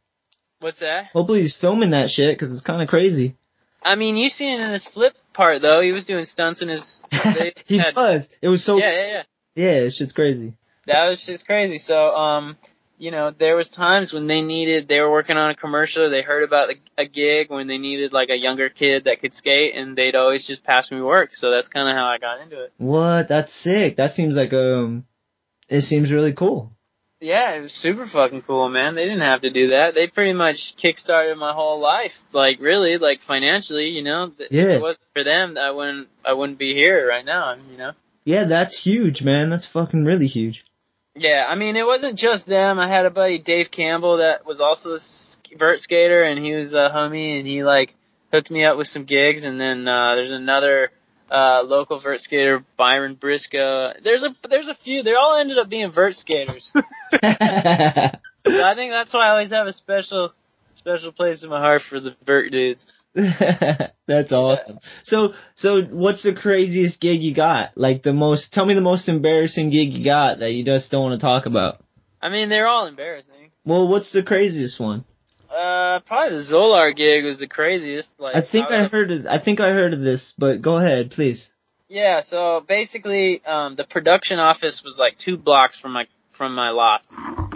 What's 0.59 0.79
that? 0.79 1.05
Hopefully 1.13 1.41
he's 1.41 1.55
filming 1.55 1.91
that 1.91 2.09
shit 2.09 2.37
because 2.37 2.51
it's 2.53 2.61
kind 2.63 2.81
of 2.81 2.87
crazy. 2.87 3.35
I 3.83 3.95
mean 3.95 4.17
you 4.17 4.29
seen 4.29 4.59
it 4.59 4.63
in 4.63 4.71
his 4.71 4.85
flip 4.85 5.13
part 5.33 5.61
though. 5.61 5.81
He 5.81 5.91
was 5.91 6.05
doing 6.05 6.25
stunts 6.25 6.61
in 6.61 6.69
his. 6.69 7.03
He 7.65 7.77
had, 7.77 7.95
was. 7.95 8.25
It 8.41 8.47
was 8.49 8.63
so. 8.65 8.77
yeah, 8.77 8.91
yeah, 8.91 9.07
yeah. 9.07 9.23
Yeah, 9.55 9.71
it's 9.85 9.97
shit's 9.97 10.13
crazy. 10.13 10.53
that 10.85 11.09
was 11.09 11.23
just 11.25 11.45
crazy. 11.45 11.77
So, 11.77 12.15
um, 12.15 12.57
you 13.01 13.09
know, 13.09 13.31
there 13.31 13.55
was 13.55 13.67
times 13.67 14.13
when 14.13 14.27
they 14.27 14.43
needed, 14.43 14.87
they 14.87 14.99
were 14.99 15.09
working 15.09 15.35
on 15.35 15.49
a 15.49 15.55
commercial, 15.55 16.07
they 16.11 16.21
heard 16.21 16.43
about 16.43 16.69
a, 16.69 16.75
a 17.01 17.05
gig 17.07 17.49
when 17.49 17.65
they 17.65 17.79
needed 17.79 18.13
like 18.13 18.29
a 18.29 18.35
younger 18.37 18.69
kid 18.69 19.05
that 19.05 19.19
could 19.19 19.33
skate, 19.33 19.75
and 19.75 19.97
they'd 19.97 20.15
always 20.15 20.45
just 20.45 20.63
pass 20.63 20.91
me 20.91 21.01
work. 21.01 21.31
So 21.33 21.49
that's 21.49 21.67
kind 21.67 21.89
of 21.89 21.95
how 21.95 22.05
I 22.05 22.19
got 22.19 22.41
into 22.41 22.63
it. 22.63 22.71
What? 22.77 23.27
That's 23.27 23.51
sick. 23.63 23.97
That 23.97 24.13
seems 24.13 24.35
like 24.35 24.53
um, 24.53 25.05
it 25.67 25.81
seems 25.81 26.11
really 26.11 26.33
cool. 26.33 26.73
Yeah, 27.19 27.53
it 27.55 27.61
was 27.61 27.71
super 27.71 28.05
fucking 28.07 28.43
cool, 28.43 28.69
man. 28.69 28.93
They 28.93 29.05
didn't 29.05 29.21
have 29.21 29.41
to 29.41 29.51
do 29.51 29.69
that. 29.69 29.95
They 29.95 30.05
pretty 30.07 30.33
much 30.33 30.75
kickstarted 30.83 31.37
my 31.37 31.53
whole 31.53 31.79
life, 31.79 32.13
like 32.33 32.59
really, 32.59 32.99
like 32.99 33.21
financially. 33.23 33.89
You 33.89 34.03
know, 34.03 34.29
Th- 34.29 34.49
if 34.51 34.55
Yeah. 34.55 34.75
it 34.75 34.81
wasn't 34.81 35.05
for 35.13 35.23
them, 35.23 35.57
I 35.57 35.71
wouldn't, 35.71 36.07
I 36.23 36.33
wouldn't 36.33 36.59
be 36.59 36.75
here 36.75 37.07
right 37.07 37.25
now. 37.25 37.55
You 37.71 37.77
know. 37.77 37.91
Yeah, 38.25 38.43
that's 38.43 38.83
huge, 38.83 39.23
man. 39.23 39.49
That's 39.49 39.65
fucking 39.65 40.05
really 40.05 40.27
huge. 40.27 40.63
Yeah, 41.15 41.45
I 41.47 41.55
mean, 41.55 41.75
it 41.75 41.85
wasn't 41.85 42.17
just 42.17 42.45
them. 42.47 42.79
I 42.79 42.87
had 42.87 43.05
a 43.05 43.09
buddy, 43.09 43.37
Dave 43.37 43.69
Campbell, 43.71 44.17
that 44.17 44.45
was 44.45 44.61
also 44.61 44.91
a 44.91 44.95
s- 44.95 45.37
vert 45.57 45.79
skater, 45.79 46.23
and 46.23 46.43
he 46.43 46.53
was 46.53 46.73
a 46.73 46.89
homie, 46.93 47.37
and 47.37 47.45
he 47.47 47.63
like 47.63 47.93
hooked 48.31 48.49
me 48.49 48.63
up 48.63 48.77
with 48.77 48.87
some 48.87 49.03
gigs. 49.05 49.43
And 49.43 49.59
then 49.59 49.87
uh, 49.87 50.15
there's 50.15 50.31
another 50.31 50.89
uh, 51.29 51.63
local 51.65 51.99
vert 51.99 52.21
skater, 52.21 52.63
Byron 52.77 53.15
Briscoe. 53.15 53.91
There's 54.03 54.23
a 54.23 54.35
there's 54.49 54.69
a 54.69 54.73
few. 54.73 55.03
They 55.03 55.13
all 55.15 55.35
ended 55.35 55.57
up 55.57 55.69
being 55.69 55.91
vert 55.91 56.15
skaters. 56.15 56.71
So 58.43 58.63
I 58.63 58.73
think 58.75 58.91
that's 58.91 59.13
why 59.13 59.27
I 59.27 59.29
always 59.29 59.51
have 59.51 59.67
a 59.67 59.73
special 59.73 60.33
special 60.75 61.11
place 61.11 61.43
in 61.43 61.49
my 61.49 61.59
heart 61.59 61.83
for 61.87 61.99
the 61.99 62.15
vert 62.25 62.51
dudes. 62.51 62.85
That's 64.07 64.31
awesome. 64.31 64.79
So, 65.03 65.33
so 65.55 65.81
what's 65.81 66.23
the 66.23 66.33
craziest 66.33 66.99
gig 67.01 67.21
you 67.21 67.35
got? 67.35 67.77
Like 67.77 68.03
the 68.03 68.13
most, 68.13 68.53
tell 68.53 68.65
me 68.65 68.73
the 68.73 68.81
most 68.81 69.09
embarrassing 69.09 69.69
gig 69.69 69.93
you 69.93 70.05
got 70.05 70.39
that 70.39 70.51
you 70.51 70.63
just 70.63 70.91
don't 70.91 71.03
want 71.03 71.19
to 71.19 71.25
talk 71.25 71.45
about. 71.45 71.83
I 72.21 72.29
mean, 72.29 72.49
they're 72.49 72.67
all 72.67 72.87
embarrassing. 72.87 73.51
Well, 73.65 73.87
what's 73.87 74.11
the 74.11 74.23
craziest 74.23 74.79
one? 74.79 75.05
Uh, 75.49 75.99
probably 76.01 76.37
the 76.37 76.43
Zolar 76.43 76.95
gig 76.95 77.25
was 77.25 77.37
the 77.37 77.47
craziest. 77.47 78.07
Like 78.17 78.35
I 78.35 78.41
think 78.41 78.69
was 78.69 78.79
I 78.79 78.87
heard 78.87 79.11
of, 79.11 79.25
I 79.25 79.39
think 79.39 79.59
I 79.59 79.71
heard 79.71 79.93
of 79.93 79.99
this, 79.99 80.33
but 80.37 80.61
go 80.61 80.77
ahead, 80.77 81.11
please. 81.11 81.49
Yeah, 81.89 82.21
so 82.21 82.63
basically, 82.65 83.43
um, 83.45 83.75
the 83.75 83.83
production 83.83 84.39
office 84.39 84.81
was 84.85 84.97
like 84.97 85.17
two 85.17 85.35
blocks 85.35 85.77
from 85.77 85.91
my 85.91 86.07
from 86.37 86.55
my 86.55 86.69
loft. 86.69 87.05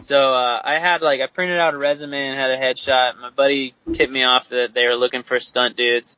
So 0.02 0.34
uh, 0.34 0.62
I 0.64 0.80
had 0.80 1.02
like 1.02 1.22
I 1.22 1.28
printed 1.28 1.60
out 1.60 1.74
a 1.74 1.78
resume 1.78 2.28
and 2.28 2.38
had 2.38 2.52
a 2.52 2.58
headshot. 2.58 3.20
My 3.20 3.30
buddy 3.30 3.74
tipped 3.94 4.12
me 4.12 4.24
off 4.24 4.50
that 4.50 4.74
they 4.74 4.88
were 4.88 4.96
looking 4.96 5.24
for 5.24 5.40
stunt 5.40 5.78
dudes 5.78 6.16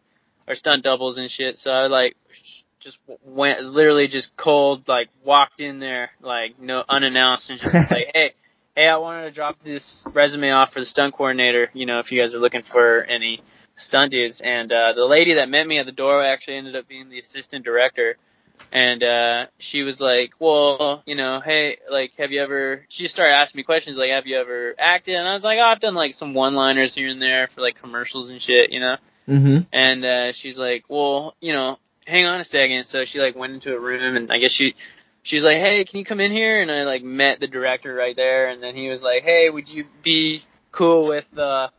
or 0.47 0.55
stunt 0.55 0.83
doubles 0.83 1.17
and 1.17 1.29
shit. 1.29 1.57
So 1.57 1.71
I 1.71 1.87
like 1.87 2.15
just 2.79 2.97
went 3.25 3.63
literally 3.63 4.07
just 4.07 4.35
cold 4.37 4.87
like 4.87 5.09
walked 5.23 5.59
in 5.59 5.79
there 5.79 6.11
like 6.21 6.59
no 6.59 6.83
unannounced 6.87 7.49
and 7.49 7.59
just 7.59 7.73
like 7.73 7.89
hey 8.13 8.33
hey 8.75 8.87
I 8.87 8.97
wanted 8.97 9.23
to 9.23 9.31
drop 9.31 9.57
this 9.63 10.05
resume 10.13 10.51
off 10.51 10.73
for 10.73 10.79
the 10.79 10.85
stunt 10.85 11.15
coordinator. 11.15 11.69
You 11.73 11.85
know 11.85 11.99
if 11.99 12.11
you 12.11 12.21
guys 12.21 12.33
are 12.33 12.39
looking 12.39 12.63
for 12.63 13.03
any 13.03 13.41
stunt 13.77 14.11
dudes. 14.11 14.41
And 14.43 14.71
uh, 14.71 14.93
the 14.93 15.05
lady 15.05 15.35
that 15.35 15.49
met 15.49 15.67
me 15.67 15.79
at 15.79 15.85
the 15.85 15.91
door 15.91 16.23
actually 16.23 16.57
ended 16.57 16.75
up 16.75 16.87
being 16.87 17.09
the 17.09 17.19
assistant 17.19 17.63
director 17.63 18.17
And 18.71 19.03
uh 19.03 19.47
she 19.59 19.83
was 19.83 19.99
like, 19.99 20.31
"Well, 20.39 21.03
you 21.05 21.15
know, 21.15 21.39
hey, 21.39 21.77
like, 21.89 22.11
have 22.17 22.31
you 22.31 22.41
ever?" 22.41 22.85
She 22.89 23.03
just 23.03 23.15
started 23.15 23.33
asking 23.33 23.59
me 23.59 23.63
questions 23.63 23.97
like, 23.97 24.11
"Have 24.11 24.27
you 24.27 24.37
ever 24.37 24.75
acted?" 24.77 25.15
And 25.15 25.27
I 25.27 25.33
was 25.33 25.43
like, 25.43 25.59
"Oh, 25.59 25.63
I've 25.63 25.79
done 25.79 25.95
like 25.95 26.15
some 26.15 26.33
one-liners 26.33 26.93
here 26.93 27.07
and 27.09 27.21
there 27.21 27.47
for 27.47 27.61
like 27.61 27.79
commercials 27.79 28.29
and 28.29 28.41
shit, 28.41 28.71
you 28.71 28.79
know." 28.79 28.97
Mm-hmm. 29.27 29.57
And 29.71 30.05
uh 30.05 30.31
she's 30.33 30.57
like, 30.57 30.85
"Well, 30.89 31.35
you 31.39 31.53
know, 31.53 31.77
hang 32.05 32.25
on 32.25 32.39
a 32.39 32.45
second. 32.45 32.85
So 32.85 33.05
she 33.05 33.19
like 33.19 33.35
went 33.35 33.53
into 33.53 33.75
a 33.75 33.79
room, 33.79 34.15
and 34.15 34.31
I 34.31 34.37
guess 34.39 34.51
she 34.51 34.75
she's 35.23 35.43
like, 35.43 35.57
"Hey, 35.57 35.85
can 35.85 35.99
you 35.99 36.05
come 36.05 36.19
in 36.19 36.31
here?" 36.31 36.61
And 36.61 36.71
I 36.71 36.83
like 36.83 37.03
met 37.03 37.39
the 37.39 37.47
director 37.47 37.93
right 37.93 38.15
there, 38.15 38.49
and 38.49 38.61
then 38.61 38.75
he 38.75 38.89
was 38.89 39.01
like, 39.01 39.23
"Hey, 39.23 39.49
would 39.49 39.69
you 39.69 39.85
be 40.03 40.43
cool 40.71 41.07
with?" 41.07 41.37
uh 41.37 41.69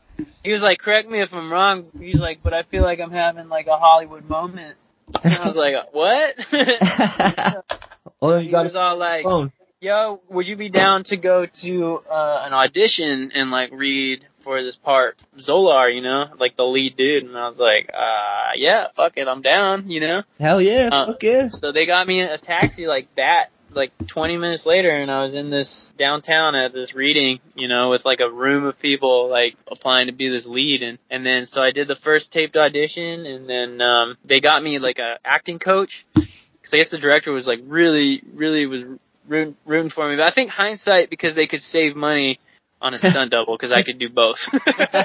He 0.42 0.52
was 0.52 0.62
like, 0.62 0.78
"Correct 0.78 1.08
me 1.08 1.20
if 1.20 1.32
I'm 1.32 1.52
wrong." 1.52 1.86
He's 1.98 2.20
like, 2.20 2.42
"But 2.42 2.54
I 2.54 2.62
feel 2.62 2.82
like 2.82 3.00
I'm 3.00 3.10
having 3.10 3.48
like 3.48 3.66
a 3.66 3.78
Hollywood 3.78 4.28
moment." 4.28 4.76
And 5.22 5.34
I 5.34 5.46
was 5.46 5.56
like, 5.56 5.74
"What?" 5.92 6.34
oh, 8.22 8.38
you 8.38 8.48
he 8.48 8.54
was 8.54 8.74
all 8.74 8.98
like, 8.98 9.24
phone. 9.24 9.52
"Yo, 9.80 10.20
would 10.28 10.46
you 10.46 10.56
be 10.56 10.68
down 10.68 11.04
to 11.04 11.16
go 11.16 11.46
to 11.62 12.00
uh, 12.10 12.42
an 12.46 12.52
audition 12.52 13.32
and 13.34 13.50
like 13.50 13.70
read 13.72 14.26
for 14.44 14.62
this 14.62 14.76
part, 14.76 15.16
Zolar? 15.38 15.94
You 15.94 16.00
know, 16.02 16.26
like 16.38 16.56
the 16.56 16.64
lead 16.64 16.96
dude?" 16.96 17.24
And 17.24 17.36
I 17.36 17.46
was 17.46 17.58
like, 17.58 17.90
"Uh, 17.92 18.50
yeah, 18.56 18.86
fuck 18.94 19.16
it, 19.16 19.28
I'm 19.28 19.42
down." 19.42 19.90
You 19.90 20.00
know. 20.00 20.22
Hell 20.38 20.60
yeah, 20.60 20.88
Uh, 20.92 21.06
fuck 21.06 21.22
yeah. 21.22 21.48
So 21.50 21.72
they 21.72 21.86
got 21.86 22.06
me 22.06 22.20
a 22.20 22.38
taxi 22.38 22.86
like 22.86 23.14
that, 23.16 23.50
like 23.78 23.92
20 24.08 24.36
minutes 24.36 24.66
later, 24.66 24.90
and 24.90 25.10
I 25.10 25.22
was 25.22 25.32
in 25.32 25.48
this 25.48 25.94
downtown 25.96 26.54
at 26.54 26.72
this 26.74 26.94
reading, 26.94 27.40
you 27.54 27.68
know, 27.68 27.90
with 27.90 28.04
like 28.04 28.20
a 28.20 28.30
room 28.30 28.64
of 28.64 28.78
people 28.78 29.30
like 29.30 29.56
applying 29.68 30.08
to 30.08 30.12
be 30.12 30.28
this 30.28 30.44
lead, 30.44 30.82
and 30.82 30.98
and 31.08 31.24
then 31.24 31.46
so 31.46 31.62
I 31.62 31.70
did 31.70 31.88
the 31.88 31.96
first 31.96 32.32
taped 32.32 32.56
audition, 32.56 33.24
and 33.24 33.48
then 33.48 33.80
um, 33.80 34.16
they 34.24 34.40
got 34.40 34.62
me 34.62 34.78
like 34.78 34.98
a 34.98 35.18
acting 35.24 35.58
coach, 35.58 36.04
because 36.14 36.74
I 36.74 36.76
guess 36.76 36.90
the 36.90 36.98
director 36.98 37.32
was 37.32 37.46
like 37.46 37.60
really, 37.64 38.22
really 38.34 38.66
was 38.66 38.82
rooting, 39.26 39.56
rooting 39.64 39.90
for 39.90 40.08
me, 40.10 40.16
but 40.16 40.28
I 40.28 40.34
think 40.34 40.50
hindsight 40.50 41.08
because 41.08 41.34
they 41.34 41.46
could 41.46 41.62
save 41.62 41.96
money 41.96 42.40
on 42.80 42.94
a 42.94 42.98
stunt 42.98 43.30
double 43.30 43.56
because 43.56 43.72
I 43.72 43.82
could 43.82 43.98
do 43.98 44.08
both. 44.08 44.38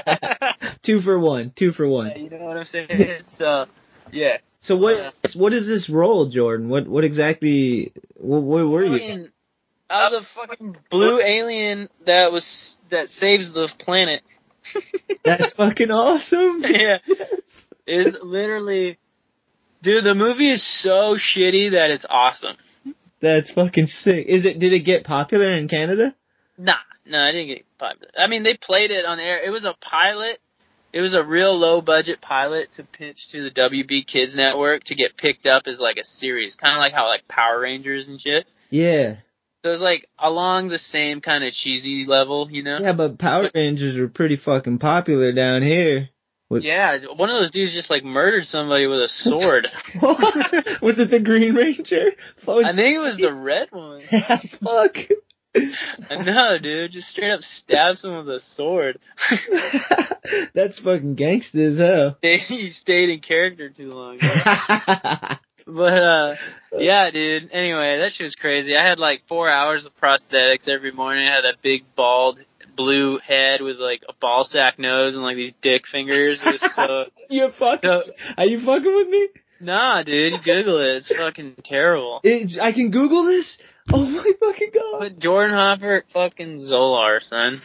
two 0.82 1.00
for 1.00 1.18
one. 1.18 1.52
Two 1.56 1.72
for 1.72 1.88
one. 1.88 2.12
you 2.16 2.30
know 2.30 2.44
what 2.44 2.56
I'm 2.56 2.64
saying? 2.64 3.22
So 3.36 3.66
yeah. 4.12 4.38
So 4.64 4.76
what? 4.76 5.14
What 5.34 5.52
is 5.52 5.66
this 5.66 5.90
role, 5.90 6.28
Jordan? 6.28 6.68
What? 6.68 6.88
What 6.88 7.04
exactly? 7.04 7.92
What, 8.16 8.42
what 8.42 8.66
were 8.66 8.96
you? 8.96 9.28
I 9.90 10.08
was 10.08 10.24
a 10.24 10.26
fucking 10.34 10.76
blue 10.90 11.20
alien 11.20 11.90
that 12.06 12.32
was 12.32 12.76
that 12.90 13.08
saves 13.08 13.52
the 13.52 13.70
planet. 13.78 14.22
That's 15.24 15.52
fucking 15.52 15.90
awesome. 15.90 16.62
yeah, 16.66 16.98
it's 17.86 18.16
literally, 18.22 18.98
dude. 19.82 20.04
The 20.04 20.14
movie 20.14 20.50
is 20.50 20.66
so 20.66 21.16
shitty 21.16 21.72
that 21.72 21.90
it's 21.90 22.06
awesome. 22.08 22.56
That's 23.20 23.52
fucking 23.52 23.88
sick. 23.88 24.26
Is 24.26 24.46
it? 24.46 24.58
Did 24.58 24.72
it 24.72 24.80
get 24.80 25.04
popular 25.04 25.54
in 25.54 25.68
Canada? 25.68 26.14
Nah, 26.56 26.76
no, 27.04 27.20
I 27.20 27.32
didn't 27.32 27.48
get 27.48 27.64
popular. 27.78 28.12
I 28.16 28.28
mean, 28.28 28.44
they 28.44 28.56
played 28.56 28.90
it 28.90 29.04
on 29.04 29.20
air. 29.20 29.44
It 29.44 29.50
was 29.50 29.66
a 29.66 29.74
pilot. 29.82 30.40
It 30.94 31.00
was 31.00 31.12
a 31.14 31.24
real 31.24 31.58
low 31.58 31.80
budget 31.80 32.20
pilot 32.20 32.68
to 32.76 32.84
pitch 32.84 33.28
to 33.32 33.42
the 33.42 33.50
WB 33.50 34.06
Kids 34.06 34.36
Network 34.36 34.84
to 34.84 34.94
get 34.94 35.16
picked 35.16 35.44
up 35.44 35.64
as 35.66 35.80
like 35.80 35.96
a 35.96 36.04
series, 36.04 36.54
kind 36.54 36.76
of 36.76 36.78
like 36.78 36.92
how 36.92 37.08
like 37.08 37.26
Power 37.26 37.58
Rangers 37.60 38.06
and 38.06 38.20
shit. 38.20 38.46
Yeah. 38.70 39.16
So 39.64 39.70
it 39.70 39.72
was 39.72 39.80
like 39.80 40.06
along 40.20 40.68
the 40.68 40.78
same 40.78 41.20
kind 41.20 41.42
of 41.42 41.52
cheesy 41.52 42.04
level, 42.06 42.48
you 42.48 42.62
know? 42.62 42.78
Yeah, 42.80 42.92
but 42.92 43.18
Power 43.18 43.50
Rangers 43.52 43.98
were 43.98 44.06
pretty 44.06 44.36
fucking 44.36 44.78
popular 44.78 45.32
down 45.32 45.62
here. 45.62 46.10
With- 46.48 46.62
Yeah, 46.62 46.96
one 47.16 47.28
of 47.28 47.40
those 47.40 47.50
dudes 47.50 47.72
just 47.72 47.90
like 47.90 48.04
murdered 48.04 48.44
somebody 48.46 48.86
with 48.86 49.00
a 49.00 49.08
sword. 49.08 49.66
Was 50.00 51.00
it 51.00 51.10
the 51.10 51.18
Green 51.18 51.56
Ranger? 51.56 52.12
I 52.46 52.72
think 52.72 52.94
it 52.94 52.98
was 53.00 53.16
the 53.16 53.34
red 53.34 53.68
one. 53.72 54.00
Yeah, 54.12 54.40
Fuck. 54.62 54.96
Know, 56.10 56.58
dude. 56.60 56.92
Just 56.92 57.08
straight 57.08 57.30
up 57.30 57.40
stabs 57.40 58.04
him 58.04 58.16
with 58.16 58.28
a 58.28 58.40
sword. 58.40 58.98
That's 60.54 60.78
fucking 60.80 61.16
gangsta 61.16 61.72
as 61.72 61.78
hell. 61.78 62.18
he 62.22 62.70
stayed 62.70 63.08
in 63.08 63.20
character 63.20 63.68
too 63.70 63.90
long. 63.90 64.18
But 65.66 65.94
uh 65.94 66.34
yeah, 66.76 67.10
dude. 67.10 67.50
Anyway, 67.52 67.98
that 67.98 68.12
shit 68.12 68.24
was 68.24 68.34
crazy. 68.34 68.76
I 68.76 68.84
had 68.86 68.98
like 68.98 69.22
four 69.28 69.48
hours 69.48 69.86
of 69.86 69.96
prosthetics 69.96 70.68
every 70.68 70.92
morning. 70.92 71.26
I 71.26 71.30
had 71.32 71.44
that 71.44 71.62
big 71.62 71.84
bald 71.96 72.38
blue 72.76 73.18
head 73.18 73.62
with 73.62 73.78
like 73.78 74.02
a 74.08 74.12
ball 74.12 74.44
sack 74.44 74.78
nose 74.78 75.14
and 75.14 75.22
like 75.22 75.36
these 75.36 75.54
dick 75.62 75.86
fingers. 75.86 76.44
So 76.74 77.06
you 77.30 77.50
fucking? 77.58 77.90
so 77.90 78.02
Are 78.36 78.44
you 78.44 78.60
fucking 78.64 78.94
with 78.94 79.08
me? 79.08 79.28
Nah, 79.60 80.02
dude, 80.02 80.42
Google 80.44 80.78
it. 80.78 80.96
It's 80.96 81.14
fucking 81.14 81.56
terrible. 81.64 82.20
It, 82.24 82.60
I 82.60 82.72
can 82.72 82.90
Google 82.90 83.24
this. 83.24 83.58
Oh 83.92 84.04
my 84.04 84.32
fucking 84.40 84.70
god. 84.72 84.98
Put 85.00 85.18
Jordan 85.18 85.56
Hoffart 85.56 86.02
fucking 86.12 86.58
Zolar, 86.58 87.22
son. 87.22 87.60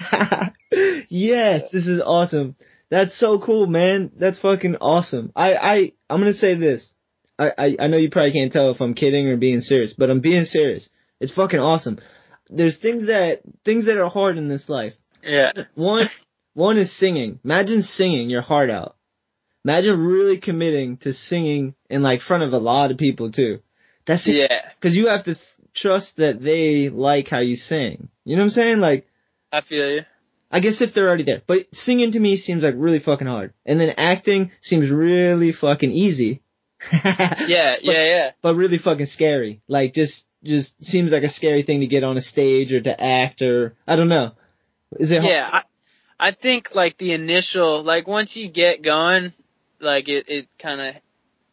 yes, 1.09 1.63
this 1.71 1.87
is 1.87 2.01
awesome. 2.05 2.55
That's 2.89 3.17
so 3.17 3.39
cool, 3.39 3.67
man. 3.67 4.11
That's 4.17 4.39
fucking 4.39 4.77
awesome. 4.77 5.31
I, 5.35 5.55
I, 5.55 5.91
I'm 6.09 6.19
gonna 6.19 6.33
say 6.33 6.55
this. 6.55 6.91
I, 7.37 7.51
I, 7.57 7.75
I 7.81 7.87
know 7.87 7.97
you 7.97 8.09
probably 8.09 8.33
can't 8.33 8.51
tell 8.51 8.71
if 8.71 8.81
I'm 8.81 8.95
kidding 8.95 9.27
or 9.27 9.37
being 9.37 9.61
serious, 9.61 9.93
but 9.93 10.09
I'm 10.09 10.19
being 10.19 10.45
serious. 10.45 10.89
It's 11.19 11.33
fucking 11.33 11.59
awesome. 11.59 11.99
There's 12.49 12.77
things 12.77 13.07
that, 13.07 13.41
things 13.63 13.85
that 13.85 13.97
are 13.97 14.09
hard 14.09 14.37
in 14.37 14.49
this 14.49 14.67
life. 14.67 14.93
Yeah. 15.23 15.51
One, 15.75 16.09
one 16.53 16.77
is 16.77 16.97
singing. 16.97 17.39
Imagine 17.43 17.83
singing 17.83 18.29
your 18.29 18.41
heart 18.41 18.69
out. 18.69 18.95
Imagine 19.63 19.99
really 19.99 20.39
committing 20.39 20.97
to 20.97 21.13
singing 21.13 21.75
in 21.89 22.01
like 22.01 22.21
front 22.21 22.43
of 22.43 22.53
a 22.53 22.57
lot 22.57 22.91
of 22.91 22.97
people 22.97 23.31
too. 23.31 23.59
That's 24.07 24.27
Yeah. 24.27 24.61
Cause 24.81 24.95
you 24.95 25.07
have 25.07 25.25
to 25.25 25.35
trust 25.73 26.17
that 26.17 26.41
they 26.41 26.89
like 26.89 27.27
how 27.27 27.39
you 27.39 27.55
sing. 27.55 28.09
You 28.25 28.35
know 28.35 28.41
what 28.41 28.45
I'm 28.45 28.51
saying? 28.51 28.79
Like, 28.79 29.07
I 29.51 29.61
feel 29.61 29.89
you. 29.89 30.01
I 30.51 30.59
guess 30.59 30.81
if 30.81 30.93
they're 30.93 31.07
already 31.07 31.23
there. 31.23 31.41
But 31.45 31.67
singing 31.73 32.11
to 32.13 32.19
me 32.19 32.37
seems 32.37 32.63
like 32.63 32.73
really 32.75 32.99
fucking 32.99 33.27
hard. 33.27 33.53
And 33.65 33.79
then 33.79 33.93
acting 33.97 34.51
seems 34.61 34.89
really 34.89 35.51
fucking 35.51 35.91
easy. 35.91 36.41
Yeah, 36.91 37.75
yeah, 37.81 38.05
yeah. 38.05 38.31
But 38.41 38.55
really 38.55 38.77
fucking 38.77 39.07
scary. 39.07 39.61
Like 39.67 39.93
just, 39.93 40.25
just 40.43 40.73
seems 40.83 41.11
like 41.11 41.23
a 41.23 41.29
scary 41.29 41.63
thing 41.63 41.81
to 41.81 41.87
get 41.87 42.03
on 42.03 42.17
a 42.17 42.21
stage 42.21 42.71
or 42.71 42.81
to 42.81 43.03
act 43.03 43.41
or, 43.41 43.75
I 43.87 43.95
don't 43.95 44.07
know. 44.07 44.31
Is 44.97 45.11
it 45.11 45.23
Yeah, 45.23 45.47
I, 45.51 45.63
I 46.19 46.31
think 46.31 46.73
like 46.73 46.97
the 46.97 47.13
initial, 47.13 47.83
like 47.83 48.07
once 48.07 48.35
you 48.35 48.49
get 48.49 48.81
going, 48.81 49.33
like 49.79 50.07
it, 50.07 50.29
it 50.29 50.47
kind 50.57 50.81
of, 50.81 50.95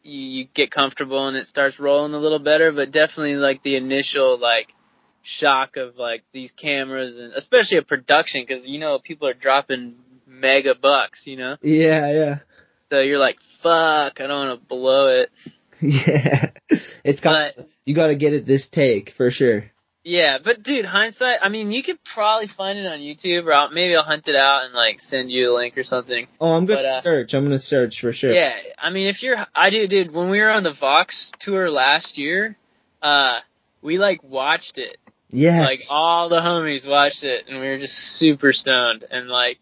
you, 0.07 0.19
you 0.19 0.45
get 0.53 0.71
comfortable 0.71 1.27
and 1.27 1.37
it 1.37 1.47
starts 1.47 1.79
rolling 1.79 2.13
a 2.13 2.19
little 2.19 2.39
better, 2.39 2.71
but 2.71 2.91
definitely 2.91 3.35
like 3.35 3.61
the 3.63 3.75
initial 3.75 4.39
like 4.39 4.73
shock 5.21 5.75
of 5.77 5.97
like 5.97 6.23
these 6.31 6.51
cameras 6.51 7.17
and 7.17 7.33
especially 7.33 7.77
a 7.77 7.81
production 7.81 8.43
because 8.47 8.65
you 8.65 8.79
know 8.79 8.97
people 8.99 9.27
are 9.27 9.33
dropping 9.33 9.95
mega 10.25 10.73
bucks, 10.75 11.23
you 11.25 11.35
know, 11.37 11.57
Yeah, 11.61 12.11
yeah. 12.11 12.39
so 12.89 13.01
you're 13.01 13.19
like, 13.19 13.37
fuck, 13.61 14.21
I 14.21 14.27
don't 14.27 14.47
want 14.47 14.61
to 14.61 14.65
blow 14.67 15.07
it. 15.21 15.29
Yeah. 15.79 16.49
It's 17.03 17.19
got, 17.19 17.53
But 17.55 17.67
you 17.85 17.93
gotta 17.93 18.15
get 18.15 18.33
it 18.33 18.47
this 18.47 18.67
take, 18.67 19.13
for 19.15 19.29
sure. 19.29 19.65
Yeah, 20.07 20.37
but 20.41 20.63
dude, 20.63 20.85
hindsight, 20.85 21.39
I 21.41 21.49
mean, 21.49 21.73
you 21.73 21.83
could 21.83 21.97
probably 22.13 22.47
find 22.47 22.79
it 22.79 22.85
on 22.85 22.99
YouTube 22.99 23.45
or 23.45 23.53
I'll, 23.53 23.71
maybe 23.71 23.93
I'll 23.93 24.03
hunt 24.03 24.29
it 24.29 24.37
out 24.37 24.63
and 24.63 24.73
like 24.73 25.01
send 25.01 25.29
you 25.29 25.51
a 25.51 25.53
link 25.53 25.77
or 25.77 25.83
something. 25.83 26.27
Oh, 26.39 26.53
I'm 26.53 26.65
gonna 26.65 26.79
But, 26.79 26.85
uh, 26.85 27.01
search. 27.01 27.33
I'm 27.33 27.43
gonna 27.43 27.59
search 27.59 27.99
for 27.99 28.13
sure. 28.13 28.31
Yeah, 28.31 28.53
I 28.77 28.89
mean, 28.89 29.07
if 29.07 29.21
you're, 29.21 29.35
I 29.53 29.69
do, 29.69 29.85
dude. 29.85 30.13
When 30.13 30.29
we 30.29 30.39
were 30.39 30.49
on 30.49 30.63
the 30.63 30.71
Vox 30.71 31.33
tour 31.39 31.69
last 31.69 32.17
year, 32.17 32.55
uh, 33.01 33.39
we 33.81 33.97
like 33.97 34.23
watched 34.23 34.77
it. 34.77 34.95
Yeah. 35.29 35.63
Like 35.63 35.81
all 35.89 36.29
the 36.29 36.39
homies 36.39 36.87
watched 36.87 37.23
it, 37.23 37.49
and 37.49 37.59
we 37.59 37.67
were 37.67 37.77
just 37.77 37.97
super 38.17 38.53
stoned. 38.53 39.03
And 39.11 39.27
like, 39.27 39.57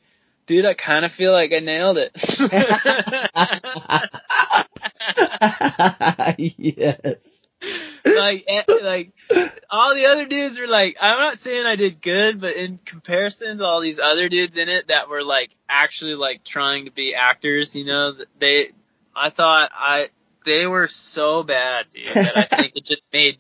dude, 0.45 0.65
I 0.65 0.76
kind 0.76 1.06
of 1.06 1.11
feel 1.11 1.32
like 1.32 1.53
I 1.53 1.60
nailed 1.60 1.98
it. 1.98 2.11
yes. 6.38 7.18
like, 8.06 8.44
eh, 8.48 8.64
like 8.82 9.12
all 9.70 9.96
the 9.96 10.06
other 10.06 10.26
dudes 10.26 10.60
were 10.60 10.68
like, 10.68 10.98
I'm 11.00 11.18
not 11.18 11.40
saying 11.40 11.66
I 11.66 11.76
did 11.76 12.02
good, 12.02 12.40
but 12.42 12.56
in 12.56 12.80
comparison 12.86 13.58
to 13.58 13.66
all 13.66 13.82
these 13.82 14.00
other 14.02 14.30
dudes 14.30 14.58
in 14.58 14.70
it 14.70 14.88
that 14.88 15.10
were 15.10 15.24
like 15.24 15.52
actually 15.70 16.16
like 16.16 16.44
trying 16.44 16.86
to 16.86 16.92
be 16.92 17.16
actors, 17.16 17.72
you 17.74 17.86
know, 17.86 18.14
they, 18.40 18.70
I 19.16 19.30
thought 19.30 19.72
I, 19.74 20.08
they 20.46 20.68
were 20.68 20.88
so 20.90 21.44
bad, 21.44 21.86
dude, 21.94 22.08
that 22.14 22.38
I 22.38 22.56
think 22.62 22.74
it 22.76 22.86
just 22.86 23.02
made 23.12 23.40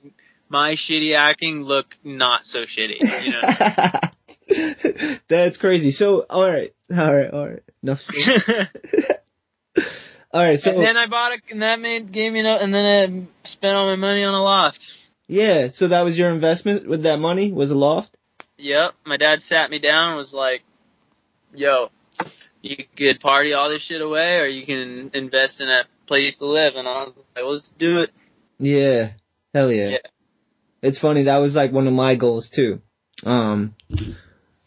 my 0.49 0.73
shitty 0.73 1.15
acting 1.15 1.61
look 1.61 1.87
not 2.03 2.45
so 2.45 2.65
shitty, 2.65 2.99
you 2.99 3.31
know. 3.31 5.19
That's 5.29 5.57
crazy. 5.57 5.91
So, 5.91 6.25
all 6.29 6.49
right, 6.49 6.73
all 6.91 7.15
right, 7.15 7.31
all 7.31 7.47
right. 7.47 7.63
Enough. 7.83 8.01
All 10.35 10.43
right. 10.43 10.59
So, 10.59 10.71
and 10.71 10.83
then 10.83 10.97
I 10.97 11.07
bought 11.07 11.31
it, 11.31 11.41
and 11.49 11.61
that 11.61 11.79
made 11.79 12.11
gave 12.11 12.33
me 12.33 12.41
no, 12.43 12.57
and 12.57 12.73
then 12.73 13.29
I 13.43 13.47
spent 13.47 13.75
all 13.75 13.85
my 13.87 13.95
money 13.95 14.23
on 14.23 14.33
a 14.33 14.43
loft. 14.43 14.79
yeah. 15.27 15.69
So 15.71 15.87
that 15.87 16.03
was 16.03 16.17
your 16.17 16.29
investment 16.29 16.89
with 16.89 17.03
that 17.03 17.17
money 17.19 17.51
was 17.53 17.71
a 17.71 17.75
loft. 17.75 18.15
Yep, 18.57 18.95
my 19.05 19.15
dad 19.17 19.41
sat 19.41 19.69
me 19.69 19.79
down 19.79 20.09
and 20.09 20.17
was 20.17 20.33
like, 20.33 20.63
"Yo, 21.53 21.89
you 22.61 22.77
could 22.97 23.21
party 23.21 23.53
all 23.53 23.69
this 23.69 23.81
shit 23.81 24.01
away, 24.01 24.39
or 24.39 24.45
you 24.45 24.65
can 24.65 25.11
invest 25.13 25.61
in 25.61 25.69
a 25.69 25.83
place 26.05 26.35
to 26.37 26.45
live." 26.45 26.75
And 26.75 26.87
I 26.87 27.05
was 27.05 27.13
like, 27.35 27.45
"Let's 27.45 27.71
do 27.79 27.99
it." 28.01 28.11
Yeah. 28.59 29.11
Hell 29.53 29.71
yeah. 29.71 29.87
Yeah. 29.89 29.97
It's 30.81 30.99
funny, 30.99 31.23
that 31.23 31.37
was 31.37 31.55
like 31.55 31.71
one 31.71 31.87
of 31.87 31.93
my 31.93 32.15
goals 32.15 32.49
too. 32.53 32.81
Um, 33.25 33.73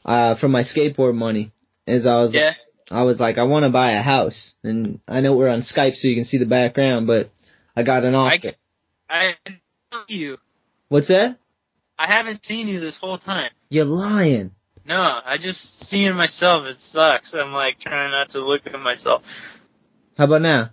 uh, 0.04 0.34
from 0.36 0.50
my 0.50 0.62
skateboard 0.62 1.14
money, 1.14 1.52
is 1.86 2.06
I 2.06 2.18
was, 2.20 2.32
Yeah. 2.32 2.54
I 2.90 3.02
was 3.02 3.20
like, 3.20 3.38
I 3.38 3.42
want 3.42 3.64
to 3.64 3.70
buy 3.70 3.92
a 3.92 4.02
house, 4.02 4.54
and 4.62 5.00
I 5.06 5.20
know 5.20 5.34
we're 5.34 5.48
on 5.48 5.62
Skype 5.62 5.94
so 5.94 6.08
you 6.08 6.14
can 6.14 6.24
see 6.24 6.38
the 6.38 6.46
background, 6.46 7.06
but 7.06 7.30
I 7.76 7.82
got 7.82 8.04
an 8.04 8.14
offer. 8.14 8.52
I 9.08 9.34
know 9.44 10.00
you. 10.06 10.38
What's 10.88 11.08
that? 11.08 11.38
I 11.98 12.06
haven't 12.06 12.44
seen 12.44 12.68
you 12.68 12.80
this 12.80 12.98
whole 12.98 13.18
time. 13.18 13.50
You're 13.68 13.84
lying. 13.84 14.52
No, 14.86 15.20
I 15.24 15.36
just 15.38 15.84
seeing 15.84 16.14
myself. 16.14 16.64
It 16.64 16.78
sucks. 16.78 17.34
I'm 17.34 17.52
like 17.52 17.78
trying 17.78 18.10
not 18.10 18.30
to 18.30 18.40
look 18.40 18.62
at 18.66 18.80
myself. 18.80 19.22
How 20.16 20.24
about 20.24 20.42
now? 20.42 20.70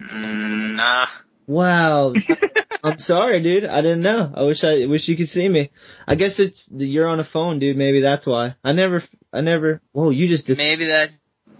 Mm, 0.00 0.76
nah. 0.76 1.06
Wow. 1.48 2.12
I'm 2.84 3.00
sorry, 3.00 3.42
dude. 3.42 3.64
I 3.64 3.80
didn't 3.80 4.02
know. 4.02 4.32
I 4.34 4.42
wish 4.42 4.62
I 4.62 4.86
wish 4.86 5.08
you 5.08 5.16
could 5.16 5.28
see 5.28 5.48
me. 5.48 5.70
I 6.06 6.14
guess 6.14 6.38
it's 6.38 6.68
you're 6.70 7.08
on 7.08 7.18
a 7.18 7.24
phone, 7.24 7.58
dude. 7.58 7.76
Maybe 7.76 8.02
that's 8.02 8.26
why. 8.26 8.54
I 8.62 8.72
never, 8.72 9.02
I 9.32 9.40
never. 9.40 9.80
Whoa, 9.92 10.10
you 10.10 10.28
just. 10.28 10.46
Dis- 10.46 10.58
Maybe 10.58 10.86
that's. 10.86 11.12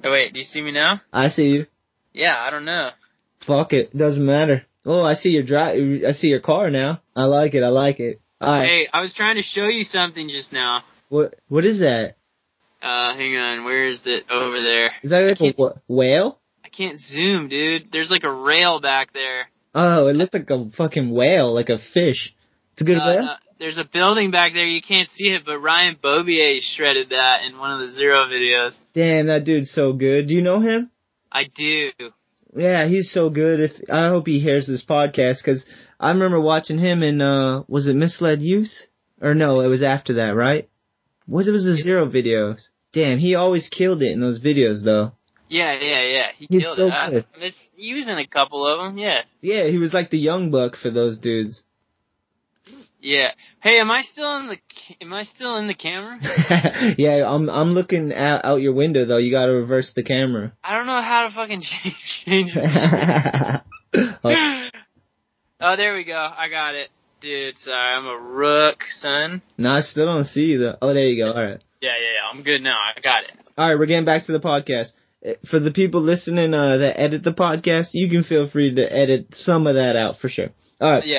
Oh 0.07 0.12
wait, 0.12 0.33
do 0.33 0.39
you 0.39 0.45
see 0.45 0.62
me 0.62 0.73
now? 0.73 1.01
I 1.12 1.28
see 1.28 1.49
you. 1.49 1.66
Yeah, 2.12 2.37
I 2.39 2.51
don't 2.51 2.65
know. 2.65 2.91
Fuck 3.47 3.73
it. 3.73 3.97
Doesn't 3.97 4.24
matter. 4.24 4.65
Oh, 4.85 5.03
I 5.05 5.15
see 5.15 5.31
your 5.31 5.43
drive. 5.43 5.77
I 6.09 6.12
see 6.12 6.28
your 6.28 6.41
car 6.41 6.70
now. 6.70 7.01
I 7.15 7.24
like 7.24 7.55
it. 7.55 7.62
I 7.62 7.69
like 7.69 7.99
it. 8.01 8.20
Right. 8.41 8.65
Hey, 8.66 8.89
I 8.93 9.01
was 9.01 9.12
trying 9.15 9.37
to 9.37 9.43
show 9.43 9.66
you 9.66 9.83
something 9.85 10.28
just 10.28 10.53
now. 10.53 10.83
What 11.09 11.35
What 11.49 11.65
is 11.65 11.78
that? 11.81 12.15
Uh, 12.83 13.15
hang 13.15 13.37
on. 13.37 13.65
Where 13.65 13.89
is 13.89 14.03
it? 14.05 14.24
Over 14.31 14.62
there. 14.62 14.91
Is 15.03 15.11
that 15.11 15.24
like 15.24 15.41
a 15.41 15.53
wh- 15.61 15.91
whale? 15.91 16.39
I 16.65 16.69
can't 16.69 16.99
zoom, 17.01 17.49
dude. 17.49 17.89
There's 17.93 18.11
like 18.11 18.24
a 18.24 18.33
rail 18.33 18.81
back 18.81 19.12
there. 19.12 19.49
Oh, 19.74 20.07
it 20.07 20.15
looked 20.15 20.35
like 20.35 20.49
a 20.51 20.70
fucking 20.77 21.11
whale, 21.11 21.53
like 21.53 21.69
a 21.69 21.78
fish. 21.78 22.35
It's 22.74 22.83
a 22.83 22.85
good 22.85 22.99
Uh, 22.99 23.07
whale. 23.07 23.24
uh, 23.31 23.37
there's 23.59 23.78
a 23.78 23.85
building 23.85 24.31
back 24.31 24.53
there. 24.53 24.66
You 24.66 24.83
can't 24.83 25.09
see 25.09 25.28
it, 25.28 25.43
but 25.47 25.59
Ryan 25.59 25.97
Bobier 26.03 26.59
shredded 26.61 27.11
that 27.11 27.45
in 27.45 27.59
one 27.59 27.73
of 27.73 27.81
the 27.89 27.95
Zero 27.95 28.24
videos. 28.24 28.78
Damn, 28.95 29.27
that 29.28 29.45
dude's 29.45 29.70
so 29.70 29.93
good. 29.93 30.28
Do 30.28 30.35
you 30.35 30.43
know 30.43 30.61
him? 30.61 30.91
I 31.31 31.45
do. 31.55 31.91
Yeah, 32.57 32.87
he's 32.87 33.11
so 33.12 33.28
good. 33.28 33.61
If 33.61 33.73
I 33.91 34.09
hope 34.09 34.27
he 34.27 34.39
hears 34.41 34.66
this 34.66 34.85
podcast 34.85 35.39
because 35.45 35.66
I 36.01 36.11
remember 36.11 36.41
watching 36.41 36.78
him 36.78 37.03
in 37.03 37.20
uh 37.20 37.62
was 37.69 37.87
it 37.87 37.97
Misled 37.97 38.41
Youth 38.43 38.73
or 39.20 39.35
no? 39.35 39.61
It 39.61 39.66
was 39.66 39.83
after 39.83 40.15
that, 40.15 40.35
right? 40.35 40.69
What 41.27 41.47
it 41.47 41.51
was 41.51 41.65
the 41.65 41.74
Zero 41.74 42.07
videos? 42.07 42.69
Damn, 42.93 43.19
he 43.19 43.35
always 43.35 43.69
killed 43.69 44.03
it 44.03 44.12
in 44.12 44.20
those 44.20 44.41
videos 44.41 44.83
though. 44.85 45.12
Yeah, 45.49 45.74
yeah, 45.81 46.03
yeah. 46.03 46.27
He 46.39 46.47
He's 46.49 46.62
killed 46.62 46.77
so 46.77 46.87
it. 46.87 46.93
I- 46.93 47.11
good. 47.11 47.24
It's 47.41 47.69
using 47.77 48.16
a 48.19 48.27
couple 48.27 48.66
of 48.66 48.78
them. 48.78 48.99
Yeah. 48.99 49.23
Yeah, 49.43 49.65
he 49.66 49.78
was 49.78 49.93
like 49.93 50.11
the 50.11 50.19
young 50.19 50.51
buck 50.51 50.77
for 50.77 50.91
those 50.91 51.19
dudes. 51.19 51.62
Yeah. 53.07 53.31
Hey, 53.61 53.78
am 53.78 53.89
I 53.89 54.01
still 54.03 54.37
in 54.39 54.49
the? 54.49 54.57
Am 55.01 55.12
I 55.12 55.23
still 55.23 55.57
in 55.59 55.69
the 55.69 55.74
camera? 55.74 56.19
yeah, 56.99 57.24
I'm 57.24 57.49
I'm 57.49 57.70
looking 57.73 58.12
out, 58.12 58.45
out 58.45 58.57
your 58.61 58.73
window 58.73 59.05
though. 59.05 59.16
You 59.19 59.31
got 59.31 59.47
to 59.47 59.53
reverse 59.53 59.93
the 59.95 60.03
camera. 60.03 60.53
I 60.65 60.77
don't 60.77 60.87
know 60.87 61.01
how 61.01 61.28
to 61.28 61.33
fucking 61.33 61.61
change. 61.62 62.23
change 62.24 62.51
oh, 64.24 64.69
oh, 65.61 65.77
there 65.77 65.95
we 65.95 66.03
go. 66.03 66.16
I 66.16 66.49
got 66.49 66.74
it, 66.74 66.89
dude. 67.20 67.57
Sorry, 67.59 67.77
I'm 67.95 68.07
a 68.07 68.19
rook, 68.19 68.78
son. 68.99 69.41
no, 69.57 69.70
I 69.70 69.83
still 69.83 70.07
don't 70.07 70.24
see 70.24 70.41
you 70.43 70.59
though. 70.59 70.77
Oh, 70.83 70.93
there 70.93 71.07
you 71.07 71.24
go. 71.24 71.31
All 71.31 71.47
right. 71.47 71.61
Yeah, 71.81 71.91
yeah, 71.93 72.12
yeah. 72.15 72.28
I'm 72.33 72.43
good 72.43 72.61
now. 72.62 72.77
I 72.77 73.01
got 73.01 73.23
it. 73.23 73.31
All 73.57 73.69
right, 73.69 73.78
we're 73.78 73.87
getting 73.87 74.05
back 74.05 74.27
to 74.27 74.33
the 74.33 74.41
podcast. 74.41 74.89
Uh, 75.24 75.35
For 75.49 75.61
the 75.61 75.70
people 75.70 76.01
listening 76.03 76.55
uh, 76.55 76.78
that 76.78 76.99
edit 76.99 77.23
the 77.23 77.33
podcast, 77.33 77.91
you 77.93 78.11
can 78.11 78.24
feel 78.24 78.49
free 78.49 78.74
to 78.74 78.83
edit 78.93 79.28
some 79.35 79.69
of 79.69 79.77
that 79.77 79.95
out 79.95 80.19
for 80.19 80.28
sure. 80.28 80.49
All 80.81 80.91
right, 80.91 81.07
Yeah, 81.07 81.19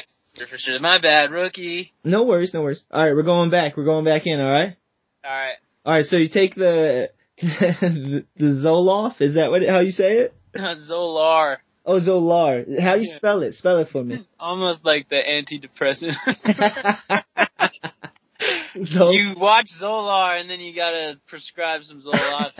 sure. 0.58 0.80
My 0.80 0.98
bad, 1.00 1.32
rookie. 1.32 1.92
no 2.04 2.24
worries, 2.24 2.54
no 2.54 2.62
worries. 2.62 2.84
All 2.92 3.04
right, 3.04 3.14
we're 3.16 3.24
going 3.24 3.50
back. 3.50 3.76
We're 3.78 3.86
going 3.86 4.06
back 4.06 4.26
in. 4.28 4.40
All 4.40 4.50
right. 4.52 4.76
All 5.24 5.32
right. 5.32 5.54
All 5.86 5.94
right. 5.94 6.06
So 6.06 6.18
you 6.18 6.30
take 6.30 6.56
the 6.56 7.10
the, 7.42 8.26
the 8.38 8.46
Zoloft. 8.46 9.22
Is 9.22 9.36
that 9.36 9.50
what 9.52 9.66
how 9.68 9.80
you 9.80 9.92
say 9.92 10.18
it? 10.20 10.34
Zolar. 10.56 11.58
Oh, 11.86 12.00
Zolar. 12.02 12.66
How 12.82 12.96
do 12.96 13.02
you 13.02 13.08
Yeah. 13.10 13.16
spell 13.18 13.42
it? 13.44 13.56
Spell 13.56 13.78
it 13.80 13.90
for 13.90 14.04
me. 14.04 14.28
Almost 14.40 14.84
like 14.86 15.08
the 15.10 15.16
antidepressant. 15.16 16.16
Zol- 18.76 19.14
you 19.14 19.34
watch 19.40 19.68
Zolar 19.82 20.40
and 20.40 20.50
then 20.50 20.60
you 20.60 20.76
gotta 20.76 21.20
prescribe 21.28 21.84
some 21.84 22.02
Zoloft. 22.02 22.52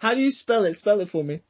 how 0.00 0.14
do 0.14 0.20
you 0.20 0.30
spell 0.30 0.64
it? 0.64 0.76
Spell 0.76 1.00
it 1.00 1.08
for 1.10 1.24
me. 1.24 1.40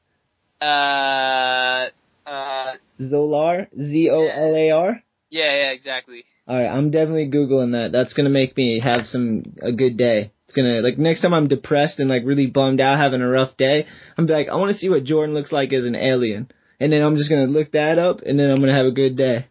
uh, 0.60 1.86
uh, 2.26 2.72
Zolar. 3.00 3.66
Z 3.78 4.10
O 4.10 4.26
L 4.26 4.56
A 4.56 4.70
R. 4.70 5.02
yeah, 5.34 5.52
yeah, 5.52 5.70
exactly. 5.72 6.24
All 6.46 6.56
right, 6.56 6.68
I'm 6.68 6.90
definitely 6.90 7.28
googling 7.28 7.72
that. 7.72 7.90
That's 7.90 8.12
gonna 8.12 8.30
make 8.30 8.56
me 8.56 8.78
have 8.78 9.04
some 9.06 9.42
a 9.60 9.72
good 9.72 9.96
day. 9.96 10.32
It's 10.44 10.54
gonna 10.54 10.80
like 10.80 10.96
next 10.96 11.22
time 11.22 11.34
I'm 11.34 11.48
depressed 11.48 11.98
and 11.98 12.08
like 12.08 12.22
really 12.24 12.46
bummed 12.46 12.80
out, 12.80 12.98
having 12.98 13.20
a 13.20 13.28
rough 13.28 13.56
day. 13.56 13.86
I'm 14.16 14.26
be 14.26 14.32
like, 14.32 14.48
I 14.48 14.54
want 14.54 14.72
to 14.72 14.78
see 14.78 14.88
what 14.88 15.04
Jordan 15.04 15.34
looks 15.34 15.52
like 15.52 15.72
as 15.72 15.86
an 15.86 15.96
alien, 15.96 16.50
and 16.78 16.92
then 16.92 17.02
I'm 17.02 17.16
just 17.16 17.30
gonna 17.30 17.46
look 17.46 17.72
that 17.72 17.98
up, 17.98 18.20
and 18.22 18.38
then 18.38 18.50
I'm 18.50 18.60
gonna 18.60 18.74
have 18.74 18.86
a 18.86 18.92
good 18.92 19.16
day. 19.16 19.46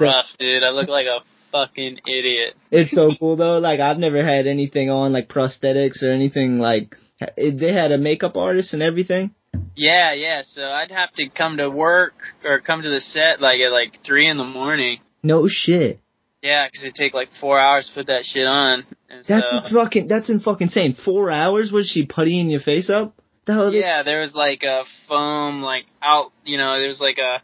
Rough, 0.00 0.26
dude. 0.38 0.62
I 0.62 0.70
look 0.70 0.88
like 0.88 1.06
a 1.06 1.20
fucking 1.50 1.98
idiot. 2.06 2.54
It's 2.70 2.92
so 2.92 3.10
cool 3.20 3.36
though. 3.36 3.58
Like 3.58 3.80
I've 3.80 3.98
never 3.98 4.24
had 4.24 4.46
anything 4.46 4.88
on 4.88 5.12
like 5.12 5.28
prosthetics 5.28 6.02
or 6.02 6.10
anything 6.10 6.58
like. 6.58 6.96
They 7.36 7.72
had 7.72 7.92
a 7.92 7.98
makeup 7.98 8.36
artist 8.36 8.72
and 8.72 8.82
everything. 8.82 9.34
Yeah, 9.74 10.12
yeah. 10.12 10.42
So 10.44 10.64
I'd 10.64 10.90
have 10.90 11.12
to 11.14 11.28
come 11.28 11.56
to 11.56 11.70
work 11.70 12.14
or 12.44 12.60
come 12.60 12.82
to 12.82 12.90
the 12.90 13.00
set 13.00 13.40
like 13.40 13.60
at 13.60 13.72
like 13.72 14.04
three 14.04 14.26
in 14.28 14.36
the 14.36 14.44
morning. 14.44 14.98
No 15.22 15.46
shit. 15.48 16.00
Yeah, 16.42 16.66
because 16.66 16.82
it 16.84 16.94
take 16.94 17.14
like 17.14 17.28
four 17.40 17.58
hours 17.58 17.88
to 17.88 17.94
put 17.94 18.06
that 18.08 18.24
shit 18.24 18.46
on. 18.46 18.84
And 19.08 19.24
That's 19.24 19.50
so, 19.70 19.74
fucking. 19.74 20.08
That's 20.08 20.28
in 20.28 20.40
fucking 20.40 20.66
insane. 20.66 20.94
Four 21.04 21.30
hours 21.30 21.70
was 21.70 21.88
she 21.88 22.06
puttying 22.06 22.50
your 22.50 22.60
face 22.60 22.90
up? 22.90 23.14
The 23.44 23.52
hell? 23.54 23.72
yeah, 23.72 24.02
there 24.02 24.20
was 24.20 24.34
like 24.34 24.62
a 24.62 24.84
foam 25.08 25.62
like 25.62 25.86
out. 26.02 26.32
You 26.44 26.58
know, 26.58 26.78
there 26.78 26.88
was 26.88 27.00
like 27.00 27.18
a. 27.18 27.42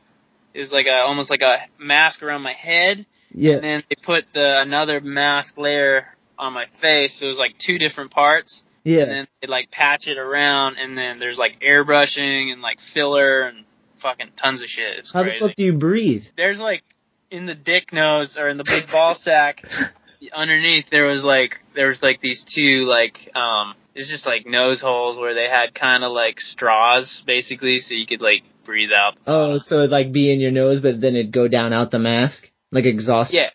It 0.54 0.60
was 0.60 0.72
like 0.72 0.86
a 0.86 0.96
almost 1.02 1.30
like 1.30 1.42
a 1.42 1.58
mask 1.78 2.22
around 2.22 2.42
my 2.42 2.52
head, 2.54 3.06
Yeah. 3.32 3.54
and 3.54 3.64
then 3.64 3.82
they 3.88 3.96
put 4.02 4.24
the 4.34 4.60
another 4.60 5.00
mask 5.00 5.56
layer 5.58 6.06
on 6.38 6.52
my 6.52 6.64
face. 6.80 7.20
So 7.20 7.26
it 7.26 7.28
was 7.28 7.38
like 7.38 7.54
two 7.58 7.78
different 7.78 8.10
parts, 8.10 8.62
and 8.96 9.10
then 9.10 9.26
they 9.40 9.48
like 9.48 9.70
patch 9.70 10.06
it 10.08 10.18
around, 10.18 10.76
and 10.78 10.96
then 10.96 11.18
there's 11.18 11.38
like 11.38 11.60
airbrushing 11.60 12.52
and 12.52 12.60
like 12.62 12.78
filler 12.94 13.42
and 13.42 13.64
fucking 14.00 14.28
tons 14.42 14.62
of 14.62 14.68
shit. 14.68 14.98
It's 14.98 15.12
How 15.12 15.22
the 15.24 15.32
fuck 15.40 15.54
do 15.56 15.64
you 15.64 15.72
breathe? 15.72 16.22
there's 16.36 16.58
like 16.58 16.82
in 17.30 17.46
the 17.46 17.54
dick 17.54 17.92
nose 17.92 18.36
or 18.38 18.48
in 18.48 18.56
the 18.56 18.64
big 18.64 18.90
ball 18.90 19.14
sack 19.14 19.62
underneath 20.32 20.86
there 20.90 21.04
was 21.04 21.22
like 21.22 21.56
there 21.74 21.88
was 21.88 22.02
like 22.02 22.20
these 22.20 22.44
two 22.44 22.84
like 22.86 23.30
um 23.36 23.74
it's 23.94 24.08
just 24.10 24.24
like 24.26 24.46
nose 24.46 24.80
holes 24.80 25.18
where 25.18 25.34
they 25.34 25.48
had 25.48 25.74
kind 25.74 26.04
of 26.04 26.12
like 26.12 26.40
straws 26.40 27.22
basically 27.26 27.80
so 27.80 27.94
you 27.94 28.06
could 28.06 28.22
like 28.22 28.42
breathe 28.64 28.90
out 28.96 29.14
Oh, 29.26 29.58
so 29.58 29.78
it'd 29.78 29.90
like 29.90 30.12
be 30.12 30.32
in 30.32 30.40
your 30.40 30.50
nose, 30.50 30.80
but 30.80 31.00
then 31.00 31.14
it'd 31.16 31.32
go 31.32 31.48
down 31.48 31.72
out 31.72 31.90
the 31.90 31.98
mask, 31.98 32.50
like 32.70 32.84
exhaust. 32.84 33.32
yeah 33.32 33.50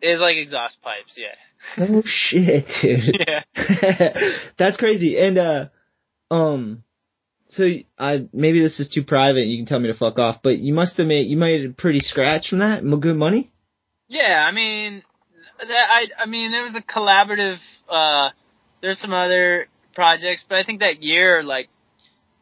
it's 0.00 0.20
like 0.20 0.36
exhaust 0.36 0.82
pipes 0.82 1.14
yeah 1.16 1.32
Oh 1.78 2.02
shit, 2.04 2.66
dude. 2.82 3.16
yeah 3.28 3.42
That's 4.58 4.76
crazy. 4.76 5.18
And 5.18 5.38
uh, 5.38 5.64
um, 6.30 6.82
so 7.48 7.64
I 7.98 8.26
maybe 8.32 8.62
this 8.62 8.80
is 8.80 8.88
too 8.88 9.02
private. 9.04 9.46
You 9.46 9.58
can 9.58 9.66
tell 9.66 9.78
me 9.80 9.88
to 9.88 9.94
fuck 9.98 10.18
off. 10.18 10.38
But 10.42 10.58
you 10.58 10.74
must 10.74 10.96
have 10.98 11.06
made 11.06 11.28
you 11.28 11.36
made 11.36 11.64
a 11.64 11.72
pretty 11.72 12.00
scratch 12.00 12.48
from 12.48 12.58
that. 12.60 12.82
Good 13.00 13.16
money. 13.16 13.50
yeah 14.08 14.44
i 14.46 14.52
mean 14.52 15.02
that 15.58 15.86
i 15.90 16.22
i 16.22 16.26
mean 16.26 16.50
there 16.52 16.62
was 16.62 16.74
a 16.76 16.82
collaborative 16.82 17.58
uh 17.88 18.30
there's 18.80 18.98
some 18.98 19.12
other 19.12 19.66
projects 19.94 20.44
but 20.48 20.58
i 20.58 20.64
think 20.64 20.80
that 20.80 21.02
year 21.02 21.42
like 21.42 21.68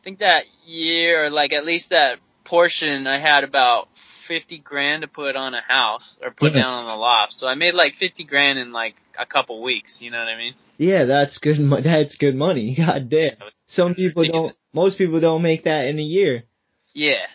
i 0.01 0.05
think 0.05 0.19
that 0.20 0.44
year 0.66 1.27
or 1.27 1.31
like 1.31 1.52
at 1.52 1.65
least 1.65 1.90
that 1.90 2.19
portion 2.44 3.07
i 3.07 3.20
had 3.20 3.44
about 3.44 3.89
50 4.31 4.59
grand 4.70 5.02
to 5.02 5.09
put 5.09 5.35
on 5.35 5.55
a 5.55 5.61
house 5.78 6.09
or 6.23 6.31
put 6.31 6.52
Yeah. 6.52 6.61
down 6.62 6.73
on 6.81 6.86
a 6.97 6.98
loft 7.09 7.32
so 7.39 7.44
i 7.48 7.55
made 7.65 7.74
like 7.74 7.94
50 7.94 8.23
grand 8.32 8.57
in 8.62 8.69
like 8.82 8.94
a 9.19 9.27
couple 9.35 9.61
weeks 9.70 9.98
you 10.01 10.11
know 10.12 10.20
what 10.23 10.28
i 10.28 10.36
mean 10.44 10.55
Yeah, 10.78 11.05
that's 11.15 11.36
good. 11.44 11.59
Mo- 11.70 11.82
that's 11.82 12.15
good 12.24 12.36
money. 12.47 12.66
God 12.86 13.02
damn. 13.11 13.36
Some 13.66 13.93
people 13.94 14.24
don't. 14.24 14.55
Most 14.73 14.97
people 14.98 15.20
don't 15.20 15.43
make 15.43 15.62
that 15.65 15.82
in 15.90 15.98
a 15.98 16.09
year. 16.19 16.35
yeah 16.94 17.27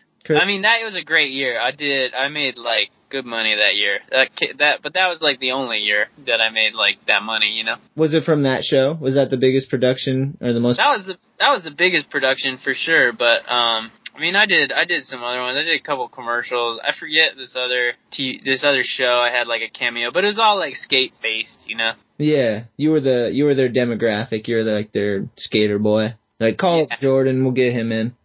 i 0.42 0.46
mean 0.50 0.62
that 0.64 0.78
was 0.88 0.96
a 0.96 1.04
great 1.14 1.32
year 1.42 1.54
i 1.70 1.72
did 1.86 2.08
i 2.16 2.28
made 2.42 2.56
like 2.58 2.90
good 3.16 3.26
money 3.38 3.54
that 3.64 3.76
year 3.82 3.96
that 4.16 4.28
that 4.62 4.76
but 4.84 4.92
that 4.98 5.08
was 5.12 5.20
like 5.28 5.38
the 5.40 5.52
only 5.62 5.78
year 5.90 6.02
that 6.30 6.40
i 6.46 6.50
made 6.62 6.74
like 6.86 6.98
that 7.12 7.22
money 7.34 7.50
you 7.58 7.64
know 7.68 7.78
Was 8.04 8.14
it 8.18 8.24
from 8.30 8.42
that 8.50 8.62
show? 8.72 8.86
Was 9.08 9.14
that 9.20 9.30
the 9.30 9.42
biggest 9.46 9.70
production 9.70 10.16
or 10.44 10.52
the 10.58 10.64
most? 10.66 10.78
that 10.84 10.92
was 10.98 11.06
the 11.06 11.16
that 11.42 11.52
was 11.56 11.64
the 11.70 11.76
biggest 11.84 12.10
production 12.16 12.52
for 12.66 12.74
sure. 12.74 13.08
But 13.26 13.40
um, 13.60 13.82
I 14.16 14.20
mean, 14.20 14.36
I 14.36 14.46
did 14.46 14.72
I 14.72 14.86
did 14.86 15.04
some 15.04 15.22
other 15.24 15.42
ones. 15.42 15.58
I 15.60 15.64
did 15.64 15.80
a 15.80 15.84
couple 15.84 16.08
commercials. 16.08 16.80
I 16.82 16.94
forget 16.98 17.32
this 17.36 17.56
other 17.56 17.94
t- 18.12 18.42
this 18.44 18.64
other 18.64 18.84
show. 18.84 19.18
I 19.18 19.30
had 19.30 19.48
like 19.48 19.62
a 19.62 19.70
cameo, 19.70 20.12
but 20.12 20.24
it 20.24 20.28
was 20.28 20.40
all 20.40 20.58
like 20.58 20.76
skate 20.76 21.14
based, 21.22 21.64
you 21.68 21.76
know. 21.76 21.94
Yeah, 22.18 22.64
you 22.78 22.92
were 22.92 23.02
the 23.02 23.30
you 23.34 23.44
were 23.44 23.56
their 23.56 23.70
demographic. 23.70 24.48
You're 24.48 24.64
like 24.64 24.94
their 24.94 25.28
skater 25.36 25.80
boy. 25.80 26.16
Like 26.40 26.58
call 26.58 26.88
Yeah. 26.90 26.96
Jordan, 27.02 27.44
we'll 27.44 27.54
get 27.54 27.74
him 27.74 27.92
in. 27.92 28.16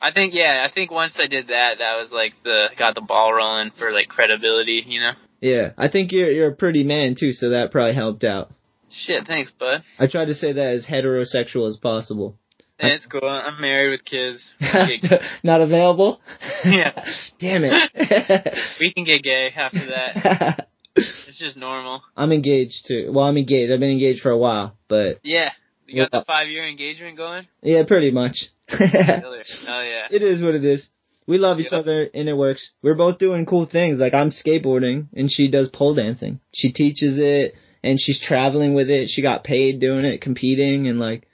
I 0.00 0.12
think 0.12 0.34
yeah, 0.34 0.66
I 0.68 0.72
think 0.72 0.90
once 0.90 1.18
I 1.18 1.26
did 1.26 1.48
that, 1.48 1.78
that 1.78 1.98
was 1.98 2.12
like 2.12 2.34
the 2.44 2.66
got 2.76 2.94
the 2.94 3.00
ball 3.00 3.32
rolling 3.32 3.70
for 3.70 3.90
like 3.90 4.08
credibility, 4.08 4.84
you 4.86 5.00
know. 5.00 5.12
Yeah, 5.40 5.70
I 5.78 5.88
think 5.88 6.12
you're 6.12 6.30
you're 6.30 6.50
a 6.50 6.56
pretty 6.56 6.84
man 6.84 7.14
too, 7.18 7.32
so 7.32 7.50
that 7.50 7.70
probably 7.72 7.94
helped 7.94 8.24
out. 8.24 8.50
Shit, 8.90 9.26
thanks, 9.26 9.50
bud. 9.50 9.82
I 9.98 10.06
tried 10.06 10.26
to 10.26 10.34
say 10.34 10.52
that 10.52 10.66
as 10.74 10.86
heterosexual 10.86 11.68
as 11.68 11.76
possible. 11.76 12.36
Hey, 12.78 12.92
it's 12.94 13.06
cool. 13.06 13.20
I'm 13.28 13.60
married 13.60 13.90
with 13.90 14.04
kids. 14.04 14.48
Not 15.42 15.60
available? 15.60 16.20
yeah. 16.64 16.92
Damn 17.40 17.64
it. 17.64 18.54
we 18.80 18.92
can 18.92 19.04
get 19.04 19.22
gay 19.22 19.50
after 19.54 19.86
that. 19.86 20.68
it's 20.94 21.38
just 21.38 21.56
normal. 21.56 22.02
I'm 22.16 22.30
engaged 22.32 22.86
too. 22.86 23.10
Well, 23.12 23.24
I'm 23.24 23.36
engaged. 23.36 23.72
I've 23.72 23.80
been 23.80 23.90
engaged 23.90 24.20
for 24.22 24.30
a 24.30 24.38
while, 24.38 24.76
but 24.88 25.18
Yeah. 25.22 25.50
You 25.86 26.02
got 26.02 26.10
the 26.10 26.24
five 26.26 26.48
year 26.48 26.68
engagement 26.68 27.16
going? 27.16 27.46
yeah, 27.62 27.82
pretty 27.84 28.10
much. 28.10 28.44
oh 28.70 28.76
yeah. 28.80 30.06
It 30.10 30.22
is 30.22 30.42
what 30.42 30.54
it 30.54 30.64
is. 30.64 30.86
We 31.26 31.38
love 31.38 31.58
each 31.60 31.72
Yeah. 31.72 31.78
other 31.78 32.08
and 32.14 32.28
it 32.28 32.34
works. 32.34 32.70
We're 32.82 32.94
both 32.94 33.18
doing 33.18 33.44
cool 33.46 33.66
things. 33.66 33.98
Like 33.98 34.14
I'm 34.14 34.30
skateboarding 34.30 35.06
and 35.16 35.30
she 35.30 35.50
does 35.50 35.68
pole 35.68 35.94
dancing. 35.94 36.40
She 36.54 36.72
teaches 36.72 37.18
it 37.18 37.54
and 37.82 37.98
she's 38.00 38.20
traveling 38.20 38.74
with 38.74 38.88
it. 38.90 39.08
She 39.08 39.22
got 39.22 39.44
paid 39.44 39.80
doing 39.80 40.04
it, 40.04 40.20
competing 40.20 40.86
and 40.88 40.98
like 41.00 41.27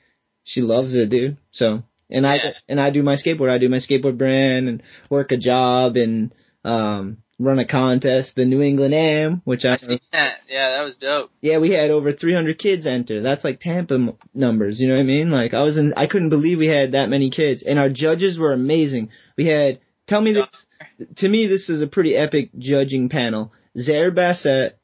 she 0.44 0.60
loves 0.60 0.94
it, 0.94 1.10
dude. 1.10 1.36
So, 1.50 1.82
and 2.10 2.26
I, 2.26 2.36
Yeah. 2.36 2.52
and 2.68 2.80
I 2.80 2.90
do 2.90 3.02
my 3.02 3.16
skateboard. 3.16 3.50
I 3.50 3.58
do 3.58 3.68
my 3.68 3.78
skateboard 3.78 4.16
brand 4.18 4.68
and 4.68 4.82
work 5.10 5.32
a 5.32 5.36
job 5.36 5.96
and, 5.96 6.32
um, 6.64 7.18
run 7.40 7.58
a 7.58 7.66
contest, 7.66 8.36
the 8.36 8.44
New 8.44 8.62
England 8.62 8.94
Am, 8.94 9.42
which 9.44 9.64
I, 9.64 9.72
I 9.72 9.76
seen 9.76 9.98
that. 10.12 10.36
Yeah, 10.48 10.76
that 10.76 10.84
was 10.84 10.94
dope. 10.96 11.30
yeah, 11.40 11.58
we 11.58 11.70
had 11.70 11.90
over 11.90 12.12
300 12.12 12.58
kids 12.60 12.86
enter. 12.86 13.22
That's 13.22 13.42
like 13.42 13.58
Tampa 13.58 13.94
m- 13.94 14.12
numbers, 14.32 14.78
you 14.80 14.86
know 14.86 14.94
what 14.94 15.00
I 15.00 15.04
mean? 15.04 15.30
Like 15.32 15.52
I 15.52 15.62
was 15.64 15.76
in, 15.76 15.92
I 15.96 16.06
couldn't 16.06 16.28
believe 16.28 16.58
we 16.58 16.68
had 16.68 16.92
that 16.92 17.08
many 17.08 17.30
kids 17.30 17.64
and 17.66 17.76
our 17.78 17.88
judges 17.88 18.38
were 18.38 18.52
amazing. 18.52 19.08
We 19.36 19.46
had, 19.46 19.80
tell 20.06 20.20
me 20.20 20.32
this, 20.32 20.66
to 21.16 21.28
me 21.28 21.48
this 21.48 21.68
is 21.68 21.82
a 21.82 21.88
pretty 21.88 22.16
epic 22.16 22.50
judging 22.56 23.08
panel. 23.08 23.52
Zered 23.76 24.14
Bassett, 24.14 24.78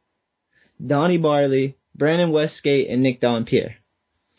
Donnie 0.85 1.19
Barley, 1.19 1.77
Brandon 1.95 2.33
Westgate, 2.33 2.91
and 2.91 3.03
Nick 3.03 3.21
Dompierre. 3.21 3.75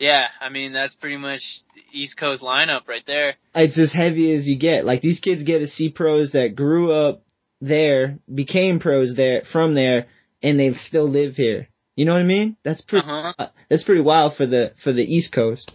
Yeah, 0.02 0.26
I 0.40 0.48
mean 0.48 0.72
that's 0.72 0.94
pretty 0.94 1.16
much 1.16 1.40
the 1.76 1.82
East 1.96 2.16
Coast 2.16 2.42
lineup 2.42 2.88
right 2.88 3.04
there. 3.06 3.36
It's 3.54 3.78
as 3.78 3.92
heavy 3.92 4.34
as 4.34 4.48
you 4.48 4.58
get. 4.58 4.84
Like 4.84 5.00
these 5.00 5.20
kids 5.20 5.44
get 5.44 5.60
to 5.60 5.68
see 5.68 5.90
pros 5.90 6.32
that 6.32 6.56
grew 6.56 6.90
up 6.90 7.22
there, 7.60 8.18
became 8.32 8.80
pros 8.80 9.14
there, 9.14 9.42
from 9.52 9.76
there, 9.76 10.06
and 10.42 10.58
they 10.58 10.74
still 10.74 11.08
live 11.08 11.36
here. 11.36 11.68
You 11.94 12.04
know 12.04 12.14
what 12.14 12.22
I 12.22 12.24
mean? 12.24 12.56
That's 12.64 12.82
pretty, 12.82 13.06
Uh-huh. 13.08 13.46
that's 13.70 13.84
pretty 13.84 14.00
wild 14.00 14.34
for 14.34 14.44
the, 14.44 14.72
for 14.82 14.92
the 14.92 15.04
East 15.04 15.32
Coast. 15.32 15.70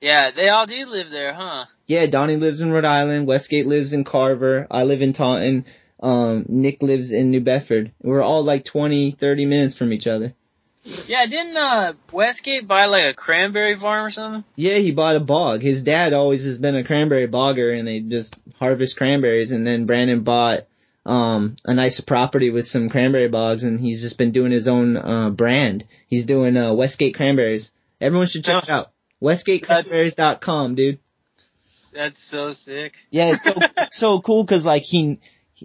Yeah, 0.00 0.32
they 0.34 0.48
all 0.48 0.66
do 0.66 0.86
live 0.86 1.10
there, 1.10 1.32
huh? 1.32 1.66
Yeah, 1.86 2.06
Donnie 2.06 2.38
lives 2.38 2.60
in 2.60 2.72
Rhode 2.72 2.84
Island. 2.84 3.28
Westgate 3.28 3.68
lives 3.68 3.92
in 3.92 4.02
Carver. 4.02 4.66
I 4.68 4.82
live 4.82 5.00
in 5.00 5.12
Taunton. 5.12 5.64
Um, 6.02 6.44
Nick 6.48 6.82
lives 6.82 7.12
in 7.12 7.30
New 7.30 7.40
Bedford. 7.40 7.92
We're 8.02 8.22
all 8.22 8.42
like 8.42 8.64
20, 8.64 9.16
30 9.20 9.46
minutes 9.46 9.76
from 9.78 9.92
each 9.92 10.08
other. 10.08 10.34
Yeah, 10.84 11.26
didn't 11.26 11.56
uh 11.56 11.92
Westgate 12.12 12.66
buy 12.66 12.86
like 12.86 13.04
a 13.04 13.14
cranberry 13.14 13.76
farm 13.76 14.06
or 14.06 14.10
something? 14.10 14.44
Yeah, 14.56 14.76
he 14.78 14.92
bought 14.92 15.16
a 15.16 15.20
bog. 15.20 15.62
His 15.62 15.82
dad 15.82 16.12
always 16.12 16.44
has 16.44 16.58
been 16.58 16.76
a 16.76 16.84
cranberry 16.84 17.28
bogger 17.28 17.76
and 17.76 17.86
they 17.86 18.00
just 18.00 18.36
harvest 18.58 18.96
cranberries 18.96 19.50
and 19.50 19.66
then 19.66 19.86
Brandon 19.86 20.22
bought 20.22 20.66
um 21.04 21.56
a 21.64 21.74
nice 21.74 22.00
property 22.00 22.50
with 22.50 22.66
some 22.66 22.88
cranberry 22.88 23.28
bogs 23.28 23.62
and 23.62 23.80
he's 23.80 24.00
just 24.02 24.18
been 24.18 24.32
doing 24.32 24.52
his 24.52 24.68
own 24.68 24.96
uh 24.96 25.30
brand. 25.30 25.84
He's 26.06 26.24
doing 26.24 26.56
uh 26.56 26.72
Westgate 26.74 27.14
cranberries. 27.14 27.70
Everyone 28.00 28.28
should 28.28 28.44
check 28.44 28.64
it 28.64 28.70
out. 28.70 28.92
WestgateCranberries.com, 29.22 30.74
dude. 30.76 30.98
That's 31.92 32.30
so 32.30 32.52
sick. 32.52 32.92
Yeah, 33.10 33.34
it's 33.34 33.44
so, 33.44 33.60
so 33.90 34.20
cool 34.20 34.44
because 34.44 34.64
like 34.64 34.82
he, 34.82 35.18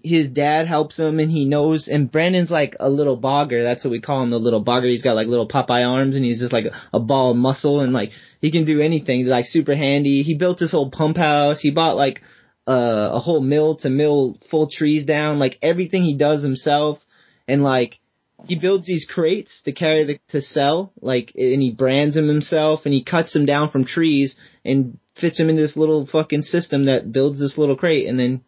his 0.04 0.30
dad 0.30 0.68
helps 0.68 0.98
him 0.98 1.20
and 1.20 1.30
he 1.30 1.46
knows, 1.46 1.88
and 1.88 2.12
Brandon's 2.12 2.50
like 2.50 2.76
a 2.80 2.90
little 2.90 3.18
bogger. 3.18 3.64
That's 3.64 3.84
what 3.84 3.92
we 3.92 4.02
call 4.02 4.24
him, 4.24 4.32
the 4.32 4.40
little 4.40 4.64
bogger. 4.64 4.90
He's 4.90 5.02
got 5.02 5.16
like 5.16 5.28
little 5.28 5.48
Popeye 5.48 5.88
arms 5.88 6.16
and 6.16 6.26
he's 6.26 6.40
just 6.40 6.54
like 6.54 6.66
a, 6.94 7.00
ball 7.00 7.32
of 7.32 7.38
muscle 7.38 7.82
and 7.82 7.94
like 7.94 8.12
he 8.42 8.52
can 8.52 8.66
do 8.66 8.82
anything. 8.82 9.20
He's 9.20 9.28
like 9.28 9.46
super 9.46 9.76
handy. 9.76 10.24
He 10.24 10.36
built 10.36 10.60
his 10.60 10.72
whole 10.72 10.90
pump 10.90 11.18
house. 11.18 11.60
He 11.60 11.72
bought 11.72 11.96
like 11.96 12.22
uh, 12.68 13.10
a 13.14 13.20
whole 13.20 13.42
mill 13.42 13.76
to 13.78 13.90
mill 13.90 14.40
full 14.50 14.70
trees 14.70 15.06
down. 15.06 15.40
Like 15.40 15.60
everything 15.62 16.04
he 16.04 16.16
does 16.16 16.42
himself 16.42 17.00
and 17.48 17.64
like 17.64 18.00
he 18.46 18.58
builds 18.58 18.86
these 18.86 19.06
crates 19.10 19.62
to 19.64 19.72
carry 19.72 20.04
the, 20.06 20.20
to 20.30 20.42
sell, 20.42 20.92
like, 21.02 21.32
and 21.36 21.62
he 21.62 21.72
brands 21.72 22.16
them 22.16 22.28
himself, 22.28 22.82
and 22.86 22.94
he 22.94 23.04
cuts 23.04 23.34
them 23.34 23.46
down 23.46 23.70
from 23.70 23.86
trees 23.86 24.36
and 24.66 24.98
fits 25.16 25.38
them 25.38 25.50
into 25.50 25.62
this 25.62 25.78
little 25.78 26.06
fucking 26.06 26.42
system 26.42 26.86
that 26.86 27.12
builds 27.12 27.40
this 27.40 27.58
little 27.58 27.78
crate, 27.78 28.08
and 28.08 28.20
then 28.20 28.42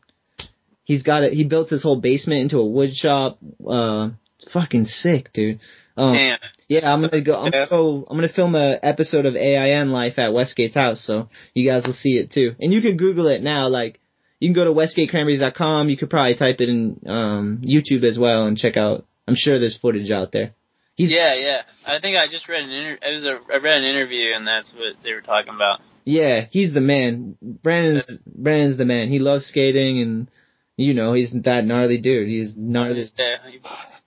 he's 0.86 1.04
got 1.04 1.24
it. 1.24 1.34
He 1.34 1.44
built 1.44 1.70
his 1.70 1.84
whole 1.84 2.00
basement 2.00 2.40
into 2.40 2.60
a 2.60 2.66
wood 2.66 2.96
shop. 2.96 3.38
Uh, 3.68 4.12
fucking 4.54 4.86
sick, 4.86 5.34
dude. 5.34 5.60
Um, 5.98 6.14
Damn. 6.14 6.40
yeah, 6.68 6.92
I'm 6.92 7.02
gonna 7.02 7.22
go. 7.22 7.36
I'm 7.36 7.52
gonna 7.52 7.68
go. 7.70 8.08
I'm 8.10 8.18
gonna 8.18 8.30
film 8.30 8.56
a 8.56 8.80
episode 8.82 9.26
of 9.26 9.36
AIN 9.36 9.92
Life 9.92 10.18
at 10.18 10.32
Westgate's 10.32 10.76
house, 10.76 11.02
so 11.06 11.30
you 11.54 11.70
guys 11.70 11.86
will 11.86 11.94
see 11.94 12.18
it 12.18 12.32
too. 12.32 12.56
And 12.60 12.74
you 12.74 12.82
can 12.82 12.98
Google 12.98 13.28
it 13.28 13.42
now. 13.42 13.68
Like, 13.68 14.00
you 14.40 14.50
can 14.50 14.56
go 14.56 14.66
to 14.66 14.72
WestgateCranberries.com. 14.72 15.90
You 15.90 15.98
could 15.98 16.10
probably 16.10 16.36
type 16.36 16.60
it 16.60 16.70
in 16.70 17.00
um, 17.08 17.62
YouTube 17.64 18.04
as 18.04 18.20
well 18.20 18.46
and 18.46 18.58
check 18.58 18.78
out. 18.78 19.06
I'm 19.28 19.36
sure 19.36 19.60
there's 19.60 19.78
footage 19.78 20.12
out 20.12 20.32
there. 20.32 20.54
He's, 20.96 21.12
yeah, 21.12 21.34
yeah. 21.34 21.62
I 21.86 22.00
think 22.00 22.18
I 22.18 22.28
just 22.28 22.48
read 22.48 22.64
an 22.64 22.70
inter- 22.70 23.00
it 23.02 23.14
was 23.16 23.26
a 23.26 23.54
I 23.54 23.58
read 23.58 23.80
an 23.80 23.84
interview 23.84 24.32
and 24.34 24.48
that's 24.48 24.74
what 24.74 24.96
they 25.04 25.14
were 25.14 25.22
talking 25.22 25.54
about. 25.54 25.82
Yeah, 26.06 26.46
he's 26.52 26.74
the 26.74 26.82
man. 26.82 27.36
Brandon's 27.42 28.04
Brandon's 28.28 28.78
the 28.78 28.86
man. 28.86 29.10
He 29.10 29.20
loves 29.20 29.48
skating, 29.48 30.00
and 30.00 30.32
you 30.78 30.94
know 30.94 31.14
he's 31.14 31.32
that 31.44 31.66
gnarly 31.66 32.00
dude. 32.00 32.28
He's 32.28 32.54
gnarly. 32.56 33.06
He 33.06 33.62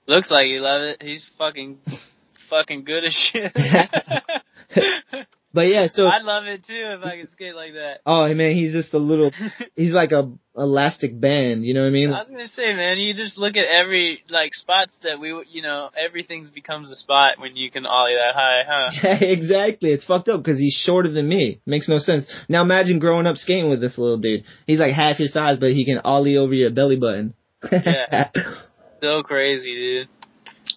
looks 0.06 0.30
like 0.30 0.46
he 0.46 0.58
loves 0.58 0.94
it. 0.94 1.02
He's 1.02 1.28
fucking 1.38 1.78
fucking 2.50 2.84
good 2.84 3.04
as 3.04 3.12
shit. 3.14 3.52
But 5.52 5.68
yeah, 5.68 5.86
so 5.88 6.06
I'd 6.06 6.22
love 6.22 6.44
it 6.44 6.66
too 6.66 6.74
if 6.76 7.02
I 7.02 7.16
could 7.16 7.30
skate 7.30 7.54
like 7.54 7.72
that. 7.72 8.00
oh 8.04 8.32
man, 8.34 8.54
he's 8.54 8.72
just 8.72 8.92
a 8.92 8.98
little. 8.98 9.30
He's 9.76 9.92
like 9.92 10.12
a 10.12 10.30
elastic 10.56 11.18
band. 11.18 11.64
You 11.64 11.72
know 11.72 11.82
what 11.82 11.86
I 11.86 11.90
mean? 11.90 12.12
I 12.12 12.18
was 12.18 12.30
gonna 12.30 12.48
say, 12.48 12.74
man, 12.74 12.98
you 12.98 13.14
just 13.14 13.38
look 13.38 13.56
at 13.56 13.66
every 13.66 14.22
like 14.28 14.52
spots 14.54 14.94
that 15.04 15.18
we, 15.20 15.28
you 15.50 15.62
know, 15.62 15.88
everything 15.96 16.44
becomes 16.54 16.90
a 16.90 16.96
spot 16.96 17.38
when 17.38 17.56
you 17.56 17.70
can 17.70 17.86
ollie 17.86 18.14
that 18.14 18.34
high, 18.34 18.62
huh? 18.66 18.90
Yeah, 19.02 19.24
exactly. 19.24 19.92
It's 19.92 20.04
fucked 20.04 20.28
up 20.28 20.42
because 20.42 20.60
he's 20.60 20.74
shorter 20.74 21.10
than 21.10 21.28
me. 21.28 21.60
Makes 21.64 21.88
no 21.88 21.98
sense. 21.98 22.26
Now 22.48 22.62
imagine 22.62 22.98
growing 22.98 23.26
up 23.26 23.36
skating 23.36 23.70
with 23.70 23.80
this 23.80 23.96
little 23.96 24.18
dude. 24.18 24.44
He's 24.66 24.80
like 24.80 24.92
half 24.92 25.18
your 25.18 25.28
size, 25.28 25.56
but 25.58 25.70
he 25.70 25.86
can 25.86 25.98
ollie 26.04 26.36
over 26.36 26.52
your 26.52 26.70
belly 26.70 26.96
button. 26.98 27.34
Yeah. 27.72 28.30
So 29.00 29.22
crazy, 29.22 29.74
dude. 29.76 30.08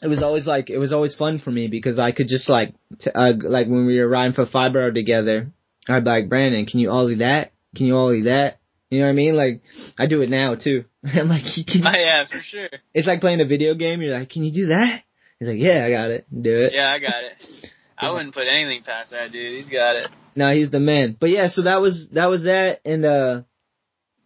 It 0.01 0.07
was 0.07 0.23
always 0.23 0.47
like 0.47 0.69
it 0.69 0.77
was 0.77 0.93
always 0.93 1.13
fun 1.15 1.39
for 1.39 1.51
me 1.51 1.67
because 1.67 1.99
I 1.99 2.11
could 2.11 2.27
just 2.27 2.49
like 2.49 2.73
t- 2.99 3.11
uh, 3.13 3.33
like 3.41 3.67
when 3.67 3.85
we 3.85 3.99
were 3.99 4.07
riding 4.07 4.33
for 4.33 4.45
Fibro 4.45 4.93
together, 4.93 5.51
I'd 5.87 6.03
be 6.03 6.09
like 6.09 6.29
Brandon, 6.29 6.65
can 6.65 6.79
you 6.79 6.89
ollie 6.91 7.15
that? 7.15 7.51
Can 7.75 7.85
you 7.85 7.95
ollie 7.95 8.23
that? 8.23 8.59
You 8.89 8.99
know 8.99 9.05
what 9.05 9.11
I 9.11 9.13
mean? 9.13 9.35
Like 9.35 9.61
I 9.99 10.07
do 10.07 10.21
it 10.21 10.29
now 10.29 10.55
too. 10.55 10.85
I'm 11.03 11.29
like, 11.29 11.43
can 11.67 11.85
Oh, 11.87 11.91
yeah, 11.97 12.25
for 12.25 12.39
sure. 12.39 12.69
it's 12.93 13.07
like 13.07 13.21
playing 13.21 13.41
a 13.41 13.45
video 13.45 13.73
game. 13.75 14.01
You're 14.01 14.17
like, 14.17 14.29
can 14.29 14.43
you 14.43 14.51
do 14.51 14.65
that? 14.67 15.03
He's 15.39 15.47
like, 15.47 15.59
yeah, 15.59 15.85
I 15.85 15.89
got 15.89 16.09
it. 16.11 16.25
Do 16.29 16.55
it. 16.59 16.73
Yeah, 16.73 16.91
I 16.91 16.99
got 16.99 17.23
it. 17.23 17.67
I 17.97 18.11
wouldn't 18.13 18.33
put 18.33 18.45
anything 18.47 18.83
past 18.83 19.11
that 19.11 19.31
dude. 19.31 19.63
He's 19.63 19.71
got 19.71 19.95
it. 19.95 20.07
No, 20.35 20.53
he's 20.53 20.71
the 20.71 20.79
man. 20.79 21.15
But 21.19 21.29
yeah, 21.29 21.47
so 21.47 21.63
that 21.63 21.81
was 21.81 22.09
that 22.13 22.29
was 22.29 22.43
that, 22.43 22.79
and 22.85 23.05
uh, 23.05 23.41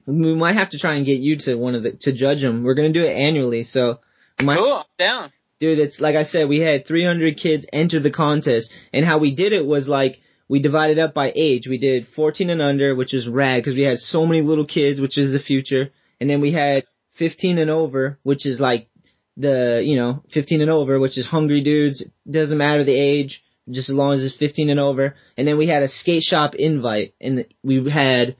we 0.05 0.35
might 0.35 0.55
have 0.55 0.69
to 0.71 0.79
try 0.79 0.95
and 0.95 1.05
get 1.05 1.19
you 1.19 1.37
to 1.39 1.55
one 1.55 1.75
of 1.75 1.83
the 1.83 1.97
to 2.01 2.13
judge 2.13 2.41
them. 2.41 2.63
We're 2.63 2.75
gonna 2.75 2.93
do 2.93 3.03
it 3.03 3.11
annually, 3.15 3.63
so 3.63 3.99
might, 4.41 4.57
Cool. 4.57 4.73
I'm 4.73 4.83
down. 4.99 5.31
Dude, 5.59 5.79
it's 5.79 5.99
like 5.99 6.15
I 6.15 6.23
said, 6.23 6.49
we 6.49 6.59
had 6.59 6.87
300 6.87 7.37
kids 7.37 7.65
enter 7.71 7.99
the 7.99 8.11
contest, 8.11 8.71
and 8.93 9.05
how 9.05 9.17
we 9.17 9.33
did 9.33 9.53
it 9.53 9.65
was 9.65 9.87
like 9.87 10.19
we 10.47 10.59
divided 10.59 10.99
up 10.99 11.13
by 11.13 11.31
age. 11.35 11.67
We 11.67 11.77
did 11.77 12.07
14 12.15 12.49
and 12.49 12.61
under, 12.61 12.95
which 12.95 13.13
is 13.13 13.27
rad 13.27 13.57
because 13.57 13.75
we 13.75 13.83
had 13.83 13.99
so 13.99 14.25
many 14.25 14.41
little 14.41 14.65
kids, 14.65 14.99
which 14.99 15.17
is 15.17 15.31
the 15.31 15.39
future, 15.39 15.91
and 16.19 16.29
then 16.29 16.41
we 16.41 16.51
had 16.51 16.85
15 17.17 17.57
and 17.57 17.71
over, 17.71 18.19
which 18.23 18.45
is 18.45 18.59
like 18.59 18.89
the 19.37 19.81
you 19.83 19.97
know 19.97 20.23
15 20.31 20.61
and 20.61 20.71
over, 20.71 20.99
which 20.99 21.17
is 21.17 21.25
hungry 21.25 21.61
dudes. 21.61 22.05
Doesn't 22.29 22.57
matter 22.57 22.83
the 22.83 22.99
age, 22.99 23.43
just 23.69 23.89
as 23.89 23.95
long 23.95 24.13
as 24.13 24.23
it's 24.23 24.37
15 24.37 24.69
and 24.69 24.79
over. 24.79 25.15
And 25.37 25.47
then 25.47 25.57
we 25.57 25.67
had 25.67 25.83
a 25.83 25.87
skate 25.87 26.23
shop 26.23 26.55
invite, 26.55 27.13
and 27.19 27.45
we 27.63 27.89
had. 27.89 28.35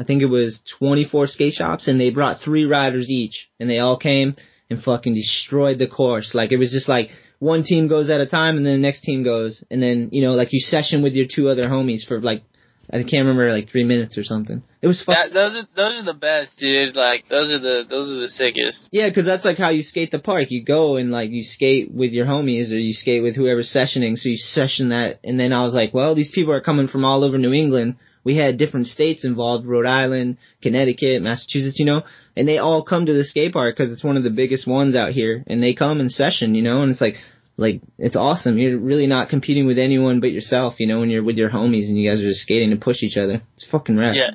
I 0.00 0.04
think 0.04 0.22
it 0.22 0.26
was 0.26 0.60
24 0.78 1.26
skate 1.26 1.54
shops 1.54 1.88
and 1.88 2.00
they 2.00 2.10
brought 2.10 2.40
three 2.40 2.64
riders 2.66 3.10
each 3.10 3.50
and 3.58 3.68
they 3.68 3.80
all 3.80 3.96
came 3.96 4.36
and 4.70 4.82
fucking 4.82 5.14
destroyed 5.14 5.78
the 5.78 5.86
course. 5.86 6.34
Like 6.34 6.52
it 6.52 6.58
was 6.58 6.70
just 6.70 6.88
like 6.88 7.10
one 7.38 7.62
team 7.62 7.88
goes 7.88 8.10
at 8.10 8.20
a 8.20 8.26
time 8.26 8.56
and 8.56 8.66
then 8.66 8.74
the 8.74 8.86
next 8.86 9.02
team 9.02 9.22
goes 9.22 9.64
and 9.70 9.82
then, 9.82 10.10
you 10.12 10.22
know, 10.22 10.32
like 10.32 10.52
you 10.52 10.60
session 10.60 11.02
with 11.02 11.14
your 11.14 11.26
two 11.32 11.48
other 11.48 11.68
homies 11.68 12.06
for 12.06 12.20
like, 12.20 12.42
I 12.90 12.96
can't 13.02 13.26
remember, 13.26 13.52
like 13.52 13.68
three 13.68 13.84
minutes 13.84 14.16
or 14.16 14.24
something. 14.24 14.62
It 14.80 14.86
was 14.86 15.02
fun. 15.02 15.14
That, 15.14 15.34
those 15.34 15.56
are 15.56 15.68
those 15.76 16.00
are 16.00 16.04
the 16.06 16.18
best, 16.18 16.56
dude. 16.56 16.96
Like 16.96 17.28
those 17.28 17.50
are 17.50 17.58
the 17.58 17.84
those 17.88 18.10
are 18.10 18.18
the 18.18 18.28
sickest. 18.28 18.88
Yeah, 18.90 19.10
'cause 19.10 19.26
that's 19.26 19.44
like 19.44 19.58
how 19.58 19.68
you 19.68 19.82
skate 19.82 20.10
the 20.10 20.18
park. 20.18 20.50
You 20.50 20.64
go 20.64 20.96
and 20.96 21.10
like 21.10 21.28
you 21.30 21.44
skate 21.44 21.92
with 21.92 22.12
your 22.12 22.24
homies 22.24 22.70
or 22.72 22.78
you 22.78 22.94
skate 22.94 23.22
with 23.22 23.36
whoever's 23.36 23.70
sessioning. 23.70 24.16
So 24.16 24.30
you 24.30 24.38
session 24.38 24.88
that, 24.88 25.20
and 25.22 25.38
then 25.38 25.52
I 25.52 25.64
was 25.64 25.74
like, 25.74 25.92
well, 25.92 26.14
these 26.14 26.30
people 26.30 26.54
are 26.54 26.62
coming 26.62 26.88
from 26.88 27.04
all 27.04 27.24
over 27.24 27.36
New 27.36 27.52
England. 27.52 27.96
We 28.24 28.36
had 28.36 28.56
different 28.56 28.86
states 28.86 29.24
involved, 29.24 29.66
Rhode 29.66 29.86
Island, 29.86 30.38
Connecticut, 30.62 31.22
Massachusetts, 31.22 31.78
you 31.78 31.84
know, 31.84 32.02
and 32.36 32.46
they 32.46 32.58
all 32.58 32.82
come 32.82 33.06
to 33.06 33.14
the 33.14 33.24
skate 33.24 33.52
park 33.52 33.76
because 33.76 33.92
it's 33.92 34.04
one 34.04 34.16
of 34.16 34.22
the 34.22 34.30
biggest 34.30 34.66
ones 34.66 34.96
out 34.96 35.12
here, 35.12 35.44
and 35.46 35.62
they 35.62 35.74
come 35.74 36.00
in 36.00 36.08
session, 36.08 36.54
you 36.54 36.62
know, 36.62 36.82
and 36.82 36.90
it's 36.90 37.00
like, 37.00 37.16
like 37.56 37.80
it's 37.98 38.16
awesome. 38.16 38.56
You're 38.56 38.78
really 38.78 39.06
not 39.06 39.28
competing 39.28 39.66
with 39.66 39.78
anyone 39.78 40.20
but 40.20 40.30
yourself, 40.30 40.74
you 40.78 40.86
know, 40.86 41.00
when 41.00 41.10
you're 41.10 41.24
with 41.24 41.36
your 41.36 41.50
homies 41.50 41.88
and 41.88 41.98
you 41.98 42.08
guys 42.08 42.20
are 42.20 42.28
just 42.28 42.42
skating 42.42 42.70
to 42.70 42.76
push 42.76 43.02
each 43.02 43.16
other. 43.16 43.42
It's 43.54 43.68
fucking 43.68 43.96
rad. 43.96 44.14
Yeah. 44.16 44.30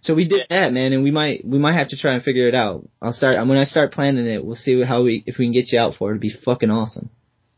So 0.00 0.14
we 0.14 0.28
did 0.28 0.46
that, 0.50 0.72
man, 0.72 0.92
and 0.92 1.02
we 1.02 1.10
might 1.10 1.46
we 1.46 1.58
might 1.58 1.74
have 1.74 1.88
to 1.88 1.96
try 1.96 2.12
and 2.12 2.22
figure 2.22 2.46
it 2.46 2.54
out. 2.54 2.86
I'll 3.00 3.14
start 3.14 3.36
I'm 3.36 3.48
when 3.48 3.58
I 3.58 3.64
start 3.64 3.92
planning 3.92 4.26
it. 4.26 4.44
We'll 4.44 4.54
see 4.54 4.82
how 4.82 5.02
we 5.02 5.22
if 5.26 5.38
we 5.38 5.46
can 5.46 5.52
get 5.52 5.72
you 5.72 5.78
out 5.78 5.94
for 5.94 6.10
it. 6.10 6.12
It'd 6.12 6.20
be 6.20 6.34
fucking 6.44 6.70
awesome. 6.70 7.08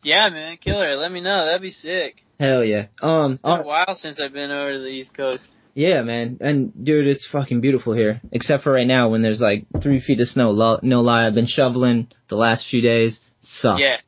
Yeah, 0.05 0.29
man, 0.29 0.57
killer. 0.59 0.95
Let 0.95 1.11
me 1.11 1.21
know. 1.21 1.45
That'd 1.45 1.63
be 1.63 1.71
sick. 1.71 2.23
Hell 2.39 2.65
yeah. 2.65 2.87
Um. 3.01 3.33
It's 3.33 3.43
been 3.43 3.61
a 3.61 3.63
while 3.63 3.95
since 3.95 4.21
I've 4.21 4.33
been 4.33 4.51
over 4.51 4.75
to 4.75 4.79
the 4.79 4.87
East 4.87 5.15
Coast. 5.15 5.49
Yeah, 5.75 6.03
man. 6.03 6.39
And 6.41 6.73
dude, 6.85 7.07
it's 7.07 7.27
fucking 7.31 7.61
beautiful 7.61 7.93
here. 7.93 8.21
Except 8.33 8.63
for 8.63 8.73
right 8.73 8.87
now 8.87 9.11
when 9.11 9.23
there's 9.23 9.41
like 9.41 9.67
three 9.83 10.01
feet 10.01 10.21
of 10.21 10.29
snow. 10.29 10.51
Lo- 10.51 10.81
no 10.83 11.01
lie, 11.03 11.27
I've 11.27 11.35
been 11.35 11.47
shoveling 11.47 12.09
the 12.29 12.37
last 12.37 12.67
few 12.69 12.81
days. 12.81 13.21
Sucks. 13.43 13.81
Yeah. 13.81 13.99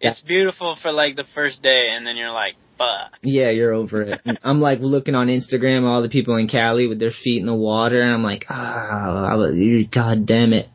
It's 0.00 0.20
beautiful 0.20 0.76
for 0.80 0.92
like 0.92 1.16
the 1.16 1.24
first 1.34 1.60
day, 1.62 1.88
and 1.90 2.06
then 2.06 2.16
you're 2.16 2.30
like, 2.32 2.54
fuck. 2.78 3.12
Yeah, 3.22 3.50
you're 3.50 3.72
over 3.72 4.02
it. 4.02 4.20
I'm 4.42 4.60
like 4.60 4.78
looking 4.80 5.14
on 5.14 5.26
Instagram, 5.26 5.84
all 5.84 6.02
the 6.02 6.08
people 6.08 6.36
in 6.36 6.48
Cali 6.48 6.86
with 6.86 7.00
their 7.00 7.10
feet 7.10 7.40
in 7.40 7.46
the 7.46 7.54
water, 7.54 8.00
and 8.00 8.12
I'm 8.12 8.22
like, 8.22 8.46
ah, 8.48 9.34
you 9.50 9.86
god 9.86 10.24
damn 10.24 10.52
it. 10.52 10.68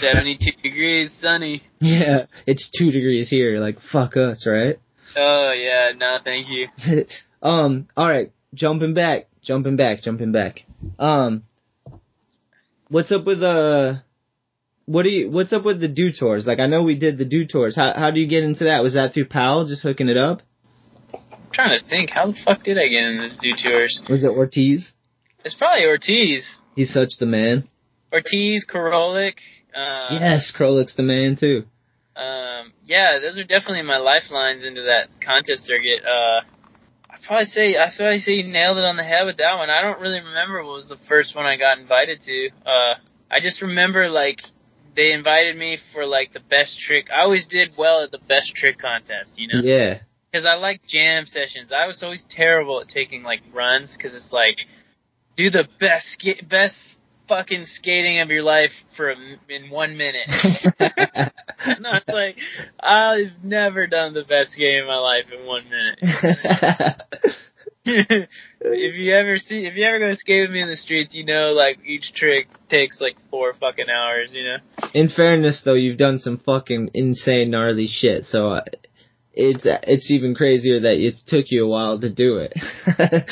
72 0.00 0.52
degrees, 0.62 1.10
sunny. 1.20 1.62
Yeah, 1.80 2.26
it's 2.46 2.70
two 2.70 2.92
degrees 2.92 3.28
here. 3.28 3.58
Like, 3.60 3.78
fuck 3.80 4.16
us, 4.16 4.46
right? 4.46 4.78
Oh 5.16 5.52
yeah, 5.52 5.92
no, 5.96 6.18
thank 6.24 6.46
you. 6.48 6.68
um, 7.42 7.88
alright, 7.96 8.32
jumping 8.54 8.94
back, 8.94 9.28
jumping 9.42 9.76
back, 9.76 10.02
jumping 10.02 10.32
back. 10.32 10.60
Um, 10.98 11.44
what's 12.88 13.12
up 13.12 13.24
with, 13.24 13.42
uh, 13.42 13.94
what 14.86 15.02
do 15.04 15.10
you, 15.10 15.30
what's 15.30 15.52
up 15.52 15.64
with 15.64 15.80
the 15.80 15.88
Dew 15.88 16.12
Tours? 16.12 16.46
Like, 16.46 16.60
I 16.60 16.66
know 16.66 16.82
we 16.82 16.94
did 16.94 17.18
the 17.18 17.24
Dew 17.24 17.46
Tours. 17.46 17.76
How, 17.76 17.92
how 17.94 18.10
do 18.10 18.20
you 18.20 18.26
get 18.26 18.42
into 18.44 18.64
that? 18.64 18.82
Was 18.82 18.94
that 18.94 19.14
through 19.14 19.26
Powell, 19.26 19.66
just 19.66 19.82
hooking 19.82 20.08
it 20.08 20.16
up? 20.16 20.42
I'm 21.12 21.50
trying 21.52 21.78
to 21.80 21.86
think, 21.86 22.10
how 22.10 22.26
the 22.28 22.36
fuck 22.44 22.62
did 22.64 22.78
I 22.78 22.88
get 22.88 23.04
in 23.04 23.18
this 23.18 23.36
Dew 23.40 23.54
Tours? 23.62 24.00
Was 24.08 24.24
it 24.24 24.30
Ortiz? 24.30 24.92
It's 25.44 25.54
probably 25.54 25.86
Ortiz. 25.86 26.58
He's 26.74 26.92
such 26.92 27.14
the 27.18 27.26
man. 27.26 27.68
Ortiz, 28.12 28.64
Korolik. 28.66 29.34
Uh, 29.74 30.08
Yes, 30.10 30.52
Krolik's 30.56 30.96
the 30.96 31.02
man 31.02 31.36
too. 31.36 31.64
Um, 32.14 32.72
yeah, 32.84 33.18
those 33.20 33.38
are 33.38 33.44
definitely 33.44 33.82
my 33.82 33.98
lifelines 33.98 34.64
into 34.64 34.82
that 34.82 35.08
contest 35.20 35.64
circuit. 35.64 36.04
Uh, 36.04 36.42
I'd 37.10 37.22
probably 37.26 37.46
say, 37.46 37.76
I 37.76 37.90
probably 37.96 38.18
say 38.18 38.32
you 38.32 38.48
nailed 38.48 38.78
it 38.78 38.84
on 38.84 38.96
the 38.96 39.04
head 39.04 39.24
with 39.24 39.38
that 39.38 39.56
one. 39.56 39.70
I 39.70 39.80
don't 39.80 40.00
really 40.00 40.20
remember 40.20 40.62
what 40.64 40.74
was 40.74 40.88
the 40.88 40.98
first 41.08 41.34
one 41.34 41.46
I 41.46 41.56
got 41.56 41.78
invited 41.78 42.20
to. 42.22 42.48
Uh, 42.66 42.94
I 43.30 43.40
just 43.40 43.62
remember 43.62 44.08
like, 44.08 44.40
they 44.94 45.12
invited 45.12 45.56
me 45.56 45.78
for 45.92 46.04
like 46.04 46.34
the 46.34 46.40
best 46.40 46.78
trick. 46.78 47.06
I 47.10 47.22
always 47.22 47.46
did 47.46 47.72
well 47.78 48.02
at 48.02 48.10
the 48.10 48.18
best 48.18 48.54
trick 48.54 48.78
contest, 48.78 49.38
you 49.38 49.48
know? 49.48 49.62
Yeah. 49.62 50.00
Because 50.30 50.44
I 50.44 50.56
like 50.56 50.86
jam 50.86 51.24
sessions. 51.26 51.72
I 51.72 51.86
was 51.86 52.02
always 52.02 52.24
terrible 52.28 52.80
at 52.80 52.88
taking 52.88 53.22
like 53.22 53.40
runs 53.54 53.96
because 53.96 54.14
it's 54.14 54.32
like, 54.32 54.58
do 55.36 55.48
the 55.48 55.66
best 55.80 56.22
best 56.48 56.98
fucking 57.28 57.64
skating 57.66 58.20
of 58.20 58.30
your 58.30 58.42
life 58.42 58.72
for 58.96 59.10
a 59.10 59.16
in 59.48 59.70
one 59.70 59.96
minute. 59.96 60.28
and 60.78 61.86
I 61.86 61.92
was 61.94 62.02
like, 62.08 62.36
I've 62.80 63.44
never 63.44 63.86
done 63.86 64.14
the 64.14 64.24
best 64.24 64.56
game 64.56 64.82
of 64.82 64.88
my 64.88 64.96
life 64.96 65.26
in 65.32 65.46
one 65.46 65.64
minute. 65.68 65.98
if 68.60 68.94
you 68.96 69.12
ever 69.14 69.38
see, 69.38 69.66
if 69.66 69.74
you 69.74 69.84
ever 69.84 69.98
go 69.98 70.14
skate 70.14 70.42
with 70.42 70.50
me 70.50 70.62
in 70.62 70.68
the 70.68 70.76
streets, 70.76 71.14
you 71.14 71.24
know, 71.24 71.52
like 71.52 71.78
each 71.84 72.12
trick 72.14 72.48
takes 72.68 73.00
like 73.00 73.16
four 73.30 73.52
fucking 73.54 73.86
hours, 73.88 74.32
you 74.32 74.44
know. 74.44 74.56
In 74.94 75.08
fairness, 75.08 75.62
though, 75.64 75.74
you've 75.74 75.98
done 75.98 76.18
some 76.18 76.38
fucking 76.38 76.90
insane, 76.94 77.50
gnarly 77.50 77.88
shit. 77.88 78.24
So 78.24 78.50
uh, 78.50 78.64
it's 79.34 79.64
it's 79.64 80.10
even 80.10 80.34
crazier 80.34 80.80
that 80.80 80.98
it 80.98 81.14
took 81.26 81.46
you 81.50 81.64
a 81.64 81.68
while 81.68 81.98
to 82.00 82.10
do 82.10 82.36
it. 82.38 82.52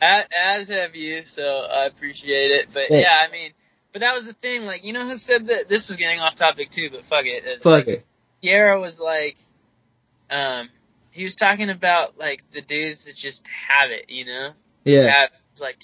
as, 0.00 0.24
as 0.36 0.68
have 0.68 0.94
you, 0.94 1.22
so 1.24 1.42
I 1.42 1.86
appreciate 1.86 2.50
it. 2.50 2.68
But 2.72 2.90
Yeah. 2.90 2.98
yeah, 2.98 3.16
I 3.26 3.32
mean, 3.32 3.52
but 3.92 4.00
that 4.00 4.14
was 4.14 4.24
the 4.26 4.34
thing. 4.34 4.62
Like, 4.62 4.84
you 4.84 4.92
know 4.92 5.08
who 5.08 5.16
said 5.16 5.46
that? 5.46 5.68
This 5.68 5.88
is 5.88 5.96
getting 5.96 6.20
off 6.20 6.36
topic 6.36 6.68
too, 6.70 6.88
but 6.90 7.00
fuck 7.04 7.24
it. 7.24 7.44
It's 7.46 7.62
Fuck 7.62 7.86
like, 7.86 7.88
it. 7.88 8.04
Sierra 8.42 8.78
was 8.80 9.00
like, 9.02 9.36
um, 10.30 10.68
he 11.10 11.24
was 11.24 11.34
talking 11.34 11.70
about 11.70 12.18
like 12.18 12.42
the 12.52 12.60
dudes 12.60 13.04
that 13.06 13.14
just 13.16 13.42
have 13.68 13.90
it, 13.90 14.06
you 14.10 14.26
know. 14.26 14.50
Yeah. 14.84 15.10
Have, 15.10 15.30
it's 15.52 15.60
like, 15.60 15.76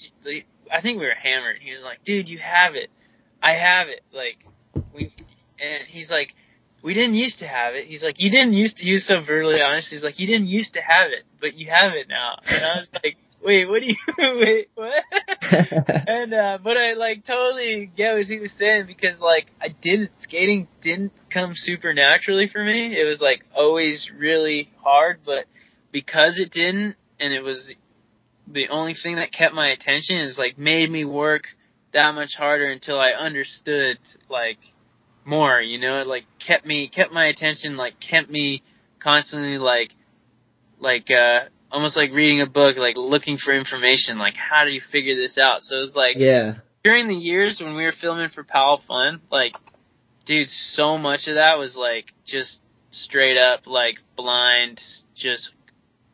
I 0.71 0.81
think 0.81 0.99
we 0.99 1.05
were 1.05 1.15
hammered. 1.19 1.57
He 1.59 1.73
was 1.73 1.83
like, 1.83 2.03
dude, 2.03 2.29
you 2.29 2.37
have 2.37 2.75
it. 2.75 2.89
I 3.41 3.53
have 3.53 3.87
it. 3.87 4.01
Like, 4.13 4.45
we, 4.93 5.13
and 5.59 5.87
he's 5.87 6.11
like, 6.11 6.35
we 6.83 6.93
didn't 6.93 7.15
used 7.15 7.39
to 7.39 7.47
have 7.47 7.75
it. 7.75 7.87
He's 7.87 8.03
like, 8.03 8.19
you 8.19 8.29
didn't 8.29 8.53
used 8.53 8.77
to. 8.77 8.85
use 8.85 9.07
so 9.07 9.23
brutally 9.25 9.61
honest. 9.61 9.89
He's 9.89 10.03
like, 10.03 10.19
you 10.19 10.27
didn't 10.27 10.47
used 10.47 10.73
to 10.73 10.81
have 10.81 11.11
it, 11.11 11.23
but 11.39 11.55
you 11.55 11.71
have 11.71 11.93
it 11.93 12.09
now. 12.09 12.37
And 12.45 12.65
I 12.65 12.77
was 12.79 12.87
like, 12.93 13.15
wait, 13.43 13.67
what 13.67 13.81
do 13.81 13.87
you, 13.87 13.95
wait, 14.39 14.69
what? 14.75 15.03
and, 16.07 16.33
uh, 16.33 16.57
but 16.61 16.77
I 16.77 16.93
like 16.93 17.25
totally 17.25 17.89
get 17.95 18.13
what 18.13 18.25
he 18.25 18.39
was 18.39 18.51
saying 18.51 18.85
because 18.85 19.19
like 19.21 19.47
I 19.61 19.69
didn't, 19.69 20.11
skating 20.17 20.67
didn't 20.81 21.13
come 21.31 21.53
super 21.55 21.93
naturally 21.93 22.49
for 22.49 22.63
me. 22.63 22.99
It 22.99 23.05
was 23.05 23.21
like 23.21 23.43
always 23.55 24.11
really 24.15 24.69
hard, 24.83 25.19
but 25.25 25.45
because 25.93 26.37
it 26.37 26.51
didn't 26.51 26.97
and 27.19 27.31
it 27.31 27.41
was 27.41 27.75
the 28.45 28.67
only 28.67 28.93
thing 28.93 29.15
that 29.15 29.31
kept 29.31 29.53
my 29.53 29.69
attention 29.69 30.17
is 30.17 30.37
like 30.37 30.57
made 30.57 30.91
me 30.91 31.05
work 31.05 31.43
that 31.93 32.13
much 32.13 32.35
harder 32.35 32.69
until 32.69 32.99
I 32.99 33.11
understood 33.11 33.99
like 34.29 34.57
more, 35.25 35.61
you 35.61 35.79
know, 35.79 36.01
it 36.01 36.07
like 36.07 36.25
kept 36.45 36.65
me 36.65 36.87
kept 36.87 37.11
my 37.11 37.27
attention, 37.27 37.77
like 37.77 37.93
kept 37.99 38.29
me 38.29 38.63
constantly 38.99 39.57
like 39.57 39.91
like 40.79 41.09
uh 41.11 41.45
almost 41.71 41.97
like 41.97 42.11
reading 42.11 42.41
a 42.41 42.45
book, 42.45 42.77
like 42.77 42.95
looking 42.97 43.37
for 43.37 43.55
information, 43.55 44.17
like 44.17 44.35
how 44.35 44.63
do 44.63 44.71
you 44.71 44.81
figure 44.91 45.15
this 45.15 45.37
out? 45.37 45.61
So 45.61 45.81
it's 45.81 45.95
like 45.95 46.17
yeah. 46.17 46.55
during 46.83 47.07
the 47.07 47.15
years 47.15 47.59
when 47.61 47.75
we 47.75 47.83
were 47.83 47.93
filming 47.93 48.29
for 48.29 48.43
Powell 48.43 48.81
Fun, 48.87 49.21
like 49.31 49.53
dude, 50.25 50.47
so 50.49 50.97
much 50.97 51.27
of 51.27 51.35
that 51.35 51.57
was 51.57 51.75
like 51.75 52.13
just 52.25 52.59
straight 52.91 53.37
up 53.37 53.65
like 53.65 53.95
blind, 54.15 54.79
just 55.15 55.51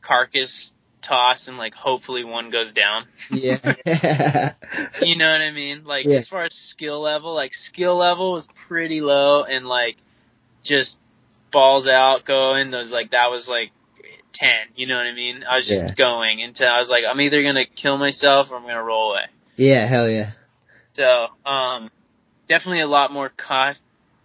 carcass 0.01 0.71
toss 1.01 1.47
and 1.47 1.57
like 1.57 1.73
hopefully 1.73 2.23
one 2.23 2.51
goes 2.51 2.71
down. 2.73 3.05
Yeah. 3.31 3.57
You 5.01 5.15
know 5.17 5.27
what 5.31 5.41
I 5.41 5.51
mean? 5.51 5.83
Like 5.85 6.05
Yeah. 6.05 6.17
as 6.17 6.27
far 6.27 6.43
as 6.45 6.53
skill 6.53 7.01
level, 7.01 7.33
like 7.33 7.53
skill 7.53 7.97
level 7.97 8.33
was 8.33 8.47
pretty 8.67 9.01
low 9.01 9.43
and 9.43 9.65
like 9.65 9.97
just 10.63 10.97
balls 11.51 11.87
out 11.87 12.25
going. 12.25 12.69
Those 12.71 12.91
like 12.91 13.11
that 13.11 13.31
was 13.31 13.47
like 13.47 13.71
ten. 14.33 14.67
You 14.75 14.87
know 14.87 14.95
what 14.97 15.05
I 15.07 15.13
mean? 15.13 15.43
I 15.49 15.55
was 15.57 15.67
just 15.67 15.83
Yeah. 15.87 15.93
going 15.95 16.41
until 16.43 16.67
I 16.67 16.77
was 16.77 16.89
like, 16.89 17.03
I'm 17.09 17.19
either 17.21 17.41
gonna 17.41 17.65
kill 17.65 17.97
myself 17.97 18.47
or 18.51 18.57
I'm 18.57 18.63
gonna 18.63 18.83
roll 18.83 19.11
away. 19.13 19.25
yeah, 19.55 19.87
hell 19.87 20.09
yeah. 20.09 20.31
So 20.93 21.27
um, 21.49 21.89
definitely 22.47 22.81
a 22.81 22.87
lot 22.87 23.11
more 23.11 23.29
cau- 23.29 23.75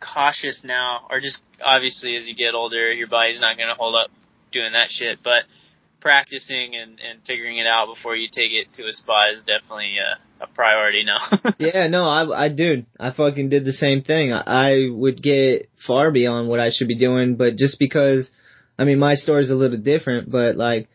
cautious 0.01 0.63
now, 0.65 1.07
or 1.11 1.21
just 1.21 1.41
obviously 1.65 2.17
as 2.17 2.27
you 2.29 2.35
get 2.35 2.55
older, 2.55 2.93
your 2.93 3.07
body's 3.09 3.41
not 3.41 3.57
gonna 3.57 3.75
hold 3.75 3.95
up 3.95 4.11
doing 4.53 4.73
that 4.73 4.89
shit, 4.91 5.21
but. 5.23 5.45
Practicing 6.05 6.75
and, 6.77 7.01
and 7.01 7.21
figuring 7.27 7.57
it 7.57 7.67
out 7.67 7.87
before 7.87 8.15
you 8.15 8.29
take 8.31 8.53
it 8.53 8.67
to 8.75 8.83
a 8.87 8.93
spot 8.93 9.33
is 9.33 9.43
definitely 9.43 9.97
uh, 9.99 10.45
a 10.45 10.47
priority 10.47 11.03
now. 11.03 11.17
Yeah, 11.59 11.87
no, 11.87 12.05
I, 12.05 12.45
I, 12.45 12.49
dude, 12.51 12.85
I 13.01 13.11
fucking 13.11 13.49
did 13.49 13.65
the 13.65 13.73
same 13.73 14.03
thing. 14.03 14.31
I, 14.31 14.43
I 14.45 14.89
would 14.91 15.23
get 15.23 15.71
far 15.87 16.11
beyond 16.11 16.51
what 16.51 16.61
I 16.61 16.69
should 16.69 16.89
be 16.89 16.99
doing, 16.99 17.37
but 17.37 17.57
just 17.57 17.79
because, 17.79 18.31
I 18.79 18.85
mean, 18.85 18.99
my 18.99 19.15
story's 19.15 19.49
a 19.49 19.55
little 19.55 19.79
different, 19.79 20.31
but 20.31 20.57
like, 20.57 20.89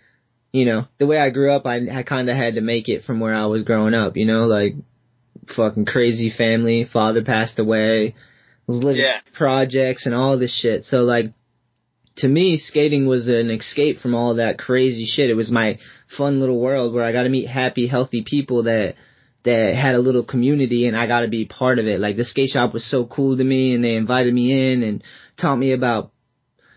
you 0.53 0.65
know, 0.65 0.86
the 0.99 1.07
way 1.07 1.18
I 1.18 1.31
grew 1.31 1.56
up, 1.56 1.65
I, 1.65 1.77
I 1.91 2.03
kinda 2.03 2.36
had 2.36 2.53
to 2.56 2.61
make 2.61 2.88
it 2.88 3.03
from 3.03 3.19
where 3.19 3.34
I 3.34 3.48
was 3.48 3.64
growing 3.64 3.95
up, 3.95 4.15
you 4.15 4.27
know, 4.27 4.45
like, 4.45 4.76
fucking 5.56 5.86
crazy 5.86 6.30
family, 6.30 6.86
father 6.86 7.23
passed 7.23 7.57
away, 7.57 8.14
was 8.68 8.84
living 8.84 9.02
Yeah. 9.02 9.22
projects 9.34 10.06
and 10.06 10.14
all 10.14 10.38
this 10.38 10.56
shit, 10.56 10.84
so 10.84 11.02
like, 11.02 11.34
to 12.19 12.27
me, 12.27 12.57
skating 12.57 13.07
was 13.07 13.27
an 13.27 13.49
escape 13.49 13.99
from 13.99 14.15
all 14.15 14.35
that 14.35 14.57
crazy 14.59 15.05
shit. 15.05 15.29
It 15.29 15.35
was 15.35 15.51
my 15.51 15.79
fun 16.17 16.39
little 16.39 16.59
world 16.59 16.93
where 16.93 17.03
I 17.03 17.11
got 17.11 17.23
to 17.23 17.29
meet 17.29 17.47
happy, 17.47 17.87
healthy 17.87 18.23
people 18.23 18.63
that 18.63 18.95
that 19.43 19.73
had 19.73 19.95
a 19.95 19.99
little 19.99 20.23
community 20.23 20.85
and 20.85 20.97
I 20.97 21.07
got 21.07 21.21
to 21.21 21.29
be 21.29 21.45
part 21.45 21.79
of 21.79 21.87
it. 21.87 21.99
Like 21.99 22.17
the 22.17 22.25
skate 22.25 22.49
shop 22.49 22.73
was 22.73 22.89
so 22.89 23.05
cool 23.05 23.37
to 23.37 23.43
me 23.43 23.73
and 23.73 23.83
they 23.83 23.95
invited 23.95 24.33
me 24.33 24.73
in 24.73 24.83
and 24.83 25.03
taught 25.37 25.55
me 25.55 25.71
about 25.71 26.11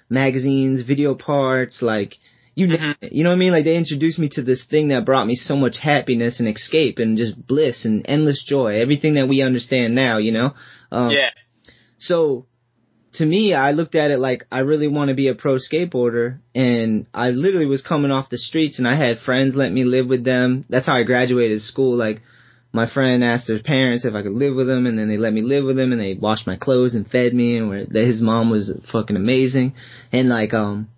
magazines, 0.09 0.83
video 0.83 1.15
parts, 1.15 1.83
like 1.83 2.15
you 2.55 2.69
it. 2.71 3.13
you 3.13 3.25
know 3.25 3.31
what 3.31 3.37
I 3.37 3.39
mean? 3.39 3.53
Like 3.53 3.65
they 3.65 3.77
introduced 3.77 4.19
me 4.19 4.29
to 4.31 4.43
this 4.43 4.65
thing 4.65 4.89
that 4.89 5.07
brought 5.07 5.27
me 5.27 5.35
so 5.35 5.57
much 5.57 5.79
happiness 5.79 6.39
and 6.39 6.49
escape 6.49 6.99
and 6.99 7.17
just 7.17 7.47
bliss 7.47 7.85
and 7.85 8.05
endless 8.07 8.45
joy. 8.47 8.81
Everything 8.81 9.15
that 9.15 9.29
we 9.29 9.43
understand 9.43 9.95
now, 9.95 10.19
you 10.19 10.33
know? 10.33 10.55
Um, 10.93 11.11
yeah. 11.11 11.31
so 11.99 12.47
to 13.15 13.27
me, 13.27 13.55
I 13.55 13.73
looked 13.73 13.95
at 13.95 14.11
it 14.11 14.19
like 14.19 14.47
I 14.51 14.61
really 14.61 14.89
want 14.89 15.09
to 15.09 15.15
be 15.15 15.29
a 15.29 15.35
pro 15.35 15.57
skateboarder, 15.57 16.39
and 16.55 17.07
I 17.13 17.31
literally 17.31 17.67
was 17.67 17.83
coming 17.83 18.11
off 18.11 18.31
the 18.31 18.39
streets, 18.39 18.79
and 18.79 18.89
I 18.89 18.97
had 18.97 19.19
friends 19.19 19.55
let 19.55 19.73
me 19.73 19.85
live 19.85 20.07
with 20.09 20.25
them. 20.25 20.65
That's 20.71 20.87
how 20.87 20.95
I 20.95 21.03
graduated 21.03 21.61
school. 21.61 21.97
Like 21.97 22.23
my 22.73 22.91
friend 22.91 23.23
asked 23.23 23.49
their 23.49 23.63
parents 23.63 24.07
if 24.07 24.15
I 24.15 24.23
could 24.23 24.33
live 24.33 24.55
with 24.55 24.67
them, 24.67 24.87
and 24.87 24.99
then 24.99 25.09
they 25.09 25.19
let 25.19 25.35
me 25.35 25.43
live 25.43 25.65
with 25.65 25.77
them, 25.77 25.93
and 25.93 26.01
they 26.01 26.15
washed 26.15 26.47
my 26.47 26.57
clothes 26.57 26.95
and 26.95 27.09
fed 27.09 27.35
me, 27.35 27.59
and 27.59 27.69
where 27.69 27.85
his 27.85 28.23
mom 28.23 28.51
was 28.51 28.73
fucking 28.91 29.17
amazing, 29.17 29.75
and 30.11 30.31
like 30.31 30.55
um, 30.55 30.89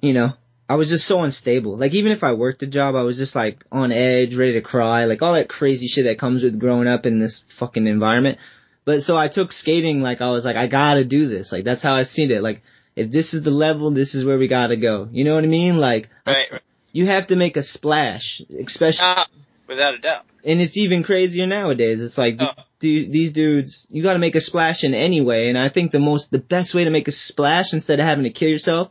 you 0.00 0.12
know, 0.12 0.32
I 0.68 0.74
was 0.74 0.88
just 0.88 1.06
so 1.06 1.22
unstable. 1.22 1.76
Like 1.76 1.92
even 1.92 2.10
if 2.10 2.24
I 2.24 2.32
worked 2.32 2.64
a 2.64 2.66
job, 2.66 2.96
I 2.96 3.02
was 3.02 3.16
just 3.16 3.36
like 3.36 3.64
on 3.70 3.92
edge, 3.92 4.34
ready 4.34 4.54
to 4.54 4.60
cry, 4.60 5.04
like 5.04 5.22
all 5.22 5.34
that 5.34 5.48
crazy 5.48 5.86
shit 5.86 6.06
that 6.06 6.18
comes 6.18 6.42
with 6.42 6.58
growing 6.58 6.88
up 6.88 7.06
in 7.06 7.20
this 7.20 7.42
fucking 7.60 7.86
environment. 7.86 8.38
But 8.84 9.02
so 9.02 9.16
I 9.16 9.28
took 9.28 9.52
skating 9.52 10.00
like 10.02 10.20
I 10.20 10.30
was 10.30 10.44
like, 10.44 10.56
I 10.56 10.66
gotta 10.66 11.04
do 11.04 11.28
this. 11.28 11.52
Like 11.52 11.64
that's 11.64 11.82
how 11.82 11.94
I 11.94 12.02
seen 12.04 12.30
it. 12.30 12.42
Like 12.42 12.62
if 12.96 13.10
this 13.10 13.32
is 13.34 13.42
the 13.44 13.50
level, 13.50 13.92
this 13.92 14.14
is 14.14 14.24
where 14.24 14.38
we 14.38 14.48
gotta 14.48 14.76
go. 14.76 15.08
You 15.12 15.24
know 15.24 15.34
what 15.34 15.44
I 15.44 15.48
mean? 15.48 15.76
Like 15.78 16.08
Right, 16.26 16.46
right. 16.50 16.62
you 16.92 17.06
have 17.06 17.28
to 17.28 17.36
make 17.36 17.56
a 17.56 17.62
splash, 17.62 18.42
especially. 18.60 19.04
Uh, 19.04 19.24
without 19.68 19.94
a 19.94 19.98
doubt. 19.98 20.24
and 20.44 20.60
it's 20.60 20.76
even 20.76 21.02
crazier 21.04 21.46
nowadays. 21.46 22.00
It's 22.00 22.18
like 22.18 22.36
Oh. 22.40 22.48
these, 22.80 23.10
these 23.12 23.32
dudes, 23.32 23.86
you 23.90 24.02
got 24.02 24.14
to 24.14 24.18
make 24.18 24.34
a 24.34 24.40
splash 24.40 24.82
in 24.82 24.92
any 24.94 25.20
way. 25.20 25.48
And 25.48 25.56
I 25.56 25.68
think 25.70 25.92
the 25.92 26.00
most, 26.00 26.30
the 26.32 26.38
best 26.38 26.74
way 26.74 26.84
to 26.84 26.90
make 26.90 27.06
a 27.08 27.12
splash 27.12 27.72
instead 27.72 28.00
of 28.00 28.06
having 28.06 28.24
to 28.24 28.30
kill 28.30 28.48
yourself 28.50 28.90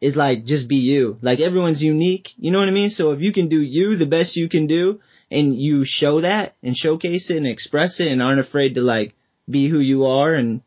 is 0.00 0.14
like 0.16 0.44
just 0.44 0.68
be 0.68 0.76
you. 0.76 1.16
Like 1.22 1.40
everyone's 1.40 1.82
unique. 1.82 2.28
You 2.38 2.50
know 2.52 2.58
what 2.58 2.68
I 2.68 2.72
mean? 2.72 2.90
So 2.90 3.12
if 3.12 3.20
you 3.20 3.32
can 3.32 3.48
do 3.48 3.60
you 3.60 3.96
the 3.96 4.06
best 4.06 4.36
you 4.36 4.48
can 4.48 4.66
do, 4.66 5.00
and 5.30 5.54
you 5.58 5.84
show 5.84 6.20
that 6.22 6.56
and 6.62 6.76
showcase 6.76 7.30
it 7.30 7.36
and 7.38 7.46
express 7.46 7.98
it, 8.00 8.08
and 8.08 8.20
aren't 8.22 8.40
afraid 8.40 8.74
to 8.74 8.82
like 8.82 9.14
be 9.50 9.68
who 9.68 9.78
you 9.78 10.06
are 10.06 10.34
and 10.34 10.62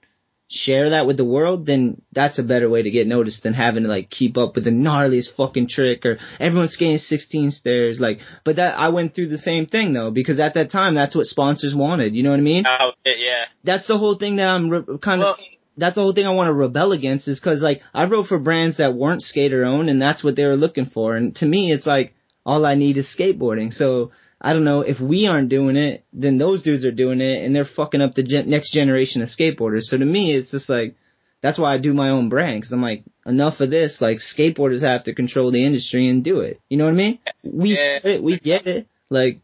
share 0.53 0.91
that 0.91 1.07
with 1.07 1.17
the 1.17 1.25
world, 1.25 1.65
then 1.65 2.01
that's 2.11 2.37
a 2.37 2.43
better 2.43 2.69
way 2.69 2.83
to 2.83 2.91
get 2.91 3.07
noticed 3.07 3.41
than 3.41 3.53
having 3.53 3.83
to 3.83 3.89
like 3.89 4.09
keep 4.09 4.37
up 4.37 4.53
with 4.53 4.63
the 4.65 4.69
gnarliest 4.69 5.35
fucking 5.35 5.67
trick 5.67 6.05
or 6.05 6.19
everyone's 6.39 6.73
skating 6.73 6.99
16 6.99 7.51
stairs. 7.51 7.99
Like, 7.99 8.19
but 8.45 8.57
that, 8.57 8.77
I 8.77 8.89
went 8.89 9.15
through 9.15 9.29
the 9.29 9.39
same 9.39 9.65
thing 9.65 9.93
though, 9.93 10.11
because 10.11 10.39
at 10.39 10.53
that 10.53 10.69
time, 10.69 10.93
that's 10.93 11.15
what 11.15 11.25
sponsors 11.25 11.73
wanted. 11.73 12.15
You 12.15 12.21
know 12.23 12.29
what 12.29 12.39
I 12.39 12.43
mean? 12.43 12.65
Oh, 12.67 12.91
yeah. 13.05 13.45
That's 13.63 13.87
the 13.87 13.97
whole 13.97 14.17
thing 14.17 14.35
that 14.35 14.43
I'm 14.45 14.69
re- 14.69 14.97
kind 15.01 15.23
of, 15.23 15.37
that's 15.75 15.95
the 15.95 16.01
whole 16.01 16.13
thing 16.13 16.27
I 16.27 16.31
want 16.31 16.49
to 16.49 16.53
rebel 16.53 16.91
against 16.91 17.27
is 17.27 17.39
cause 17.39 17.61
like 17.61 17.81
I 17.93 18.05
wrote 18.05 18.27
for 18.27 18.37
brands 18.37 18.77
that 18.77 18.93
weren't 18.93 19.23
skater 19.23 19.65
owned 19.65 19.89
and 19.89 19.99
that's 19.99 20.23
what 20.23 20.35
they 20.35 20.45
were 20.45 20.55
looking 20.55 20.85
for. 20.85 21.15
And 21.15 21.35
to 21.37 21.47
me, 21.47 21.71
it's 21.71 21.87
like 21.87 22.13
all 22.45 22.63
I 22.63 22.75
need 22.75 22.97
is 22.97 23.13
skateboarding. 23.17 23.73
So 23.73 24.11
I 24.43 24.51
don't 24.53 24.65
know 24.65 24.81
if 24.81 24.99
we 24.99 25.25
aren't 25.27 25.47
doing 25.49 25.77
it, 25.77 26.03
then 26.11 26.37
those 26.37 26.61
dudes 26.63 26.83
are 26.85 26.91
doing 26.91 27.21
it 27.21 27.45
and 27.45 27.55
they're 27.55 27.63
fucking 27.63 28.01
up 28.01 28.13
the 28.15 28.23
gen- 28.23 28.49
next 28.49 28.71
generation 28.73 29.21
of 29.21 29.29
skateboarders. 29.29 29.83
So 29.83 29.97
to 29.97 30.05
me, 30.05 30.35
it's 30.35 30.51
just 30.51 30.67
like, 30.67 30.95
that's 31.41 31.57
why 31.57 31.73
I 31.73 31.77
do 31.77 31.93
my 31.93 32.09
own 32.09 32.27
brand 32.29 32.59
because 32.61 32.73
I'm 32.73 32.81
like, 32.81 33.03
enough 33.25 33.61
of 33.61 33.69
this. 33.69 33.99
Like 34.01 34.17
skateboarders 34.17 34.81
have 34.83 35.05
to 35.05 35.15
control 35.15 35.51
the 35.51 35.65
industry 35.65 36.09
and 36.09 36.23
do 36.23 36.41
it. 36.41 36.59
You 36.69 36.77
know 36.77 36.85
what 36.85 36.93
I 36.93 36.97
mean? 36.97 37.19
We 37.43 37.69
Yeah. 37.77 37.99
get 37.99 38.05
it. 38.05 38.23
We 38.23 38.39
get 38.39 38.67
it. 38.67 38.87
Like, 39.09 39.39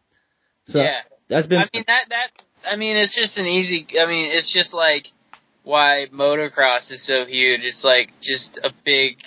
so 0.65 0.81
yeah. 0.81 1.01
that's 1.29 1.47
been. 1.47 1.59
I 1.59 1.69
mean 1.73 1.83
that 1.87 2.05
that 2.09 2.29
I 2.69 2.75
mean 2.75 2.97
it's 2.97 3.15
just 3.15 3.37
an 3.37 3.45
easy 3.47 3.87
I 3.99 4.05
mean 4.05 4.31
it's 4.31 4.51
just 4.53 4.73
like 4.73 5.07
why 5.63 6.07
motocross 6.13 6.91
is 6.91 7.05
so 7.05 7.25
huge. 7.25 7.61
It's 7.63 7.83
like 7.83 8.11
just 8.21 8.59
a 8.63 8.71
big 8.85 9.17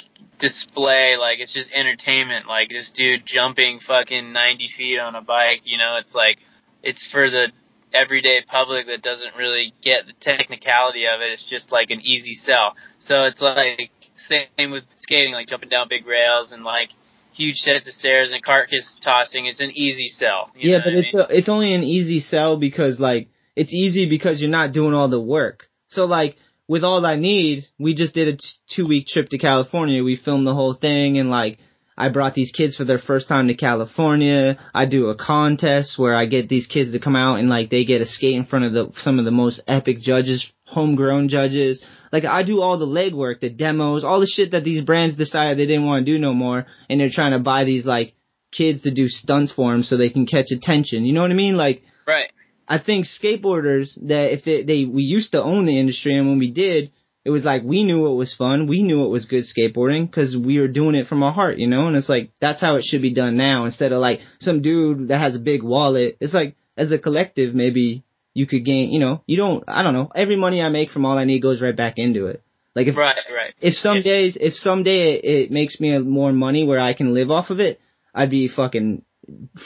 display, 0.42 1.16
like 1.16 1.38
it's 1.38 1.54
just 1.54 1.70
entertainment. 1.72 2.46
Like 2.46 2.68
this 2.68 2.90
dude 2.94 3.22
jumping 3.24 3.80
fucking 3.86 4.32
ninety 4.32 4.68
feet 4.76 4.98
on 4.98 5.14
a 5.14 5.22
bike, 5.22 5.62
you 5.64 5.78
know, 5.78 5.96
it's 5.96 6.14
like 6.14 6.36
it's 6.82 7.08
for 7.10 7.30
the 7.30 7.52
everyday 7.94 8.42
public 8.46 8.86
that 8.86 9.02
doesn't 9.02 9.36
really 9.36 9.72
get 9.82 10.06
the 10.06 10.12
technicality 10.20 11.06
of 11.06 11.20
it. 11.20 11.32
It's 11.32 11.48
just 11.48 11.72
like 11.72 11.90
an 11.90 12.00
easy 12.02 12.34
sell. 12.34 12.74
So 12.98 13.24
it's 13.24 13.40
like 13.40 13.90
same 14.14 14.70
with 14.70 14.84
skating, 14.96 15.32
like 15.32 15.46
jumping 15.46 15.68
down 15.70 15.86
big 15.88 16.06
rails 16.06 16.52
and 16.52 16.64
like 16.64 16.90
huge 17.32 17.56
sets 17.56 17.88
of 17.88 17.94
stairs 17.94 18.32
and 18.32 18.42
carcass 18.44 18.98
tossing. 19.02 19.46
It's 19.46 19.60
an 19.60 19.70
easy 19.70 20.08
sell. 20.08 20.50
you 20.56 20.72
yeah, 20.72 20.78
but 20.78 20.86
what 20.86 20.94
I 20.94 20.98
it's 20.98 21.14
mean? 21.14 21.24
a, 21.30 21.34
it's 21.34 21.48
only 21.48 21.72
an 21.74 21.82
easy 21.84 22.20
sell 22.20 22.56
because 22.56 22.98
like 22.98 23.28
it's 23.54 23.72
easy 23.72 24.08
because 24.08 24.40
you're 24.40 24.50
not 24.50 24.72
doing 24.72 24.92
all 24.92 25.08
the 25.08 25.20
work. 25.20 25.68
So 25.88 26.04
like 26.04 26.36
with 26.72 26.84
all 26.84 27.04
I 27.04 27.16
need, 27.16 27.68
we 27.78 27.92
just 27.92 28.14
did 28.14 28.28
a 28.28 28.32
t- 28.32 28.46
two 28.66 28.86
week 28.86 29.06
trip 29.06 29.28
to 29.28 29.36
California. 29.36 30.02
We 30.02 30.16
filmed 30.16 30.46
the 30.46 30.54
whole 30.54 30.72
thing 30.72 31.18
and 31.18 31.28
like 31.28 31.58
I 31.98 32.08
brought 32.08 32.32
these 32.32 32.50
kids 32.50 32.76
for 32.76 32.86
their 32.86 32.98
first 32.98 33.28
time 33.28 33.48
to 33.48 33.54
California. 33.54 34.58
I 34.72 34.86
do 34.86 35.08
a 35.08 35.14
contest 35.14 35.98
where 35.98 36.14
I 36.14 36.24
get 36.24 36.48
these 36.48 36.66
kids 36.66 36.92
to 36.92 36.98
come 36.98 37.14
out 37.14 37.40
and 37.40 37.50
like 37.50 37.68
they 37.68 37.84
get 37.84 37.98
to 37.98 38.06
skate 38.06 38.36
in 38.36 38.46
front 38.46 38.64
of 38.64 38.72
the 38.72 38.90
some 38.96 39.18
of 39.18 39.26
the 39.26 39.30
most 39.30 39.60
epic 39.68 40.00
judges, 40.00 40.50
homegrown 40.64 41.28
judges. 41.28 41.84
Like 42.10 42.24
I 42.24 42.42
do 42.42 42.62
all 42.62 42.78
the 42.78 42.86
legwork, 42.86 43.40
the 43.40 43.50
demos, 43.50 44.02
all 44.02 44.20
the 44.20 44.26
shit 44.26 44.52
that 44.52 44.64
these 44.64 44.82
brands 44.82 45.14
decided 45.14 45.58
they 45.58 45.66
didn't 45.66 45.84
want 45.84 46.06
to 46.06 46.10
do 46.10 46.18
no 46.18 46.32
more, 46.32 46.64
and 46.88 46.98
they're 46.98 47.10
trying 47.10 47.32
to 47.32 47.38
buy 47.38 47.64
these 47.64 47.84
like 47.84 48.14
kids 48.50 48.80
to 48.84 48.90
do 48.90 49.08
stunts 49.08 49.52
for 49.52 49.72
them 49.72 49.82
so 49.82 49.98
they 49.98 50.08
can 50.08 50.24
catch 50.24 50.50
attention. 50.50 51.04
You 51.04 51.12
know 51.12 51.20
what 51.20 51.32
I 51.32 51.34
mean? 51.34 51.58
Like 51.58 51.82
right. 52.06 52.32
I 52.68 52.78
think 52.78 53.06
skateboarders 53.06 53.94
that 54.08 54.32
if 54.32 54.44
they, 54.44 54.62
they 54.62 54.84
we 54.84 55.02
used 55.02 55.32
to 55.32 55.42
own 55.42 55.66
the 55.66 55.78
industry 55.78 56.16
and 56.16 56.28
when 56.28 56.38
we 56.38 56.50
did, 56.50 56.90
it 57.24 57.30
was 57.30 57.44
like 57.44 57.62
we 57.62 57.84
knew 57.84 58.06
it 58.10 58.14
was 58.16 58.34
fun, 58.34 58.66
we 58.66 58.82
knew 58.82 59.04
it 59.04 59.08
was 59.08 59.26
good 59.26 59.44
skateboarding 59.44 60.06
because 60.10 60.36
we 60.36 60.58
were 60.58 60.68
doing 60.68 60.94
it 60.94 61.06
from 61.06 61.22
our 61.22 61.32
heart, 61.32 61.58
you 61.58 61.66
know. 61.68 61.86
And 61.86 61.96
it's 61.96 62.08
like 62.08 62.30
that's 62.40 62.60
how 62.60 62.76
it 62.76 62.84
should 62.84 63.02
be 63.02 63.14
done 63.14 63.36
now 63.36 63.64
instead 63.64 63.92
of 63.92 64.00
like 64.00 64.20
some 64.40 64.62
dude 64.62 65.08
that 65.08 65.18
has 65.18 65.36
a 65.36 65.40
big 65.40 65.62
wallet. 65.62 66.16
It's 66.20 66.34
like 66.34 66.56
as 66.76 66.90
a 66.92 66.98
collective, 66.98 67.54
maybe 67.54 68.02
you 68.34 68.46
could 68.46 68.64
gain. 68.64 68.90
You 68.90 69.00
know, 69.00 69.22
you 69.26 69.36
don't. 69.36 69.62
I 69.68 69.82
don't 69.82 69.94
know. 69.94 70.10
Every 70.14 70.36
money 70.36 70.62
I 70.62 70.68
make 70.68 70.90
from 70.90 71.04
all 71.04 71.18
I 71.18 71.24
need 71.24 71.42
goes 71.42 71.62
right 71.62 71.76
back 71.76 71.94
into 71.98 72.26
it. 72.26 72.42
Like 72.74 72.86
if 72.86 72.96
Right, 72.96 73.14
right. 73.34 73.52
if 73.60 73.74
some 73.74 73.98
Yeah. 73.98 74.02
days 74.02 74.36
if 74.40 74.54
someday 74.54 75.12
it, 75.14 75.24
it 75.24 75.50
makes 75.50 75.78
me 75.78 75.96
more 75.98 76.32
money 76.32 76.64
where 76.64 76.80
I 76.80 76.94
can 76.94 77.12
live 77.12 77.30
off 77.30 77.50
of 77.50 77.60
it, 77.60 77.80
I'd 78.14 78.30
be 78.30 78.48
fucking 78.48 79.02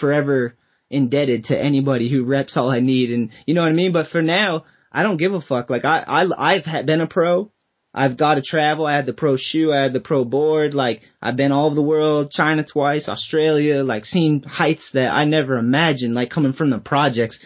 forever 0.01 0.57
indebted 0.91 1.45
to 1.45 1.59
anybody 1.59 2.09
who 2.09 2.25
reps 2.25 2.57
all 2.57 2.71
I 2.71 2.81
need 2.81 3.11
and 3.11 3.31
you 3.47 3.55
know 3.55 3.63
what 3.63 3.71
I 3.71 3.75
mean? 3.75 3.93
But 3.93 4.09
for 4.09 4.23
now, 4.23 4.65
I 4.93 5.03
don't 5.03 5.17
give 5.17 5.35
a 5.35 5.41
fuck. 5.41 5.71
Like 5.71 5.85
I 5.85 5.99
I 6.07 6.55
I've 6.55 6.87
been 6.87 7.01
a 7.01 7.07
pro. 7.07 7.51
I've 7.97 8.19
got 8.19 8.35
to 8.35 8.43
travel. 8.43 8.87
I 8.87 8.95
had 8.95 9.07
the 9.07 9.15
pro 9.15 9.39
shoe. 9.39 9.73
I 9.73 9.81
had 9.81 9.95
the 9.95 10.01
pro 10.01 10.25
board. 10.25 10.75
Like 10.75 11.01
I've 11.23 11.37
been 11.37 11.51
all 11.51 11.67
over 11.67 11.75
the 11.75 11.83
world, 11.83 12.31
China 12.31 12.63
twice, 12.63 13.09
Australia, 13.09 13.83
like 13.83 14.05
seen 14.05 14.43
heights 14.43 14.91
that 14.93 15.09
I 15.09 15.25
never 15.25 15.57
imagined, 15.57 16.15
like 16.15 16.31
coming 16.31 16.53
from 16.53 16.69
the 16.71 16.79
projects. 16.79 17.41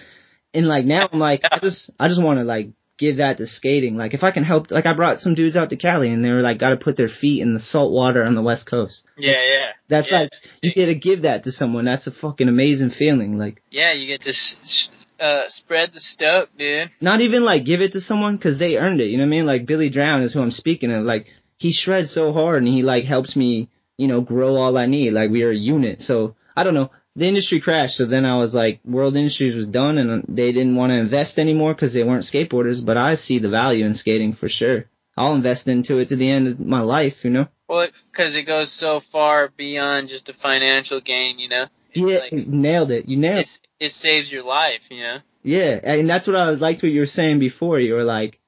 And 0.52 0.66
like 0.66 0.84
now 0.84 1.08
I'm 1.10 1.20
like, 1.20 1.42
I 1.50 1.60
just, 1.60 1.90
I 2.00 2.08
just 2.08 2.22
want 2.22 2.40
to 2.40 2.44
like 2.44 2.70
give 3.00 3.16
that 3.16 3.38
to 3.38 3.46
skating. 3.48 3.96
Like 3.96 4.14
if 4.14 4.22
I 4.22 4.30
can 4.30 4.44
help, 4.44 4.70
like 4.70 4.86
I 4.86 4.92
brought 4.92 5.20
some 5.20 5.34
dudes 5.34 5.56
out 5.56 5.70
to 5.70 5.76
Cali 5.76 6.10
and 6.10 6.24
they 6.24 6.30
were 6.30 6.42
like, 6.42 6.58
got 6.58 6.70
to 6.70 6.76
put 6.76 6.96
their 6.96 7.08
feet 7.08 7.40
in 7.42 7.54
the 7.54 7.60
salt 7.60 7.90
water 7.92 8.22
on 8.22 8.34
the 8.36 8.42
west 8.42 8.68
coast. 8.70 9.02
Yeah, 9.18 9.42
yeah. 9.42 9.66
That's 9.88 10.12
yeah. 10.12 10.18
like, 10.20 10.30
you 10.62 10.72
get 10.72 10.86
to 10.86 10.94
give 10.94 11.22
that 11.22 11.44
to 11.44 11.50
someone. 11.52 11.86
That's 11.86 12.06
a 12.06 12.12
fucking 12.12 12.48
amazing 12.48 12.90
feeling. 12.90 13.38
Like 13.38 13.62
Yeah, 13.70 13.92
you 13.94 14.06
get 14.06 14.20
to 14.22 14.32
sh- 14.32 14.54
sh- 14.64 14.88
uh, 15.18 15.42
spread 15.48 15.90
the 15.92 16.00
stoke, 16.00 16.50
dude. 16.56 16.90
not 17.00 17.20
even 17.20 17.42
like 17.44 17.64
give 17.64 17.80
it 17.80 17.92
to 17.92 18.00
someone 18.00 18.36
because 18.36 18.58
they 18.58 18.76
earned 18.76 19.00
it. 19.00 19.06
You 19.06 19.16
know 19.16 19.24
what 19.24 19.28
I 19.28 19.30
mean? 19.30 19.46
Like 19.46 19.66
Billy 19.66 19.90
Drown 19.90 20.22
is 20.22 20.34
who 20.34 20.42
I'm 20.42 20.50
speaking 20.52 20.92
of. 20.92 21.04
Like 21.04 21.26
he 21.56 21.72
shreds 21.72 22.12
so 22.14 22.32
hard 22.32 22.62
and 22.62 22.68
he 22.72 22.82
like 22.82 23.04
helps 23.04 23.34
me, 23.34 23.68
you 23.96 24.06
know, 24.08 24.20
grow 24.20 24.56
all 24.56 24.78
I 24.78 24.86
need. 24.86 25.12
Like 25.12 25.30
we 25.30 25.42
are 25.42 25.50
a 25.50 25.56
unit. 25.56 26.02
So 26.02 26.36
I 26.56 26.62
don't 26.64 26.74
know. 26.74 26.90
The 27.16 27.26
industry 27.26 27.60
crashed. 27.60 27.96
So 27.96 28.06
then 28.06 28.24
I 28.24 28.38
was 28.38 28.54
like, 28.54 28.80
World 28.84 29.16
Industries 29.16 29.54
was 29.54 29.66
done 29.66 29.98
and 29.98 30.24
they 30.28 30.52
didn't 30.52 30.76
want 30.76 30.90
to 30.90 30.98
invest 30.98 31.38
anymore 31.38 31.74
because 31.74 31.92
they 31.92 32.04
weren't 32.04 32.24
skateboarders. 32.24 32.84
But 32.84 32.96
I 32.96 33.16
see 33.16 33.38
the 33.38 33.48
value 33.48 33.84
in 33.84 33.94
skating 33.94 34.32
for 34.32 34.48
sure. 34.48 34.84
I'll 35.16 35.34
invest 35.34 35.66
into 35.66 35.98
it 35.98 36.08
to 36.10 36.16
the 36.16 36.30
end 36.30 36.48
of 36.48 36.60
my 36.60 36.80
life. 36.80 37.24
You 37.24 37.30
know? 37.30 37.46
Well, 37.68 37.88
because 38.10 38.36
it 38.36 38.44
goes 38.44 38.72
so 38.72 39.00
far 39.12 39.50
beyond 39.56 40.08
just 40.08 40.28
a 40.28 40.34
financial 40.34 41.00
gain, 41.00 41.38
you 41.38 41.48
know. 41.48 41.66
It's 41.92 42.10
yeah, 42.10 42.18
like, 42.18 42.46
nailed 42.46 42.90
it. 42.90 43.08
You 43.08 43.16
nailed. 43.16 43.40
it. 43.40 43.68
it 43.80 43.92
saves 43.92 44.30
your 44.30 44.44
life, 44.44 44.80
you 44.90 45.00
know. 45.00 45.18
Yeah, 45.42 45.80
and 45.82 46.08
that's 46.08 46.26
what 46.26 46.36
I 46.36 46.50
was 46.50 46.60
liked 46.60 46.82
what 46.82 46.92
you 46.92 47.00
were 47.00 47.06
saying 47.06 47.38
before. 47.38 47.80
You 47.80 47.94
were 47.94 48.04
like, 48.04 48.38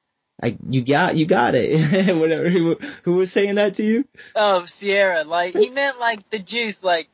like 0.42 0.56
you 0.68 0.84
got 0.84 1.16
you 1.16 1.26
got 1.26 1.54
it. 1.54 2.16
Whatever. 2.16 2.50
Who 2.50 2.76
who 3.04 3.12
was 3.14 3.32
saying 3.32 3.54
that 3.54 3.76
to 3.76 3.82
you? 3.82 4.04
Oh, 4.34 4.66
Sierra, 4.66 5.24
like 5.24 5.54
he 5.54 5.70
meant 5.70 5.98
like 6.00 6.28
the 6.30 6.38
juice, 6.38 6.76
like 6.82 7.08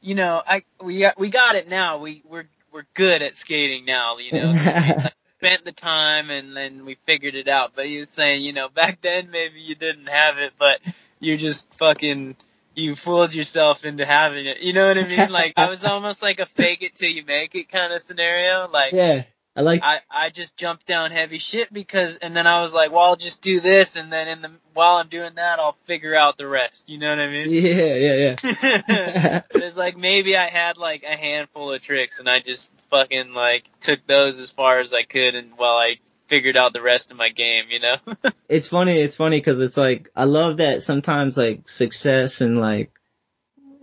you 0.00 0.14
know, 0.14 0.42
I 0.46 0.62
we 0.82 1.00
got 1.00 1.18
we 1.18 1.30
got 1.30 1.56
it 1.56 1.68
now. 1.68 1.98
We 1.98 2.22
we're 2.28 2.48
we're 2.72 2.86
good 2.94 3.22
at 3.22 3.36
skating 3.36 3.84
now, 3.84 4.18
you 4.18 4.32
know. 4.32 4.52
like, 4.52 5.12
spent 5.40 5.64
the 5.64 5.72
time 5.72 6.28
and 6.28 6.54
then 6.54 6.84
we 6.84 6.96
figured 7.06 7.34
it 7.34 7.48
out. 7.48 7.72
But 7.74 7.86
he 7.86 7.98
was 7.98 8.10
saying, 8.10 8.42
you 8.42 8.52
know, 8.52 8.68
back 8.68 9.00
then 9.00 9.30
maybe 9.30 9.60
you 9.60 9.74
didn't 9.74 10.08
have 10.08 10.36
it, 10.38 10.52
but 10.58 10.80
you 11.18 11.36
just 11.36 11.72
fucking 11.74 12.36
you 12.74 12.94
fooled 12.94 13.34
yourself 13.34 13.84
into 13.84 14.04
having 14.04 14.46
it. 14.46 14.60
You 14.60 14.72
know 14.72 14.86
what 14.86 14.98
I 14.98 15.06
mean? 15.06 15.30
Like 15.30 15.54
I 15.56 15.68
was 15.68 15.84
almost 15.84 16.22
like 16.22 16.40
a 16.40 16.46
fake 16.46 16.82
it 16.82 16.94
till 16.94 17.10
you 17.10 17.24
make 17.24 17.54
it 17.54 17.70
kind 17.70 17.92
of 17.92 18.02
scenario. 18.02 18.68
Like 18.68 18.92
yeah, 18.92 19.24
I 19.56 19.62
like. 19.62 19.82
I 19.82 20.00
I 20.10 20.30
just 20.30 20.56
jumped 20.56 20.86
down 20.86 21.10
heavy 21.10 21.38
shit 21.38 21.72
because 21.72 22.16
and 22.22 22.36
then 22.36 22.46
I 22.46 22.62
was 22.62 22.72
like, 22.72 22.92
well, 22.92 23.02
I'll 23.02 23.16
just 23.16 23.42
do 23.42 23.60
this 23.60 23.96
and 23.96 24.12
then 24.12 24.28
in 24.28 24.42
the 24.42 24.50
while 24.74 24.96
I'm 24.96 25.08
doing 25.08 25.34
that, 25.36 25.58
I'll 25.58 25.76
figure 25.86 26.14
out 26.14 26.38
the 26.38 26.46
rest. 26.46 26.84
You 26.86 26.98
know 26.98 27.10
what 27.10 27.18
I 27.18 27.28
mean? 27.28 27.50
yeah, 27.50 27.94
yeah, 27.94 28.34
yeah. 28.42 29.42
it's 29.50 29.76
like 29.76 29.96
maybe 29.96 30.36
I 30.36 30.48
had 30.48 30.76
like 30.76 31.02
a 31.02 31.16
handful 31.16 31.72
of 31.72 31.82
tricks 31.82 32.18
and 32.18 32.28
I 32.28 32.40
just 32.40 32.68
fucking 32.90 33.32
like 33.32 33.64
took 33.82 34.06
those 34.06 34.38
as 34.38 34.50
far 34.50 34.78
as 34.78 34.92
I 34.92 35.02
could 35.02 35.34
and 35.34 35.52
while 35.56 35.76
I 35.76 35.98
figured 36.28 36.56
out 36.56 36.72
the 36.72 36.82
rest 36.82 37.10
of 37.10 37.16
my 37.16 37.30
game. 37.30 37.64
You 37.70 37.80
know. 37.80 37.96
it's 38.48 38.68
funny. 38.68 39.00
It's 39.00 39.16
funny 39.16 39.40
because 39.40 39.60
it's 39.60 39.76
like 39.76 40.10
I 40.14 40.24
love 40.24 40.58
that 40.58 40.82
sometimes 40.82 41.36
like 41.36 41.68
success 41.68 42.40
and 42.40 42.58
like 42.58 42.92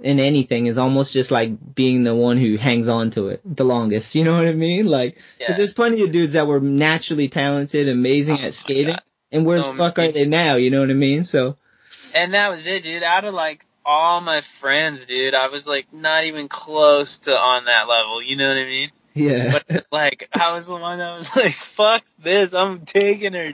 in 0.03 0.19
anything 0.19 0.67
is 0.67 0.77
almost 0.77 1.11
just 1.13 1.31
like 1.31 1.73
being 1.75 2.03
the 2.03 2.13
one 2.15 2.37
who 2.37 2.57
hangs 2.57 2.87
on 2.87 3.09
to 3.11 3.27
it 3.29 3.41
the 3.43 3.63
longest. 3.63 4.13
You 4.15 4.23
know 4.23 4.33
what 4.37 4.47
I 4.47 4.53
mean? 4.53 4.85
Like, 4.85 5.17
Yeah. 5.39 5.57
there's 5.57 5.73
plenty 5.73 6.03
of 6.03 6.11
dudes 6.11 6.33
that 6.33 6.45
were 6.47 6.59
naturally 6.59 7.27
talented, 7.29 7.89
amazing 7.89 8.37
Oh 8.39 8.45
at 8.45 8.53
skating, 8.53 8.93
God. 8.93 9.01
and 9.31 9.45
where 9.45 9.59
So 9.59 9.71
the 9.71 9.77
fuck 9.77 9.97
are 9.99 10.11
they 10.11 10.25
now? 10.25 10.55
You 10.57 10.69
know 10.71 10.81
what 10.81 10.89
I 10.91 10.93
mean? 10.93 11.23
So 11.23 11.55
And 12.13 12.33
that 12.35 12.49
was 12.49 12.65
it, 12.65 12.83
dude. 12.83 13.01
Out 13.03 13.25
of 13.25 13.33
like 13.33 13.65
all 13.85 14.21
my 14.21 14.41
friends, 14.61 15.05
dude, 15.05 15.33
I 15.33 15.47
was 15.47 15.65
like 15.65 15.91
not 15.93 16.25
even 16.25 16.47
close 16.47 17.17
to 17.19 17.35
on 17.37 17.65
that 17.65 17.87
level. 17.87 18.21
You 18.21 18.35
know 18.35 18.49
what 18.49 18.57
I 18.57 18.65
mean? 18.65 18.91
yeah, 19.15 19.59
But 19.67 19.85
like, 19.91 20.29
I 20.33 20.51
was 20.53 20.67
the 20.67 20.73
one 20.75 20.99
that 20.99 21.17
was 21.17 21.29
like, 21.35 21.55
"Fuck 21.75 22.03
this! 22.23 22.53
I'm 22.53 22.85
taking 22.85 23.33
her. 23.33 23.53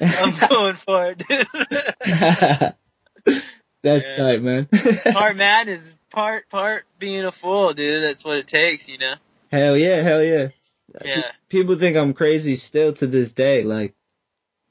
I'm 0.00 0.48
going 0.48 0.76
for 0.86 1.16
it." 1.18 2.74
dude." 3.84 4.02
that's 4.02 4.04
Yeah. 4.06 4.16
tight, 4.16 4.42
man. 4.42 4.68
part 5.12 5.36
mad 5.36 5.68
is 5.68 5.92
part 6.10 6.48
part 6.50 6.84
being 6.98 7.24
a 7.24 7.32
fool, 7.32 7.74
dude. 7.74 8.02
That's 8.02 8.24
what 8.24 8.38
it 8.38 8.48
takes, 8.48 8.88
you 8.88 8.98
know. 8.98 9.14
hell 9.50 9.76
yeah, 9.76 10.02
hell 10.02 10.22
yeah. 10.22 10.48
Yeah, 11.04 11.22
People 11.48 11.76
think 11.78 11.96
I'm 11.96 12.14
crazy 12.14 12.54
still 12.56 12.92
to 12.94 13.06
this 13.08 13.32
day. 13.32 13.64
Like, 13.64 13.94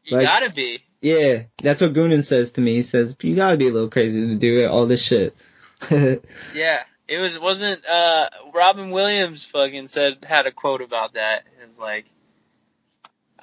you 0.05 0.15
Like- 0.17 0.25
gotta 0.25 0.51
be. 0.51 0.79
yeah, 1.01 1.43
that's 1.61 1.81
what 1.81 1.93
Goonan 1.93 2.23
says 2.25 2.51
to 2.51 2.61
me. 2.61 2.75
He 2.75 2.83
says 2.83 3.15
you 3.21 3.35
gotta 3.35 3.57
be 3.57 3.67
a 3.67 3.71
little 3.71 3.89
crazy 3.89 4.21
to 4.27 4.35
do 4.35 4.59
it, 4.59 4.65
all 4.69 4.87
this 4.87 5.05
shit. 5.05 5.35
Yeah, 6.53 6.83
it 7.09 7.17
was 7.19 7.37
wasn't 7.37 7.85
uh 7.85 8.29
Robin 8.53 8.91
Williams 8.91 9.45
fucking 9.51 9.89
said 9.89 10.23
had 10.27 10.45
a 10.47 10.51
quote 10.51 10.81
about 10.81 11.15
that. 11.15 11.43
It 11.61 11.65
was 11.65 11.77
like, 11.77 12.05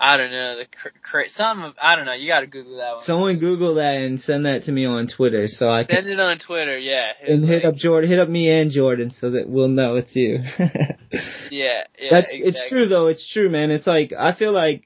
I 0.03 0.17
don't 0.17 0.31
know 0.31 0.57
the 0.57 0.65
cr- 0.65 0.99
cra- 1.03 1.29
something 1.29 1.75
I 1.81 1.95
don't 1.95 2.07
know. 2.07 2.15
You 2.15 2.27
got 2.27 2.41
to 2.41 2.47
Google 2.47 2.79
that 2.79 2.93
one. 2.95 3.01
Someone 3.03 3.39
Google 3.39 3.75
that 3.75 3.97
and 3.97 4.19
send 4.19 4.47
that 4.47 4.65
to 4.65 4.73
me 4.73 4.87
on 4.87 5.07
Twitter 5.09 5.47
so 5.47 5.69
I 5.69 5.85
can 5.85 5.97
Send 6.03 6.09
it 6.13 6.19
on 6.19 6.39
Twitter. 6.39 6.79
Yeah, 6.79 7.13
and 7.29 7.47
hit 7.47 7.67
up 7.67 7.75
Jordan, 7.75 8.09
hit 8.09 8.19
up 8.19 8.29
me 8.31 8.51
and 8.51 8.71
Jordan 8.71 9.11
so 9.11 9.33
that 9.33 9.47
we'll 9.49 9.69
know 9.69 9.97
it's 9.97 10.17
you. 10.17 10.39
Yeah, 11.51 11.83
yeah. 11.99 12.09
That's 12.13 12.33
exactly. 12.33 12.49
it's 12.49 12.69
true 12.71 12.87
though. 12.89 13.09
It's 13.09 13.29
true, 13.33 13.51
man. 13.51 13.71
It's 13.71 13.87
like 13.87 14.13
I 14.19 14.35
feel 14.35 14.53
like. 14.53 14.85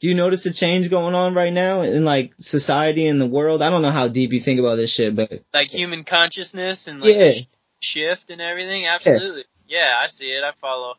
Do 0.00 0.08
you 0.08 0.14
notice 0.14 0.44
a 0.44 0.52
change 0.52 0.90
going 0.90 1.14
on 1.14 1.34
right 1.34 1.52
now 1.52 1.80
in 1.82 2.04
like 2.04 2.32
society 2.38 3.06
and 3.06 3.18
the 3.18 3.26
world? 3.26 3.62
I 3.62 3.70
don't 3.70 3.80
know 3.80 3.92
how 3.92 4.08
deep 4.08 4.32
you 4.32 4.42
think 4.42 4.60
about 4.60 4.76
this 4.76 4.92
shit, 4.92 5.16
but 5.16 5.30
Like 5.54 5.68
human 5.68 6.04
consciousness 6.04 6.86
and 6.86 7.00
like 7.00 7.14
Yeah. 7.16 7.32
sh- 7.32 7.46
shift 7.80 8.28
and 8.28 8.40
everything. 8.42 8.86
Absolutely. 8.86 9.44
Yeah. 9.66 9.96
I 10.04 10.08
see 10.08 10.26
it. 10.26 10.44
I 10.44 10.50
follow. 10.60 10.94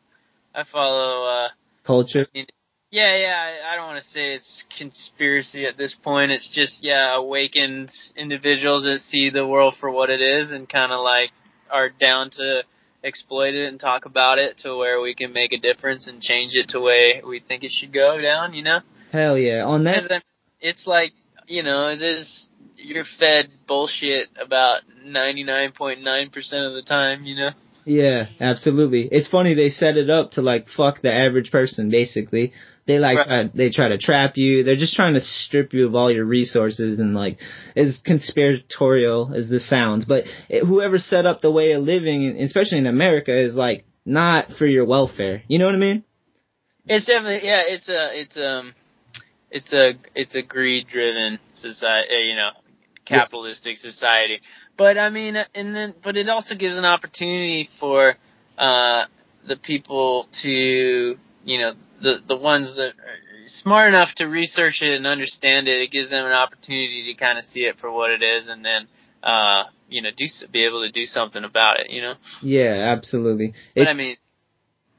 I 0.52 0.64
follow. 0.64 1.24
uh 1.24 1.48
culture. 1.84 2.26
Yeah, 2.90 3.16
yeah. 3.16 3.72
I, 3.72 3.76
don't 3.76 3.86
want 3.86 4.00
to 4.00 4.08
say 4.08 4.34
it's 4.34 4.64
conspiracy 4.78 5.66
at 5.66 5.76
this 5.76 5.94
point. 5.94 6.30
It's 6.30 6.48
just 6.48 6.82
yeah, 6.82 7.16
awakened 7.16 7.90
individuals 8.16 8.84
that 8.84 9.00
see 9.00 9.30
the 9.30 9.46
world 9.46 9.74
for 9.80 9.90
what 9.90 10.08
it 10.08 10.20
is 10.20 10.52
and 10.52 10.68
kind 10.68 10.92
of 10.92 11.00
like 11.02 11.30
are 11.70 11.90
down 11.90 12.30
to 12.30 12.62
exploit 13.02 13.54
it 13.54 13.68
and 13.68 13.78
talk 13.80 14.04
about 14.04 14.38
it 14.38 14.58
to 14.58 14.76
where 14.76 15.00
we 15.00 15.14
can 15.14 15.32
make 15.32 15.52
a 15.52 15.58
difference 15.58 16.06
and 16.06 16.20
change 16.20 16.54
it 16.54 16.68
to 16.70 16.80
way 16.80 17.22
we 17.26 17.40
think 17.40 17.64
it 17.64 17.70
should 17.70 17.92
go 17.92 18.20
down. 18.20 18.54
You 18.54 18.62
know, 18.62 18.80
Hell 19.12 19.38
yeah. 19.38 19.64
On 19.64 19.84
that, 19.84 20.22
it's 20.60 20.86
like 20.86 21.12
you 21.46 21.62
know, 21.62 21.96
there's 21.96 22.48
you're 22.76 23.04
fed 23.18 23.50
bullshit 23.66 24.28
about 24.40 24.82
ninety 25.04 25.42
nine 25.42 25.72
point 25.72 26.02
nine 26.02 26.30
percent 26.30 26.64
of 26.64 26.74
the 26.74 26.82
time. 26.82 27.24
You 27.24 27.36
know. 27.36 27.50
yeah, 27.84 28.26
absolutely. 28.40 29.08
It's 29.10 29.28
funny 29.28 29.54
they 29.54 29.70
set 29.70 29.96
it 29.96 30.10
up 30.10 30.32
to 30.32 30.42
like 30.42 30.68
fuck 30.68 31.02
the 31.02 31.12
average 31.12 31.50
person. 31.50 31.90
Basically, 31.90 32.52
they 32.86 32.98
like 32.98 33.18
Right. 33.18 33.26
try, 33.26 33.50
they 33.52 33.70
try 33.70 33.88
to 33.88 33.98
trap 33.98 34.36
you. 34.36 34.62
They're 34.62 34.76
just 34.76 34.94
trying 34.94 35.14
to 35.14 35.20
strip 35.20 35.72
you 35.74 35.86
of 35.86 35.94
all 35.94 36.10
your 36.10 36.24
resources 36.24 37.00
and 37.00 37.14
like 37.14 37.38
as 37.74 37.98
conspiratorial 38.04 39.32
as 39.34 39.48
this 39.48 39.68
sounds, 39.68 40.04
but 40.04 40.24
it, 40.48 40.64
whoever 40.64 40.98
set 40.98 41.26
up 41.26 41.40
the 41.40 41.50
way 41.50 41.72
of 41.72 41.82
living, 41.82 42.40
especially 42.40 42.78
in 42.78 42.86
America, 42.86 43.36
is 43.36 43.54
like 43.54 43.84
not 44.04 44.52
for 44.56 44.66
your 44.66 44.84
welfare. 44.84 45.42
You 45.48 45.58
know 45.58 45.66
what 45.66 45.74
I 45.74 45.78
mean? 45.78 46.04
It's 46.86 47.06
definitely 47.06 47.48
yeah. 47.48 47.62
It's 47.66 47.88
a 47.88 48.20
it's 48.20 48.36
um 48.36 48.72
it's 49.50 49.72
a 49.72 49.94
it's 50.14 50.36
a 50.36 50.42
greed 50.42 50.86
driven 50.86 51.40
society. 51.54 52.28
You 52.28 52.36
know, 52.36 52.50
capitalistic 53.04 53.76
society. 53.78 54.40
But 54.76 54.96
I 54.96 55.10
mean, 55.10 55.36
and 55.54 55.74
then 55.74 55.94
but 56.04 56.16
it 56.16 56.28
also 56.28 56.54
gives 56.54 56.78
an 56.78 56.84
opportunity 56.84 57.68
for 57.80 58.14
uh 58.56 59.06
the 59.48 59.56
people 59.56 60.28
to 60.42 61.16
you 61.44 61.58
know 61.58 61.72
the 62.02 62.16
the 62.26 62.36
ones 62.36 62.74
that 62.76 62.90
are 62.90 63.18
smart 63.46 63.88
enough 63.88 64.14
to 64.16 64.26
research 64.26 64.82
it 64.82 64.94
and 64.94 65.06
understand 65.06 65.68
it. 65.68 65.80
It 65.80 65.90
gives 65.90 66.10
them 66.10 66.24
an 66.24 66.32
opportunity 66.32 67.12
to 67.12 67.14
kind 67.14 67.38
of 67.38 67.44
see 67.44 67.60
it 67.60 67.78
for 67.78 67.90
what 67.90 68.10
it 68.10 68.22
is, 68.22 68.48
and 68.48 68.64
then 68.64 68.88
uh 69.22 69.64
you 69.88 70.02
know 70.02 70.10
do 70.16 70.24
be 70.52 70.64
able 70.64 70.82
to 70.82 70.90
do 70.90 71.06
something 71.06 71.44
about 71.44 71.80
it. 71.80 71.90
You 71.90 72.02
know. 72.02 72.14
Yeah, 72.42 72.94
absolutely. 72.96 73.54
But 73.74 73.82
It's, 73.82 73.90
I 73.90 73.94
mean, 73.94 74.16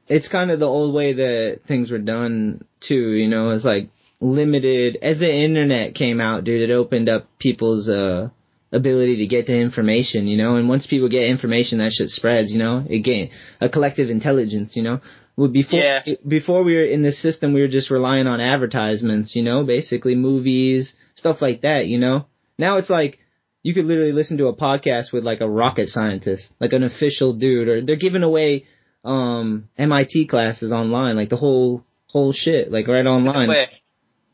it's 0.08 0.28
kind 0.28 0.50
of 0.50 0.60
the 0.60 0.66
old 0.66 0.94
way 0.94 1.12
that 1.14 1.60
things 1.66 1.90
were 1.90 1.98
done 1.98 2.64
too, 2.80 3.12
you 3.12 3.28
know, 3.28 3.50
it's 3.50 3.64
like 3.64 3.90
limited 4.20 4.98
as 5.02 5.18
the 5.18 5.32
internet 5.32 5.94
came 5.94 6.20
out, 6.20 6.44
dude, 6.44 6.68
it 6.68 6.72
opened 6.72 7.08
up 7.08 7.28
people's 7.38 7.88
uh 7.88 8.30
ability 8.70 9.16
to 9.16 9.26
get 9.26 9.46
to 9.46 9.54
information, 9.54 10.26
you 10.26 10.36
know, 10.36 10.56
and 10.56 10.68
once 10.68 10.86
people 10.86 11.08
get 11.08 11.24
information 11.24 11.78
that 11.78 11.92
shit 11.92 12.08
spreads, 12.08 12.52
you 12.52 12.58
know, 12.58 12.84
again, 12.90 13.30
a 13.60 13.68
collective 13.68 14.10
intelligence, 14.10 14.76
you 14.76 14.82
know. 14.82 15.00
Well, 15.38 15.46
before 15.48 15.78
Yeah. 15.78 16.02
before 16.26 16.64
we 16.64 16.74
were 16.74 16.84
in 16.84 17.02
this 17.02 17.22
system, 17.22 17.52
we 17.52 17.60
were 17.60 17.68
just 17.78 17.90
relying 17.92 18.26
on 18.26 18.40
advertisements, 18.40 19.36
you 19.36 19.44
know, 19.44 19.62
basically 19.62 20.16
movies, 20.16 20.94
stuff 21.14 21.40
like 21.40 21.60
that, 21.60 21.86
you 21.86 21.96
know. 21.98 22.26
Now 22.58 22.78
it's 22.78 22.90
like 22.90 23.20
you 23.62 23.72
could 23.72 23.84
literally 23.84 24.10
listen 24.10 24.36
to 24.38 24.48
a 24.48 24.56
podcast 24.56 25.12
with 25.12 25.22
like 25.22 25.40
a 25.40 25.48
rocket 25.48 25.88
scientist, 25.90 26.52
like 26.58 26.72
an 26.72 26.82
official 26.82 27.34
dude, 27.34 27.68
or 27.68 27.80
they're 27.82 27.94
giving 28.06 28.24
away 28.24 28.64
um 29.04 29.68
MIT 29.78 30.26
classes 30.26 30.72
online, 30.72 31.14
like 31.14 31.28
the 31.30 31.36
whole 31.36 31.84
whole 32.08 32.32
shit, 32.32 32.72
like 32.72 32.88
right 32.88 33.06
online. 33.06 33.48
way, 33.48 33.68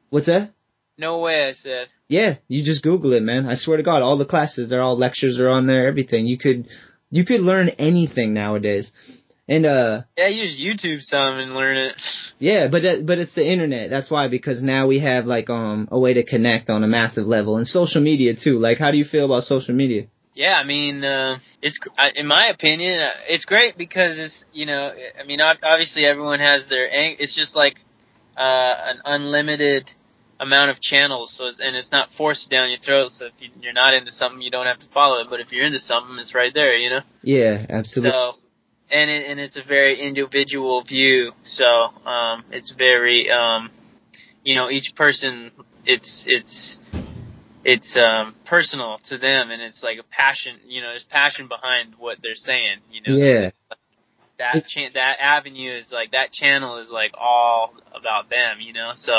What's 0.09 0.27
that? 0.27 0.53
no 0.97 1.19
way. 1.19 1.49
I 1.49 1.53
said. 1.53 1.89
Yeah, 2.09 2.37
you 2.49 2.65
just 2.65 2.83
Google 2.83 3.13
it, 3.13 3.23
man. 3.23 3.47
I 3.47 3.55
swear 3.57 3.77
to 3.77 3.83
God, 3.83 4.01
all 4.01 4.17
the 4.17 4.25
classes, 4.35 4.71
they're 4.71 4.83
all 4.83 4.97
lectures 4.97 5.39
are 5.39 5.51
on 5.51 5.67
there, 5.67 5.87
everything. 5.87 6.27
You 6.27 6.39
could 6.39 6.67
you 7.11 7.27
could 7.27 7.43
learn 7.43 7.69
anything 7.91 8.33
nowadays. 8.33 8.91
And 9.49 9.67
uh 9.67 10.03
Yeah, 10.17 10.29
use 10.29 10.59
YouTube 10.59 11.03
some 11.03 11.39
and 11.39 11.55
learn 11.55 11.77
it. 11.77 12.03
yeah, 12.39 12.69
but 12.69 12.83
that, 12.83 13.07
but 13.07 13.19
it's 13.19 13.35
the 13.35 13.47
internet. 13.47 13.91
That's 13.91 14.11
why 14.11 14.29
because 14.29 14.63
now 14.63 14.87
we 14.87 15.01
have 15.01 15.27
like 15.27 15.51
um 15.51 15.89
a 15.91 15.99
way 15.99 16.15
to 16.15 16.25
connect 16.25 16.71
on 16.71 16.83
a 16.83 16.89
massive 16.89 17.27
level 17.27 17.57
and 17.57 17.67
social 17.67 18.01
media 18.01 18.35
too. 18.35 18.59
Like 18.59 18.79
how 18.79 18.91
do 18.91 18.97
you 18.97 19.05
feel 19.05 19.27
about 19.27 19.45
social 19.45 19.75
media? 19.75 20.07
Yeah, 20.35 20.59
I 20.59 20.65
mean, 20.65 21.05
uh, 21.05 21.39
it's 21.63 21.79
in 22.17 22.27
my 22.27 22.49
opinion, 22.49 23.01
uh, 23.01 23.11
it's 23.29 23.45
great 23.45 23.79
because 23.79 24.19
it's 24.19 24.45
you 24.53 24.67
know, 24.67 24.91
I 25.21 25.25
mean, 25.25 25.41
obviously 25.41 26.05
everyone 26.05 26.41
has 26.41 26.69
their. 26.69 26.89
It's 26.91 27.37
just 27.37 27.55
like 27.55 27.79
uh, 28.37 28.75
an 28.91 29.01
unlimited 29.05 29.91
amount 30.41 30.71
of 30.71 30.81
channels, 30.81 31.35
so 31.37 31.45
and 31.47 31.77
it's 31.77 31.93
not 31.93 32.09
forced 32.17 32.51
down 32.51 32.71
your 32.71 32.81
throat. 32.81 33.11
So 33.11 33.27
if 33.27 33.33
you, 33.39 33.51
you're 33.61 33.73
not 33.73 33.95
into 33.95 34.11
something, 34.11 34.43
you 34.43 34.51
don't 34.51 34.67
have 34.67 34.81
to 34.81 34.89
follow 34.93 35.21
it. 35.21 35.29
But 35.31 35.39
if 35.39 35.53
you're 35.53 35.65
into 35.67 35.79
something, 35.79 36.19
it's 36.19 36.35
right 36.35 36.53
there, 36.53 36.77
you 36.77 36.91
know. 36.91 37.01
Yeah, 37.23 37.65
absolutely. 37.69 38.11
So, 38.11 38.33
and 38.95 39.11
it, 39.11 39.29
and 39.29 39.41
it's 39.41 39.57
a 39.57 39.65
very 39.67 40.01
individual 40.01 40.83
view. 40.85 41.33
So, 41.43 41.65
um, 41.65 42.45
it's 42.51 42.73
very, 42.79 43.31
um, 43.31 43.71
you 44.45 44.55
know, 44.55 44.71
each 44.71 44.93
person, 44.97 45.51
it's 45.85 46.25
it's 46.27 46.79
it's 47.65 47.97
um 47.97 48.37
personal 48.47 48.99
to 49.09 49.19
them, 49.19 49.51
and 49.51 49.61
it's 49.61 49.83
like 49.83 49.99
a 49.99 50.05
passion. 50.05 50.57
You 50.67 50.81
know, 50.83 50.89
there's 50.91 51.05
passion 51.05 51.49
behind 51.49 51.95
what 51.99 52.19
they're 52.23 52.37
saying. 52.37 52.79
You 52.91 53.03
know, 53.03 53.25
yeah. 53.25 53.51
that 54.39 54.67
cha- 54.67 54.95
that 54.95 55.17
avenue 55.21 55.75
is 55.75 55.91
like 55.91 56.13
that 56.13 56.33
channel 56.33 56.79
is 56.79 56.91
like 56.91 57.13
all 57.19 57.75
about 57.95 58.31
them. 58.31 58.61
You 58.61 58.73
know, 58.73 58.93
so. 58.95 59.13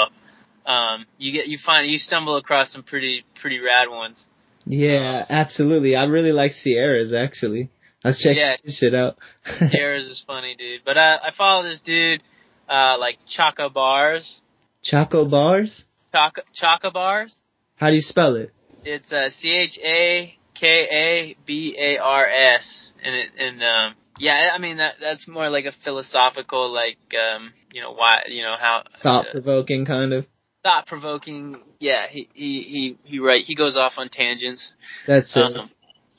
Um, 0.67 1.05
you 1.19 1.31
get, 1.31 1.45
you 1.45 1.59
find, 1.63 1.91
you 1.91 1.99
stumble 1.99 2.37
across 2.37 2.73
some 2.73 2.81
pretty, 2.81 3.23
pretty 3.39 3.59
rad 3.59 3.87
ones. 3.87 4.27
Yeah, 4.65 5.23
absolutely. 5.29 5.95
I 5.95 6.05
really 6.05 6.31
like 6.31 6.53
Sierra's 6.53 7.13
actually. 7.13 7.69
I 8.05 8.09
was 8.09 8.19
checking 8.19 8.37
Yeah. 8.37 8.55
this 8.63 8.77
shit 8.77 8.93
out. 8.93 9.17
Theirs 9.59 10.05
is 10.05 10.23
funny, 10.27 10.55
dude. 10.55 10.81
But 10.85 10.97
I, 10.97 11.15
I 11.15 11.31
follow 11.35 11.63
this 11.63 11.81
dude, 11.81 12.21
uh, 12.69 12.97
like 12.99 13.17
Chaka 13.27 13.69
Bars. 13.69 14.41
Choco 14.83 15.25
bars? 15.25 15.85
Chaka, 16.11 16.43
Chaka 16.53 16.91
Bars. 16.91 17.35
How 17.77 17.89
do 17.89 17.95
you 17.95 18.01
spell 18.01 18.35
it? 18.35 18.51
It's 18.83 19.11
uh, 19.11 19.29
C 19.31 19.49
H 19.51 19.79
A 19.83 20.37
K 20.53 20.67
A 20.67 21.35
B 21.47 21.75
A 21.79 21.97
R 21.97 22.27
S, 22.27 22.91
and 23.03 23.15
it 23.15 23.29
and 23.39 23.61
um 23.63 23.95
yeah, 24.19 24.51
I 24.53 24.59
mean 24.59 24.77
that 24.77 24.93
that's 25.01 25.27
more 25.27 25.49
like 25.49 25.65
a 25.65 25.71
philosophical 25.83 26.71
like 26.71 26.99
um 27.19 27.51
you 27.73 27.81
know 27.81 27.93
why 27.93 28.19
you 28.27 28.43
know 28.43 28.55
how 28.59 28.83
Thought 29.01 29.25
provoking 29.31 29.85
kind 29.85 30.13
of. 30.13 30.25
thought 30.63 30.85
provoking. 30.85 31.57
Yeah, 31.79 32.05
he 32.09 32.29
he 32.35 32.61
he 32.61 32.97
he 33.03 33.19
right 33.19 33.43
he 33.43 33.55
goes 33.55 33.75
off 33.75 33.93
on 33.97 34.09
tangents. 34.09 34.71
That's 35.07 35.35
it. 35.35 35.43
Um, 35.43 35.69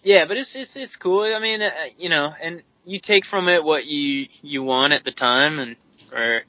yeah, 0.06 0.24
but 0.24 0.36
it's 0.36 0.54
it's 0.54 0.76
it's 0.76 0.94
cool. 0.94 1.22
I 1.34 1.40
mean, 1.40 1.60
uh, 1.60 1.70
you 1.98 2.08
know, 2.08 2.32
and 2.40 2.62
you 2.84 3.00
take 3.02 3.26
from 3.26 3.48
it 3.48 3.64
what 3.64 3.86
you 3.86 4.28
you 4.40 4.62
want 4.62 4.92
at 4.92 5.02
the 5.02 5.10
time, 5.10 5.58
and 5.58 5.74
or 6.12 6.42